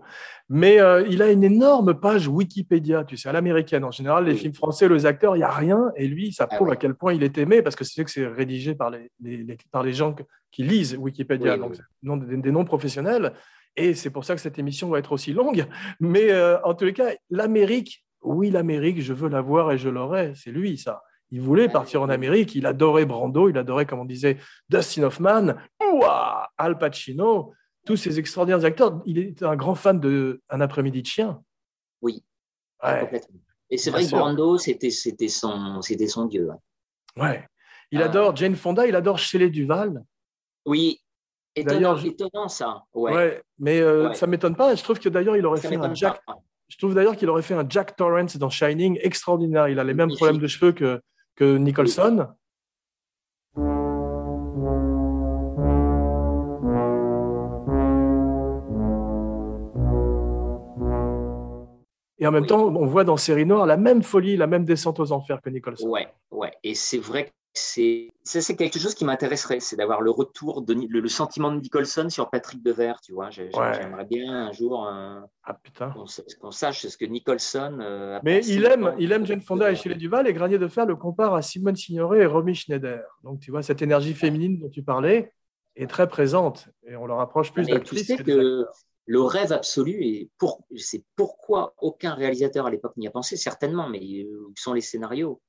Mais 0.48 0.80
euh, 0.80 1.04
il 1.08 1.20
a 1.22 1.30
une 1.30 1.44
énorme 1.44 1.94
page 1.98 2.28
Wikipédia, 2.28 3.04
tu 3.04 3.16
sais, 3.16 3.28
à 3.28 3.32
l'américaine. 3.32 3.84
En 3.84 3.90
général, 3.90 4.24
les 4.24 4.32
Oui. 4.32 4.38
films 4.38 4.54
français, 4.54 4.88
les 4.88 5.06
acteurs, 5.06 5.36
il 5.36 5.40
n'y 5.40 5.44
a 5.44 5.50
rien. 5.50 5.90
Et 5.96 6.06
lui, 6.08 6.32
ça 6.32 6.46
Ah 6.50 6.54
prouve 6.56 6.68
ouais. 6.68 6.74
à 6.74 6.76
quel 6.76 6.94
point 6.94 7.12
il 7.12 7.22
est 7.22 7.36
aimé, 7.38 7.62
parce 7.62 7.76
que 7.76 7.84
c'est 7.84 8.04
que 8.04 8.10
c'est 8.10 8.26
rédigé 8.26 8.74
par 8.74 8.90
les, 8.90 9.10
les- 9.20 9.38
les- 9.38 9.58
par 9.72 9.82
les 9.82 9.92
gens 9.92 10.14
qui 10.50 10.62
lisent 10.62 10.96
Wikipédia, 10.96 11.54
Oui, 11.54 11.58
donc 11.60 11.70
oui. 11.72 11.78
des, 12.02 12.08
noms- 12.08 12.16
des- 12.16 12.36
des 12.36 12.52
noms 12.52 12.64
professionnels. 12.64 13.32
Et 13.76 13.94
c'est 13.94 14.10
pour 14.10 14.24
ça 14.24 14.34
que 14.34 14.40
cette 14.40 14.58
émission 14.58 14.88
va 14.88 14.98
être 14.98 15.12
aussi 15.12 15.32
longue. 15.32 15.66
Mais 16.00 16.30
euh, 16.32 16.60
en 16.62 16.74
tous 16.74 16.84
les 16.86 16.92
cas, 16.92 17.10
l'Amérique, 17.30 18.04
oui, 18.22 18.50
l'Amérique, 18.50 19.00
je 19.00 19.12
veux 19.12 19.28
la 19.28 19.40
voir 19.40 19.70
et 19.72 19.78
je 19.78 19.88
l'aurai. 19.88 20.32
C'est 20.34 20.50
lui, 20.50 20.76
ça. 20.78 21.02
Il 21.32 21.40
voulait 21.40 21.66
Ah, 21.68 21.72
partir 21.72 22.02
en. 22.02 22.08
Amérique. 22.08 22.56
Il 22.56 22.66
adorait 22.66 23.06
Brando, 23.06 23.48
il 23.48 23.56
adorait, 23.56 23.86
comme 23.86 24.00
on 24.00 24.04
disait, 24.04 24.38
Dustin 24.68 25.04
Hoffman, 25.04 25.54
ouah, 25.80 26.48
Al 26.58 26.76
Pacino, 26.76 27.52
tous 27.90 27.96
ces 27.96 28.18
extraordinaires 28.20 28.64
acteurs. 28.64 29.02
Il 29.04 29.18
est 29.18 29.42
un 29.42 29.56
grand 29.56 29.74
fan 29.74 29.98
de 29.98 30.40
Un 30.48 30.60
après-midi 30.60 31.02
de 31.02 31.06
chien. 31.06 31.42
Oui. 32.02 32.22
Ouais, 32.82 33.00
Complètement. 33.00 33.40
Et 33.68 33.78
c'est 33.78 33.90
vrai 33.90 34.04
que. 34.04 34.10
Brando, 34.10 34.58
c'était 34.58 34.90
c'était 34.90 35.28
son, 35.28 35.80
c'était 35.82 36.06
son 36.06 36.26
dieu. 36.26 36.48
hein. 36.50 36.58
ouais. 37.22 37.46
Il 37.92 38.00
Ah. 38.00 38.04
adore 38.06 38.36
Jane 38.36 38.54
Fonda, 38.54 38.86
il 38.86 38.94
adore 38.94 39.18
Shelley 39.18 39.50
Duval. 39.50 40.04
Oui, 40.64 41.00
étonnant, 41.56 41.74
D'ailleurs, 41.74 41.96
je- 41.96 42.06
étonnant 42.06 42.46
ça. 42.48 42.84
Ouais. 42.94 43.12
Ouais. 43.12 43.42
Mais 43.58 43.80
euh, 43.80 44.08
Ouais. 44.10 44.14
ça 44.14 44.28
m'étonne 44.28 44.54
pas. 44.54 44.74
Je 44.76 44.82
trouve 44.84 45.00
que 45.00 45.08
d'ailleurs, 45.08 45.36
il 45.36 45.44
aurait 45.44 45.60
Ça 45.60 45.68
fait 45.68 45.76
un 45.76 45.92
Jack. 45.94 46.20
pas. 46.24 46.36
Je 46.68 46.78
trouve 46.78 46.94
d'ailleurs 46.94 47.16
qu'il 47.16 47.28
aurait 47.28 47.42
fait 47.42 47.54
un 47.54 47.66
Jack 47.68 47.96
Torrance 47.96 48.36
dans 48.36 48.48
Shining 48.50 48.96
extraordinaire. 49.02 49.66
Il 49.68 49.78
a 49.80 49.82
les 49.82 49.88
mêmes 49.88 50.06
Magnifique. 50.06 50.18
problèmes 50.20 50.40
de 50.40 50.46
cheveux 50.46 50.70
que, 50.72 51.00
que 51.34 51.56
Nicholson. 51.56 52.28
Et 62.20 62.26
en 62.26 62.30
même 62.32 62.42
Oui. 62.42 62.48
temps, 62.48 62.66
on 62.66 62.86
voit 62.86 63.04
dans 63.04 63.16
Série 63.16 63.46
Noire 63.46 63.66
la 63.66 63.76
même 63.76 64.02
folie, 64.02 64.36
la 64.36 64.46
même 64.46 64.64
descente 64.64 65.00
aux 65.00 65.10
enfers 65.12 65.40
que 65.40 65.48
Nicholson. 65.50 65.88
Ouais, 65.88 66.06
ouais. 66.30 66.52
Et 66.62 66.74
c'est 66.74 66.98
vrai 66.98 67.24
que 67.26 67.30
c'est 67.52 68.10
ça, 68.22 68.40
c'est 68.40 68.54
quelque 68.54 68.78
chose 68.78 68.94
qui 68.94 69.04
m'intéresserait, 69.04 69.58
c'est 69.58 69.74
d'avoir 69.74 70.02
le 70.02 70.10
retour, 70.12 70.62
de, 70.62 70.72
le, 70.74 71.00
le 71.00 71.08
sentiment 71.08 71.50
de 71.50 71.58
Nicholson 71.60 72.08
sur 72.08 72.30
Patrick 72.30 72.62
Devers, 72.62 73.00
tu 73.00 73.12
vois. 73.12 73.26
Ouais. 73.28 73.50
J'aimerais 73.74 74.04
bien 74.04 74.48
un 74.48 74.52
jour 74.52 74.86
Ah 74.86 75.54
putain. 75.60 75.90
qu'on 75.90 76.06
sa- 76.06 76.22
qu'on 76.40 76.52
sache 76.52 76.86
ce 76.86 76.96
que 76.96 77.06
Nicholson. 77.06 77.78
euh, 77.80 78.18
a 78.18 78.20
Mais 78.22 78.44
il 78.46 78.64
aime, 78.66 78.94
il 78.98 79.10
aime 79.10 79.26
Jane 79.26 79.40
Fonda 79.40 79.72
et 79.72 79.74
Shelley 79.74 79.96
Duval 79.96 80.28
et 80.28 80.32
Granier 80.32 80.58
de 80.58 80.68
Fer 80.68 80.86
le 80.86 80.94
compare 80.94 81.34
à 81.34 81.42
Simone 81.42 81.74
Signoret 81.74 82.20
et 82.20 82.26
Romy 82.26 82.54
Schneider. 82.54 83.02
Donc 83.24 83.40
tu 83.40 83.50
vois, 83.50 83.62
cette 83.62 83.82
énergie 83.82 84.14
féminine 84.14 84.60
dont 84.60 84.68
tu 84.68 84.82
parlais 84.84 85.32
est 85.74 85.88
très 85.88 86.08
présente 86.08 86.68
et 86.86 86.94
on 86.94 87.06
leur 87.06 87.18
approche 87.20 87.52
plus 87.52 87.64
tu 87.66 87.72
d'actrices 87.72 88.06
sais 88.06 88.16
que 88.16 88.22
des 88.22 88.32
que 88.32 88.60
acteurs. 88.60 88.74
Le 89.10 89.22
rêve 89.22 89.52
absolu, 89.52 90.04
et 90.04 90.30
pour, 90.38 90.64
c'est 90.76 91.02
pourquoi 91.16 91.74
aucun 91.78 92.14
réalisateur 92.14 92.66
à 92.66 92.70
l'époque 92.70 92.96
n'y 92.96 93.08
a 93.08 93.10
pensé, 93.10 93.36
certainement, 93.36 93.88
mais 93.88 93.98
euh, 94.22 94.46
où 94.48 94.52
sont 94.56 94.72
les 94.72 94.80
scénarios 94.80 95.42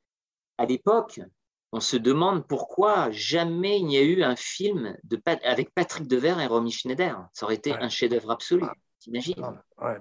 À 0.58 0.66
l'époque, 0.66 1.20
on 1.72 1.80
se 1.80 1.96
demande 1.96 2.48
pourquoi 2.48 3.12
jamais 3.12 3.78
il 3.78 3.86
n'y 3.86 3.98
a 4.00 4.02
eu 4.02 4.24
un 4.24 4.36
film 4.36 4.98
de, 5.04 5.22
avec 5.44 5.76
Patrick 5.76 6.08
Devers 6.08 6.40
et 6.40 6.48
Romy 6.48 6.72
Schneider. 6.72 7.24
Ça 7.34 7.46
aurait 7.46 7.54
été 7.54 7.72
Ouais. 7.72 7.78
un 7.80 7.90
chef-d'œuvre 7.90 8.32
absolu. 8.32 8.64
Ah. 8.68 8.74
T'imagines? 9.00 9.36
Ah, 9.44 9.64
Ouais. 9.80 9.98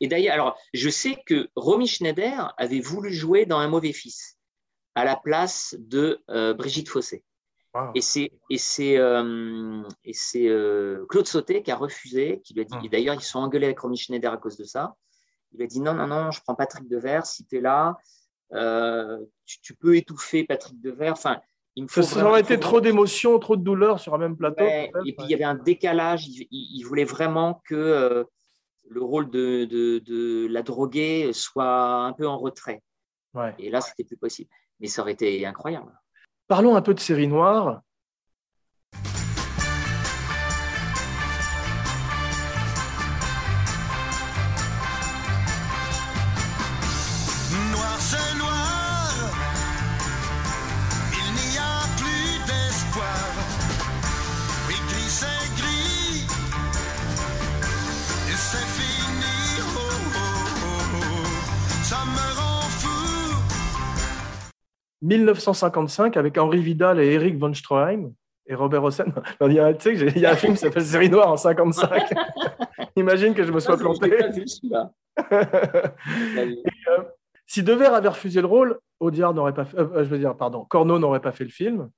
Et 0.00 0.08
d'ailleurs, 0.08 0.32
alors, 0.34 0.58
je 0.72 0.88
sais 0.88 1.22
que 1.26 1.50
Romy 1.56 1.86
Schneider 1.86 2.54
avait 2.56 2.80
voulu 2.80 3.12
jouer 3.12 3.44
dans 3.44 3.58
Un 3.58 3.68
mauvais 3.68 3.92
fils 3.92 4.38
à 4.94 5.04
la 5.04 5.16
place 5.16 5.76
de 5.78 6.22
euh, 6.30 6.54
Brigitte 6.54 6.88
Fossé. 6.88 7.22
Wow. 7.74 7.90
Et 7.94 8.00
c'est 8.00 8.30
et 8.50 8.58
c'est 8.58 8.96
euh, 8.98 9.82
euh, 10.36 11.06
Claude 11.08 11.26
Sauté 11.26 11.62
qui 11.62 11.70
a 11.72 11.76
refusé, 11.76 12.40
qui 12.44 12.54
lui 12.54 12.60
a 12.60 12.64
dit. 12.64 12.74
Hum. 12.76 12.84
Et 12.84 12.88
d'ailleurs, 12.88 13.14
ils 13.16 13.20
sont 13.22 13.40
engueulés 13.40 13.66
avec 13.66 13.80
Romy 13.80 13.96
Schneider 13.96 14.32
à 14.32 14.36
cause 14.36 14.56
de 14.56 14.64
ça. 14.64 14.94
Il 15.52 15.62
a 15.62 15.66
dit 15.66 15.80
non, 15.80 15.94
non, 15.94 16.06
non, 16.06 16.30
je 16.30 16.40
prends 16.40 16.54
Patrick 16.54 16.88
Devers. 16.88 17.26
Si 17.26 17.44
tu 17.46 17.56
es 17.58 17.60
là, 17.60 17.96
euh, 18.52 19.18
tu, 19.44 19.60
tu 19.60 19.74
peux 19.74 19.96
étouffer 19.96 20.44
Patrick 20.44 20.80
Devers. 20.80 21.12
Enfin, 21.12 21.40
il 21.74 21.84
me 21.84 21.88
faut. 21.88 22.02
Ça, 22.02 22.14
vraiment- 22.16 22.30
aurait 22.30 22.40
été 22.42 22.60
trop 22.60 22.80
d'émotions, 22.80 23.38
trop 23.40 23.56
de 23.56 23.62
douleurs 23.62 23.98
sur 23.98 24.14
un 24.14 24.18
même 24.18 24.36
plateau. 24.36 24.62
Ouais, 24.64 24.92
et 25.04 25.12
puis 25.12 25.24
il 25.26 25.30
y 25.30 25.34
avait 25.34 25.42
un 25.44 25.54
décalage. 25.56 26.28
Il, 26.28 26.46
il- 26.52 26.78
il 26.78 26.82
voulait 26.84 27.04
vraiment 27.04 27.60
que 27.64 27.74
euh, 27.74 28.24
le 28.88 29.02
rôle 29.02 29.30
de, 29.30 29.64
de, 29.64 29.98
de 29.98 30.46
la 30.48 30.62
droguée 30.62 31.32
soit 31.32 32.04
un 32.04 32.12
peu 32.12 32.26
en 32.28 32.38
retrait. 32.38 32.82
Ouais. 33.32 33.52
Et 33.58 33.70
là, 33.70 33.80
c'était 33.80 34.04
plus 34.04 34.16
possible. 34.16 34.48
Mais 34.78 34.86
ça 34.86 35.02
aurait 35.02 35.12
été 35.12 35.44
incroyable. 35.46 35.92
Parlons 36.46 36.76
un 36.76 36.82
peu 36.82 36.94
de 36.94 37.00
série 37.00 37.26
noire. 37.26 37.80
1955 65.04 66.16
avec 66.16 66.38
Henri 66.38 66.60
Vidal 66.60 66.98
et 67.00 67.12
Eric 67.12 67.38
von 67.38 67.52
Stroheim 67.52 68.12
et 68.46 68.54
Robert 68.54 68.82
Hossein. 68.82 69.06
Il 69.42 69.52
y 69.52 69.60
a, 69.60 69.70
il 69.70 70.18
y 70.18 70.26
un 70.26 70.36
film 70.36 70.54
qui 70.54 70.60
s'appelle 70.60 70.84
Série 70.84 71.10
Noire 71.10 71.30
en 71.30 71.36
55. 71.36 72.10
Imagine 72.96 73.34
que 73.34 73.44
je 73.44 73.52
me 73.52 73.60
sois 73.60 73.74
Ah, 73.74 73.78
planté. 73.78 74.08
vu. 74.32 74.44
si 77.46 77.62
Devers 77.62 77.94
avait 77.94 78.08
refusé 78.08 78.40
le 78.40 78.46
rôle, 78.46 78.78
Audiard 79.00 79.34
n'aurait 79.34 79.54
pas 79.54 79.64
fait, 79.64 79.78
euh, 79.78 80.04
je 80.04 80.08
veux 80.08 80.18
dire, 80.18 80.36
pardon, 80.36 80.64
Corneau 80.64 80.98
n'aurait 80.98 81.20
pas 81.20 81.32
fait 81.32 81.44
le 81.44 81.50
film. 81.50 81.90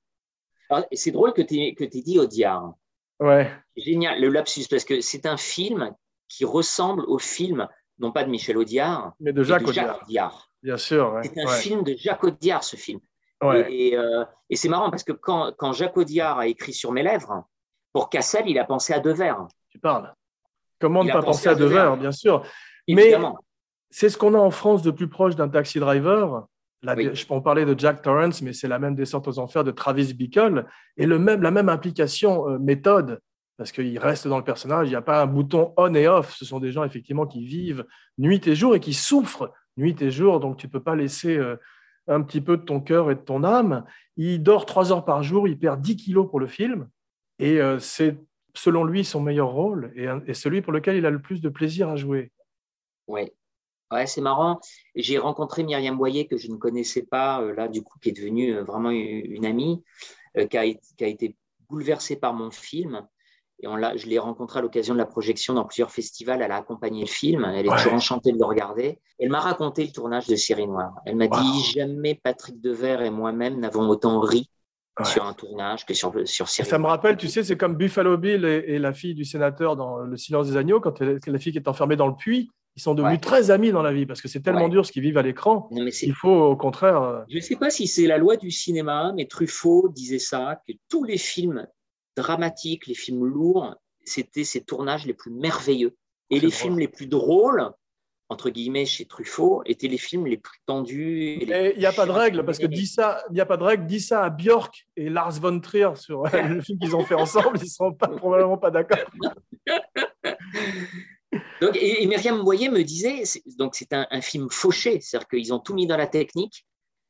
C'est 0.91 1.11
drôle 1.11 1.33
que 1.33 1.41
tu 1.41 1.55
aies, 1.55 1.75
dit 1.87 2.19
Audiard. 2.19 2.73
Ouais, 3.19 3.49
Génial, 3.75 4.19
le 4.21 4.29
lapsus, 4.29 4.65
parce 4.69 4.83
que 4.83 5.01
c'est 5.01 5.25
un 5.25 5.37
film 5.37 5.91
qui 6.27 6.45
ressemble 6.45 7.03
au 7.07 7.17
film, 7.17 7.67
non 7.99 8.11
pas 8.11 8.23
de 8.23 8.29
Michel 8.29 8.57
Audiard, 8.57 9.13
mais 9.19 9.33
de 9.33 9.43
Jacques 9.43 9.65
de 9.65 9.71
Jacques 9.71 9.85
Audiard, 9.87 10.01
Audiard. 10.03 10.46
Bien 10.63 10.77
sûr. 10.77 11.13
ouais, 11.13 11.21
C'est 11.23 11.41
un 11.41 11.45
ouais. 11.47 11.59
film 11.59 11.83
de 11.83 11.95
Jacques 11.97 12.23
Audiard, 12.23 12.63
ce 12.63 12.75
film. 12.75 12.99
Ouais. 13.43 13.71
Et, 13.71 13.89
et, 13.89 13.97
euh, 13.97 14.23
et 14.49 14.55
c'est 14.55 14.69
marrant 14.69 14.89
parce 14.89 15.03
que 15.03 15.11
quand, 15.13 15.53
quand 15.57 15.73
Jacques 15.73 15.95
Audiard 15.97 16.39
a 16.39 16.47
écrit 16.47 16.73
Sur 16.73 16.91
mes 16.91 17.03
lèvres, 17.03 17.45
pour 17.93 18.09
Cassel, 18.09 18.43
il 18.47 18.57
a 18.59 18.65
pensé 18.65 18.93
à 18.93 18.99
Devers, 18.99 19.47
Tu 19.69 19.79
parles. 19.79 20.13
Comment 20.79 21.03
Il 21.03 21.07
ne 21.07 21.13
pas 21.13 21.21
penser 21.23 21.47
à 21.47 21.51
à 21.51 21.55
Devers, 21.55 21.69
Devers. 21.91 21.97
bien 21.97 22.11
sûr. 22.11 22.43
Mais 22.87 23.03
évidemment. 23.03 23.37
c'est 23.89 24.09
ce 24.09 24.17
qu'on 24.17 24.33
a 24.33 24.37
en 24.39 24.51
France 24.51 24.81
de 24.81 24.91
plus 24.91 25.07
proche 25.09 25.35
d'un 25.35 25.49
taxi 25.49 25.79
driver. 25.79 26.47
La- 26.83 26.93
Oui. 26.95 27.09
Je 27.13 27.25
peux 27.25 27.33
en 27.33 27.41
parler 27.41 27.65
de 27.65 27.77
Jack 27.77 28.01
Torrance, 28.03 28.41
mais 28.43 28.53
c'est 28.53 28.67
la 28.67 28.77
même 28.79 28.93
descente 28.95 29.27
aux 29.27 29.39
enfers 29.39 29.63
de 29.63 29.71
Travis 29.71 30.13
Bickle 30.13 30.65
et 30.95 31.05
le 31.07 31.17
même, 31.17 31.41
la 31.41 31.49
même 31.51 31.69
implication 31.69 32.47
euh, 32.49 32.59
méthode, 32.59 33.19
parce 33.57 33.71
qu'il 33.71 33.97
reste 33.97 34.27
dans 34.27 34.37
le 34.37 34.43
personnage. 34.43 34.87
Il 34.87 34.91
n'y 34.91 34.95
a 34.95 35.01
pas 35.01 35.21
un 35.23 35.25
bouton 35.25 35.73
on 35.77 35.93
et 35.95 36.07
off. 36.07 36.35
Ce 36.37 36.45
sont 36.45 36.59
des 36.59 36.71
gens 36.71 36.83
effectivement 36.83 37.25
qui 37.25 37.43
vivent 37.45 37.85
nuit 38.19 38.41
et 38.47 38.53
jour 38.55 38.75
et 38.75 38.79
qui 38.79 38.93
souffrent 38.93 39.51
nuit 39.77 40.01
et 40.01 40.11
jour. 40.11 40.39
Donc 40.39 40.57
tu 40.57 40.67
peux 40.67 40.81
pas 40.81 40.95
laisser 40.95 41.37
euh, 41.37 41.55
un 42.07 42.21
petit 42.21 42.41
peu 42.41 42.57
de 42.57 42.63
ton 42.63 42.79
cœur 42.79 43.11
et 43.11 43.15
de 43.15 43.21
ton 43.21 43.43
âme. 43.43 43.85
Il 44.15 44.43
dort 44.43 44.65
trois 44.65 44.91
heures 44.91 45.05
par 45.05 45.23
jour. 45.23 45.47
Il 45.47 45.57
perd 45.57 45.81
10 45.81 45.97
kilos 45.97 46.29
pour 46.29 46.39
le 46.39 46.47
film 46.47 46.89
et 47.39 47.61
euh, 47.61 47.79
c'est 47.79 48.17
selon 48.53 48.83
lui 48.83 49.05
son 49.05 49.21
meilleur 49.21 49.49
rôle 49.49 49.93
et, 49.95 50.33
celui 50.33 50.61
pour 50.61 50.73
lequel 50.73 50.95
il 50.95 51.05
a 51.05 51.11
le 51.11 51.21
plus 51.21 51.41
de 51.41 51.49
plaisir 51.49 51.89
à 51.89 51.95
jouer. 51.95 52.31
Ouais. 53.07 53.33
Ouais, 53.91 54.05
c'est 54.05 54.19
marrant. 54.19 54.59
J'ai 54.95 55.17
rencontré 55.17 55.63
Myriam 55.63 55.95
Boyer 55.95 56.27
que 56.27 56.35
je 56.35 56.51
ne 56.51 56.57
connaissais 56.57 57.03
pas, 57.03 57.41
euh, 57.41 57.53
là, 57.53 57.69
du 57.69 57.83
coup, 57.83 57.97
qui 57.99 58.09
est 58.09 58.11
devenue 58.11 58.59
vraiment 58.59 58.89
une, 58.89 59.45
amie, 59.45 59.81
qui 60.49 60.57
a 60.57 60.65
été 60.65 61.37
bouleversée 61.69 62.17
par 62.17 62.33
mon 62.33 62.51
film. 62.51 63.07
Et 63.59 63.67
on 63.67 63.75
l'a, 63.75 63.97
je 63.97 64.05
l'ai 64.07 64.19
rencontrée 64.19 64.59
à 64.59 64.61
l'occasion 64.61 64.93
de 64.93 64.99
la 64.99 65.05
projection 65.05 65.53
dans 65.55 65.65
plusieurs 65.65 65.89
festivals. 65.91 66.41
Elle 66.41 66.51
a 66.51 66.57
accompagné 66.57 67.01
le 67.01 67.07
film. 67.07 67.43
Elle 67.45 67.65
est 67.65 67.69
Ouais. 67.69 67.75
toujours 67.77 67.93
enchantée 67.93 68.31
de 68.31 68.37
le 68.37 68.45
regarder. 68.45 68.99
Elle 69.19 69.29
m'a 69.29 69.39
raconté 69.39 69.83
le 69.83 69.91
tournage 69.91 70.27
de 70.27 70.35
Série 70.35 70.67
Noire. 70.67 70.93
Elle 71.05 71.15
m'a 71.15 71.25
Wow. 71.25 71.41
dit 71.41 71.63
jamais 71.73 72.13
Patrick 72.15 72.61
Devers 72.61 73.01
et 73.01 73.09
moi-même 73.09 73.59
n'avons 73.59 73.87
autant 73.89 74.19
ri 74.19 74.49
Ouais. 74.99 75.05
sur 75.05 75.25
un 75.25 75.33
tournage 75.33 75.85
que 75.85 75.93
sur, 75.93 76.11
sur 76.25 76.45
Et 76.45 76.49
Série 76.49 76.69
ça 76.69 76.79
me 76.79 76.87
rappelle, 76.87 77.17
tu 77.17 77.27
sais, 77.27 77.43
c'est 77.43 77.55
comme 77.57 77.75
Buffalo 77.75 78.17
Bill 78.17 78.45
et, 78.45 78.63
et 78.67 78.79
la 78.79 78.93
fille 78.93 79.13
du 79.13 79.25
sénateur 79.25 79.75
dans 79.75 79.99
Le 79.99 80.17
silence 80.17 80.47
des 80.49 80.57
agneaux, 80.57 80.79
quand 80.79 80.99
elle- 81.01 81.19
la 81.27 81.37
fille 81.39 81.51
qui 81.51 81.59
est 81.59 81.67
enfermée 81.67 81.95
dans 81.95 82.07
le 82.07 82.15
puits, 82.15 82.49
ils 82.75 82.81
sont 82.81 82.93
devenus 82.95 83.13
Ouais. 83.15 83.19
très 83.19 83.49
amis 83.51 83.71
dans 83.71 83.81
la 83.83 83.91
vie 83.93 84.05
parce 84.07 84.21
que 84.21 84.27
c'est 84.27 84.41
tellement 84.41 84.69
dur 84.69 84.85
ce 84.85 84.91
qu'ils 84.91 85.01
vivent 85.03 85.17
à 85.17 85.21
l'écran. 85.23 85.67
Non, 85.71 85.83
mais 85.83 85.91
c'est 85.91 86.05
Il 86.07 86.13
faut 86.13 86.29
au 86.29 86.55
contraire. 86.55 87.01
euh, 87.01 87.19
Je 87.29 87.35
ne 87.37 87.41
sais 87.41 87.55
pas 87.55 87.69
si 87.71 87.85
c'est 87.87 88.05
la 88.07 88.17
loi 88.19 88.37
du 88.37 88.49
cinéma, 88.51 89.13
mais 89.15 89.25
Truffaut 89.25 89.89
disait 89.89 90.17
ça, 90.19 90.61
que 90.67 90.73
tous 90.89 91.03
les 91.03 91.17
films 91.17 91.67
dramatiques, 92.17 92.87
les 92.87 92.93
films 92.95 93.25
lourds, 93.25 93.75
c'était 94.03 94.43
ces 94.43 94.63
tournages 94.63 95.05
les 95.05 95.13
plus 95.13 95.31
merveilleux. 95.31 95.95
Et 96.29 96.35
les 96.35 96.47
drôle. 96.47 96.51
films 96.51 96.79
les 96.79 96.87
plus 96.89 97.07
drôles, 97.07 97.69
entre 98.29 98.49
guillemets, 98.49 98.85
chez 98.85 99.05
Truffaut, 99.05 99.61
étaient 99.65 99.87
les 99.87 99.97
films 99.97 100.27
les 100.27 100.37
plus 100.37 100.59
tendus. 100.65 101.37
il 101.41 101.47
n'y 101.77 101.85
a 101.85 101.93
pas 101.93 102.05
de 102.05 102.11
règle 102.11 102.43
parce 102.45 102.57
que 102.59 102.65
dis 102.65 102.85
ça, 102.87 103.23
il 103.29 103.33
n'y 103.35 103.39
a 103.41 103.45
pas 103.45 103.55
de 103.57 103.63
règle. 103.63 103.85
Dis 103.85 104.01
ça 104.01 104.23
à 104.25 104.29
Björk 104.29 104.85
et 104.97 105.09
Lars 105.09 105.39
von 105.39 105.57
Trier 105.61 105.95
sur 105.95 106.23
le 106.23 106.61
film 106.61 106.77
qu'ils 106.79 106.95
ont 106.95 107.05
fait 107.05 107.15
ensemble, 107.15 107.57
ils 107.59 107.63
ne 107.63 107.69
seront 107.69 107.93
pas, 107.93 108.07
probablement 108.09 108.57
pas 108.57 108.71
d'accord. 108.71 108.99
Donc, 111.61 111.75
et, 111.75 112.03
et 112.03 112.07
Myriam 112.07 112.41
Boyer 112.43 112.69
me 112.69 112.83
disait, 112.83 113.25
c'est- 113.25 113.43
donc 113.57 113.75
c'est 113.75 113.91
un, 113.93 114.07
un 114.11 114.21
film 114.21 114.47
fauché, 114.49 115.01
c'est-à-dire 115.01 115.27
qu'ils 115.27 115.53
ont 115.53 115.59
tout 115.59 115.73
mis 115.73 115.87
dans 115.87 115.97
la 115.97 116.07
technique. 116.07 116.65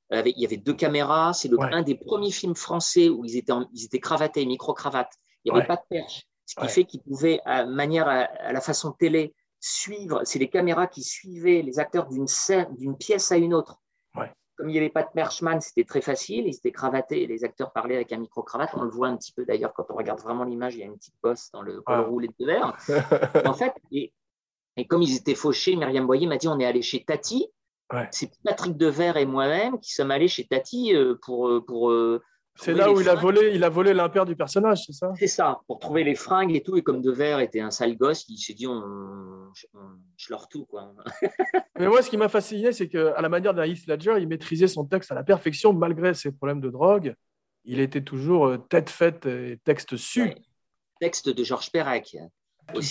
Avec- 0.10 0.36
il 0.38 0.41
y 0.41 0.45
avait 0.45 0.58
deux 0.58 0.74
caméras, 0.74 1.34
c'est 1.34 1.47
le- 1.49 1.58
Ouais. 1.58 1.70
un 1.72 1.82
des 1.84 1.95
premiers 1.95 2.32
films 2.32 2.55
français 2.55 3.10
où 3.10 3.26
ils 3.26 3.36
étaient, 3.38 3.51
en- 3.51 3.68
ils 3.74 3.86
étaient 3.86 3.99
cravatés, 3.99 4.45
micro-cravates. 4.45 5.14
Il 5.43 5.51
n'y 5.51 5.60
avait 5.60 5.62
Ouais. 5.70 5.76
pas 5.76 5.76
de 5.76 5.88
perche, 5.89 6.24
ce 6.45 6.55
qui 6.55 6.62
Ouais. 6.62 6.68
fait 6.70 6.86
qu'ils 6.86 7.01
pouvaient, 7.01 7.39
à 7.45 7.66
manière 7.66 8.08
à, 8.08 8.20
à 8.22 8.51
la 8.53 8.62
façon 8.62 8.91
télé, 8.91 9.34
suivre. 9.60 10.22
C'est 10.24 10.39
les 10.39 10.49
caméras 10.49 10.88
qui 10.88 11.03
suivaient 11.03 11.62
les 11.62 11.80
acteurs 11.80 12.08
d'une 12.08 12.28
scène, 12.28 12.68
d'une 12.78 12.95
pièce 12.95 13.32
à 13.32 13.38
une 13.38 13.53
autre. 13.53 13.80
Comme 14.60 14.70
il 14.70 14.72
n'y 14.72 14.80
avait 14.80 14.89
pas 14.89 15.03
de 15.03 15.10
perchman, 15.14 15.62
c'était 15.62 15.84
très 15.84 16.01
facile. 16.01 16.47
Ils 16.47 16.55
étaient 16.55 16.72
cravatés 16.72 17.22
et 17.22 17.28
les 17.28 17.43
acteurs 17.43 17.72
parlaient 17.72 17.93
avec 17.95 18.12
un 18.12 18.18
micro-cravate. 18.18 18.72
On 18.74 18.82
le 18.82 18.89
voit 18.89 19.08
un 19.08 19.16
petit 19.16 19.32
peu 19.32 19.45
d'ailleurs 19.45 19.72
quand 19.72 19.86
on 19.91 19.93
regarde 19.95 20.20
vraiment 20.20 20.45
l'image. 20.45 20.74
Il 20.74 20.80
y 20.80 20.82
a 20.82 20.88
une 20.88 20.97
petite 20.97 21.14
bosse 21.22 21.51
dans 21.51 21.62
le 21.62 21.80
col 21.82 21.95
Ah. 21.95 22.01
roulé 22.01 22.28
de 22.39 22.43
verre. 22.43 22.76
En 23.51 23.53
fait, 23.53 23.72
et, 23.91 24.12
et 24.76 24.88
comme 24.88 25.03
ils 25.03 25.16
étaient 25.16 25.36
fauchés, 25.36 25.76
Myriam 25.76 26.08
Boyer 26.08 26.26
m'a 26.26 26.38
dit 26.38 26.47
on 26.47 26.58
est 26.60 26.66
allé 26.66 26.82
chez 26.82 27.03
Tati. 27.05 27.47
Ouais. 27.93 28.07
C'est 28.11 28.29
Patrick 28.43 28.75
Devers 28.75 29.17
et 29.17 29.25
moi-même 29.25 29.79
qui 29.79 29.93
sommes 29.93 30.11
allés 30.11 30.27
chez 30.27 30.45
Tati 30.45 30.93
euh, 30.93 31.15
pour, 31.21 31.47
euh, 31.47 31.63
pour 31.65 31.89
euh, 31.89 32.21
C'est 32.55 32.73
là 32.73 32.91
où 32.91 32.99
il 32.99 33.07
a 33.07 33.15
volé, 33.15 33.51
il 33.53 33.63
a 33.63 33.69
volé 33.69 33.93
l'impair 33.93 34.25
du 34.25 34.35
personnage, 34.35 34.83
c'est 34.85 34.93
ça? 34.93 35.13
C'est 35.17 35.27
ça, 35.27 35.61
pour 35.67 35.79
trouver 35.79 36.03
les 36.03 36.15
fringues 36.15 36.53
et 36.53 36.61
tout. 36.61 36.75
Et 36.75 36.83
comme 36.83 37.01
Devers 37.01 37.39
était 37.39 37.61
un 37.61 37.71
sale 37.71 37.95
gosse, 37.95 38.25
il 38.27 38.38
s'est 38.39 38.53
dit 38.53 38.67
on, 38.67 38.73
on, 38.73 39.51
je 40.17 40.29
leur 40.29 40.49
tout 40.49 40.65
quoi. 40.65 40.93
Mais 41.79 41.88
moi, 41.88 42.01
ce 42.01 42.09
qui 42.09 42.17
m'a 42.17 42.27
fasciné, 42.27 42.73
c'est 42.73 42.89
qu'à 42.89 43.21
la 43.21 43.29
manière 43.29 43.53
d'un 43.53 43.63
Heath 43.63 43.88
Ledger, 43.88 44.15
il 44.19 44.27
maîtrisait 44.27 44.67
son 44.67 44.83
texte 44.83 45.11
à 45.11 45.15
la 45.15 45.23
perfection 45.23 45.71
malgré 45.71 46.13
ses 46.13 46.31
problèmes 46.31 46.61
de 46.61 46.69
drogue. 46.69 47.15
Il 47.63 47.79
était 47.79 48.03
toujours 48.03 48.57
tête 48.69 48.89
faite 48.89 49.25
et 49.25 49.59
texte 49.63 49.95
su. 49.95 50.23
Ouais. 50.23 50.35
Texte 50.99 51.29
de 51.29 51.43
Georges 51.43 51.71
Perec. 51.71 52.17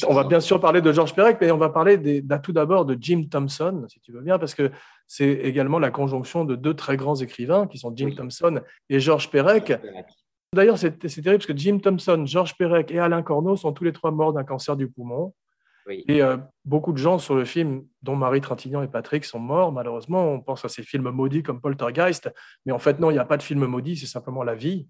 On 0.08 0.14
va 0.14 0.24
bien 0.24 0.40
sûr 0.40 0.60
parler 0.60 0.80
de 0.80 0.92
Georges 0.92 1.14
Perec, 1.14 1.38
mais 1.40 1.50
on 1.50 1.58
va 1.58 1.68
parler 1.68 1.98
des- 1.98 2.24
tout 2.42 2.52
d'abord 2.52 2.84
de 2.84 2.96
Jim 3.00 3.24
Thompson, 3.30 3.84
si 3.88 4.00
tu 4.00 4.12
veux 4.12 4.22
bien, 4.22 4.38
parce 4.38 4.54
que 4.54 4.70
c'est 5.06 5.30
également 5.30 5.78
la 5.78 5.90
conjonction 5.90 6.44
de 6.44 6.56
deux 6.56 6.74
très 6.74 6.96
grands 6.96 7.16
écrivains 7.16 7.66
qui 7.66 7.78
sont 7.78 7.92
Jim 7.94 8.06
Oui. 8.06 8.14
Thompson 8.14 8.60
et 8.88 9.00
Georges 9.00 9.30
Perec. 9.30 9.72
D'ailleurs, 10.54 10.78
c'est 10.78 11.06
c'est 11.08 11.20
terrible 11.22 11.38
parce 11.44 11.52
que 11.52 11.56
Jim 11.58 11.78
Thompson, 11.78 12.24
Georges 12.26 12.56
Perec 12.56 12.90
et 12.90 12.98
Alain 12.98 13.22
Corneau 13.22 13.56
sont 13.56 13.72
tous 13.72 13.84
les 13.84 13.92
trois 13.92 14.10
morts 14.10 14.32
d'un 14.32 14.44
cancer 14.44 14.76
du 14.76 14.88
poumon. 14.88 15.34
Oui. 15.86 16.04
Et 16.08 16.20
euh, 16.22 16.36
beaucoup 16.64 16.92
de 16.92 16.98
gens 16.98 17.18
sur 17.18 17.34
le 17.36 17.44
film, 17.44 17.84
dont 18.02 18.16
Marie 18.16 18.40
Trintignant 18.40 18.82
et 18.82 18.88
Patrick, 18.88 19.24
sont 19.24 19.38
morts, 19.38 19.70
malheureusement. 19.70 20.32
On 20.32 20.40
pense 20.40 20.64
à 20.64 20.68
ces 20.68 20.82
films 20.82 21.10
maudits 21.10 21.42
comme 21.44 21.60
Poltergeist, 21.60 22.32
mais 22.64 22.72
en 22.72 22.78
fait, 22.78 22.98
non, 22.98 23.10
il 23.10 23.14
n'y 23.14 23.20
a 23.20 23.24
pas 23.24 23.36
de 23.36 23.42
film 23.42 23.64
maudit, 23.66 23.96
c'est 23.96 24.06
simplement 24.06 24.42
la 24.42 24.54
vie. 24.56 24.88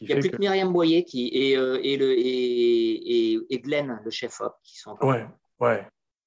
Il 0.00 0.06
n'y 0.08 0.12
a 0.14 0.16
plus 0.18 0.30
que... 0.30 0.36
que 0.36 0.40
Myriam 0.40 0.72
Boyer 0.72 1.04
qui, 1.04 1.28
et, 1.32 1.56
euh, 1.56 1.80
et, 1.82 1.96
le, 1.96 2.12
et, 2.16 3.32
et, 3.52 3.58
Glenn, 3.60 4.00
le 4.04 4.10
chef-op, 4.10 4.54
qui 4.62 4.78
sont. 4.78 4.96
Ouais, 5.00 5.26
ouais, 5.60 5.86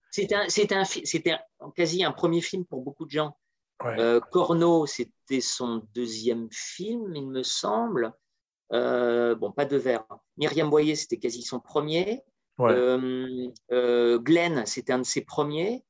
C'était 0.09 0.35
un, 0.35 0.45
un, 0.45 0.83
un- 1.61 1.71
quasi 1.71 2.03
un 2.03 2.11
premier 2.11 2.41
film 2.41 2.65
pour 2.65 2.81
beaucoup 2.81 3.05
de 3.05 3.11
gens. 3.11 3.37
ouais. 3.83 3.99
Euh, 3.99 4.19
Corneau, 4.19 4.85
c'était 4.85 5.41
son 5.41 5.87
deuxième 5.93 6.49
film, 6.51 7.15
il 7.15 7.27
me 7.27 7.43
semble. 7.43 8.13
Euh, 8.73 9.35
bon, 9.35 9.51
pas 9.51 9.65
de 9.65 9.77
verre. 9.77 10.05
Myriam 10.37 10.69
Boyer, 10.69 10.95
c'était 10.95 11.17
quasi 11.17 11.41
son 11.43 11.59
premier. 11.59 12.21
ouais. 12.57 12.73
Glenn, 13.69 14.65
c'était 14.65 14.93
un 14.93 14.99
de 14.99 15.03
ses 15.05 15.21
premiers. 15.21 15.83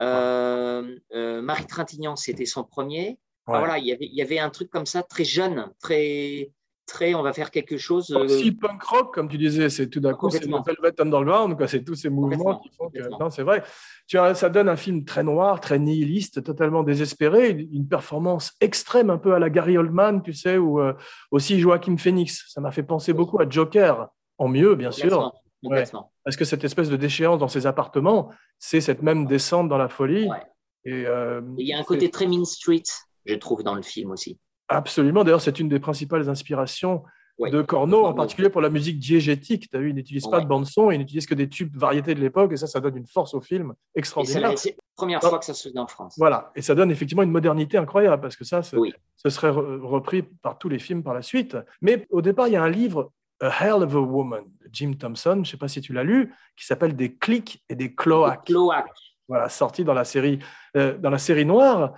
Marie 0.00 1.66
Trintignant, 1.66 2.16
c'était 2.16 2.46
son 2.46 2.64
premier. 2.64 3.18
Enfin, 3.46 3.58
voilà, 3.58 3.78
il 3.78 3.84
y 3.86 3.92
avait, 3.92 4.06
il 4.06 4.14
y 4.14 4.22
avait 4.22 4.38
un 4.38 4.48
truc 4.48 4.70
comme 4.70 4.86
ça, 4.86 5.02
très 5.02 5.24
jeune, 5.24 5.70
très, 5.80 6.50
très, 6.86 7.14
on 7.14 7.22
va 7.22 7.32
faire 7.32 7.50
quelque 7.50 7.76
chose. 7.78 8.10
euh, 8.10 8.24
Aussi 8.24 8.52
punk 8.52 8.82
rock, 8.82 9.14
comme 9.14 9.28
tu 9.28 9.38
disais, 9.38 9.68
c'est 9.70 9.88
tout 9.88 10.00
d'un 10.00 10.14
coup, 10.14 10.30
c'est 10.30 10.44
le. 10.44 10.50
Velvet 10.64 11.00
Underground, 11.00 11.56
quoi. 11.56 11.66
C'est 11.68 11.82
tous 11.84 11.94
ces 11.94 12.10
mouvements 12.10 12.58
qui 12.60 12.70
font 12.76 12.88
que. 12.90 12.98
Non, 13.20 13.30
c'est 13.30 13.42
vrai. 13.42 13.62
Tu 14.06 14.18
as, 14.18 14.34
ça 14.34 14.48
donne 14.50 14.68
un 14.68 14.76
film 14.76 15.04
très 15.04 15.22
noir, 15.22 15.60
très 15.60 15.78
nihiliste, 15.78 16.42
totalement 16.44 16.82
désespéré, 16.82 17.50
une 17.72 17.88
performance 17.88 18.52
extrême, 18.60 19.10
un 19.10 19.18
peu 19.18 19.34
à 19.34 19.38
la 19.38 19.50
Gary 19.50 19.76
Oldman, 19.78 20.22
tu 20.22 20.32
sais, 20.32 20.58
ou 20.58 20.80
euh, 20.80 20.92
aussi 21.30 21.58
Joaquin 21.60 21.96
Phoenix. 21.96 22.44
Ça 22.48 22.60
m'a 22.60 22.70
fait 22.70 22.82
penser 22.82 23.12
beaucoup 23.12 23.40
à 23.40 23.48
Joker, 23.48 24.08
en 24.38 24.48
mieux, 24.48 24.74
bien 24.74 24.90
sûr, 24.90 25.32
complètement. 25.62 26.12
parce 26.24 26.36
que 26.36 26.44
cette 26.44 26.64
espèce 26.64 26.88
de 26.90 26.96
déchéance 26.96 27.38
dans 27.38 27.48
ses 27.48 27.66
appartements, 27.66 28.30
c'est 28.58 28.80
cette 28.80 29.02
même 29.02 29.26
descente 29.26 29.68
dans 29.68 29.78
la 29.78 29.88
folie. 29.88 30.28
Ouais. 30.28 30.42
Et, 30.86 31.06
euh, 31.06 31.40
Et 31.58 31.62
Il 31.62 31.66
y 31.68 31.72
a 31.72 31.78
un 31.78 31.82
côté 31.82 32.10
très 32.10 32.26
Mean 32.26 32.44
Street, 32.44 32.82
je 33.24 33.34
trouve, 33.36 33.62
dans 33.62 33.74
le 33.74 33.80
film 33.82 34.10
aussi. 34.10 34.38
Absolument. 34.68 35.24
D'ailleurs, 35.24 35.40
c'est 35.40 35.58
une 35.60 35.68
des 35.68 35.80
principales 35.80 36.28
inspirations 36.28 37.02
Ouais. 37.36 37.50
de 37.50 37.62
Corneau, 37.62 38.04
en 38.04 38.14
particulier 38.14 38.48
pour 38.48 38.60
la 38.60 38.70
musique 38.70 39.00
diégétique. 39.00 39.68
Tu 39.68 39.76
as 39.76 39.80
vu, 39.80 39.88
il 39.90 39.94
n'utilise 39.96 40.22
pas 40.28 40.36
Ouais. 40.36 40.44
de 40.44 40.48
bande-son, 40.48 40.92
il 40.92 40.98
n'utilise 40.98 41.26
que 41.26 41.34
des 41.34 41.48
tubes 41.48 41.76
variétés 41.76 42.14
de 42.14 42.20
l'époque, 42.20 42.52
et 42.52 42.56
ça, 42.56 42.68
ça 42.68 42.78
donne 42.78 42.96
une 42.96 43.08
force 43.08 43.34
au 43.34 43.40
film 43.40 43.74
extraordinaire. 43.96 44.56
c'est 44.56 44.70
la 44.70 44.76
première 44.94 45.18
Ah. 45.20 45.28
fois 45.30 45.38
que 45.40 45.44
ça 45.44 45.52
se 45.52 45.68
faisait 45.68 45.78
en 45.80 45.88
France. 45.88 46.14
Voilà. 46.16 46.52
Et 46.54 46.62
ça 46.62 46.76
donne 46.76 46.92
effectivement 46.92 47.24
une 47.24 47.32
modernité 47.32 47.76
incroyable, 47.76 48.22
parce 48.22 48.36
que 48.36 48.44
ça, 48.44 48.62
ce, 48.62 48.76
Oui. 48.76 48.92
ce 49.16 49.30
serait 49.30 49.50
re- 49.50 49.80
repris 49.80 50.22
par 50.22 50.58
tous 50.58 50.68
les 50.68 50.78
films 50.78 51.02
par 51.02 51.12
la 51.12 51.22
suite. 51.22 51.56
Mais 51.82 52.06
au 52.10 52.22
départ, 52.22 52.46
il 52.46 52.52
y 52.52 52.56
a 52.56 52.62
un 52.62 52.70
livre, 52.70 53.10
A 53.40 53.48
Hell 53.48 53.82
of 53.82 53.92
a 53.96 53.98
Woman, 53.98 54.44
de 54.44 54.68
Jim 54.72 54.92
Thompson, 54.96 55.32
je 55.34 55.38
ne 55.40 55.44
sais 55.44 55.56
pas 55.56 55.66
si 55.66 55.80
tu 55.80 55.92
l'as 55.92 56.04
lu, 56.04 56.32
qui 56.56 56.64
s'appelle 56.64 56.94
Des 56.94 57.16
clics 57.16 57.64
et 57.68 57.74
des 57.74 57.92
cloaques. 57.96 58.44
Cloaque. 58.46 58.86
voilà, 59.26 59.48
sorti 59.48 59.82
dans 59.84 59.94
la 59.94 60.04
série, 60.04 60.38
euh, 60.76 60.96
dans 60.98 61.10
la 61.10 61.18
série 61.18 61.44
noire. 61.46 61.94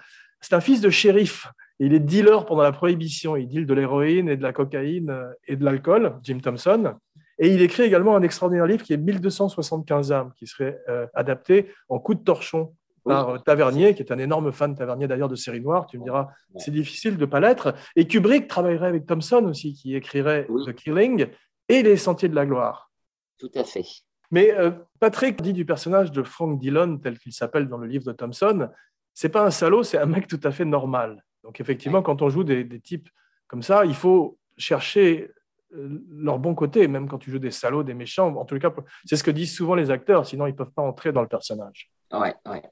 C'est 0.46 0.54
un 0.54 0.60
fils 0.60 0.80
de 0.80 0.90
shérif. 0.90 1.48
Il 1.80 1.92
est 1.92 1.98
dealer 1.98 2.46
pendant 2.46 2.62
la 2.62 2.70
prohibition. 2.70 3.34
Il 3.34 3.48
deal 3.48 3.66
de 3.66 3.74
l'héroïne 3.74 4.28
et 4.28 4.36
de 4.36 4.44
la 4.44 4.52
cocaïne 4.52 5.12
et 5.48 5.56
de 5.56 5.64
l'alcool, 5.64 6.20
Jim 6.22 6.38
Thompson. 6.38 6.94
Et 7.40 7.48
il 7.48 7.60
écrit 7.62 7.82
également 7.82 8.14
un 8.14 8.22
extraordinaire 8.22 8.66
livre 8.66 8.84
qui 8.84 8.92
est 8.92 8.96
1275 8.96 10.12
âmes, 10.12 10.32
qui 10.36 10.46
serait 10.46 10.78
euh, 10.88 11.08
adapté 11.14 11.74
en 11.88 11.98
coup 11.98 12.14
de 12.14 12.22
torchon 12.22 12.76
par 13.04 13.30
euh, 13.30 13.38
Tavernier, 13.38 13.96
qui 13.96 14.04
est 14.04 14.12
un 14.12 14.18
énorme 14.18 14.52
fan 14.52 14.76
Tavernier 14.76 15.08
d'ailleurs 15.08 15.28
de 15.28 15.34
série 15.34 15.60
noire. 15.60 15.88
Tu 15.88 15.98
me 15.98 16.04
diras, 16.04 16.28
c'est 16.58 16.70
difficile 16.70 17.16
de 17.16 17.22
ne 17.22 17.26
pas 17.26 17.40
l'être. 17.40 17.74
Et 17.96 18.06
Kubrick 18.06 18.46
travaillerait 18.46 18.86
avec 18.86 19.04
Thompson 19.04 19.44
aussi, 19.46 19.74
qui 19.74 19.96
écrirait 19.96 20.46
Oui. 20.48 20.64
The 20.64 20.76
Killing 20.76 21.26
et 21.68 21.82
Les 21.82 21.96
Sentiers 21.96 22.28
de 22.28 22.36
la 22.36 22.46
Gloire. 22.46 22.92
Tout 23.36 23.50
à 23.56 23.64
fait. 23.64 23.84
Mais 24.30 24.52
euh, 24.52 24.70
Patrick 25.00 25.42
dit 25.42 25.52
du 25.52 25.64
personnage 25.64 26.12
de 26.12 26.22
Frank 26.22 26.60
Dillon, 26.60 26.98
tel 26.98 27.18
qu'il 27.18 27.32
s'appelle 27.32 27.68
dans 27.68 27.78
le 27.78 27.88
livre 27.88 28.04
de 28.04 28.12
Thompson, 28.12 28.68
c'est 29.16 29.30
pas 29.30 29.44
un 29.46 29.50
salaud, 29.50 29.82
c'est 29.82 29.96
un 29.98 30.04
mec 30.06 30.26
tout 30.28 30.40
à 30.44 30.50
fait 30.50 30.66
normal. 30.66 31.24
Donc 31.42 31.58
effectivement, 31.60 32.02
quand 32.02 32.20
on 32.20 32.28
joue 32.28 32.44
des, 32.44 32.64
des 32.64 32.80
types 32.80 33.08
comme 33.48 33.62
ça, 33.62 33.84
il 33.86 33.94
faut 33.94 34.36
chercher 34.58 35.30
euh, 35.74 36.02
leur 36.10 36.38
bon 36.38 36.54
côté, 36.54 36.86
même 36.86 37.08
quand 37.08 37.16
tu 37.18 37.30
joues 37.30 37.38
des 37.38 37.50
salauds, 37.50 37.82
des 37.82 37.94
méchants. 37.94 38.34
En 38.36 38.44
tout 38.44 38.58
cas, 38.58 38.70
c'est 39.06 39.16
ce 39.16 39.24
que 39.24 39.30
disent 39.30 39.54
souvent 39.56 39.74
les 39.74 39.90
acteurs, 39.90 40.26
sinon 40.26 40.46
ils 40.46 40.52
ne 40.52 40.56
peuvent 40.56 40.70
pas 40.72 40.82
entrer 40.82 41.12
dans 41.12 41.22
le 41.22 41.28
personnage. 41.28 41.90
Ouais, 42.12 42.34
ouais. 42.46 42.62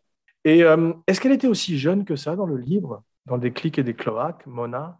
Et 0.45 0.63
euh, 0.65 0.93
est-ce 1.07 1.19
qu'elle 1.21 1.33
était 1.33 1.47
aussi 1.47 1.79
jeune 1.79 2.05
que 2.05 2.15
ça 2.17 2.37
dans 2.37 2.47
le 2.47 2.59
livre, 2.59 3.03
dans 3.25 3.39
Des 3.39 3.53
clics 3.53 3.79
et 3.79 3.83
des 3.83 3.95
cloaques, 3.95 4.47
Mona 4.47 4.99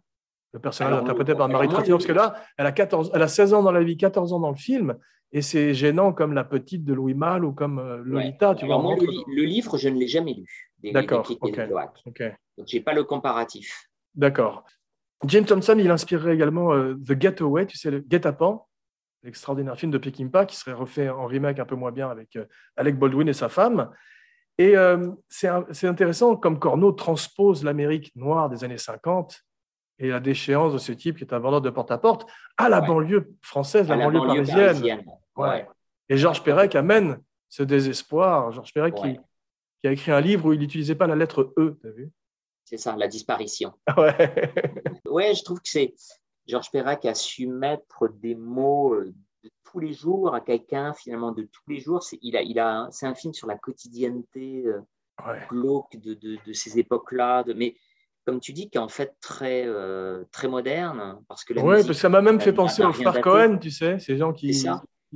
le 0.53 0.59
personnage 0.59 0.93
Alors, 0.93 1.03
interprété 1.03 1.35
par 1.35 1.49
Marie 1.49 1.67
Trétignant, 1.67 1.97
parce 1.97 2.07
que 2.07 2.13
là, 2.13 2.33
elle 2.57 2.65
a, 2.65 2.71
14, 2.71 3.11
elle 3.13 3.21
a 3.21 3.27
16 3.27 3.53
ans 3.53 3.61
dans 3.61 3.73
la 3.73 3.83
vie, 3.83 3.97
14 3.97 4.31
ans 4.33 4.39
dans 4.39 4.49
le 4.51 4.55
film, 4.55 4.95
et 5.33 5.41
c'est 5.41 5.73
gênant 5.73 6.13
comme 6.13 6.33
la 6.33 6.45
petite 6.45 6.85
de 6.85 6.93
Louis 6.93 7.13
Malle 7.13 7.43
ou 7.43 7.51
comme 7.51 7.77
euh, 7.77 8.01
Lolita, 8.05 8.51
Ouais. 8.51 8.55
tu 8.55 8.63
Alors, 8.65 8.81
vois. 8.81 8.95
moi, 8.95 9.05
le 9.27 9.43
livre, 9.43 9.77
je 9.77 9.89
ne 9.89 9.99
l'ai 9.99 10.07
jamais 10.07 10.33
lu. 10.33 10.71
Des, 10.85 10.91
D'accord, 10.91 11.25
et 11.31 11.33
des 11.33 11.51
cloaques. 11.51 12.03
Donc, 12.05 12.67
j'ai 12.67 12.79
pas 12.81 12.93
le 12.93 13.03
comparatif. 13.03 13.89
d'accord. 14.13 14.63
Jim 15.25 15.43
Thompson, 15.43 15.75
il 15.79 15.89
inspirerait 15.89 16.35
également 16.35 16.73
euh, 16.73 16.93
The 17.07 17.19
Getaway, 17.19 17.65
tu 17.65 17.77
sais, 17.77 17.89
le 17.89 17.99
Guet-apens, 18.01 18.67
l'extraordinaire 19.23 19.77
film 19.77 19.91
de 19.91 19.97
Peckinpah, 19.97 20.45
qui 20.45 20.55
serait 20.55 20.73
refait 20.73 21.09
en 21.09 21.25
remake 21.25 21.57
un 21.59 21.65
peu 21.65 21.75
moins 21.75 21.91
bien 21.91 22.09
avec 22.09 22.35
euh, 22.35 22.45
Alec 22.75 22.99
Baldwin 22.99 23.27
et 23.27 23.33
sa 23.33 23.49
femme. 23.49 23.89
Et 24.59 24.77
euh, 24.77 25.09
c'est 25.27 25.47
un- 25.47 25.65
c'est 25.71 25.87
intéressant 25.87 26.35
comme 26.35 26.59
Corneau 26.59 26.91
transpose 26.91 27.63
l'Amérique 27.63 28.11
noire 28.15 28.49
des 28.49 28.63
années 28.63 28.77
50 28.77 29.41
et 29.97 30.09
la 30.09 30.19
déchéance 30.19 30.73
de 30.73 30.77
ce 30.77 30.91
type 30.91 31.17
qui 31.17 31.23
est 31.23 31.33
un 31.33 31.39
vendeur 31.39 31.61
de 31.61 31.69
porte-à-porte 31.71 32.29
à 32.57 32.69
la 32.69 32.81
Ouais. 32.81 32.87
banlieue 32.87 33.33
française, 33.41 33.87
la, 33.87 33.95
À 33.95 33.97
la 33.97 34.05
banlieue, 34.05 34.19
banlieue 34.19 34.33
parisienne. 34.43 34.65
parisienne. 34.67 35.05
Ouais. 35.37 35.47
Ouais. 35.49 35.67
Et 36.09 36.17
Georges 36.17 36.43
Perec 36.43 36.75
amène 36.75 37.19
ce 37.49 37.63
désespoir. 37.63 38.51
Georges 38.51 38.73
Perec 38.73 38.93
qui. 38.95 39.19
Qui 39.85 39.89
a 39.89 39.91
écrit 39.91 40.11
un 40.11 40.19
livre 40.21 40.47
où 40.47 40.53
il 40.53 40.59
n'utilisait 40.59 40.95
pas 40.95 41.05
la 41.05 41.15
lettre 41.15 41.53
E, 41.59 41.77
tu 41.79 41.87
as 41.87 41.91
vu? 41.91 42.11
C'est 42.63 42.77
ça, 42.77 42.95
la 42.97 43.07
disparition. 43.07 43.71
Ouais. 43.97 44.51
Ouais, 45.07 45.35
je 45.35 45.43
trouve 45.43 45.59
que 45.61 45.69
c'est 45.69 45.93
Georges 46.47 46.71
Perec 46.71 47.05
a 47.05 47.13
su 47.13 47.45
mettre 47.45 48.07
des 48.07 48.33
mots 48.33 48.95
euh, 48.95 49.13
de 49.43 49.51
tous 49.63 49.79
les 49.79 49.93
jours 49.93 50.33
à 50.33 50.41
quelqu'un, 50.41 50.93
finalement 50.95 51.31
de 51.31 51.43
tous 51.43 51.61
les 51.69 51.79
jours. 51.79 52.01
C'est 52.01 52.17
il 52.23 52.35
a, 52.35 52.41
il 52.41 52.57
a, 52.57 52.67
un- 52.79 52.91
c'est 52.91 53.05
un 53.05 53.13
film 53.13 53.31
sur 53.35 53.45
la 53.47 53.57
quotidienneté 53.59 54.63
euh, 54.65 54.79
Ouais. 55.25 55.39
glauque 55.49 55.95
de, 55.97 56.13
de, 56.15 56.37
de 56.45 56.53
ces 56.53 56.77
époques-là. 56.79 57.43
de- 57.43 57.53
Mais 57.53 57.75
comme 58.25 58.39
tu 58.39 58.53
dis, 58.53 58.69
qui 58.71 58.77
est 58.79 58.81
en 58.81 58.89
fait 58.89 59.15
très, 59.21 59.63
euh, 59.67 60.23
très 60.31 60.47
moderne, 60.47 61.21
parce 61.27 61.45
que 61.45 61.53
la 61.53 61.61
Ouais, 61.63 61.75
musique, 61.75 61.87
parce 61.87 61.97
que 61.99 62.01
ça 62.01 62.09
m'a 62.09 62.21
même 62.23 62.41
fait 62.41 62.51
penser 62.53 62.81
frères 62.91 63.13
daté. 63.13 63.21
Cohen, 63.21 63.57
tu 63.59 63.69
sais, 63.69 63.99
ces 63.99 64.17
gens 64.17 64.33
qui. 64.33 64.51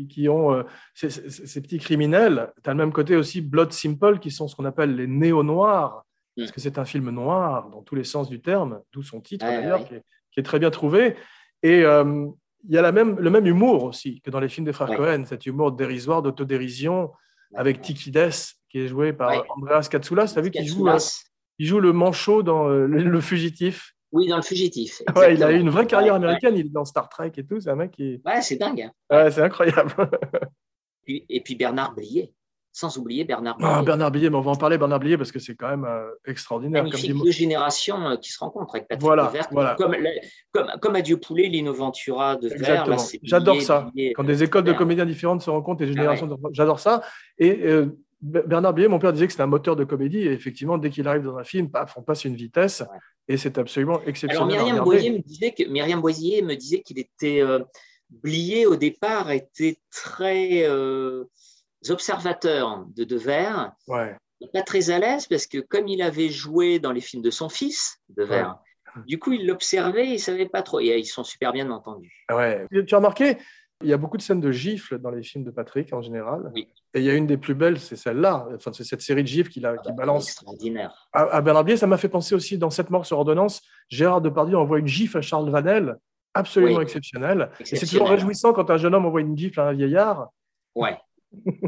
Qui, 0.07 0.29
ont 0.29 0.53
euh, 0.53 0.63
ces, 0.93 1.09
ces- 1.09 1.47
ces 1.47 1.61
petits 1.61 1.79
criminels. 1.79 2.51
Tu 2.63 2.69
as 2.69 2.73
le 2.73 2.77
même 2.77 2.91
côté 2.93 3.15
aussi 3.15 3.41
Blood 3.41 3.71
Simple, 3.73 4.19
qui 4.19 4.31
sont 4.31 4.47
ce 4.47 4.55
qu'on 4.55 4.65
appelle 4.65 4.95
les 4.95 5.07
néo-noirs, 5.07 6.03
parce 6.37 6.49
Mm. 6.49 6.53
que 6.53 6.59
c'est 6.61 6.77
un 6.77 6.85
film 6.85 7.09
noir 7.09 7.69
dans 7.69 7.81
tous 7.81 7.95
les 7.95 8.03
sens 8.03 8.29
du 8.29 8.41
terme, 8.41 8.81
d'où 8.93 9.03
son 9.03 9.19
titre 9.19 9.45
d'ailleurs, 9.45 9.85
qui, 9.87 9.95
est, 9.95 10.03
qui 10.31 10.39
est 10.39 10.43
très 10.43 10.59
bien 10.59 10.69
trouvé. 10.69 11.15
Et 11.63 11.83
euh, 11.83 12.27
il 12.67 12.73
y 12.75 12.77
a 12.77 12.81
la 12.81 12.91
même, 12.91 13.19
le 13.19 13.29
même 13.29 13.45
humour 13.45 13.83
aussi 13.83 14.21
que 14.21 14.29
dans 14.29 14.39
les 14.39 14.47
films 14.49 14.65
des 14.65 14.73
frères 14.73 14.89
Ouais. 14.89 14.95
Cohen, 14.97 15.23
cet 15.25 15.45
humour 15.45 15.71
dérisoire, 15.73 16.21
d'autodérision, 16.21 17.11
avec 17.55 17.81
Tikides, 17.81 18.31
qui 18.69 18.79
est 18.79 18.87
joué 18.87 19.11
par. 19.13 19.43
Andreas 19.57 19.87
Katsoulas. 19.89 20.31
Tu 20.33 20.39
as 20.39 20.41
vu 20.41 20.51
qu'il 20.51 20.67
joue, 20.67 20.87
euh, 20.87 20.97
il 21.57 21.65
joue 21.67 21.79
le 21.79 21.91
manchot 21.93 22.43
dans 22.43 22.67
le, 22.67 22.85
le 22.87 23.21
Fugitif. 23.21 23.93
Oui, 24.12 24.28
dans 24.28 24.38
le 24.38 24.41
fugitif. 24.41 25.01
Ouais, 25.16 25.36
il 25.36 25.43
a 25.43 25.51
eu 25.51 25.60
une 25.60 25.70
vraie 25.70 25.86
carrière 25.88 26.16
américaine, 26.16 26.55
il 26.55 26.66
est 26.66 26.70
dans 26.70 26.86
Star 26.86 27.10
Trek 27.10 27.32
et 27.38 27.45
tout, 27.45 27.60
c'est 27.60 27.70
un 27.70 27.76
mec 27.76 27.91
qui... 27.91 28.22
Ouais, 28.26 28.41
c'est 28.41 28.55
dingue. 28.57 28.82
hein. 28.82 28.91
Ouais, 29.10 29.30
c'est 29.32 29.41
incroyable. 29.41 29.91
Et 31.07 31.41
puis 31.41 31.55
Bernard 31.55 31.95
Blier, 31.95 32.34
sans 32.72 32.95
oublier 32.99 33.24
Bernard 33.24 33.57
Blier. 33.57 33.70
Ah, 33.74 33.82
Bernard 33.82 34.12
Billet, 34.12 34.30
mais 34.30 34.36
on 34.36 34.41
va 34.41 34.51
en 34.51 34.55
parler, 34.55 34.78
Bernard 34.78 34.99
Billet, 34.99 35.18
parce 35.18 35.32
que 35.32 35.39
c'est 35.39 35.55
quand 35.55 35.70
même 35.70 35.86
euh, 35.86 36.07
extraordinaire. 36.26 36.84
Comme 36.84 36.91
Magnifique 36.91 37.16
dit- 37.16 37.24
deux 37.24 37.32
générations 37.32 38.07
euh, 38.10 38.16
qui 38.18 38.32
se 38.32 38.38
rencontrent 38.39 38.76
avec 38.76 38.88
Patrick 38.88 39.01
Voilà, 39.03 39.26
Devers, 39.28 39.47
voilà. 39.51 39.74
Comme, 39.76 39.95
comme, 40.51 40.68
comme 40.80 40.95
Adieu 40.95 41.18
Poulet, 41.18 41.47
Lino 41.47 41.74
Ventura 41.74 42.36
de. 42.36 42.47
Exactement. 42.51 42.97
J'adore 43.24 43.55
Blier, 43.55 43.66
ça. 43.66 43.89
Blier, 43.93 44.14
Quand 44.14 44.24
des 44.24 44.43
écoles 44.43 44.66
de 44.66 44.74
comédiens 44.74 45.05
différentes 45.07 45.41
se 45.41 45.49
rencontrent 45.49 45.82
et 45.82 45.88
des 45.88 45.93
Ah 45.93 45.95
générations, 45.95 46.28
de- 46.28 46.36
j'adore 46.51 46.80
ça. 46.80 47.01
Et 47.39 47.60
euh, 47.66 47.88
Bernard 48.22 48.74
Billet, 48.74 48.88
mon 48.89 48.99
père 48.99 49.13
disait 49.13 49.28
que 49.28 49.32
c'était 49.32 49.43
un 49.43 49.47
moteur 49.47 49.76
de 49.76 49.84
comédie, 49.86 50.20
et 50.20 50.32
effectivement, 50.34 50.78
dès 50.78 50.89
qu'il 50.89 51.07
arrive 51.07 51.24
dans 51.24 51.38
un 51.38 51.43
film, 51.43 51.70
paf, 51.72 51.95
on 51.97 52.01
passe 52.01 52.26
une 52.26 52.36
vitesse, 52.36 52.82
Ouais. 52.82 52.97
et 53.30 53.38
c'est 53.38 53.57
absolument 53.57 53.95
Alors 53.97 54.07
exceptionnel. 54.09 54.59
à 54.59 54.63
Myriam. 54.63 54.84
Boyer 54.84 55.11
me 55.11 55.20
disait 55.20 55.51
que 55.51 55.63
Myriam 55.70 56.01
Boisier 56.01 56.41
me 56.41 56.55
disait 56.55 56.82
qu'il 56.82 56.99
était 56.99 57.41
euh, 57.41 57.59
Blier 58.09 58.65
au 58.65 58.76
départ 58.76 59.30
était 59.32 59.78
très 59.91 60.63
euh, 60.63 61.24
observateur 61.89 62.86
de 62.95 63.03
Devers, 63.03 63.72
Ouais. 63.88 64.15
pas 64.53 64.61
très 64.63 64.89
à 64.89 64.99
l'aise 64.99 65.28
parce 65.28 65.47
que 65.47 65.59
comme 65.59 65.88
il 65.88 66.01
avait 66.01 66.30
joué 66.30 66.80
dans 66.80 66.91
les 66.91 67.01
films 67.01 67.24
de 67.24 67.30
son 67.32 67.49
fils 67.49 67.97
Devers, 68.09 68.55
du 69.05 69.20
coup 69.20 69.32
il 69.34 69.45
l'observait, 69.45 70.07
il 70.07 70.20
savait 70.20 70.47
pas 70.47 70.61
trop. 70.63 70.80
Et 70.80 70.91
euh, 70.91 70.97
ils 70.97 71.05
sont 71.05 71.24
super 71.24 71.53
bien 71.53 71.70
entendus. 71.72 72.26
Ouais. 72.32 72.65
Tu 72.88 72.93
as 72.93 72.97
remarqué, 72.97 73.38
il 73.82 73.89
y 73.89 73.93
a 73.93 73.97
beaucoup 73.97 74.17
de 74.17 74.21
scènes 74.21 74.41
de 74.41 74.51
gifles 74.51 74.97
dans 74.99 75.09
les 75.09 75.23
films 75.23 75.43
de 75.45 75.51
Patrick 75.51 75.93
en 75.93 76.01
général. 76.01 76.51
Oui. 76.53 76.67
Et 76.93 76.99
il 76.99 77.05
y 77.05 77.09
a 77.09 77.13
une 77.13 77.27
des 77.27 77.38
plus 77.38 77.53
belles, 77.55 77.80
c'est 77.80 77.95
celle-là. 77.95 78.47
Enfin, 78.55 78.71
c'est 78.73 78.84
cette 78.84 79.01
série 79.01 79.23
de 79.23 79.27
gifles 79.27 79.49
qu'il 79.49 79.65
Ah 79.65 79.75
bah, 79.86 79.91
balance 79.91 80.27
Extraordinaire. 80.27 81.07
à, 81.13 81.21
à 81.23 81.41
Bernard 81.41 81.63
Blier. 81.63 81.77
Ça 81.77 81.88
m'a 81.88 81.97
fait 81.97 82.09
penser 82.09 82.36
aussi 82.36 82.57
dans 82.57 82.69
Cette 82.69 82.89
mort 82.89 83.05
sur 83.05 83.17
ordonnance, 83.17 83.61
Gérard 83.89 84.21
Depardieu 84.21 84.57
envoie 84.57 84.80
une 84.80 84.88
gifle 84.88 85.17
à 85.17 85.21
Charles 85.21 85.49
Vanel, 85.49 85.95
absolument 86.34 86.77
Oui. 86.77 86.84
exceptionnelle. 86.84 87.51
Et 87.61 87.65
c'est 87.77 87.86
toujours 87.86 88.09
réjouissant 88.09 88.53
quand 88.53 88.69
un 88.69 88.77
jeune 88.77 88.93
homme 88.95 89.05
envoie 89.05 89.21
une 89.21 89.38
gifle 89.38 89.59
à 89.61 89.67
un 89.67 89.73
vieillard. 89.73 90.30
Ouais. 90.75 90.97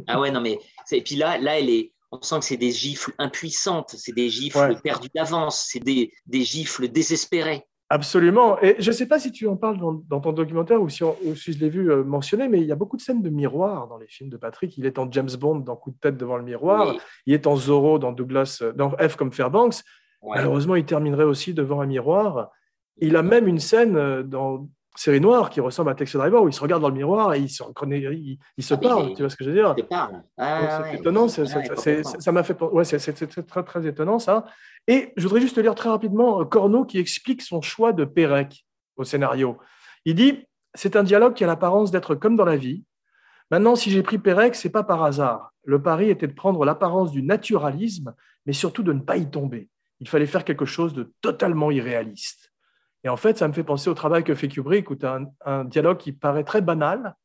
Ah 0.07 0.19
ouais, 0.19 0.31
non, 0.31 0.41
mais. 0.41 0.59
Et 0.91 1.01
puis 1.01 1.15
là, 1.15 1.37
là 1.37 1.59
elle 1.59 1.69
est. 1.69 1.91
On 2.13 2.21
sent 2.21 2.39
que 2.39 2.45
c'est 2.45 2.57
des 2.57 2.71
gifles 2.71 3.13
impuissantes, 3.19 3.91
c'est 3.97 4.11
des 4.13 4.27
gifles 4.27 4.57
Ouais. 4.57 4.75
perdues 4.83 5.07
d'avance, 5.15 5.65
c'est 5.71 5.79
des, 5.79 6.11
des 6.25 6.41
gifles 6.41 6.89
désespérées. 6.89 7.63
Absolument. 7.93 8.57
Et 8.61 8.77
je 8.79 8.89
ne 8.89 8.95
sais 8.95 9.05
pas 9.05 9.19
si 9.19 9.33
tu 9.33 9.47
en 9.49 9.57
parles 9.57 9.77
dans, 9.77 9.91
dans 10.07 10.21
ton 10.21 10.31
documentaire 10.31 10.81
ou 10.81 10.87
si, 10.87 11.03
on- 11.03 11.17
ou 11.25 11.35
si 11.35 11.51
je 11.51 11.59
l'ai 11.59 11.67
vu 11.69 11.91
euh, 11.91 12.05
mentionner, 12.05 12.47
mais 12.47 12.61
il 12.61 12.65
y 12.65 12.71
a 12.71 12.75
beaucoup 12.75 12.95
de 12.95 13.01
scènes 13.01 13.21
de 13.21 13.29
miroir 13.29 13.87
dans 13.89 13.97
les 13.97 14.07
films 14.07 14.29
de 14.29 14.37
Patrick. 14.37 14.77
Il 14.77 14.85
est 14.85 14.97
en 14.97 15.11
James 15.11 15.29
Bond 15.37 15.57
dans 15.59 15.75
Coup 15.75 15.91
de 15.91 15.97
tête 15.97 16.15
devant 16.15 16.37
le 16.37 16.43
miroir. 16.43 16.87
Oui. 16.93 16.99
Il 17.25 17.33
est 17.33 17.47
en 17.47 17.57
Zorro 17.57 17.99
dans 17.99 18.13
Douglas, 18.13 18.59
euh, 18.61 18.71
dans 18.71 18.91
F 18.91 19.17
comme 19.17 19.33
Fairbanks. 19.33 19.81
Ouais. 20.21 20.37
Malheureusement, 20.37 20.77
il 20.77 20.85
terminerait 20.85 21.25
aussi 21.25 21.53
devant 21.53 21.81
un 21.81 21.85
miroir. 21.85 22.49
Il 22.97 23.17
a 23.17 23.23
même 23.23 23.45
une 23.45 23.59
scène 23.59 23.97
euh, 23.97 24.23
dans 24.23 24.69
Série 24.95 25.21
Noire 25.21 25.49
qui 25.49 25.61
ressemble 25.61 25.89
à 25.89 25.95
Taxi 25.95 26.17
Driver 26.17 26.43
où 26.43 26.47
il 26.49 26.53
se 26.53 26.61
regarde 26.61 26.81
dans 26.81 26.89
le 26.89 26.95
miroir 26.95 27.33
et 27.33 27.39
il 27.39 27.49
se 27.49 27.63
il, 27.91 28.37
il 28.57 28.63
se 28.63 28.73
Ah, 28.73 28.77
parle. 28.77 29.09
il- 29.09 29.15
Tu 29.15 29.21
vois 29.21 29.29
ce 29.29 29.35
que 29.37 29.43
je 29.43 29.49
veux 29.49 29.55
dire? 29.55 29.75
Ah, 29.89 30.09
c'est 30.37 30.81
ouais. 30.83 30.95
étonnant, 30.99 31.27
c'est- 31.27 31.45
ça 32.19 32.31
m'a 32.31 32.43
fait 32.43 32.61
ouais, 32.61 32.83
c'est 32.83 33.45
très, 33.45 33.63
très 33.63 33.87
étonnant 33.87 34.19
ça. 34.19 34.45
Et 34.87 35.13
je 35.15 35.23
voudrais 35.27 35.41
juste 35.41 35.55
te 35.55 35.61
lire 35.61 35.75
très 35.75 35.89
rapidement 35.89 36.41
euh, 36.41 36.45
Corneau 36.45 36.85
qui 36.85 36.99
explique 36.99 37.41
son 37.41 37.61
choix 37.61 37.93
de 37.93 38.03
Pérec 38.05 38.65
au 38.97 39.03
scénario. 39.03 39.57
Il 40.05 40.15
dit 40.15 40.45
c'est 40.73 40.95
un 40.95 41.03
dialogue 41.03 41.33
qui 41.35 41.43
a 41.43 41.47
l'apparence 41.47 41.91
d'être 41.91 42.15
comme 42.15 42.35
dans 42.35 42.45
la 42.45 42.57
vie. 42.57 42.83
Maintenant, 43.49 43.75
si 43.75 43.91
j'ai 43.91 44.03
pris 44.03 44.17
Pérec, 44.17 44.55
c'est 44.55 44.69
pas 44.69 44.83
par 44.83 45.03
hasard. 45.03 45.51
Le 45.65 45.81
pari 45.81 46.09
était 46.09 46.27
de 46.27 46.33
prendre 46.33 46.63
l'apparence 46.65 47.11
du 47.11 47.21
naturalisme, 47.21 48.13
mais 48.45 48.53
surtout 48.53 48.81
de 48.83 48.93
ne 48.93 49.01
pas 49.01 49.17
y 49.17 49.29
tomber. 49.29 49.69
Il 49.99 50.07
fallait 50.07 50.25
faire 50.25 50.45
quelque 50.45 50.65
chose 50.65 50.93
de 50.93 51.13
totalement 51.21 51.69
irréaliste. 51.69 52.50
Et 53.03 53.09
en 53.09 53.17
fait, 53.17 53.37
ça 53.37 53.47
me 53.47 53.53
fait 53.53 53.63
penser 53.63 53.89
au 53.89 53.93
travail 53.93 54.23
que 54.23 54.35
fait 54.35 54.47
Kubrick, 54.47 54.89
où 54.91 54.95
tu 54.95 55.05
as 55.05 55.15
un, 55.15 55.25
un 55.45 55.63
dialogue 55.65 55.97
qui 55.97 56.11
paraît 56.11 56.43
très 56.43 56.61
banal 56.61 57.15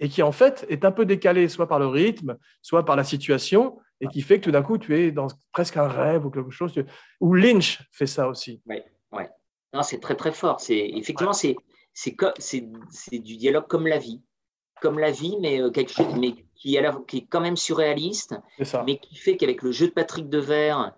et 0.00 0.08
qui, 0.08 0.22
en 0.22 0.32
fait, 0.32 0.64
est 0.68 0.84
un 0.84 0.92
peu 0.92 1.04
décalé, 1.06 1.48
soit 1.48 1.66
par 1.68 1.78
le 1.78 1.86
rythme, 1.86 2.36
soit 2.62 2.84
par 2.84 2.96
la 2.96 3.04
situation, 3.04 3.78
et 4.00 4.06
qui 4.08 4.22
fait 4.22 4.38
que 4.38 4.44
tout 4.44 4.50
d'un 4.50 4.62
coup, 4.62 4.76
tu 4.78 4.96
es 4.98 5.10
dans 5.12 5.28
presque 5.52 5.76
un 5.76 5.88
rêve 5.88 6.26
ou 6.26 6.30
quelque 6.30 6.50
chose. 6.50 6.72
Ou 7.20 7.34
Lynch 7.34 7.80
fait 7.92 8.06
ça 8.06 8.28
aussi. 8.28 8.60
Non, 9.72 9.82
c'est 9.82 9.98
très 9.98 10.14
très 10.14 10.30
fort. 10.30 10.60
C'est 10.60 10.78
effectivement 10.78 11.32
c'est 11.32 11.56
c'est 11.92 12.14
co- 12.14 12.30
c'est 12.38 12.68
c'est 12.90 13.18
du 13.18 13.36
dialogue 13.36 13.66
comme 13.66 13.88
la 13.88 13.98
vie, 13.98 14.22
comme 14.80 15.00
la 15.00 15.10
vie, 15.10 15.36
mais 15.40 15.60
euh, 15.60 15.70
quelque 15.72 15.90
chose, 15.90 16.14
mais 16.16 16.32
qui, 16.54 16.78
qui 17.08 17.16
est 17.18 17.26
quand 17.28 17.40
même 17.40 17.56
surréaliste, 17.56 18.36
C'est 18.56 18.66
ça. 18.66 18.84
mais 18.86 18.98
qui 18.98 19.16
fait 19.16 19.36
qu'avec 19.36 19.62
le 19.62 19.72
jeu 19.72 19.88
de 19.88 19.92
Patrick 19.92 20.28
Devers, 20.28 20.92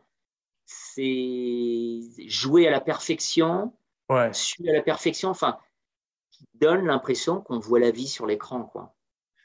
c'est 0.66 2.02
joué 2.28 2.66
à 2.66 2.70
la 2.70 2.80
perfection, 2.82 3.72
Ouais. 4.08 4.32
su 4.32 4.68
à 4.68 4.72
la 4.72 4.82
perfection, 4.82 5.30
enfin, 5.30 5.58
qui 6.30 6.44
donne 6.54 6.86
l'impression 6.86 7.40
qu'on 7.40 7.58
voit 7.58 7.80
la 7.80 7.90
vie 7.90 8.06
sur 8.06 8.26
l'écran, 8.26 8.62
quoi. 8.64 8.94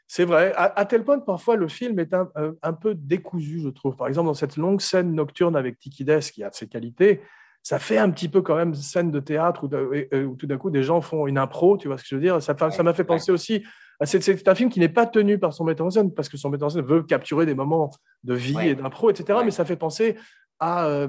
C'est 0.08 0.26
vrai, 0.26 0.52
à, 0.58 0.78
à 0.78 0.86
tel 0.86 1.06
point 1.06 1.22
que 1.22 1.26
parfois 1.26 1.56
le 1.56 1.70
film 1.70 1.98
est 2.00 2.14
un, 2.14 2.74
peu 2.74 2.96
décousu, 2.96 3.62
je 3.62 3.70
trouve. 3.70 3.96
Par 3.96 4.10
exemple, 4.10 4.28
dans 4.28 4.34
cette 4.34 4.58
longue 4.58 4.82
scène 4.82 5.14
nocturne 5.14 5.56
avec 5.56 5.80
Tikides, 5.80 6.20
qui 6.20 6.44
a 6.44 6.52
ses 6.52 6.68
qualités, 6.68 7.22
ça 7.64 7.80
fait 7.80 7.98
un 7.98 8.10
petit 8.12 8.28
peu 8.28 8.42
quand 8.42 8.56
même 8.58 8.74
scène 8.76 9.10
de 9.10 9.22
théâtre 9.22 9.64
où, 9.64 10.36
tout 10.36 10.48
d'un 10.48 10.58
coup 10.58 10.70
des 10.70 10.84
gens 10.84 11.00
font 11.00 11.28
une 11.28 11.38
impro, 11.38 11.78
tu 11.78 11.88
vois 11.88 11.98
ce 11.98 12.04
que 12.04 12.10
je 12.10 12.16
veux 12.16 12.22
dire? 12.22 12.42
Ça 12.42 12.54
m'a 12.84 12.94
fait 12.94 13.06
penser 13.06 13.32
aussi. 13.32 13.64
C'est 14.04 14.22
c'est 14.22 14.48
un 14.50 14.56
film 14.56 14.70
qui 14.70 14.82
n'est 14.82 14.90
pas 14.90 15.06
tenu 15.06 15.40
par 15.40 15.54
son 15.54 15.64
metteur 15.64 15.86
en 15.86 15.92
scène, 15.92 16.14
parce 16.14 16.28
que 16.28 16.36
son 16.36 16.50
metteur 16.50 16.66
en 16.66 16.72
scène 16.72 16.82
veut 16.86 17.04
capturer 17.04 17.46
des 17.46 17.56
moments 17.56 17.90
de 18.26 18.34
vie 18.34 18.56
Ouais. 18.56 18.70
et 18.72 18.76
d'impro, 18.76 19.12
etc. 19.12 19.40
Ouais. 19.40 19.46
Mais 19.46 19.52
ça 19.52 19.64
fait 19.64 19.78
penser 19.78 20.18
à. 20.62 20.86
euh, 20.86 21.08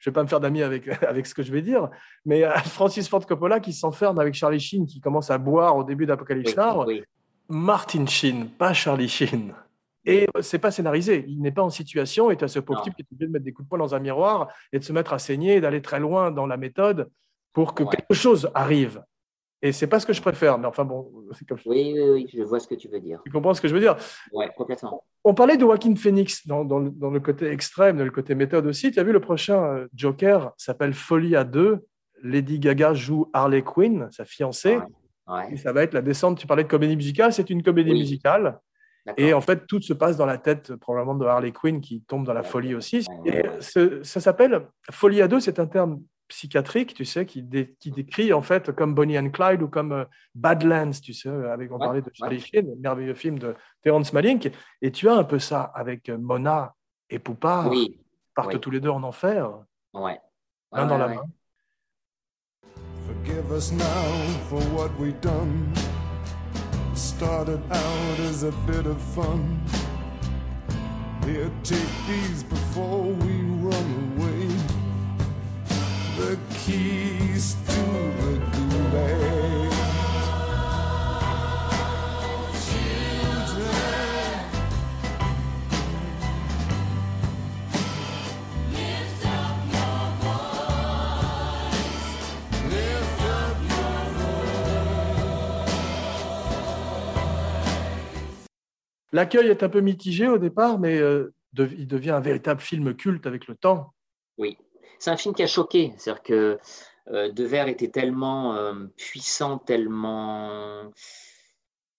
je 0.00 0.10
ne 0.10 0.12
vais 0.12 0.12
pas 0.14 0.22
me 0.24 0.28
faire 0.28 0.40
d'amis 0.40 0.62
avec, 0.62 0.88
avec 1.04 1.26
ce 1.26 1.34
que 1.34 1.42
je 1.44 1.52
vais 1.52 1.62
dire, 1.62 1.88
mais 2.24 2.42
à 2.42 2.58
Francis 2.62 3.08
Ford 3.08 3.24
Coppola 3.24 3.60
qui 3.60 3.72
s'enferme 3.72 4.18
avec 4.18 4.34
Charlie 4.34 4.58
Sheen, 4.60 4.86
qui 4.86 5.00
commence 5.00 5.30
à 5.30 5.38
boire 5.38 5.76
au 5.76 5.84
début 5.84 6.06
d'Apocalypse 6.06 6.56
Now. 6.56 6.84
oui. 6.86 7.04
Martin 7.48 8.04
Sheen, 8.06 8.48
pas 8.48 8.72
Charlie 8.74 9.08
Sheen. 9.08 9.54
Et 10.04 10.26
c'est 10.40 10.58
pas 10.58 10.70
scénarisé. 10.70 11.24
Il 11.28 11.40
n'est 11.40 11.52
pas 11.52 11.62
en 11.62 11.70
situation 11.70 12.30
et 12.30 12.36
tu 12.36 12.44
as 12.44 12.48
ce 12.48 12.58
pauvre 12.60 12.82
type 12.82 12.94
qui 12.94 13.02
est 13.02 13.06
obligé 13.12 13.26
de 13.26 13.32
mettre 13.32 13.44
des 13.44 13.52
coups 13.52 13.66
de 13.66 13.68
poing 13.68 13.78
dans 13.78 13.94
un 13.94 13.98
miroir 13.98 14.48
et 14.72 14.78
de 14.78 14.84
se 14.84 14.92
mettre 14.92 15.12
à 15.12 15.18
saigner 15.18 15.56
et 15.56 15.60
d'aller 15.60 15.82
très 15.82 15.98
loin 16.00 16.30
dans 16.30 16.46
la 16.46 16.56
méthode 16.56 17.08
pour 17.52 17.74
que 17.74 17.82
Ouais. 17.82 17.96
quelque 17.96 18.14
chose 18.14 18.50
arrive. 18.54 19.02
Et 19.60 19.72
c'est 19.72 19.86
pas 19.88 19.98
ce 19.98 20.06
que 20.06 20.12
je 20.12 20.22
préfère. 20.22 20.56
Mais 20.58 20.66
enfin 20.66 20.84
bon, 20.84 21.10
c'est 21.32 21.46
comme 21.46 21.58
Oui, 21.66 21.92
oui, 21.94 22.10
oui, 22.10 22.30
je 22.32 22.42
vois 22.42 22.60
ce 22.60 22.68
que 22.68 22.74
tu 22.76 22.88
veux 22.88 23.00
dire. 23.00 23.20
tu 23.24 23.32
comprends 23.32 23.54
ce 23.54 23.60
que 23.60 23.66
je 23.68 23.74
veux 23.74 23.80
dire? 23.80 23.96
Ouais, 24.32 24.48
complètement. 24.56 25.02
On 25.24 25.34
parlait 25.34 25.56
de 25.56 25.62
Joaquin 25.62 25.94
Phoenix 25.96 26.46
dans, 26.46 26.64
dans 26.64 26.78
le, 26.78 26.90
dans 26.90 27.10
le 27.10 27.18
côté 27.20 27.48
extrême, 27.50 27.98
dans 27.98 28.04
le 28.04 28.10
côté 28.10 28.34
méthode 28.34 28.66
aussi. 28.66 28.92
Tu 28.92 29.00
as 29.00 29.02
vu 29.02 29.12
le 29.12 29.20
prochain 29.20 29.62
euh, 29.64 29.86
Joker? 29.94 30.52
S'appelle 30.56 30.94
Folie 30.94 31.34
à 31.34 31.44
deux. 31.44 31.84
Lady 32.22 32.58
Gaga 32.58 32.94
joue 32.94 33.28
Harley 33.32 33.62
Quinn, 33.62 34.08
sa 34.10 34.24
fiancée. 34.24 34.78
Ouais, 35.26 35.52
Et 35.52 35.56
ça 35.56 35.72
va 35.72 35.82
être 35.82 35.92
la 35.94 36.02
descente. 36.02 36.38
Tu 36.38 36.46
parlais 36.46 36.64
de 36.64 36.68
comédie 36.68 36.96
musicale, 36.96 37.32
c'est 37.32 37.50
une 37.50 37.62
comédie 37.62 37.92
Oui. 37.92 37.98
musicale. 37.98 38.58
Et 39.16 39.32
en 39.32 39.40
fait, 39.40 39.66
tout 39.66 39.80
se 39.80 39.92
passe 39.94 40.16
dans 40.18 40.26
la 40.26 40.36
tête 40.36 40.74
probablement 40.76 41.14
de 41.14 41.24
Harley 41.24 41.50
Quinn 41.52 41.80
qui 41.80 42.02
tombe 42.02 42.26
dans 42.26 42.32
la 42.34 42.42
folie 42.42 42.74
aussi. 42.74 43.06
Et 43.24 43.42
ce- 43.60 44.02
ça 44.02 44.20
s'appelle 44.20 44.66
Folie 44.90 45.22
à 45.22 45.28
deux, 45.28 45.40
c'est 45.40 45.58
un 45.58 45.66
terme 45.66 46.02
psychiatrique, 46.28 46.94
tu 46.94 47.04
sais, 47.04 47.24
qui, 47.26 47.42
dé- 47.42 47.74
qui 47.80 47.90
décrit 47.90 48.32
en 48.32 48.42
fait 48.42 48.70
comme 48.72 48.94
Bonnie 48.94 49.18
and 49.18 49.30
Clyde 49.30 49.62
ou 49.62 49.68
comme 49.68 49.92
euh, 49.92 50.04
Badlands, 50.34 50.90
tu 51.02 51.12
sais, 51.14 51.28
avec 51.28 51.70
on 51.72 51.76
Ouais, 51.78 51.86
parlait 51.86 52.02
de 52.02 52.10
Charlie 52.12 52.36
ouais. 52.36 52.42
Sheen, 52.42 52.66
le 52.68 52.76
merveilleux 52.76 53.14
film 53.14 53.38
de 53.38 53.54
Terrence 53.82 54.12
Malick. 54.12 54.52
Et 54.82 54.92
tu 54.92 55.08
as 55.08 55.14
un 55.14 55.24
peu 55.24 55.38
ça 55.38 55.62
avec 55.74 56.08
euh, 56.08 56.18
Mona 56.18 56.74
et 57.10 57.18
Poupard, 57.18 57.70
Oui, 57.70 57.98
partent 58.34 58.54
oui. 58.54 58.60
tous 58.60 58.70
les 58.70 58.80
deux 58.80 58.90
en 58.90 59.02
enfer, 59.02 59.50
ouais. 59.94 60.00
main 60.72 60.82
Ouais, 60.82 60.86
dans 60.88 60.98
la 60.98 61.06
ouais, 61.08 61.14
main. 61.16 61.22
Forgive 63.06 63.50
us 63.52 63.72
now 63.72 63.84
for 64.48 64.60
what 64.74 64.90
we've 65.00 65.18
done. 65.20 65.72
Started 66.94 67.60
out 67.70 68.20
as 68.28 68.44
a 68.44 68.52
bit 68.66 68.86
of 68.86 69.00
fun. 69.14 69.40
Here, 71.24 71.50
take 71.62 71.78
these 72.06 72.42
before 72.44 73.02
we. 73.24 73.57
The 76.18 76.36
keys 76.52 77.54
to 77.68 77.82
the 78.18 78.32
gulag. 78.52 79.72
Children. 82.66 84.34
Lift 88.72 89.24
up 89.26 90.58
L'accueil 99.12 99.48
est 99.48 99.62
un 99.62 99.68
peu 99.68 99.80
mitigé 99.80 100.28
au 100.28 100.38
départ, 100.38 100.78
mais 100.78 100.98
euh, 100.98 101.32
de- 101.54 101.68
il 101.78 101.86
devient 101.86 102.10
un 102.10 102.20
véritable 102.20 102.60
film 102.60 102.94
culte 102.94 103.26
avec 103.26 103.46
le 103.46 103.54
temps. 103.54 103.94
Oui, 104.36 104.56
c'est 104.98 105.10
un 105.10 105.16
film 105.16 105.34
qui 105.34 105.42
a 105.42 105.46
choqué. 105.46 105.92
C'est-à-dire 105.96 106.22
que 106.22 106.58
euh, 107.10 107.30
Devers 107.32 107.68
était 107.68 107.88
tellement 107.88 108.54
euh, 108.54 108.74
puissant, 108.96 109.58
tellement 109.58 110.90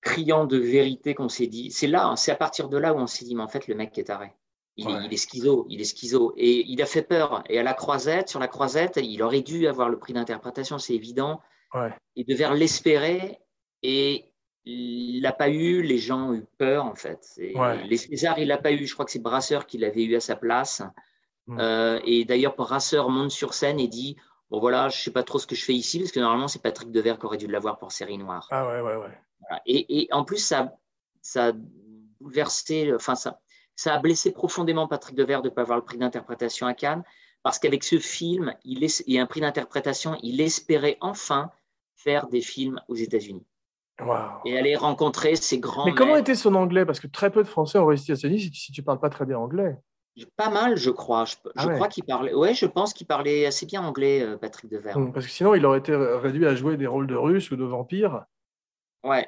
criant 0.02 0.46
de 0.46 0.58
vérité 0.58 1.14
qu'on 1.14 1.30
s'est 1.30 1.48
dit. 1.48 1.72
C'est 1.72 1.88
là, 1.88 2.14
c'est 2.16 2.32
à 2.32 2.36
partir 2.36 2.70
de 2.70 2.78
là 2.78 2.94
où 2.94 2.98
on 2.98 3.08
s'est 3.08 3.26
dit, 3.26 3.36
mais 3.36 3.44
en 3.44 3.48
fait, 3.48 3.68
le 3.68 3.76
mec 3.76 3.98
est 3.98 4.06
taré. 4.06 4.32
Il, 4.78 4.88
Ouais. 4.88 5.06
il 5.06 5.14
est 5.14 5.18
schizo, 5.18 5.66
il 5.70 5.82
est 5.82 5.84
schizo. 5.86 6.34
Et 6.38 6.64
il 6.72 6.82
a 6.82 6.86
fait 6.86 7.02
peur. 7.02 7.44
Et 7.50 7.60
à 7.60 7.64
la 7.64 7.74
croisette, 7.74 8.30
sur 8.30 8.40
la 8.40 8.48
croisette, 8.48 8.98
il 9.02 9.22
aurait 9.22 9.42
dû 9.42 9.68
avoir 9.68 9.90
le 9.90 10.00
prix 10.00 10.14
d'interprétation, 10.14 10.78
c'est 10.80 10.94
évident. 10.94 11.42
Ouais. 11.74 11.94
Et 12.16 12.24
Devers 12.24 12.54
l'espérait 12.54 13.42
et 13.84 14.26
il 14.64 15.22
l'a 15.22 15.34
pas 15.34 15.50
eu. 15.50 15.82
Les 15.82 15.98
gens 15.98 16.30
ont 16.30 16.34
eu 16.34 16.46
peur, 16.58 16.86
en 16.86 16.96
fait. 16.96 17.20
Et 17.38 17.58
Ouais. 17.58 17.84
Les 17.88 17.98
Césars, 17.98 18.40
il 18.40 18.48
l'a 18.48 18.58
pas 18.58 18.72
eu. 18.72 18.86
Je 18.86 18.94
crois 18.94 19.04
que 19.06 19.12
c'est 19.12 19.20
Brasseur 19.20 19.66
qui 19.68 19.78
l'avait 19.80 20.04
eu 20.04 20.16
à 20.16 20.22
sa 20.22 20.38
place. 20.38 20.82
Mm. 21.50 21.58
Euh, 21.60 22.00
et 22.06 22.26
d'ailleurs, 22.26 22.56
Brasseur 22.56 23.10
monte 23.10 23.32
sur 23.32 23.54
scène 23.54 23.80
et 23.80 23.88
dit 23.88 24.16
Bon, 24.50 24.60
voilà, 24.60 24.90
je 24.90 25.00
sais 25.00 25.12
pas 25.12 25.24
trop 25.24 25.40
ce 25.40 25.46
que 25.46 25.56
je 25.56 25.64
fais 25.64 25.74
ici, 25.74 26.00
parce 26.00 26.12
que 26.12 26.20
normalement, 26.20 26.48
c'est 26.48 26.62
Patrick 26.62 26.92
Devers 26.92 27.20
qui 27.20 27.26
aurait 27.26 27.38
dû 27.38 27.48
l'avoir 27.48 27.78
pour 27.78 27.92
Série 27.92 28.18
Noire. 28.18 28.48
Ah 28.52 28.68
ouais, 28.68 28.82
ouais, 28.82 28.96
ouais. 28.96 29.18
Voilà. 29.42 29.62
Et, 29.66 30.02
et 30.02 30.14
en 30.14 30.24
plus, 30.24 30.38
ça, 30.38 30.74
ça 31.22 31.48
a 31.48 31.52
bouleversé, 32.20 32.94
enfin, 32.94 33.16
ça, 33.16 33.40
ça 33.76 33.94
a 33.94 34.00
blessé 34.00 34.32
profondément 34.32 34.88
Patrick 34.88 35.16
Devers 35.16 35.42
de 35.42 35.50
ne 35.50 35.54
pas 35.54 35.62
avoir 35.62 35.78
le 35.78 35.84
prix 35.84 35.98
d'interprétation 35.98 36.68
à 36.68 36.74
Cannes, 36.74 37.04
parce 37.44 37.60
qu'avec 37.60 37.84
ce 37.84 38.00
film, 38.00 38.54
il 38.64 38.86
et 39.08 39.20
un 39.20 39.26
prix 39.26 39.42
d'interprétation, 39.42 40.18
il 40.24 40.42
espérait 40.42 40.98
enfin 41.02 41.52
faire 41.96 42.28
des 42.28 42.42
films 42.42 42.82
aux 42.88 42.96
États-Unis 42.96 43.46
et 44.46 44.58
aller 44.58 44.76
rencontrer 44.76 45.36
ces 45.36 45.60
grands. 45.60 45.86
Mais 45.86 45.94
comment 45.94 46.16
était 46.16 46.36
son 46.36 46.56
anglais? 46.56 46.86
Parce 46.86 47.00
que 47.00 47.08
très 47.08 47.30
peu 47.32 47.44
de 47.44 47.48
Français 47.48 47.80
ont 47.80 47.86
réussi 47.86 48.12
à 48.12 48.16
se 48.16 48.28
dire 48.28 48.40
si, 48.54 48.72
tu 48.72 48.84
parles 48.84 49.00
pas 49.00 49.10
très 49.10 49.26
bien 49.26 49.38
anglais. 49.38 49.76
Pas 50.36 50.50
mal, 50.50 50.76
je 50.76 50.90
crois. 50.90 51.26
Je, 51.26 51.36
Ah 51.56 51.68
ouais. 51.68 51.76
crois 51.76 51.88
qu'il 51.88 52.04
parlait. 52.04 52.34
Ouais, 52.34 52.54
je 52.54 52.66
pense 52.66 52.94
qu'il 52.94 53.08
parlait 53.08 53.46
assez 53.46 53.66
bien 53.66 53.82
anglais, 53.84 54.22
euh, 54.22 54.38
Patrick 54.38 54.70
Devers. 54.70 54.98
Parce 55.14 55.26
que 55.26 55.32
sinon, 55.32 55.56
il 55.56 55.66
aurait 55.66 55.80
été 55.80 55.96
réduit 55.96 56.46
à 56.46 56.56
jouer 56.56 56.76
des 56.78 56.88
rôles 56.88 57.08
de 57.08 57.16
Russes 57.16 57.52
ou 57.52 57.56
de 57.56 57.64
vampires. 57.64 58.26
Ouais, 59.04 59.28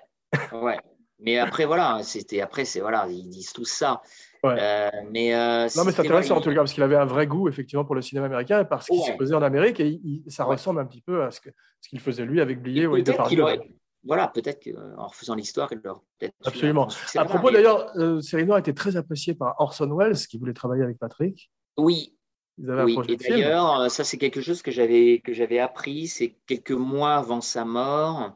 ouais. 0.51 0.79
Mais 1.19 1.37
après, 1.37 1.65
voilà, 1.65 1.99
c'était 2.03 2.41
après, 2.41 2.65
c'est 2.65 2.79
voilà, 2.81 3.05
ils 3.07 3.29
disent 3.29 3.53
tous 3.53 3.65
ça. 3.65 4.01
Ouais. 4.43 4.55
Euh, 4.59 4.89
mais 5.11 5.35
euh, 5.35 5.67
Non, 5.77 5.85
mais 5.85 5.91
c'est 5.91 5.99
intéressant 5.99 6.37
en 6.37 6.41
tout 6.41 6.49
cas, 6.49 6.55
parce 6.55 6.73
qu'il 6.73 6.81
avait 6.81 6.95
un 6.95 7.05
vrai 7.05 7.27
goût 7.27 7.47
effectivement 7.47 7.85
pour 7.85 7.93
le 7.93 8.01
cinéma 8.01 8.25
américain 8.25 8.63
parce 8.65 8.87
qu'il 8.87 8.99
se 9.03 9.11
faisait 9.11 9.35
en 9.35 9.43
Amérique 9.43 9.79
et 9.79 9.87
il- 10.03 10.23
ça 10.29 10.45
Ouais. 10.47 10.55
ressemble 10.55 10.79
un 10.79 10.85
petit 10.85 11.01
peu 11.01 11.23
à 11.23 11.29
ce 11.29 11.39
que- 11.39 11.51
ce 11.79 11.89
qu'il 11.89 11.99
faisait 11.99 12.25
lui 12.25 12.41
avec 12.41 12.57
Et 12.65 12.87
ou 12.87 12.93
peut-être 12.93 13.27
qu'il 13.27 13.39
aurait- 13.39 13.59
Voilà, 14.03 14.27
peut-être 14.27 14.63
qu'en 14.63 15.07
refaisant 15.07 15.35
l'histoire, 15.35 15.69
il 15.71 15.77
aurait 15.87 15.99
peut-être. 16.19 16.33
eu 16.43 16.47
Absolument. 16.47 16.87
À 17.15 17.25
propos 17.25 17.47
mais- 17.47 17.53
d'ailleurs, 17.53 17.91
euh, 17.97 18.19
Série 18.21 18.45
Noire 18.45 18.57
était 18.59 18.73
très 18.73 18.95
appréciée 18.97 19.35
par 19.35 19.55
Orson 19.59 19.95
Welles 19.95 20.17
qui 20.17 20.37
voulait 20.37 20.53
travailler 20.53 20.83
avec 20.83 20.97
Patrick. 20.97 21.51
Oui, 21.77 22.15
Ils 22.57 22.69
avaient 22.69 22.83
oui. 22.83 22.97
Et 23.09 23.15
d'ailleurs, 23.15 23.81
euh, 23.81 23.89
ça, 23.89 24.03
c'est 24.03 24.17
quelque 24.17 24.41
chose 24.41 24.61
que 24.61 24.71
j'avais 24.71 25.21
que 25.23 25.33
j'avais 25.33 25.59
appris. 25.59 26.07
C'est 26.07 26.35
quelques 26.47 26.71
mois 26.71 27.15
avant 27.15 27.41
sa 27.41 27.63
mort, 27.63 28.35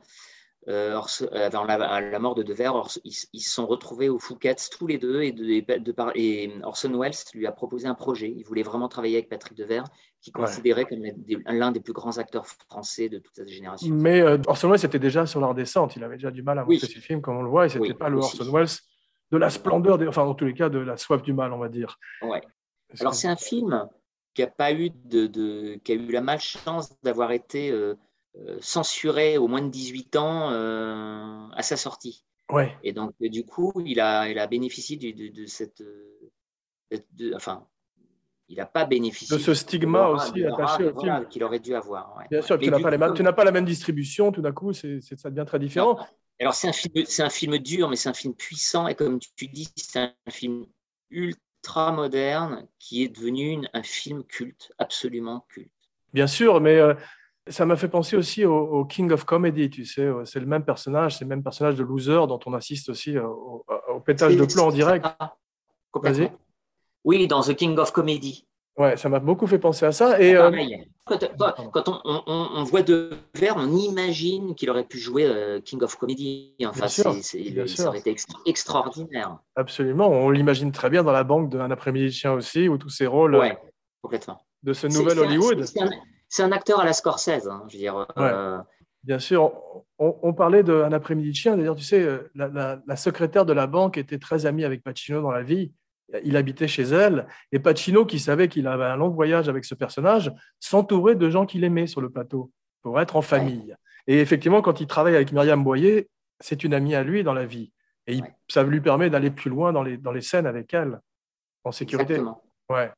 euh, 0.68 0.94
Orson- 0.96 1.30
euh, 1.34 1.48
avant 1.48 1.64
la, 1.64 2.20
mort 2.20 2.34
de 2.36 2.44
Devers, 2.44 2.76
Orson- 2.76 3.02
ils, 3.04 3.14
ils 3.34 3.42
se 3.42 3.50
sont 3.54 3.66
retrouvés 3.68 4.10
au 4.10 4.18
Fouquet's 4.20 4.70
tous 4.70 4.88
les 4.88 4.98
deux 5.00 5.22
et, 5.24 5.32
de, 5.32 5.78
de 5.80 5.92
par- 5.92 6.12
et 6.16 6.52
Orson 6.64 6.96
Welles 7.00 7.14
lui 7.34 7.46
a 7.48 7.52
proposé 7.52 7.88
un 7.88 7.94
projet. 7.96 8.34
Il 8.36 8.44
voulait 8.46 8.64
vraiment 8.64 8.88
travailler 8.88 9.18
avec 9.18 9.30
Patrick 9.30 9.58
Devers, 9.58 9.84
qui 10.26 10.32
Ouais. 10.36 10.46
considérait 10.46 10.86
comme 10.86 11.04
l'un 11.46 11.72
des 11.72 11.80
plus 11.80 11.94
grands 11.94 12.18
acteurs 12.18 12.48
français 12.48 13.10
de 13.10 13.20
toute 13.20 13.36
cette 13.36 13.48
génération. 13.48 13.94
Mais 13.94 14.22
euh, 14.22 14.40
Orson 14.48 14.70
Welles 14.72 14.84
était 14.84 14.98
déjà 14.98 15.28
sur 15.28 15.40
la 15.40 15.46
redescente. 15.48 15.96
Il 15.96 16.04
avait 16.04 16.16
déjà 16.16 16.32
du 16.32 16.42
mal 16.42 16.58
à 16.58 16.66
Oui. 16.66 16.76
monter 16.78 16.88
ses 16.92 17.00
films, 17.00 17.22
comme 17.22 17.38
on 17.38 17.44
le 17.44 17.50
voit, 17.50 17.68
et 17.68 17.70
c'était 17.70 17.82
Oui, 17.90 17.94
pas 17.94 18.10
le 18.10 18.18
aussi. 18.18 18.36
Orson 18.40 18.52
Welles 18.52 18.68
de 19.32 19.38
la 19.38 19.52
splendeur, 19.52 20.00
des- 20.00 20.08
enfin, 20.08 20.24
en 20.24 20.34
tous 20.34 20.46
les 20.46 20.56
cas, 20.56 20.70
de 20.70 20.80
la 20.80 20.98
soif 20.98 21.22
du 21.22 21.32
mal, 21.34 21.54
on 21.54 21.60
va 21.60 21.70
dire. 21.70 22.00
Ouais. 22.24 22.42
Alors 23.00 23.12
que- 23.12 23.18
c'est 23.18 23.28
un 23.28 23.36
film 23.36 23.88
qui 24.34 24.42
a 24.42 24.48
pas 24.48 24.74
eu 24.74 24.90
de, 24.90 25.28
de- 25.28 25.76
qui 25.84 25.92
a 25.92 25.96
eu 25.96 26.12
la 26.12 26.22
malchance 26.22 27.00
d'avoir 27.04 27.32
été 27.32 27.70
euh, 27.72 27.94
euh, 28.38 28.58
censuré 28.62 29.38
au 29.38 29.48
moins 29.48 29.62
de 29.62 29.70
18 29.70 30.16
ans 30.16 30.50
euh, 30.52 31.48
à 31.54 31.62
sa 31.62 31.78
sortie. 31.78 32.26
Ouais. 32.52 32.76
Et 32.84 32.94
donc 32.94 33.14
du 33.20 33.46
coup, 33.46 33.72
il 33.86 34.00
a, 34.00 34.28
il 34.28 34.40
a 34.40 34.48
bénéficié 34.48 34.98
du- 34.98 35.14
de, 35.14 35.28
de 35.28 35.46
cette, 35.46 35.84
de- 37.14 37.34
enfin, 37.36 37.68
il 38.48 38.58
n'a 38.58 38.66
pas 38.66 38.86
bénéficié 38.86 39.36
De 39.36 39.42
ce 39.42 39.54
stigma 39.54 40.08
aussi 40.10 40.46
attaché 40.46 40.86
au 40.86 40.94
voilà, 40.94 41.18
film. 41.18 41.28
qu'il 41.30 41.44
aurait 41.44 41.60
dû 41.60 41.74
avoir. 41.76 42.16
ouais. 42.18 42.26
Bien 42.30 42.42
sûr, 42.42 42.60
tu 42.60 42.70
n'as 42.70 42.80
pas, 42.80 42.90
les 42.92 42.98
coup, 42.98 43.04
mêmes- 43.04 43.14
tu 43.16 43.24
n'as 43.24 43.34
pas 43.34 43.44
la 43.44 43.52
même 43.52 43.66
distribution, 43.66 44.32
tout 44.32 44.42
d'un 44.42 44.52
coup, 44.52 44.72
c'est, 44.74 45.00
ça 45.02 45.30
devient 45.30 45.46
très 45.48 45.60
différent. 45.60 45.98
Alors 46.40 46.54
c'est 46.54 46.68
un 46.68 46.74
film, 46.74 47.06
c'est 47.08 47.24
un 47.24 47.30
film 47.30 47.58
dur, 47.58 47.88
mais 47.90 47.96
c'est 47.96 48.10
un 48.10 48.14
film 48.14 48.34
puissant 48.36 48.88
et 48.88 48.96
comme 48.96 49.20
tu 49.36 49.48
dis, 49.48 49.70
c'est 49.78 50.00
un 50.00 50.32
film 50.32 50.66
ultra 51.10 51.92
moderne 51.92 52.68
qui 52.78 53.04
est 53.04 53.08
devenu 53.10 53.50
une- 53.52 53.70
un 53.74 53.84
film 53.84 54.24
culte, 54.24 54.72
absolument 54.78 55.46
culte. 55.50 55.72
Bien 56.14 56.28
sûr, 56.28 56.60
mais 56.62 56.78
euh, 56.78 56.94
ça 57.48 57.66
m'a 57.66 57.76
fait 57.76 57.88
penser 57.88 58.16
aussi 58.18 58.44
au, 58.46 58.56
au 58.56 58.86
King 58.86 59.12
of 59.12 59.24
Comedy, 59.24 59.70
tu 59.70 59.86
sais. 59.86 60.10
C'est 60.26 60.40
le 60.40 60.46
même 60.46 60.66
personnage, 60.66 61.18
c'est 61.18 61.26
le 61.26 61.30
même 61.30 61.44
personnage 61.44 61.76
de 61.76 61.84
loser 61.84 62.28
dont 62.28 62.40
on 62.46 62.54
assiste 62.54 62.90
aussi 62.90 63.18
euh, 63.18 63.26
au, 63.28 63.66
au 63.94 64.00
pétage 64.02 64.36
de 64.36 64.46
plomb 64.46 64.68
en 64.68 64.72
direct. 64.72 65.06
Vas-y. 65.94 66.32
Oui, 67.06 67.28
dans 67.28 67.42
The 67.42 67.54
King 67.56 67.78
of 67.78 67.92
Comedy. 67.92 68.46
Ouais, 68.78 68.98
ça 68.98 69.08
m'a 69.08 69.20
beaucoup 69.20 69.48
fait 69.48 69.58
penser 69.60 69.86
à 69.86 69.94
ça. 69.94 70.20
Et 70.20 70.36
euh, 70.36 70.50
Pareil. 70.50 70.86
Quand, 71.06 71.88
on, 71.88 72.02
on- 72.04 72.24
on- 72.28 72.50
on 72.56 72.64
voit 72.64 72.82
De 72.82 73.12
Verre, 73.36 73.54
on 73.58 73.72
imagine 73.74 74.54
qu'il 74.56 74.70
aurait 74.70 74.84
pu 74.84 74.98
jouer 74.98 75.26
euh, 75.26 75.62
King 75.62 75.82
of 75.84 75.96
Comedy. 75.96 76.56
Enfin, 76.66 76.80
Bien 76.80 76.88
sûr, 76.90 77.14
c'est- 77.22 77.40
bien 77.52 77.68
ça 77.68 77.76
sûr. 77.76 77.86
aurait 77.88 78.00
été 78.00 78.10
extra- 78.10 78.40
extraordinaire. 78.46 79.38
absolument, 79.56 80.10
on 80.10 80.30
l'imagine 80.30 80.72
très 80.74 80.90
bien 80.90 81.04
dans 81.04 81.12
la 81.14 81.24
banque 81.24 81.50
d'un 81.50 81.72
après-midi 81.72 82.08
de 82.08 82.12
chien 82.12 82.34
aussi, 82.34 82.68
ou 82.68 82.78
tous 82.78 82.90
ces 82.90 83.08
rôles 83.08 83.36
euh, 83.36 83.40
Ouais, 83.40 83.58
complètement. 84.02 84.42
de 84.64 84.74
ce 84.74 84.88
nouvel 84.88 85.20
Hollywood. 85.20 85.64
c'est 86.28 86.44
un- 86.44 86.52
acteur 86.52 86.80
à 86.82 86.86
la 86.86 86.92
Scorsese, 86.94 87.48
hein, 87.48 87.64
je 87.70 87.74
veux 87.78 87.80
dire. 87.80 88.06
euh, 88.18 88.58
Bien 89.04 89.20
sûr, 89.20 89.54
on, 90.00 90.16
on 90.24 90.34
parlait 90.34 90.64
d'un 90.64 90.92
après-midi 90.92 91.30
de 91.30 91.36
chien. 91.36 91.56
D'ailleurs, 91.56 91.76
tu 91.76 91.84
sais, 91.84 92.02
euh, 92.02 92.30
la, 92.34 92.48
la- 92.48 92.82
la 92.86 92.96
secrétaire 92.96 93.46
de 93.46 93.54
la 93.54 93.68
banque 93.68 93.98
était 94.00 94.18
très 94.18 94.48
amie 94.48 94.66
avec 94.66 94.84
Pacino 94.84 95.22
dans 95.22 95.32
la 95.32 95.44
vie. 95.44 95.72
Il 96.24 96.38
habitait 96.38 96.68
chez 96.68 96.84
elle. 96.84 97.28
Et 97.52 97.60
Pacino, 97.60 98.06
qui 98.06 98.20
savait 98.20 98.48
qu'il 98.48 98.68
avait 98.68 98.86
un 98.86 98.96
long 98.96 99.10
voyage 99.10 99.50
avec 99.50 99.66
ce 99.66 99.74
personnage, 99.76 100.32
s'entourait 100.60 101.16
de 101.16 101.30
gens 101.30 101.46
qu'il 101.46 101.64
aimait 101.64 101.88
sur 101.88 102.02
le 102.02 102.10
plateau 102.10 102.52
pour 102.82 103.00
être 103.02 103.16
en 103.16 103.22
famille. 103.22 103.76
Et 104.08 104.20
effectivement, 104.20 104.62
quand 104.62 104.80
il 104.82 104.88
travaille 104.88 105.16
avec 105.16 105.32
Myriam 105.32 105.64
Boyer, 105.64 106.08
c'est 106.40 106.64
une 106.64 106.74
amie 106.76 106.94
à 106.94 107.04
lui 107.04 107.24
dans 107.24 107.34
la 107.34 107.46
vie. 107.46 107.72
Et 108.08 108.22
Ouais. 108.22 108.36
ça 108.48 108.62
lui 108.64 108.82
permet 108.82 109.10
d'aller 109.10 109.32
plus 109.32 109.50
loin 109.50 109.74
dans 109.74 109.82
les, 109.82 109.98
dans 109.98 110.12
les 110.12 110.22
scènes 110.22 110.46
avec 110.46 110.74
elle, 110.76 111.00
en 111.64 111.72
sécurité. 111.72 112.14
Exactement. 112.14 112.44
Ouais. 112.70 112.92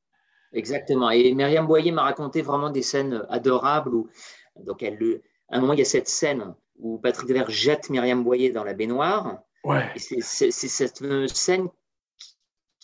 Exactement. 0.52 1.10
Et 1.12 1.34
Myriam 1.34 1.66
Boyer 1.66 1.92
m'a 1.94 2.04
raconté 2.04 2.42
vraiment 2.42 2.70
des 2.70 2.82
scènes 2.82 3.26
adorables 3.30 3.94
où, 3.96 4.10
donc 4.66 4.84
elle 4.84 4.98
le, 4.98 5.22
à 5.50 5.58
un 5.58 5.62
moment, 5.62 5.74
il 5.74 5.80
y 5.80 5.82
a 5.82 5.86
cette 5.86 6.10
scène 6.10 6.54
où 6.80 6.98
Patrick 7.00 7.30
Devers 7.30 7.50
jette 7.50 7.90
Myriam 7.90 8.22
Boyer 8.24 8.52
dans 8.52 8.66
la 8.66 8.74
baignoire. 8.74 9.40
Ouais. 9.64 9.86
C'est 9.96 10.52
cette 10.52 11.00
fameuse 11.00 11.34
scène 11.34 11.68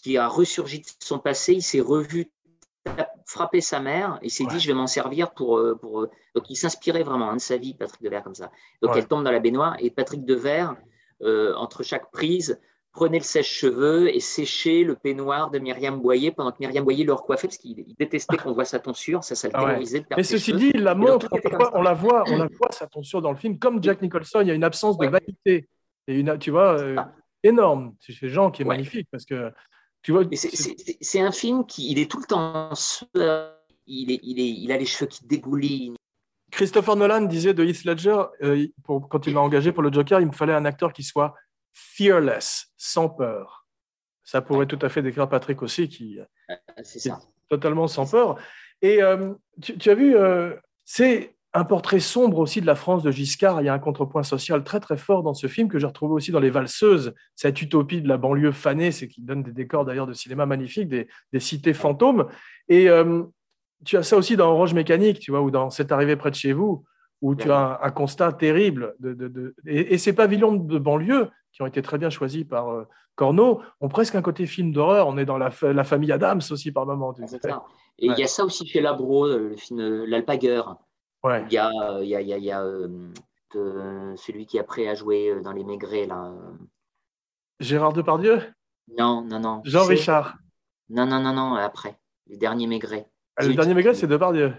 qui 0.03 0.17
a 0.17 0.27
ressurgi 0.27 0.79
de 0.81 0.85
son 0.99 1.17
passé. 1.17 1.53
Il 1.53 1.61
s'est 1.63 1.79
revu 1.79 2.29
frapper 3.25 3.61
sa 3.61 3.79
mère. 3.79 4.19
Il 4.21 4.29
s'est 4.29 4.43
Ouais. 4.43 4.51
dit, 4.51 4.59
je 4.59 4.67
vais 4.67 4.73
m'en 4.73 4.85
servir 4.87 5.31
pour. 5.33 5.57
euh, 5.57 5.75
pour 5.75 6.01
euh, 6.01 6.11
Donc, 6.35 6.49
il 6.49 6.55
s'inspirait 6.55 7.03
vraiment 7.03 7.29
hein, 7.31 7.35
de 7.37 7.41
sa 7.41 7.57
vie, 7.57 7.73
Patrick 7.73 8.01
Devers, 8.03 8.23
comme 8.23 8.35
ça. 8.35 8.51
Donc, 8.81 8.91
Ouais. 8.91 8.99
elle 8.99 9.07
tombe 9.07 9.23
dans 9.23 9.31
la 9.31 9.39
baignoire 9.39 9.75
et 9.79 9.89
Patrick 9.89 10.25
Devers, 10.25 10.75
euh, 11.21 11.53
entre 11.55 11.83
chaque 11.83 12.11
prise, 12.11 12.59
prenait 12.91 13.17
le 13.17 13.23
sèche-cheveux 13.23 14.13
et 14.15 14.19
séchait 14.19 14.83
le 14.83 14.95
peignoir 14.95 15.49
de 15.49 15.57
Myriam 15.57 15.99
Boyer 15.99 16.31
pendant 16.31 16.51
que 16.51 16.57
Myriam 16.59 16.83
Boyer 16.83 17.03
le 17.05 17.13
recoiffait 17.13 17.47
parce 17.47 17.57
qu'il 17.57 17.79
il 17.79 17.95
détestait 17.97 18.37
qu'on 18.37 18.51
voit 18.51 18.65
sa 18.65 18.79
tonsure. 18.79 19.23
Ça, 19.23 19.33
ça 19.35 19.47
le 19.47 19.53
Ah 19.55 19.61
ouais. 19.61 19.67
terrorisait 19.69 19.99
de 20.01 20.05
perdre 20.05 20.19
Mais 20.19 20.23
ceci 20.23 20.53
dit, 20.53 20.71
il 20.75 20.83
la 20.83 20.93
montre, 20.93 21.27
on 21.73 21.81
la 21.81 21.93
voit, 21.93 22.23
on 22.27 22.37
la 22.37 22.47
voit 22.59 22.71
sa 22.71 22.85
tonsure 22.87 23.21
dans 23.21 23.31
le 23.31 23.37
film, 23.37 23.57
comme 23.57 23.81
Jack 23.81 24.01
Nicholson, 24.01 24.41
il 24.41 24.47
y 24.47 24.51
a 24.51 24.53
une 24.53 24.63
absence 24.63 24.97
de 24.97 25.07
vanité. 25.07 25.69
Et 26.07 26.19
une, 26.19 26.37
tu 26.37 26.51
vois, 26.51 26.77
euh, 26.79 26.95
Ah. 26.99 27.11
énorme. 27.41 27.95
C'est 27.99 28.27
Jean 28.27 28.51
qui 28.51 28.61
est 28.61 28.65
magnifique 28.65 29.07
parce 29.09 29.25
que, 29.25 29.51
tu 30.03 30.11
vois, 30.11 30.23
c'est- 30.33 31.19
un 31.21 31.31
film 31.31 31.65
qui 31.65 31.91
il 31.91 31.97
est 31.99 32.09
tout 32.09 32.19
le 32.19 32.25
temps 32.25 32.71
il, 33.85 34.11
est, 34.11 34.19
il, 34.23 34.39
est, 34.39 34.49
il 34.49 34.71
a 34.71 34.77
les 34.77 34.85
cheveux 34.85 35.07
qui 35.09 35.25
dégoulinent. 35.25 35.95
Christopher 36.51 36.95
Nolan 36.95 37.21
disait 37.21 37.53
de 37.53 37.63
Heath 37.65 37.83
Ledger, 37.83 38.21
euh, 38.43 38.67
pour, 38.83 39.09
quand 39.09 39.25
il 39.25 39.33
l'a 39.33 39.41
engagé 39.41 39.71
pour 39.71 39.81
le 39.83 39.91
Joker, 39.91 40.21
il 40.21 40.27
me 40.27 40.31
fallait 40.31 40.53
un 40.53 40.65
acteur 40.65 40.93
qui 40.93 41.03
soit 41.03 41.33
fearless, 41.73 42.67
sans 42.77 43.09
peur. 43.09 43.65
Ça 44.23 44.41
pourrait 44.41 44.67
tout 44.67 44.79
à 44.81 44.89
fait 44.89 45.01
décrire 45.01 45.27
Patrick 45.27 45.61
aussi, 45.63 45.89
qui 45.89 46.19
est 46.19 46.53
C'est 46.83 46.99
ça. 46.99 47.19
totalement 47.49 47.87
sans 47.87 48.09
peur. 48.09 48.37
Et 48.81 49.01
euh, 49.01 49.33
tu, 49.61 49.77
tu 49.77 49.89
as 49.89 49.95
vu, 49.95 50.15
euh, 50.15 50.55
c'est 50.85 51.35
un 51.55 51.63
portrait 51.65 51.99
sombre 51.99 52.39
aussi 52.39 52.61
de 52.61 52.65
la 52.65 52.75
France 52.75 53.03
de 53.03 53.11
Giscard. 53.11 53.61
Il 53.61 53.65
y 53.65 53.69
a 53.69 53.73
un 53.73 53.79
contrepoint 53.79 54.23
social 54.23 54.63
très 54.63 54.79
très 54.79 54.97
fort 54.97 55.21
dans 55.23 55.33
ce 55.33 55.47
film 55.47 55.67
que 55.67 55.77
j'ai 55.79 55.85
retrouvé 55.85 56.13
aussi 56.13 56.31
dans 56.31 56.39
Les 56.39 56.49
Valseuses, 56.49 57.13
cette 57.35 57.61
utopie 57.61 58.01
de 58.01 58.07
la 58.07 58.17
banlieue 58.17 58.51
fanée, 58.51 58.91
c'est 58.91 59.07
qui 59.07 59.21
donne 59.21 59.43
des 59.43 59.51
décors 59.51 59.85
d'ailleurs 59.85 60.07
de 60.07 60.13
cinéma 60.13 60.45
magnifiques, 60.45 60.87
des, 60.89 61.07
des 61.31 61.39
cités 61.39 61.73
fantômes. 61.73 62.27
Et 62.69 62.89
euh, 62.89 63.23
tu 63.85 63.97
as 63.97 64.03
ça 64.03 64.17
aussi 64.17 64.35
dans 64.35 64.51
Orange 64.51 64.73
Mécanique, 64.73 65.19
tu 65.19 65.31
vois, 65.31 65.41
ou 65.41 65.51
dans 65.51 65.69
C'est 65.69 65.91
arrivé 65.91 66.15
près 66.15 66.31
de 66.31 66.35
chez 66.35 66.53
vous, 66.53 66.85
où 67.21 67.35
tu 67.35 67.51
as 67.51 67.79
un, 67.81 67.87
un 67.87 67.91
constat 67.91 68.33
terrible. 68.33 68.95
De, 68.99 69.13
de- 69.13 69.27
de- 69.27 69.55
et, 69.67 69.93
et 69.93 69.97
ces 69.97 70.13
pavillons 70.13 70.53
de 70.55 70.79
banlieue, 70.79 71.29
qui 71.51 71.61
ont 71.61 71.67
été 71.67 71.81
très 71.83 71.99
bien 71.99 72.09
choisis 72.09 72.45
par 72.45 72.69
euh, 72.69 72.87
Corneau, 73.15 73.61
ont 73.79 73.89
presque 73.89 74.15
un 74.15 74.23
côté 74.23 74.47
film 74.47 74.71
d'horreur. 74.71 75.07
On 75.07 75.17
est 75.19 75.25
dans 75.25 75.37
la, 75.37 75.51
fa- 75.51 75.71
la 75.71 75.83
famille 75.83 76.11
Adams 76.11 76.41
aussi 76.49 76.71
par 76.71 76.87
moment. 76.87 77.13
tu 77.13 77.21
Ah, 77.23 77.27
sais. 77.27 77.37
Et 77.99 78.07
il 78.07 78.09
Ouais. 78.09 78.17
y 78.17 78.23
a 78.23 78.27
ça 78.27 78.43
aussi 78.43 78.65
chez 78.65 78.81
Labro, 78.81 79.27
le 79.27 79.55
film 79.55 79.79
euh, 79.79 80.05
L'Alpagueur. 80.07 80.77
Ouais. 81.23 81.45
Il 81.49 81.53
y 81.53 81.57
a, 81.57 81.71
il 82.01 82.07
y 82.07 82.15
a, 82.15 82.21
il 82.21 82.43
y 82.43 82.51
a, 82.51 82.63
euh, 82.63 82.87
euh, 83.55 84.15
celui 84.17 84.45
qui 84.45 84.59
après 84.59 84.87
a 84.87 84.95
joué 84.95 85.29
euh, 85.29 85.41
dans 85.41 85.51
Les 85.51 85.63
Maigrets. 85.63 86.05
Là. 86.05 86.33
Gérard 87.59 87.93
Depardieu? 87.93 88.41
Non, 88.97 89.21
non, 89.23 89.39
non. 89.39 89.61
Jean 89.63 89.85
Richard. 89.85 90.35
Non, 90.89 91.05
non, 91.05 91.19
non, 91.19 91.33
non, 91.33 91.55
après. 91.55 91.97
Les 92.27 92.37
derniers 92.37 92.67
Maigrets. 92.67 93.07
Ah, 93.35 93.45
Le 93.45 93.53
dernier 93.53 93.73
Maigret, 93.73 93.93
c'est 93.93 94.07
Depardieu. 94.07 94.53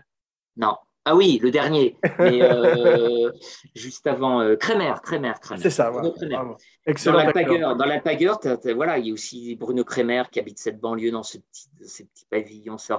Non. 0.56 0.76
Ah 1.04 1.14
oui, 1.14 1.38
le 1.42 1.50
dernier. 1.50 1.98
Mais 2.18 2.42
euh, 2.42 3.30
juste 3.74 4.06
avant, 4.06 4.40
euh, 4.40 4.56
Crémer, 4.56 4.94
Crémer, 5.02 5.34
Crémer. 5.40 5.60
C'est 5.60 5.70
ça, 5.70 5.90
voilà. 5.90 6.10
Kremer. 6.10 6.34
Bravo. 6.36 6.50
Dans 6.52 6.58
Excellent. 6.86 7.76
dans 7.76 8.38
t'as- 8.38 8.74
voilà, 8.74 8.98
il 8.98 9.08
y 9.08 9.10
a 9.10 9.12
aussi 9.12 9.54
Bruno 9.56 9.84
Kremer 9.84 10.22
qui 10.30 10.40
habite 10.40 10.58
cette 10.58 10.80
banlieue 10.80 11.10
dans 11.10 11.22
ce 11.22 11.38
petit, 11.38 11.68
ces 11.82 12.06
petits 12.06 12.24
pavillons 12.30 12.78
C'est 12.78 12.94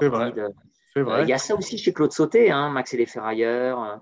Euh. 0.97 1.23
Il 1.23 1.29
y 1.29 1.33
a 1.33 1.37
ça 1.37 1.55
aussi 1.55 1.77
chez 1.77 1.93
Claude 1.93 2.11
Sauté, 2.11 2.51
hein, 2.51 2.69
Max 2.69 2.93
et 2.93 2.97
les 2.97 3.05
Ferrailleurs. 3.05 3.99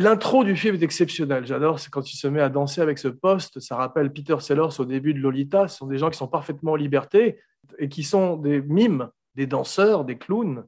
L'intro 0.00 0.44
du 0.44 0.54
film 0.54 0.76
est 0.76 0.82
exceptionnelle. 0.84 1.44
J'adore. 1.44 1.80
C'est 1.80 1.90
quand 1.90 2.08
il 2.12 2.16
se 2.16 2.28
met 2.28 2.40
à 2.40 2.48
danser 2.48 2.80
avec 2.80 2.98
ce 2.98 3.08
poste. 3.08 3.58
Ça 3.58 3.74
rappelle 3.74 4.12
Peter 4.12 4.36
Sellers 4.38 4.78
au 4.78 4.84
début 4.84 5.12
de 5.12 5.18
Lolita. 5.18 5.66
Ce 5.66 5.78
sont 5.78 5.88
des 5.88 5.98
gens 5.98 6.08
qui 6.08 6.16
sont 6.16 6.28
parfaitement 6.28 6.72
en 6.72 6.76
liberté 6.76 7.40
et 7.80 7.88
qui 7.88 8.04
sont 8.04 8.36
des 8.36 8.62
mimes, 8.62 9.08
des 9.34 9.48
danseurs, 9.48 10.04
des 10.04 10.16
clowns, 10.16 10.64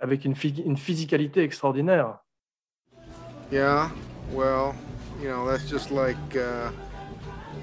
avec 0.00 0.24
une, 0.24 0.34
une 0.64 0.76
physicalité 0.76 1.44
extraordinaire. 1.44 2.18
Yeah, 3.52 3.88
well, 4.32 4.74
you 5.22 5.28
know, 5.28 5.48
that's 5.48 5.70
just 5.70 5.92
like 5.92 6.16
uh, 6.34 6.72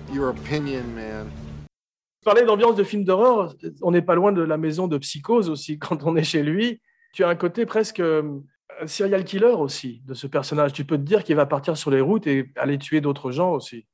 your 0.09 0.29
opinion, 0.29 0.85
man. 0.95 1.29
Parler 2.23 2.45
d'ambiance 2.45 2.77
de 2.77 2.85
film 2.85 3.03
d'horreur, 3.03 3.53
on 3.81 3.91
n'est 3.91 4.01
pas 4.01 4.15
loin 4.15 4.31
de 4.31 4.41
la 4.41 4.55
maison 4.55 4.87
de 4.87 4.97
psychose 4.99 5.49
aussi 5.49 5.77
quand 5.79 6.03
on 6.05 6.15
est 6.15 6.23
chez 6.23 6.43
lui. 6.43 6.81
Tu 7.13 7.25
as 7.25 7.27
un 7.27 7.35
côté 7.35 7.65
presque 7.65 7.99
euh, 7.99 8.39
serial 8.85 9.23
killer 9.23 9.53
aussi 9.57 10.01
de 10.05 10.13
ce 10.13 10.27
personnage. 10.27 10.73
Tu 10.73 10.85
peux 10.85 10.97
te 10.97 11.03
dire 11.03 11.23
qu'il 11.23 11.35
va 11.35 11.45
partir 11.45 11.77
sur 11.77 11.91
les 11.91 12.01
routes 12.01 12.27
et 12.27 12.51
aller 12.55 12.77
tuer 12.77 13.01
d'autres 13.01 13.31
gens 13.31 13.51
aussi. 13.53 13.85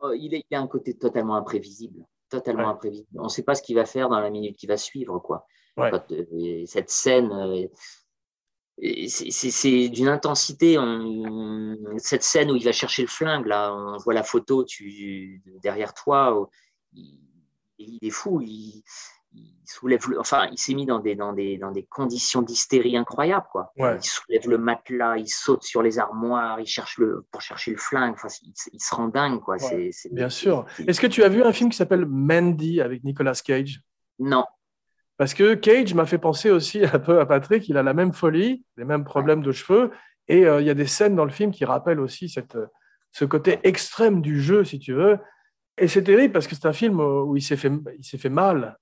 Oh, 0.00 0.12
il, 0.12 0.34
est- 0.34 0.44
il 0.50 0.54
a 0.56 0.60
un 0.60 0.66
côté 0.66 0.94
totalement 0.98 1.36
imprévisible. 1.36 2.04
Totalement 2.28 2.64
Ouais. 2.64 2.68
imprévisible. 2.70 3.08
On 3.20 3.24
ne 3.24 3.28
sait 3.28 3.42
pas 3.42 3.54
ce 3.54 3.62
qu'il 3.62 3.76
va 3.76 3.84
faire 3.84 4.08
dans 4.08 4.18
la 4.20 4.30
minute 4.30 4.56
qui 4.56 4.66
va 4.66 4.76
suivre. 4.76 5.18
Quoi. 5.18 5.46
Ouais. 5.76 5.90
Quand, 5.90 6.10
euh, 6.12 6.64
cette 6.66 6.90
scène, 6.90 7.30
euh, 7.32 7.66
c'est- 9.08 9.88
d'une 9.90 10.08
intensité. 10.08 10.78
on- 10.78 11.76
cette 11.98 12.22
scène 12.22 12.50
où 12.50 12.56
il 12.56 12.64
va 12.64 12.72
chercher 12.72 13.02
le 13.02 13.08
flingue, 13.08 13.46
là, 13.46 13.72
on 13.74 13.96
voit 13.98 14.14
la 14.14 14.22
photo 14.22 14.64
tu, 14.64 15.42
derrière 15.62 15.94
toi. 15.94 16.48
il, 16.94 17.18
il 17.78 17.98
est 18.02 18.10
fou. 18.10 18.40
Il 18.42 18.82
soulève 19.72 20.08
le- 20.08 20.20
enfin, 20.20 20.48
il 20.52 20.58
s'est 20.58 20.74
mis 20.74 20.86
dans 20.86 20.98
des, 21.00 21.14
dans 21.14 21.32
des, 21.32 21.56
dans 21.58 21.70
des 21.70 21.84
conditions 21.84 22.42
d'hystérie 22.42 22.96
incroyables. 22.96 23.46
Quoi. 23.50 23.72
Ouais. 23.76 23.96
Il 23.96 24.04
soulève 24.04 24.48
le 24.48 24.58
matelas, 24.58 25.16
il 25.18 25.28
saute 25.28 25.62
sur 25.62 25.82
les 25.82 25.98
armoires, 25.98 26.60
il 26.60 26.66
cherche 26.66 26.98
le, 26.98 27.26
pour 27.30 27.40
chercher 27.40 27.70
le 27.72 27.76
flingue. 27.78 28.14
Enfin, 28.14 28.28
il, 28.42 28.52
il 28.72 28.80
se 28.80 28.94
rend 28.94 29.08
dingue. 29.08 29.40
Quoi. 29.40 29.58
C'est- 29.58 29.90
Bien 30.12 30.28
sûr. 30.28 30.64
Est-ce 30.86 31.00
que 31.00 31.06
tu 31.06 31.22
as 31.24 31.28
vu 31.28 31.42
un 31.42 31.52
film 31.52 31.70
qui 31.70 31.76
s'appelle 31.76 32.06
Mandy 32.06 32.80
avec 32.80 33.02
Nicolas 33.04 33.34
Cage? 33.44 33.80
Non. 34.18 34.44
Parce 35.16 35.34
que 35.34 35.54
Cage 35.54 35.94
m'a 35.94 36.06
fait 36.06 36.18
penser 36.18 36.50
aussi 36.50 36.84
un 36.84 36.98
peu 36.98 37.20
à 37.20 37.26
Patrick. 37.26 37.68
Il 37.68 37.76
a 37.76 37.82
la 37.82 37.94
même 37.94 38.12
folie, 38.12 38.64
les 38.76 38.84
mêmes 38.84 39.04
problèmes 39.04 39.42
de 39.42 39.52
cheveux. 39.52 39.90
Et 40.28 40.46
euh, 40.46 40.60
il 40.60 40.66
y 40.66 40.70
a 40.70 40.74
des 40.74 40.86
scènes 40.86 41.16
dans 41.16 41.24
le 41.24 41.30
film 41.30 41.50
qui 41.50 41.64
rappellent 41.64 42.00
aussi 42.00 42.28
cette, 42.28 42.56
ce 43.10 43.24
côté 43.24 43.58
extrême 43.64 44.20
du 44.22 44.40
jeu, 44.40 44.64
si 44.64 44.78
tu 44.78 44.92
veux. 44.92 45.18
Et 45.78 45.88
c'est 45.88 46.02
terrible 46.04 46.32
parce 46.32 46.46
que 46.46 46.54
c'est 46.54 46.66
un 46.66 46.72
film 46.72 47.00
euh, 47.00 47.22
où 47.22 47.36
il 47.36 47.42
s'est 47.42 47.56
fait, 47.56 47.72
il 47.98 48.04
s'est 48.04 48.18
fait 48.18 48.28
mal. 48.30 48.76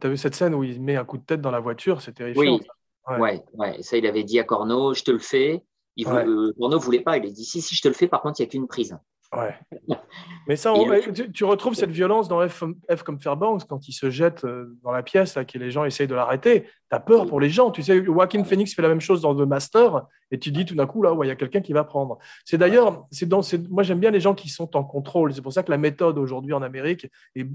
Tu 0.00 0.06
as 0.06 0.10
vu 0.10 0.16
cette 0.16 0.34
scène 0.34 0.54
où 0.54 0.64
il 0.64 0.80
met 0.82 0.96
un 0.96 1.04
coup 1.04 1.18
de 1.18 1.24
tête 1.24 1.40
dans 1.40 1.50
la 1.50 1.60
voiture 1.60 2.00
C'est 2.00 2.12
terrifiant. 2.12 2.40
Oui. 2.42 2.60
Ouais. 3.08 3.18
Ouais. 3.18 3.44
ouais, 3.54 3.82
Ça, 3.82 3.96
il 3.98 4.06
avait 4.06 4.24
dit 4.24 4.38
à 4.38 4.44
Corneau, 4.44 4.94
je 4.94 5.02
te 5.02 5.10
le 5.10 5.18
fais. 5.18 5.62
Il 5.96 6.06
voulait, 6.06 6.26
euh, 6.26 6.52
Corneau 6.58 6.78
voulait 6.78 7.00
pas. 7.00 7.18
Il 7.18 7.26
a 7.26 7.30
dit, 7.30 7.44
si, 7.44 7.60
si, 7.60 7.74
je 7.74 7.82
te 7.82 7.88
le 7.88 7.94
fais. 7.94 8.08
Par 8.08 8.22
contre, 8.22 8.40
il 8.40 8.44
n'y 8.44 8.48
a 8.48 8.50
qu'une 8.50 8.66
prise. 8.66 8.96
Ouais. 9.36 9.54
Mais 10.48 10.56
ça, 10.56 10.72
on- 10.72 10.84
tu, 11.12 11.30
tu 11.32 11.44
retrouves 11.44 11.74
cette 11.74 11.90
violence 11.90 12.28
dans 12.28 12.46
F, 12.48 12.64
F 12.90 13.02
comme 13.02 13.18
Fairbanks 13.20 13.64
quand 13.68 13.88
il 13.88 13.92
se 13.92 14.08
jette 14.08 14.44
euh, 14.44 14.74
dans 14.82 14.90
la 14.92 15.02
pièce, 15.02 15.34
là, 15.34 15.44
que 15.44 15.58
les 15.58 15.70
gens 15.70 15.84
essayent 15.84 16.06
de 16.06 16.14
l'arrêter. 16.14 16.62
Tu 16.62 16.70
as 16.92 17.00
peur 17.00 17.26
pour 17.26 17.40
les 17.40 17.50
gens. 17.50 17.70
Tu 17.70 17.82
sais, 17.82 18.02
Joaquin 18.04 18.42
Phoenix 18.44 18.74
fait 18.74 18.82
la 18.82 18.88
même 18.88 19.00
chose 19.00 19.20
dans 19.20 19.34
The 19.34 19.46
Master 19.46 20.06
et 20.30 20.38
tu 20.38 20.50
dis 20.50 20.64
tout 20.64 20.74
d'un 20.74 20.86
coup, 20.86 21.02
là, 21.02 21.12
ouais, 21.12 21.26
il 21.26 21.28
y 21.28 21.32
a 21.32 21.36
quelqu'un 21.36 21.60
qui 21.60 21.72
va 21.72 21.84
prendre. 21.84 22.18
C'est 22.44 22.58
d'ailleurs, 22.58 23.06
c'est 23.10 23.26
dans, 23.28 23.42
c'est- 23.42 23.68
moi 23.68 23.82
j'aime 23.82 23.98
bien 24.00 24.10
les 24.12 24.20
gens 24.20 24.34
qui 24.34 24.48
sont 24.48 24.76
en 24.76 24.84
contrôle. 24.84 25.34
C'est 25.34 25.42
pour 25.42 25.52
ça 25.52 25.62
que 25.62 25.70
la 25.70 25.78
méthode 25.78 26.16
aujourd'hui 26.16 26.52
en 26.54 26.62
Amérique 26.62 27.06
est 27.34 27.46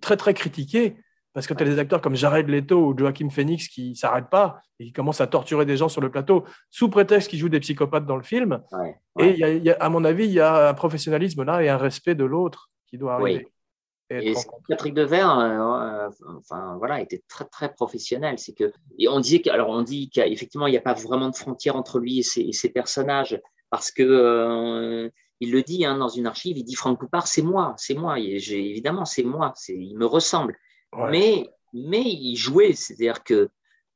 très, 0.00 0.16
très 0.16 0.34
critiquée. 0.34 0.96
Parce 1.34 1.48
que 1.48 1.54
tu 1.54 1.64
as 1.64 1.66
des 1.66 1.78
acteurs 1.80 2.00
comme 2.00 2.14
Jared 2.14 2.48
Leto 2.48 2.78
ou 2.78 2.96
Joaquin 2.96 3.28
Phoenix 3.28 3.66
qui 3.68 3.90
ne 3.90 3.94
s'arrêtent 3.94 4.30
pas 4.30 4.60
et 4.78 4.84
qui 4.86 4.92
commencent 4.92 5.20
à 5.20 5.26
torturer 5.26 5.66
des 5.66 5.76
gens 5.76 5.88
sur 5.88 6.00
le 6.00 6.08
plateau 6.10 6.44
sous 6.70 6.88
prétexte 6.88 7.28
qu'ils 7.28 7.40
jouent 7.40 7.48
des 7.48 7.58
psychopathes 7.60 8.06
dans 8.06 8.16
le 8.16 8.22
film. 8.22 8.62
Ouais. 8.70 8.96
Et 9.18 9.22
Ouais. 9.22 9.32
il 9.34 9.38
y 9.40 9.44
a- 9.44 9.52
il 9.52 9.64
y 9.64 9.70
a- 9.70 9.76
à 9.80 9.88
mon 9.88 10.04
avis, 10.04 10.24
il 10.26 10.32
y 10.32 10.38
a 10.40 10.68
un 10.68 10.74
professionnalisme 10.74 11.42
là 11.42 11.60
et 11.62 11.68
un 11.68 11.76
respect 11.76 12.14
de 12.14 12.24
l'autre 12.24 12.70
qui 12.88 12.98
doit 12.98 13.16
Oui. 13.20 13.32
arriver. 13.34 13.48
Et 14.10 14.16
être 14.16 14.24
Et 14.26 14.32
rencontré. 14.34 14.62
Patrick 14.68 14.94
Devers, 14.94 15.38
euh, 15.38 16.06
euh, 16.06 16.08
enfin 16.38 16.76
voilà, 16.78 17.00
était 17.00 17.22
très 17.26 17.46
très 17.46 17.72
professionnel. 17.72 18.38
C'est 18.38 18.52
que 18.54 18.72
et 18.98 19.08
on 19.08 19.18
disait 19.18 19.40
que, 19.40 19.50
alors 19.50 19.70
on 19.70 19.82
dit 19.82 20.10
qu'effectivement 20.10 20.68
il 20.68 20.70
n'y 20.72 20.76
a 20.76 20.82
pas 20.82 20.94
vraiment 20.94 21.30
de 21.30 21.34
frontière 21.36 21.74
entre 21.74 21.98
lui 21.98 22.20
et 22.20 22.22
ses, 22.22 22.42
et 22.42 22.52
ses 22.52 22.68
personnages 22.68 23.40
parce 23.70 23.90
que 23.90 24.02
euh, 24.04 25.08
il 25.40 25.50
le 25.50 25.62
dit 25.62 25.84
hein, 25.84 25.96
dans 25.98 26.08
une 26.08 26.26
archive, 26.26 26.56
il 26.58 26.64
dit 26.64 26.76
Franck 26.76 27.00
Poupard, 27.00 27.26
c'est 27.26 27.42
moi, 27.42 27.74
c'est 27.76 27.94
moi. 27.94 28.20
Et 28.20 28.36
évidemment 28.52 29.04
c'est 29.04 29.24
moi, 29.24 29.52
il 29.68 29.96
me 29.98 30.06
ressemble. 30.06 30.54
Ouais. 30.96 31.10
Mais 31.10 31.50
mais 31.72 32.02
il 32.04 32.36
jouait, 32.36 32.72
c'est-à-dire 32.72 33.24
que 33.24 33.34
euh, 33.34 33.48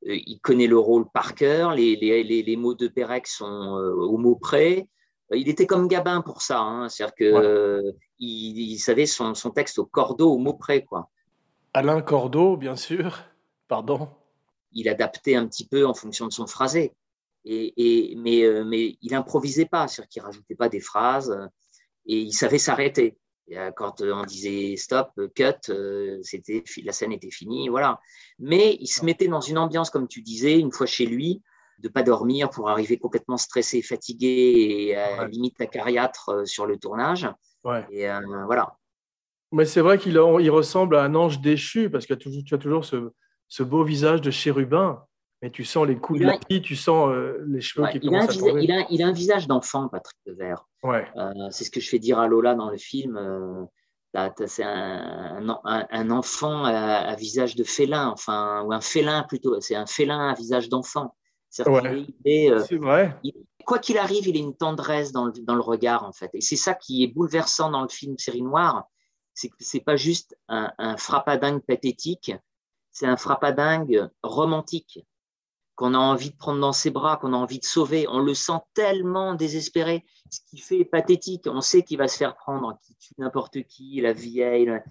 il 0.03 0.39
connaît 0.41 0.67
le 0.67 0.77
rôle 0.77 1.05
par 1.13 1.33
cœur, 1.33 1.73
les, 1.73 1.95
les, 1.95 2.23
les, 2.23 2.43
les 2.43 2.55
mots 2.57 2.73
de 2.73 2.87
Pérec 2.89 3.25
sont 3.27 3.77
euh, 3.77 3.93
au 3.93 4.17
mot 4.17 4.35
près. 4.35 4.87
il 5.33 5.47
était 5.47 5.65
comme 5.67 5.87
Gabin 5.87 6.21
pour 6.21 6.41
ça. 6.41 6.59
hein. 6.59 6.89
C'est-à-dire 6.89 7.15
Ouais. 7.37 7.41
euh, 7.45 7.91
il, 8.19 8.77
savait 8.79 9.05
son, 9.05 9.33
son 9.33 9.51
texte 9.51 9.79
au 9.79 9.85
cordeau, 9.85 10.33
au 10.33 10.37
mot 10.37 10.53
près, 10.53 10.83
quoi. 10.83 11.09
Alain 11.73 12.01
Cordeau, 12.01 12.57
bien 12.57 12.75
sûr. 12.75 13.19
Pardon. 13.67 14.09
il 14.73 14.89
adaptait 14.89 15.35
un 15.35 15.47
petit 15.47 15.67
peu 15.67 15.85
en 15.85 15.93
fonction 15.93 16.27
de 16.27 16.33
son 16.33 16.47
phrasé. 16.47 16.93
Et, 17.45 17.73
et- 18.11 18.15
mais, 18.17 18.43
euh, 18.43 18.65
mais 18.65 18.97
il 19.01 19.13
improvisait 19.15 19.67
pas, 19.67 19.87
c'est-à-dire 19.87 20.09
qu'il 20.09 20.21
rajoutait 20.23 20.55
pas 20.55 20.67
des 20.69 20.81
phrases 20.81 21.31
euh, 21.31 21.45
et 22.07 22.19
il 22.19 22.33
savait 22.33 22.57
s'arrêter. 22.57 23.17
Euh, 23.53 23.71
Quand 23.71 24.01
euh, 24.01 24.13
on 24.13 24.23
disait 24.25 24.75
stop, 24.75 25.09
euh, 25.17 25.27
cut, 25.35 25.71
c'était 26.23 26.63
la 26.83 26.91
scène 26.91 27.11
était 27.11 27.31
finie, 27.31 27.69
voilà. 27.69 27.99
Mais 28.37 28.77
il 28.79 28.87
se 28.87 29.03
mettait 29.03 29.27
dans 29.27 29.41
une 29.41 29.57
ambiance, 29.57 29.89
comme 29.89 30.07
tu 30.07 30.21
disais, 30.21 30.59
une 30.59 30.71
fois 30.71 30.85
chez 30.85 31.05
lui, 31.05 31.41
de 31.79 31.87
pas 31.89 32.03
dormir 32.03 32.49
pour 32.49 32.69
arriver 32.69 32.97
complètement 32.97 33.37
stressé, 33.37 33.81
fatigué 33.81 34.27
et 34.89 34.95
à 34.95 35.21
Ouais. 35.23 35.29
limite 35.29 35.59
acariâtre 35.61 36.45
sur 36.45 36.65
le 36.65 36.77
tournage. 36.77 37.27
Ouais. 37.63 37.85
Et 37.91 38.09
euh, 38.09 38.19
voilà. 38.45 38.75
Mais 39.51 39.65
c'est 39.65 39.81
vrai 39.81 39.97
qu'il 39.97 40.13
il 40.13 40.49
ressemble 40.51 40.95
à 40.95 41.03
un 41.03 41.15
ange 41.15 41.39
déchu 41.41 41.89
parce 41.89 42.05
que 42.05 42.13
tu 42.13 42.27
as 42.27 42.29
toujours, 42.29 42.43
tu 42.43 42.53
as 42.53 42.57
toujours 42.57 42.85
ce, 42.85 43.11
ce 43.47 43.63
beau 43.63 43.83
visage 43.83 44.21
de 44.21 44.29
chérubin. 44.29 45.03
Mais 45.41 45.49
tu 45.51 45.63
sens 45.63 45.87
les 45.87 45.95
coups 45.97 46.19
de 46.19 46.25
la 46.25 46.37
pie, 46.37 46.61
tu 46.61 46.75
sens 46.75 47.09
euh, 47.09 47.43
les 47.47 47.61
cheveux 47.61 47.85
Ouais, 47.85 47.91
qui 47.93 47.99
il, 48.03 48.13
a 48.13 48.19
un 48.19 48.27
à 48.27 48.59
il 48.61 48.71
a- 48.71 48.85
il 48.89 49.01
a 49.03 49.07
un 49.07 49.11
visage 49.13 49.47
d'enfant, 49.47 49.87
Patrick 49.87 50.17
Devers. 50.25 50.67
Ouais. 50.83 51.07
Euh, 51.15 51.31
c'est 51.51 51.63
ce 51.63 51.71
que 51.71 51.79
je 51.79 51.89
fais 51.89 51.99
dire 51.99 52.19
à 52.19 52.27
Lola 52.27 52.55
dans 52.55 52.69
le 52.69 52.77
film. 52.77 53.15
euh, 53.17 53.63
c'est 54.47 54.63
un, 54.63 55.47
un- 55.63 55.87
un 55.89 56.11
enfant 56.11 56.65
à, 56.65 56.71
à 56.71 57.15
visage 57.15 57.55
de 57.55 57.63
félin, 57.63 58.07
enfin, 58.09 58.63
ou 58.65 58.73
un 58.73 58.81
félin 58.81 59.23
plutôt. 59.23 59.61
C'est 59.61 59.75
un 59.75 59.85
félin 59.85 60.29
à 60.29 60.33
visage 60.33 60.67
d'enfant. 60.67 61.15
Ouais. 61.65 62.05
euh, 62.51 62.63
vrai. 62.77 63.15
il- 63.23 63.33
quoi 63.65 63.79
qu'il 63.79 63.97
arrive, 63.97 64.27
il 64.27 64.35
a 64.35 64.39
une 64.39 64.55
tendresse 64.57 65.11
dans 65.11 65.25
le, 65.25 65.31
dans 65.31 65.55
le 65.55 65.61
regard, 65.61 66.03
en 66.03 66.11
fait. 66.11 66.31
Et 66.33 66.41
c'est 66.41 66.55
ça 66.57 66.73
qui 66.73 67.03
est 67.03 67.07
bouleversant 67.07 67.69
dans 67.71 67.81
le 67.83 67.87
film 67.89 68.17
Série 68.17 68.41
Noire. 68.41 68.83
C'est 69.35 69.49
que 69.49 69.55
c'est 69.59 69.79
pas 69.79 69.95
juste 69.95 70.35
un, 70.49 70.71
un 70.79 70.97
frappadingue 70.97 71.61
pathétique, 71.61 72.33
c'est 72.91 73.05
un 73.05 73.15
frappadingue 73.15 74.09
romantique 74.21 74.99
qu'on 75.79 75.93
a 75.93 75.97
envie 75.97 76.31
de 76.31 76.35
prendre 76.35 76.59
dans 76.59 76.73
ses 76.73 76.89
bras, 76.89 77.15
qu'on 77.15 77.31
a 77.31 77.37
envie 77.37 77.59
de 77.59 77.63
sauver. 77.63 78.05
On 78.09 78.19
le 78.19 78.33
sent 78.33 78.59
tellement 78.73 79.33
désespéré, 79.33 80.03
ce 80.29 80.41
qui 80.49 80.57
fait 80.57 80.83
pathétique. 80.83 81.45
On 81.47 81.61
sait 81.61 81.83
qu'il 81.83 81.97
va 81.97 82.09
se 82.09 82.17
faire 82.17 82.35
prendre, 82.35 82.77
qu'il 82.83 82.97
tue 82.97 83.13
n'importe 83.17 83.63
qui, 83.63 84.01
la 84.01 84.11
vieille. 84.11 84.65
la- 84.65 84.83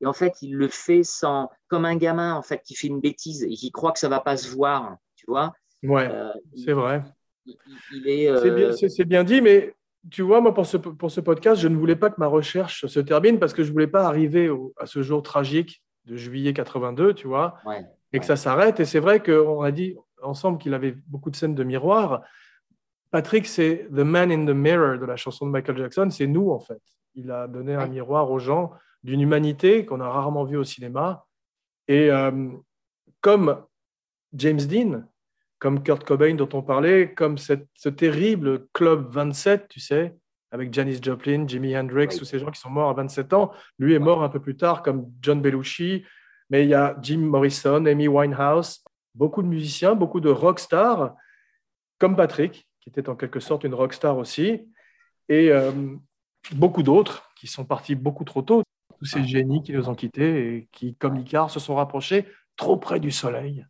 Et 0.00 0.06
en 0.06 0.14
fait, 0.14 0.32
il 0.40 0.54
le 0.56 0.68
fait 0.68 1.02
sans, 1.02 1.50
comme 1.68 1.84
un 1.84 1.94
gamin 1.96 2.34
en 2.34 2.40
fait 2.40 2.62
qui 2.62 2.74
fait 2.74 2.86
une 2.86 3.00
bêtise 3.00 3.42
et 3.44 3.50
qui 3.50 3.70
croit 3.70 3.92
que 3.92 3.98
ça 3.98 4.08
va 4.08 4.20
pas 4.20 4.38
se 4.38 4.48
voir, 4.48 4.96
tu 5.14 5.26
vois. 5.28 5.52
Ouais, 5.82 6.08
Euh, 6.10 6.32
c'est 6.56 6.72
vrai. 6.72 7.02
il, 7.44 7.54
il- 7.66 7.98
il 7.98 8.08
est. 8.08 8.24
C'est 8.38 8.50
euh, 8.50 8.54
bien, 8.54 8.72
c'est- 8.88 9.04
bien 9.04 9.24
dit, 9.24 9.42
mais 9.42 9.74
tu 10.10 10.22
vois, 10.22 10.40
moi, 10.40 10.54
pour 10.54 10.64
ce, 10.64 10.78
pour 10.78 11.10
ce 11.10 11.20
podcast, 11.20 11.60
je 11.60 11.68
ne 11.68 11.76
voulais 11.76 11.96
pas 11.96 12.08
que 12.08 12.18
ma 12.18 12.28
recherche 12.28 12.86
se 12.86 13.00
termine 13.00 13.38
parce 13.38 13.52
que 13.52 13.62
je 13.62 13.68
ne 13.68 13.72
voulais 13.74 13.86
pas 13.88 14.06
arriver 14.06 14.48
au- 14.48 14.72
à 14.78 14.86
ce 14.86 15.02
jour 15.02 15.22
tragique 15.22 15.82
de 16.06 16.16
juillet 16.16 16.54
82, 16.54 17.12
tu 17.12 17.26
vois, 17.28 17.56
ouais. 17.66 17.84
et 18.14 18.20
que 18.20 18.24
ça 18.24 18.36
s'arrête. 18.36 18.80
Et 18.80 18.86
c'est 18.86 19.00
vrai 19.00 19.22
qu'on 19.22 19.60
a 19.60 19.70
dit 19.70 19.94
ensemble 20.22 20.58
qu'il 20.58 20.74
avait 20.74 20.96
beaucoup 21.06 21.30
de 21.30 21.36
scènes 21.36 21.54
de 21.54 21.64
miroir. 21.64 22.22
Patrick, 23.10 23.46
c'est 23.46 23.88
The 23.90 24.00
Man 24.04 24.30
in 24.30 24.46
the 24.46 24.54
Mirror 24.54 24.98
de 24.98 25.04
la 25.06 25.16
chanson 25.16 25.46
de 25.46 25.50
Michael 25.50 25.76
Jackson, 25.78 26.08
c'est 26.10 26.26
nous, 26.26 26.50
en 26.50 26.60
fait. 26.60 26.80
Il 27.14 27.30
a 27.30 27.48
donné 27.48 27.74
un 27.74 27.86
miroir 27.88 28.30
aux 28.30 28.38
gens 28.38 28.70
d'une 29.02 29.20
humanité 29.20 29.84
qu'on 29.84 30.00
a 30.00 30.08
rarement 30.08 30.44
vue 30.44 30.56
au 30.56 30.64
cinéma. 30.64 31.26
Et 31.88 32.10
euh, 32.10 32.30
comme 33.20 33.62
James 34.34 34.58
Dean, 34.60 35.02
comme 35.58 35.82
Kurt 35.82 36.04
Cobain 36.04 36.34
dont 36.34 36.48
on 36.52 36.62
parlait, 36.62 37.12
comme 37.14 37.36
cette- 37.36 37.66
ce 37.74 37.88
terrible 37.88 38.68
Club 38.72 39.08
27, 39.10 39.66
tu 39.68 39.80
sais, 39.80 40.16
avec 40.52 40.72
Janis 40.72 41.00
Joplin, 41.02 41.46
Jimi 41.46 41.76
Hendrix, 41.76 42.08
Oui. 42.12 42.18
tous 42.18 42.24
ces 42.24 42.38
gens 42.38 42.50
qui 42.50 42.60
sont 42.60 42.70
morts 42.70 42.90
à 42.90 42.94
27 42.94 43.32
ans. 43.32 43.50
Lui 43.78 43.94
est 43.94 43.98
mort 44.00 44.22
un 44.22 44.28
peu 44.28 44.40
plus 44.40 44.56
tard, 44.56 44.82
comme 44.82 45.06
John 45.20 45.40
Belushi, 45.40 46.04
mais 46.48 46.64
il 46.64 46.68
y 46.70 46.74
a 46.74 46.96
Jim 47.02 47.18
Morrison, 47.18 47.84
Amy 47.86 48.08
Winehouse, 48.08 48.84
beaucoup 49.14 49.42
de 49.42 49.48
musiciens, 49.48 49.94
beaucoup 49.94 50.20
de 50.20 50.30
rockstars, 50.30 51.14
comme 51.98 52.16
Patrick, 52.16 52.68
qui 52.80 52.88
était 52.88 53.08
en 53.08 53.16
quelque 53.16 53.40
sorte 53.40 53.64
une 53.64 53.74
rockstar 53.74 54.16
aussi, 54.16 54.68
et 55.28 55.50
euh, 55.50 55.72
beaucoup 56.52 56.82
d'autres 56.82 57.30
qui 57.36 57.46
sont 57.46 57.64
partis 57.64 57.94
beaucoup 57.94 58.24
trop 58.24 58.42
tôt. 58.42 58.62
Tous 58.98 59.04
ces 59.06 59.24
génies 59.24 59.62
qui 59.62 59.72
nous 59.72 59.88
ont 59.88 59.94
quittés 59.94 60.56
et 60.56 60.68
qui, 60.72 60.94
comme 60.94 61.16
Icare, 61.16 61.50
se 61.50 61.60
sont 61.60 61.74
rapprochés 61.74 62.26
trop 62.56 62.76
près 62.76 63.00
du 63.00 63.10
soleil. 63.10 63.64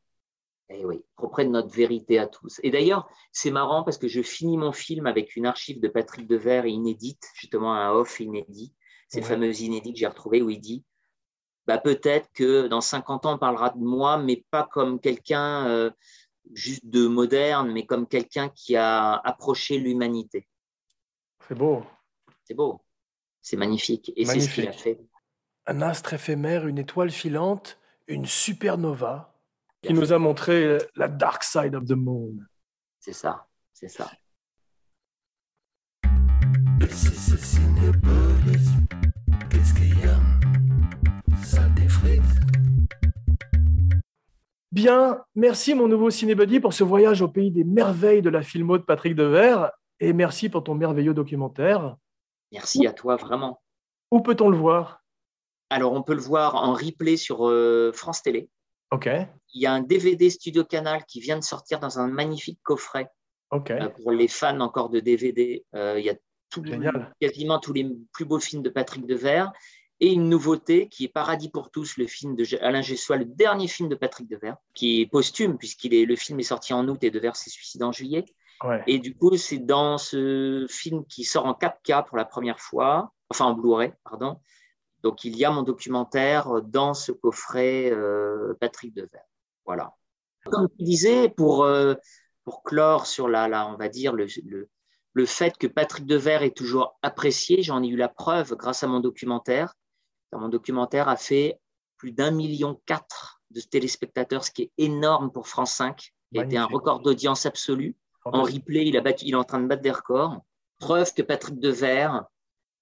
Eh 0.69 0.85
oui, 0.85 1.03
trop 1.17 1.29
près 1.29 1.45
de 1.45 1.51
notre 1.51 1.75
vérité 1.75 2.19
à 2.19 2.27
tous. 2.27 2.61
Et 2.63 2.71
d'ailleurs, 2.71 3.09
c'est 3.33 3.51
marrant 3.51 3.83
parce 3.83 3.99
que 3.99 4.09
je 4.09 4.23
finis 4.23 4.57
mon 4.57 4.73
film 4.73 5.07
avec 5.07 5.37
une 5.37 5.47
archive 5.47 5.81
de 5.81 5.89
Patrick 5.89 6.29
Devers 6.29 6.67
inédite, 6.67 7.29
justement 7.35 7.75
un 7.75 7.91
off 7.93 8.21
inédit, 8.21 8.73
ces 9.09 9.21
Ouais. 9.21 9.27
fameuses 9.27 9.61
inédits 9.61 9.93
que 9.93 9.99
j'ai 9.99 10.07
retrouvées 10.07 10.43
où 10.43 10.51
il 10.51 10.61
dit 10.61 10.85
bah, 11.67 11.79
peut-être 11.79 12.29
que 12.33 12.67
dans 12.69 12.81
50 12.81 13.27
ans, 13.27 13.35
on 13.35 13.39
parlera 13.39 13.71
de 13.71 13.79
moi, 13.79 14.19
mais 14.19 14.45
pas 14.51 14.69
comme 14.71 15.01
quelqu'un 15.01 15.67
euh, 15.69 15.91
juste 16.53 16.87
de 16.87 17.07
moderne, 17.07 17.73
mais 17.73 17.87
comme 17.87 18.07
quelqu'un 18.07 18.49
qui 18.49 18.77
a 18.77 19.15
approché 19.15 19.79
l'humanité. 19.79 20.49
C'est 21.47 21.55
beau. 21.55 21.85
C'est 22.45 22.55
beau, 22.55 22.81
c'est 23.41 23.57
magnifique. 23.57 24.13
Et 24.17 24.25
c'est 24.25 24.41
ce 24.41 24.53
qu'il 24.53 24.69
a 24.69 24.73
fait. 24.73 24.99
Un 25.67 25.83
astre 25.83 26.15
éphémère, 26.15 26.67
une 26.67 26.79
étoile 26.79 27.11
filante, 27.11 27.79
une 28.09 28.27
supernova. 28.27 29.29
Qui 29.83 29.95
nous 29.95 30.13
a 30.13 30.19
montré 30.19 30.77
la 30.95 31.09
dark 31.09 31.43
side 31.43 31.75
of 31.75 31.87
the 31.87 31.93
moon. 31.93 32.37
C'est 32.99 33.15
ça, 33.15 33.47
c'est 33.73 33.89
ça. 33.89 34.11
Bien, 44.73 45.25
merci 45.35 45.75
mon 45.75 45.89
nouveau 45.89 46.11
cinébuddy 46.11 46.61
pour 46.61 46.73
ce 46.73 46.85
voyage 46.85 47.23
au 47.23 47.29
pays 47.29 47.51
des 47.51 47.65
merveilles 47.65 48.23
de 48.23 48.31
la 48.31 48.43
filmo 48.43 48.79
de 48.79 48.85
Patrick 48.85 49.17
Devers 49.17 49.73
et 49.99 50.13
merci 50.13 50.49
pour 50.49 50.63
ton 50.63 50.77
merveilleux 50.77 51.13
documentaire. 51.13 51.97
Merci 52.53 52.87
à 52.87 52.93
toi, 52.93 53.17
vraiment. 53.17 53.61
Où 54.13 54.21
peut-on 54.21 54.49
le 54.49 54.57
voir? 54.57 55.03
Alors, 55.71 55.93
on 55.93 56.03
peut 56.03 56.15
le 56.15 56.21
voir 56.21 56.55
en 56.55 56.73
replay 56.73 57.17
sur 57.17 57.49
euh, 57.49 57.93
France 57.93 58.23
Télé. 58.23 58.49
Ok, 58.93 59.09
Il 59.55 59.63
y 59.63 59.67
a 59.67 59.73
un 59.73 59.83
DVD 59.83 60.31
Studio 60.31 60.65
Canal 60.65 61.05
qui 61.05 61.21
vient 61.21 61.39
de 61.39 61.45
sortir 61.45 61.79
dans 61.79 62.01
un 62.01 62.09
magnifique 62.09 62.59
coffret 62.63 63.09
ok, 63.51 63.71
euh, 63.71 63.89
pour 63.89 64.11
les 64.11 64.27
fans 64.27 64.59
encore 64.61 64.91
de 64.91 64.99
DVD. 64.99 65.65
Euh, 65.77 65.97
il 65.99 66.05
y 66.05 66.11
a 66.11 66.15
tout, 66.49 66.65
quasiment 67.21 67.61
tous 67.61 67.73
les 67.73 67.89
plus 68.13 68.25
beaux 68.25 68.41
films 68.41 68.63
de 68.63 68.69
Patrick 68.69 69.07
Devers 69.07 69.53
et 70.01 70.13
une 70.13 70.29
nouveauté 70.29 70.89
qui 70.89 71.05
est 71.05 71.09
Paradis 71.09 71.51
pour 71.51 71.71
tous, 71.71 71.97
le 71.97 72.07
film 72.07 72.35
de 72.35 72.45
Alain 72.63 72.83
Gessois, 72.83 73.17
le 73.17 73.27
dernier 73.27 73.69
film 73.69 73.89
de 73.89 73.95
Patrick 73.95 74.29
Devers, 74.29 74.57
qui 74.75 75.01
est 75.01 75.07
posthume 75.07 75.59
puisqu'il 75.59 75.95
est 75.95 76.07
le 76.07 76.17
film 76.17 76.41
est 76.41 76.45
sorti 76.45 76.73
en 76.73 76.89
août 76.89 76.99
et 77.03 77.11
Devers 77.11 77.37
s'est 77.37 77.51
suicidé 77.51 77.85
en 77.85 77.93
juillet. 77.93 78.25
ouais. 78.65 78.83
Et 78.87 78.99
du 78.99 79.15
coup, 79.15 79.37
c'est 79.37 79.59
dans 79.59 79.99
ce 79.99 80.67
film 80.69 81.05
qui 81.07 81.25
sort 81.25 81.47
en 81.47 81.53
4K 81.53 82.07
pour 82.07 82.17
la 82.17 82.25
première 82.25 82.61
fois, 82.61 83.13
enfin 83.29 83.45
en 83.47 83.53
Blu-ray, 83.53 83.93
pardon. 84.05 84.41
Donc, 85.03 85.25
il 85.25 85.37
y 85.37 85.45
a 85.45 85.51
mon 85.51 85.63
documentaire 85.63 86.61
dans 86.63 86.93
ce 86.93 87.13
coffret 87.13 87.91
euh, 87.91 88.55
Patrick 88.61 88.95
Devers. 88.95 89.25
Voilà. 89.65 89.95
Comme 90.45 90.69
tu 90.79 90.85
disais, 90.85 91.29
pour, 91.29 91.65
euh, 91.65 91.95
pour 92.45 92.63
clore 92.63 93.07
sur 93.07 93.29
la, 93.29 93.49
la, 93.49 93.67
on 93.67 93.77
va 93.77 93.89
dire, 93.89 94.13
le, 94.13 94.27
le, 94.45 94.69
le 95.13 95.27
fait 95.27 95.57
que 95.57 95.67
Patrick 95.67 96.07
Devers 96.07 96.43
est 96.43 96.57
toujours 96.57 96.99
apprécié, 97.03 97.63
j'en 97.63 97.83
ai 97.83 97.89
eu 97.89 97.97
la 97.97 98.09
preuve 98.09 98.55
grâce 98.57 98.83
à 98.83 98.87
mon 98.87 99.01
documentaire. 99.01 99.75
Mon 100.33 100.49
documentaire 100.49 101.09
a 101.09 101.17
fait 101.17 101.59
plus 101.97 102.13
d'un 102.13 102.31
million 102.31 102.81
quatre 102.87 103.43
de 103.51 103.61
téléspectateurs, 103.61 104.45
ce 104.45 104.51
qui 104.51 104.63
est 104.63 104.73
énorme 104.79 105.31
pour 105.33 105.49
France 105.49 105.73
5, 105.75 106.13
qui 106.33 106.39
a 106.39 106.45
été 106.45 106.57
un 106.57 106.67
record 106.67 107.01
d'audience 107.01 107.47
absolue. 107.47 107.97
En 108.25 108.43
replay, 108.43 108.87
il, 108.87 108.97
a 108.97 109.01
battu, 109.01 109.25
il 109.27 109.33
est 109.33 109.37
en 109.37 109.45
train 109.45 109.61
de 109.61 109.67
battre 109.67 109.83
des 109.83 109.91
records. 109.91 110.39
Preuve 110.79 111.13
que 111.15 111.23
Patrick 111.23 111.59
Devers 111.59 112.25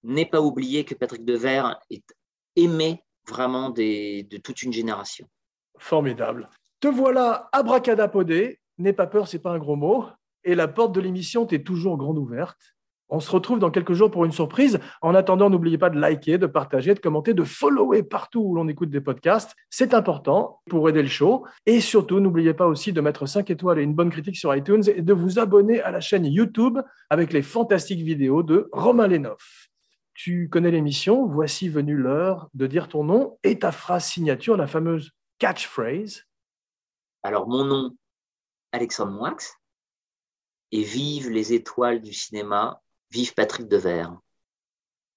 n'est 0.03 0.25
pas 0.25 0.41
oublié, 0.41 0.85
que 0.85 0.95
Patrick 0.95 1.25
Devers 1.25 1.79
est 1.89 2.03
aimé 2.55 3.03
vraiment 3.27 3.69
des, 3.69 4.23
de 4.23 4.37
toute 4.37 4.63
une 4.63 4.73
génération. 4.73 5.27
Formidable. 5.77 6.49
Te 6.79 6.87
voilà 6.87 7.49
abracadapodé. 7.51 8.59
N'aie 8.77 8.93
pas 8.93 9.07
peur, 9.07 9.27
c'est 9.27 9.39
pas 9.39 9.51
un 9.51 9.59
gros 9.59 9.75
mot. 9.75 10.05
Et 10.43 10.55
la 10.55 10.67
porte 10.67 10.93
de 10.93 11.01
l'émission 11.01 11.45
t'est 11.45 11.63
toujours 11.63 11.97
grande 11.97 12.17
ouverte. 12.17 12.75
On 13.09 13.19
se 13.19 13.31
retrouve 13.31 13.57
dans 13.57 13.71
quelques 13.71 13.93
jours 13.93 14.11
pour 14.11 14.23
une 14.23 14.31
surprise. 14.31 14.79
En 15.01 15.15
attendant, 15.15 15.49
n'oubliez 15.49 15.79
pas 15.79 15.89
de 15.89 15.99
liker, 15.99 16.37
de 16.37 16.45
partager, 16.45 16.93
de 16.93 16.99
commenter, 16.99 17.33
de 17.33 17.43
follower 17.43 18.03
partout 18.03 18.41
où 18.41 18.55
l'on 18.55 18.67
écoute 18.67 18.91
des 18.91 19.01
podcasts. 19.01 19.55
C'est 19.71 19.95
important 19.95 20.61
pour 20.69 20.87
aider 20.89 21.01
le 21.01 21.07
show. 21.07 21.45
Et 21.65 21.79
surtout, 21.81 22.19
n'oubliez 22.19 22.53
pas 22.53 22.67
aussi 22.67 22.93
de 22.93 23.01
mettre 23.01 23.25
5 23.25 23.49
étoiles 23.49 23.79
et 23.79 23.83
une 23.83 23.95
bonne 23.95 24.11
critique 24.11 24.35
sur 24.35 24.55
iTunes 24.55 24.83
et 24.87 25.01
de 25.01 25.13
vous 25.13 25.39
abonner 25.39 25.81
à 25.81 25.89
la 25.89 26.01
chaîne 26.01 26.25
YouTube 26.25 26.79
avec 27.09 27.33
les 27.33 27.41
fantastiques 27.41 28.01
vidéos 28.01 28.43
de 28.43 28.69
Romain 28.71 29.07
Lenoff. 29.07 29.69
Tu 30.13 30.49
connais 30.49 30.69
l'émission, 30.69 31.25
voici 31.25 31.67
venue 31.69 31.95
l'heure 31.95 32.49
de 32.53 32.67
dire 32.67 32.89
ton 32.89 33.03
nom 33.03 33.39
et 33.43 33.57
ta 33.57 33.71
phrase 33.71 34.05
signature, 34.05 34.55
la 34.55 34.67
fameuse 34.67 35.11
catchphrase. 35.39 36.25
Alors, 37.23 37.47
mon 37.47 37.63
nom, 37.63 37.95
Alexandre 38.71 39.13
Moix, 39.13 39.37
et 40.71 40.83
vive 40.83 41.29
les 41.29 41.53
étoiles 41.53 42.01
du 42.01 42.13
cinéma 42.13 42.81
Vive 43.11 43.33
Patrick 43.33 43.67
Devers. 43.67 44.13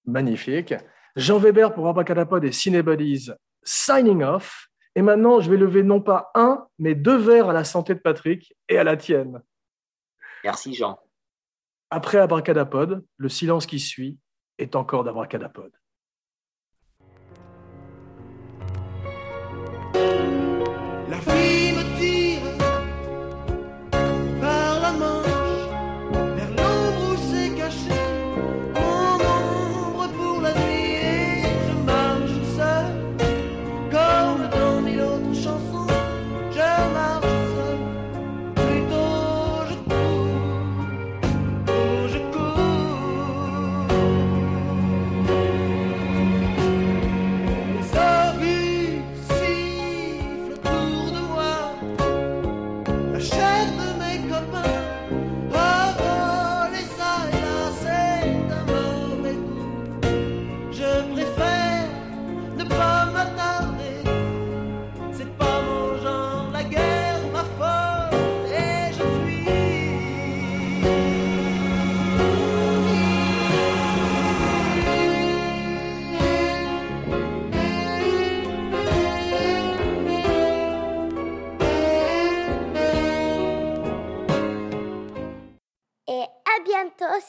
Magnifique. 0.04 0.74
Jean 1.14 1.38
Weber 1.38 1.74
pour 1.74 1.88
Abracadapod 1.88 2.42
et 2.44 2.52
Cinebodies, 2.52 3.30
signing 3.62 4.22
off. 4.22 4.68
Et 4.94 5.02
maintenant, 5.02 5.40
je 5.40 5.50
vais 5.50 5.56
lever 5.56 5.82
non 5.82 6.00
pas 6.00 6.30
un, 6.34 6.66
mais 6.78 6.94
deux 6.94 7.16
verres 7.16 7.50
à 7.50 7.52
la 7.52 7.64
santé 7.64 7.94
de 7.94 8.00
Patrick 8.00 8.54
et 8.68 8.78
à 8.78 8.84
la 8.84 8.96
tienne. 8.96 9.42
Merci 10.44 10.74
Jean. 10.74 10.98
Après 11.90 12.18
Abracadapod, 12.18 13.04
le 13.16 13.28
silence 13.28 13.66
qui 13.66 13.78
suit 13.78 14.18
est 14.58 14.76
encore 14.76 15.04
d'Abracadapod. 15.04 15.72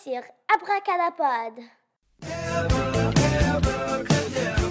Sur 0.03 0.21
Abracadapod. 0.53 1.63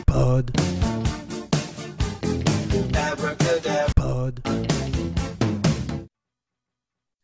Pod. 0.06 0.50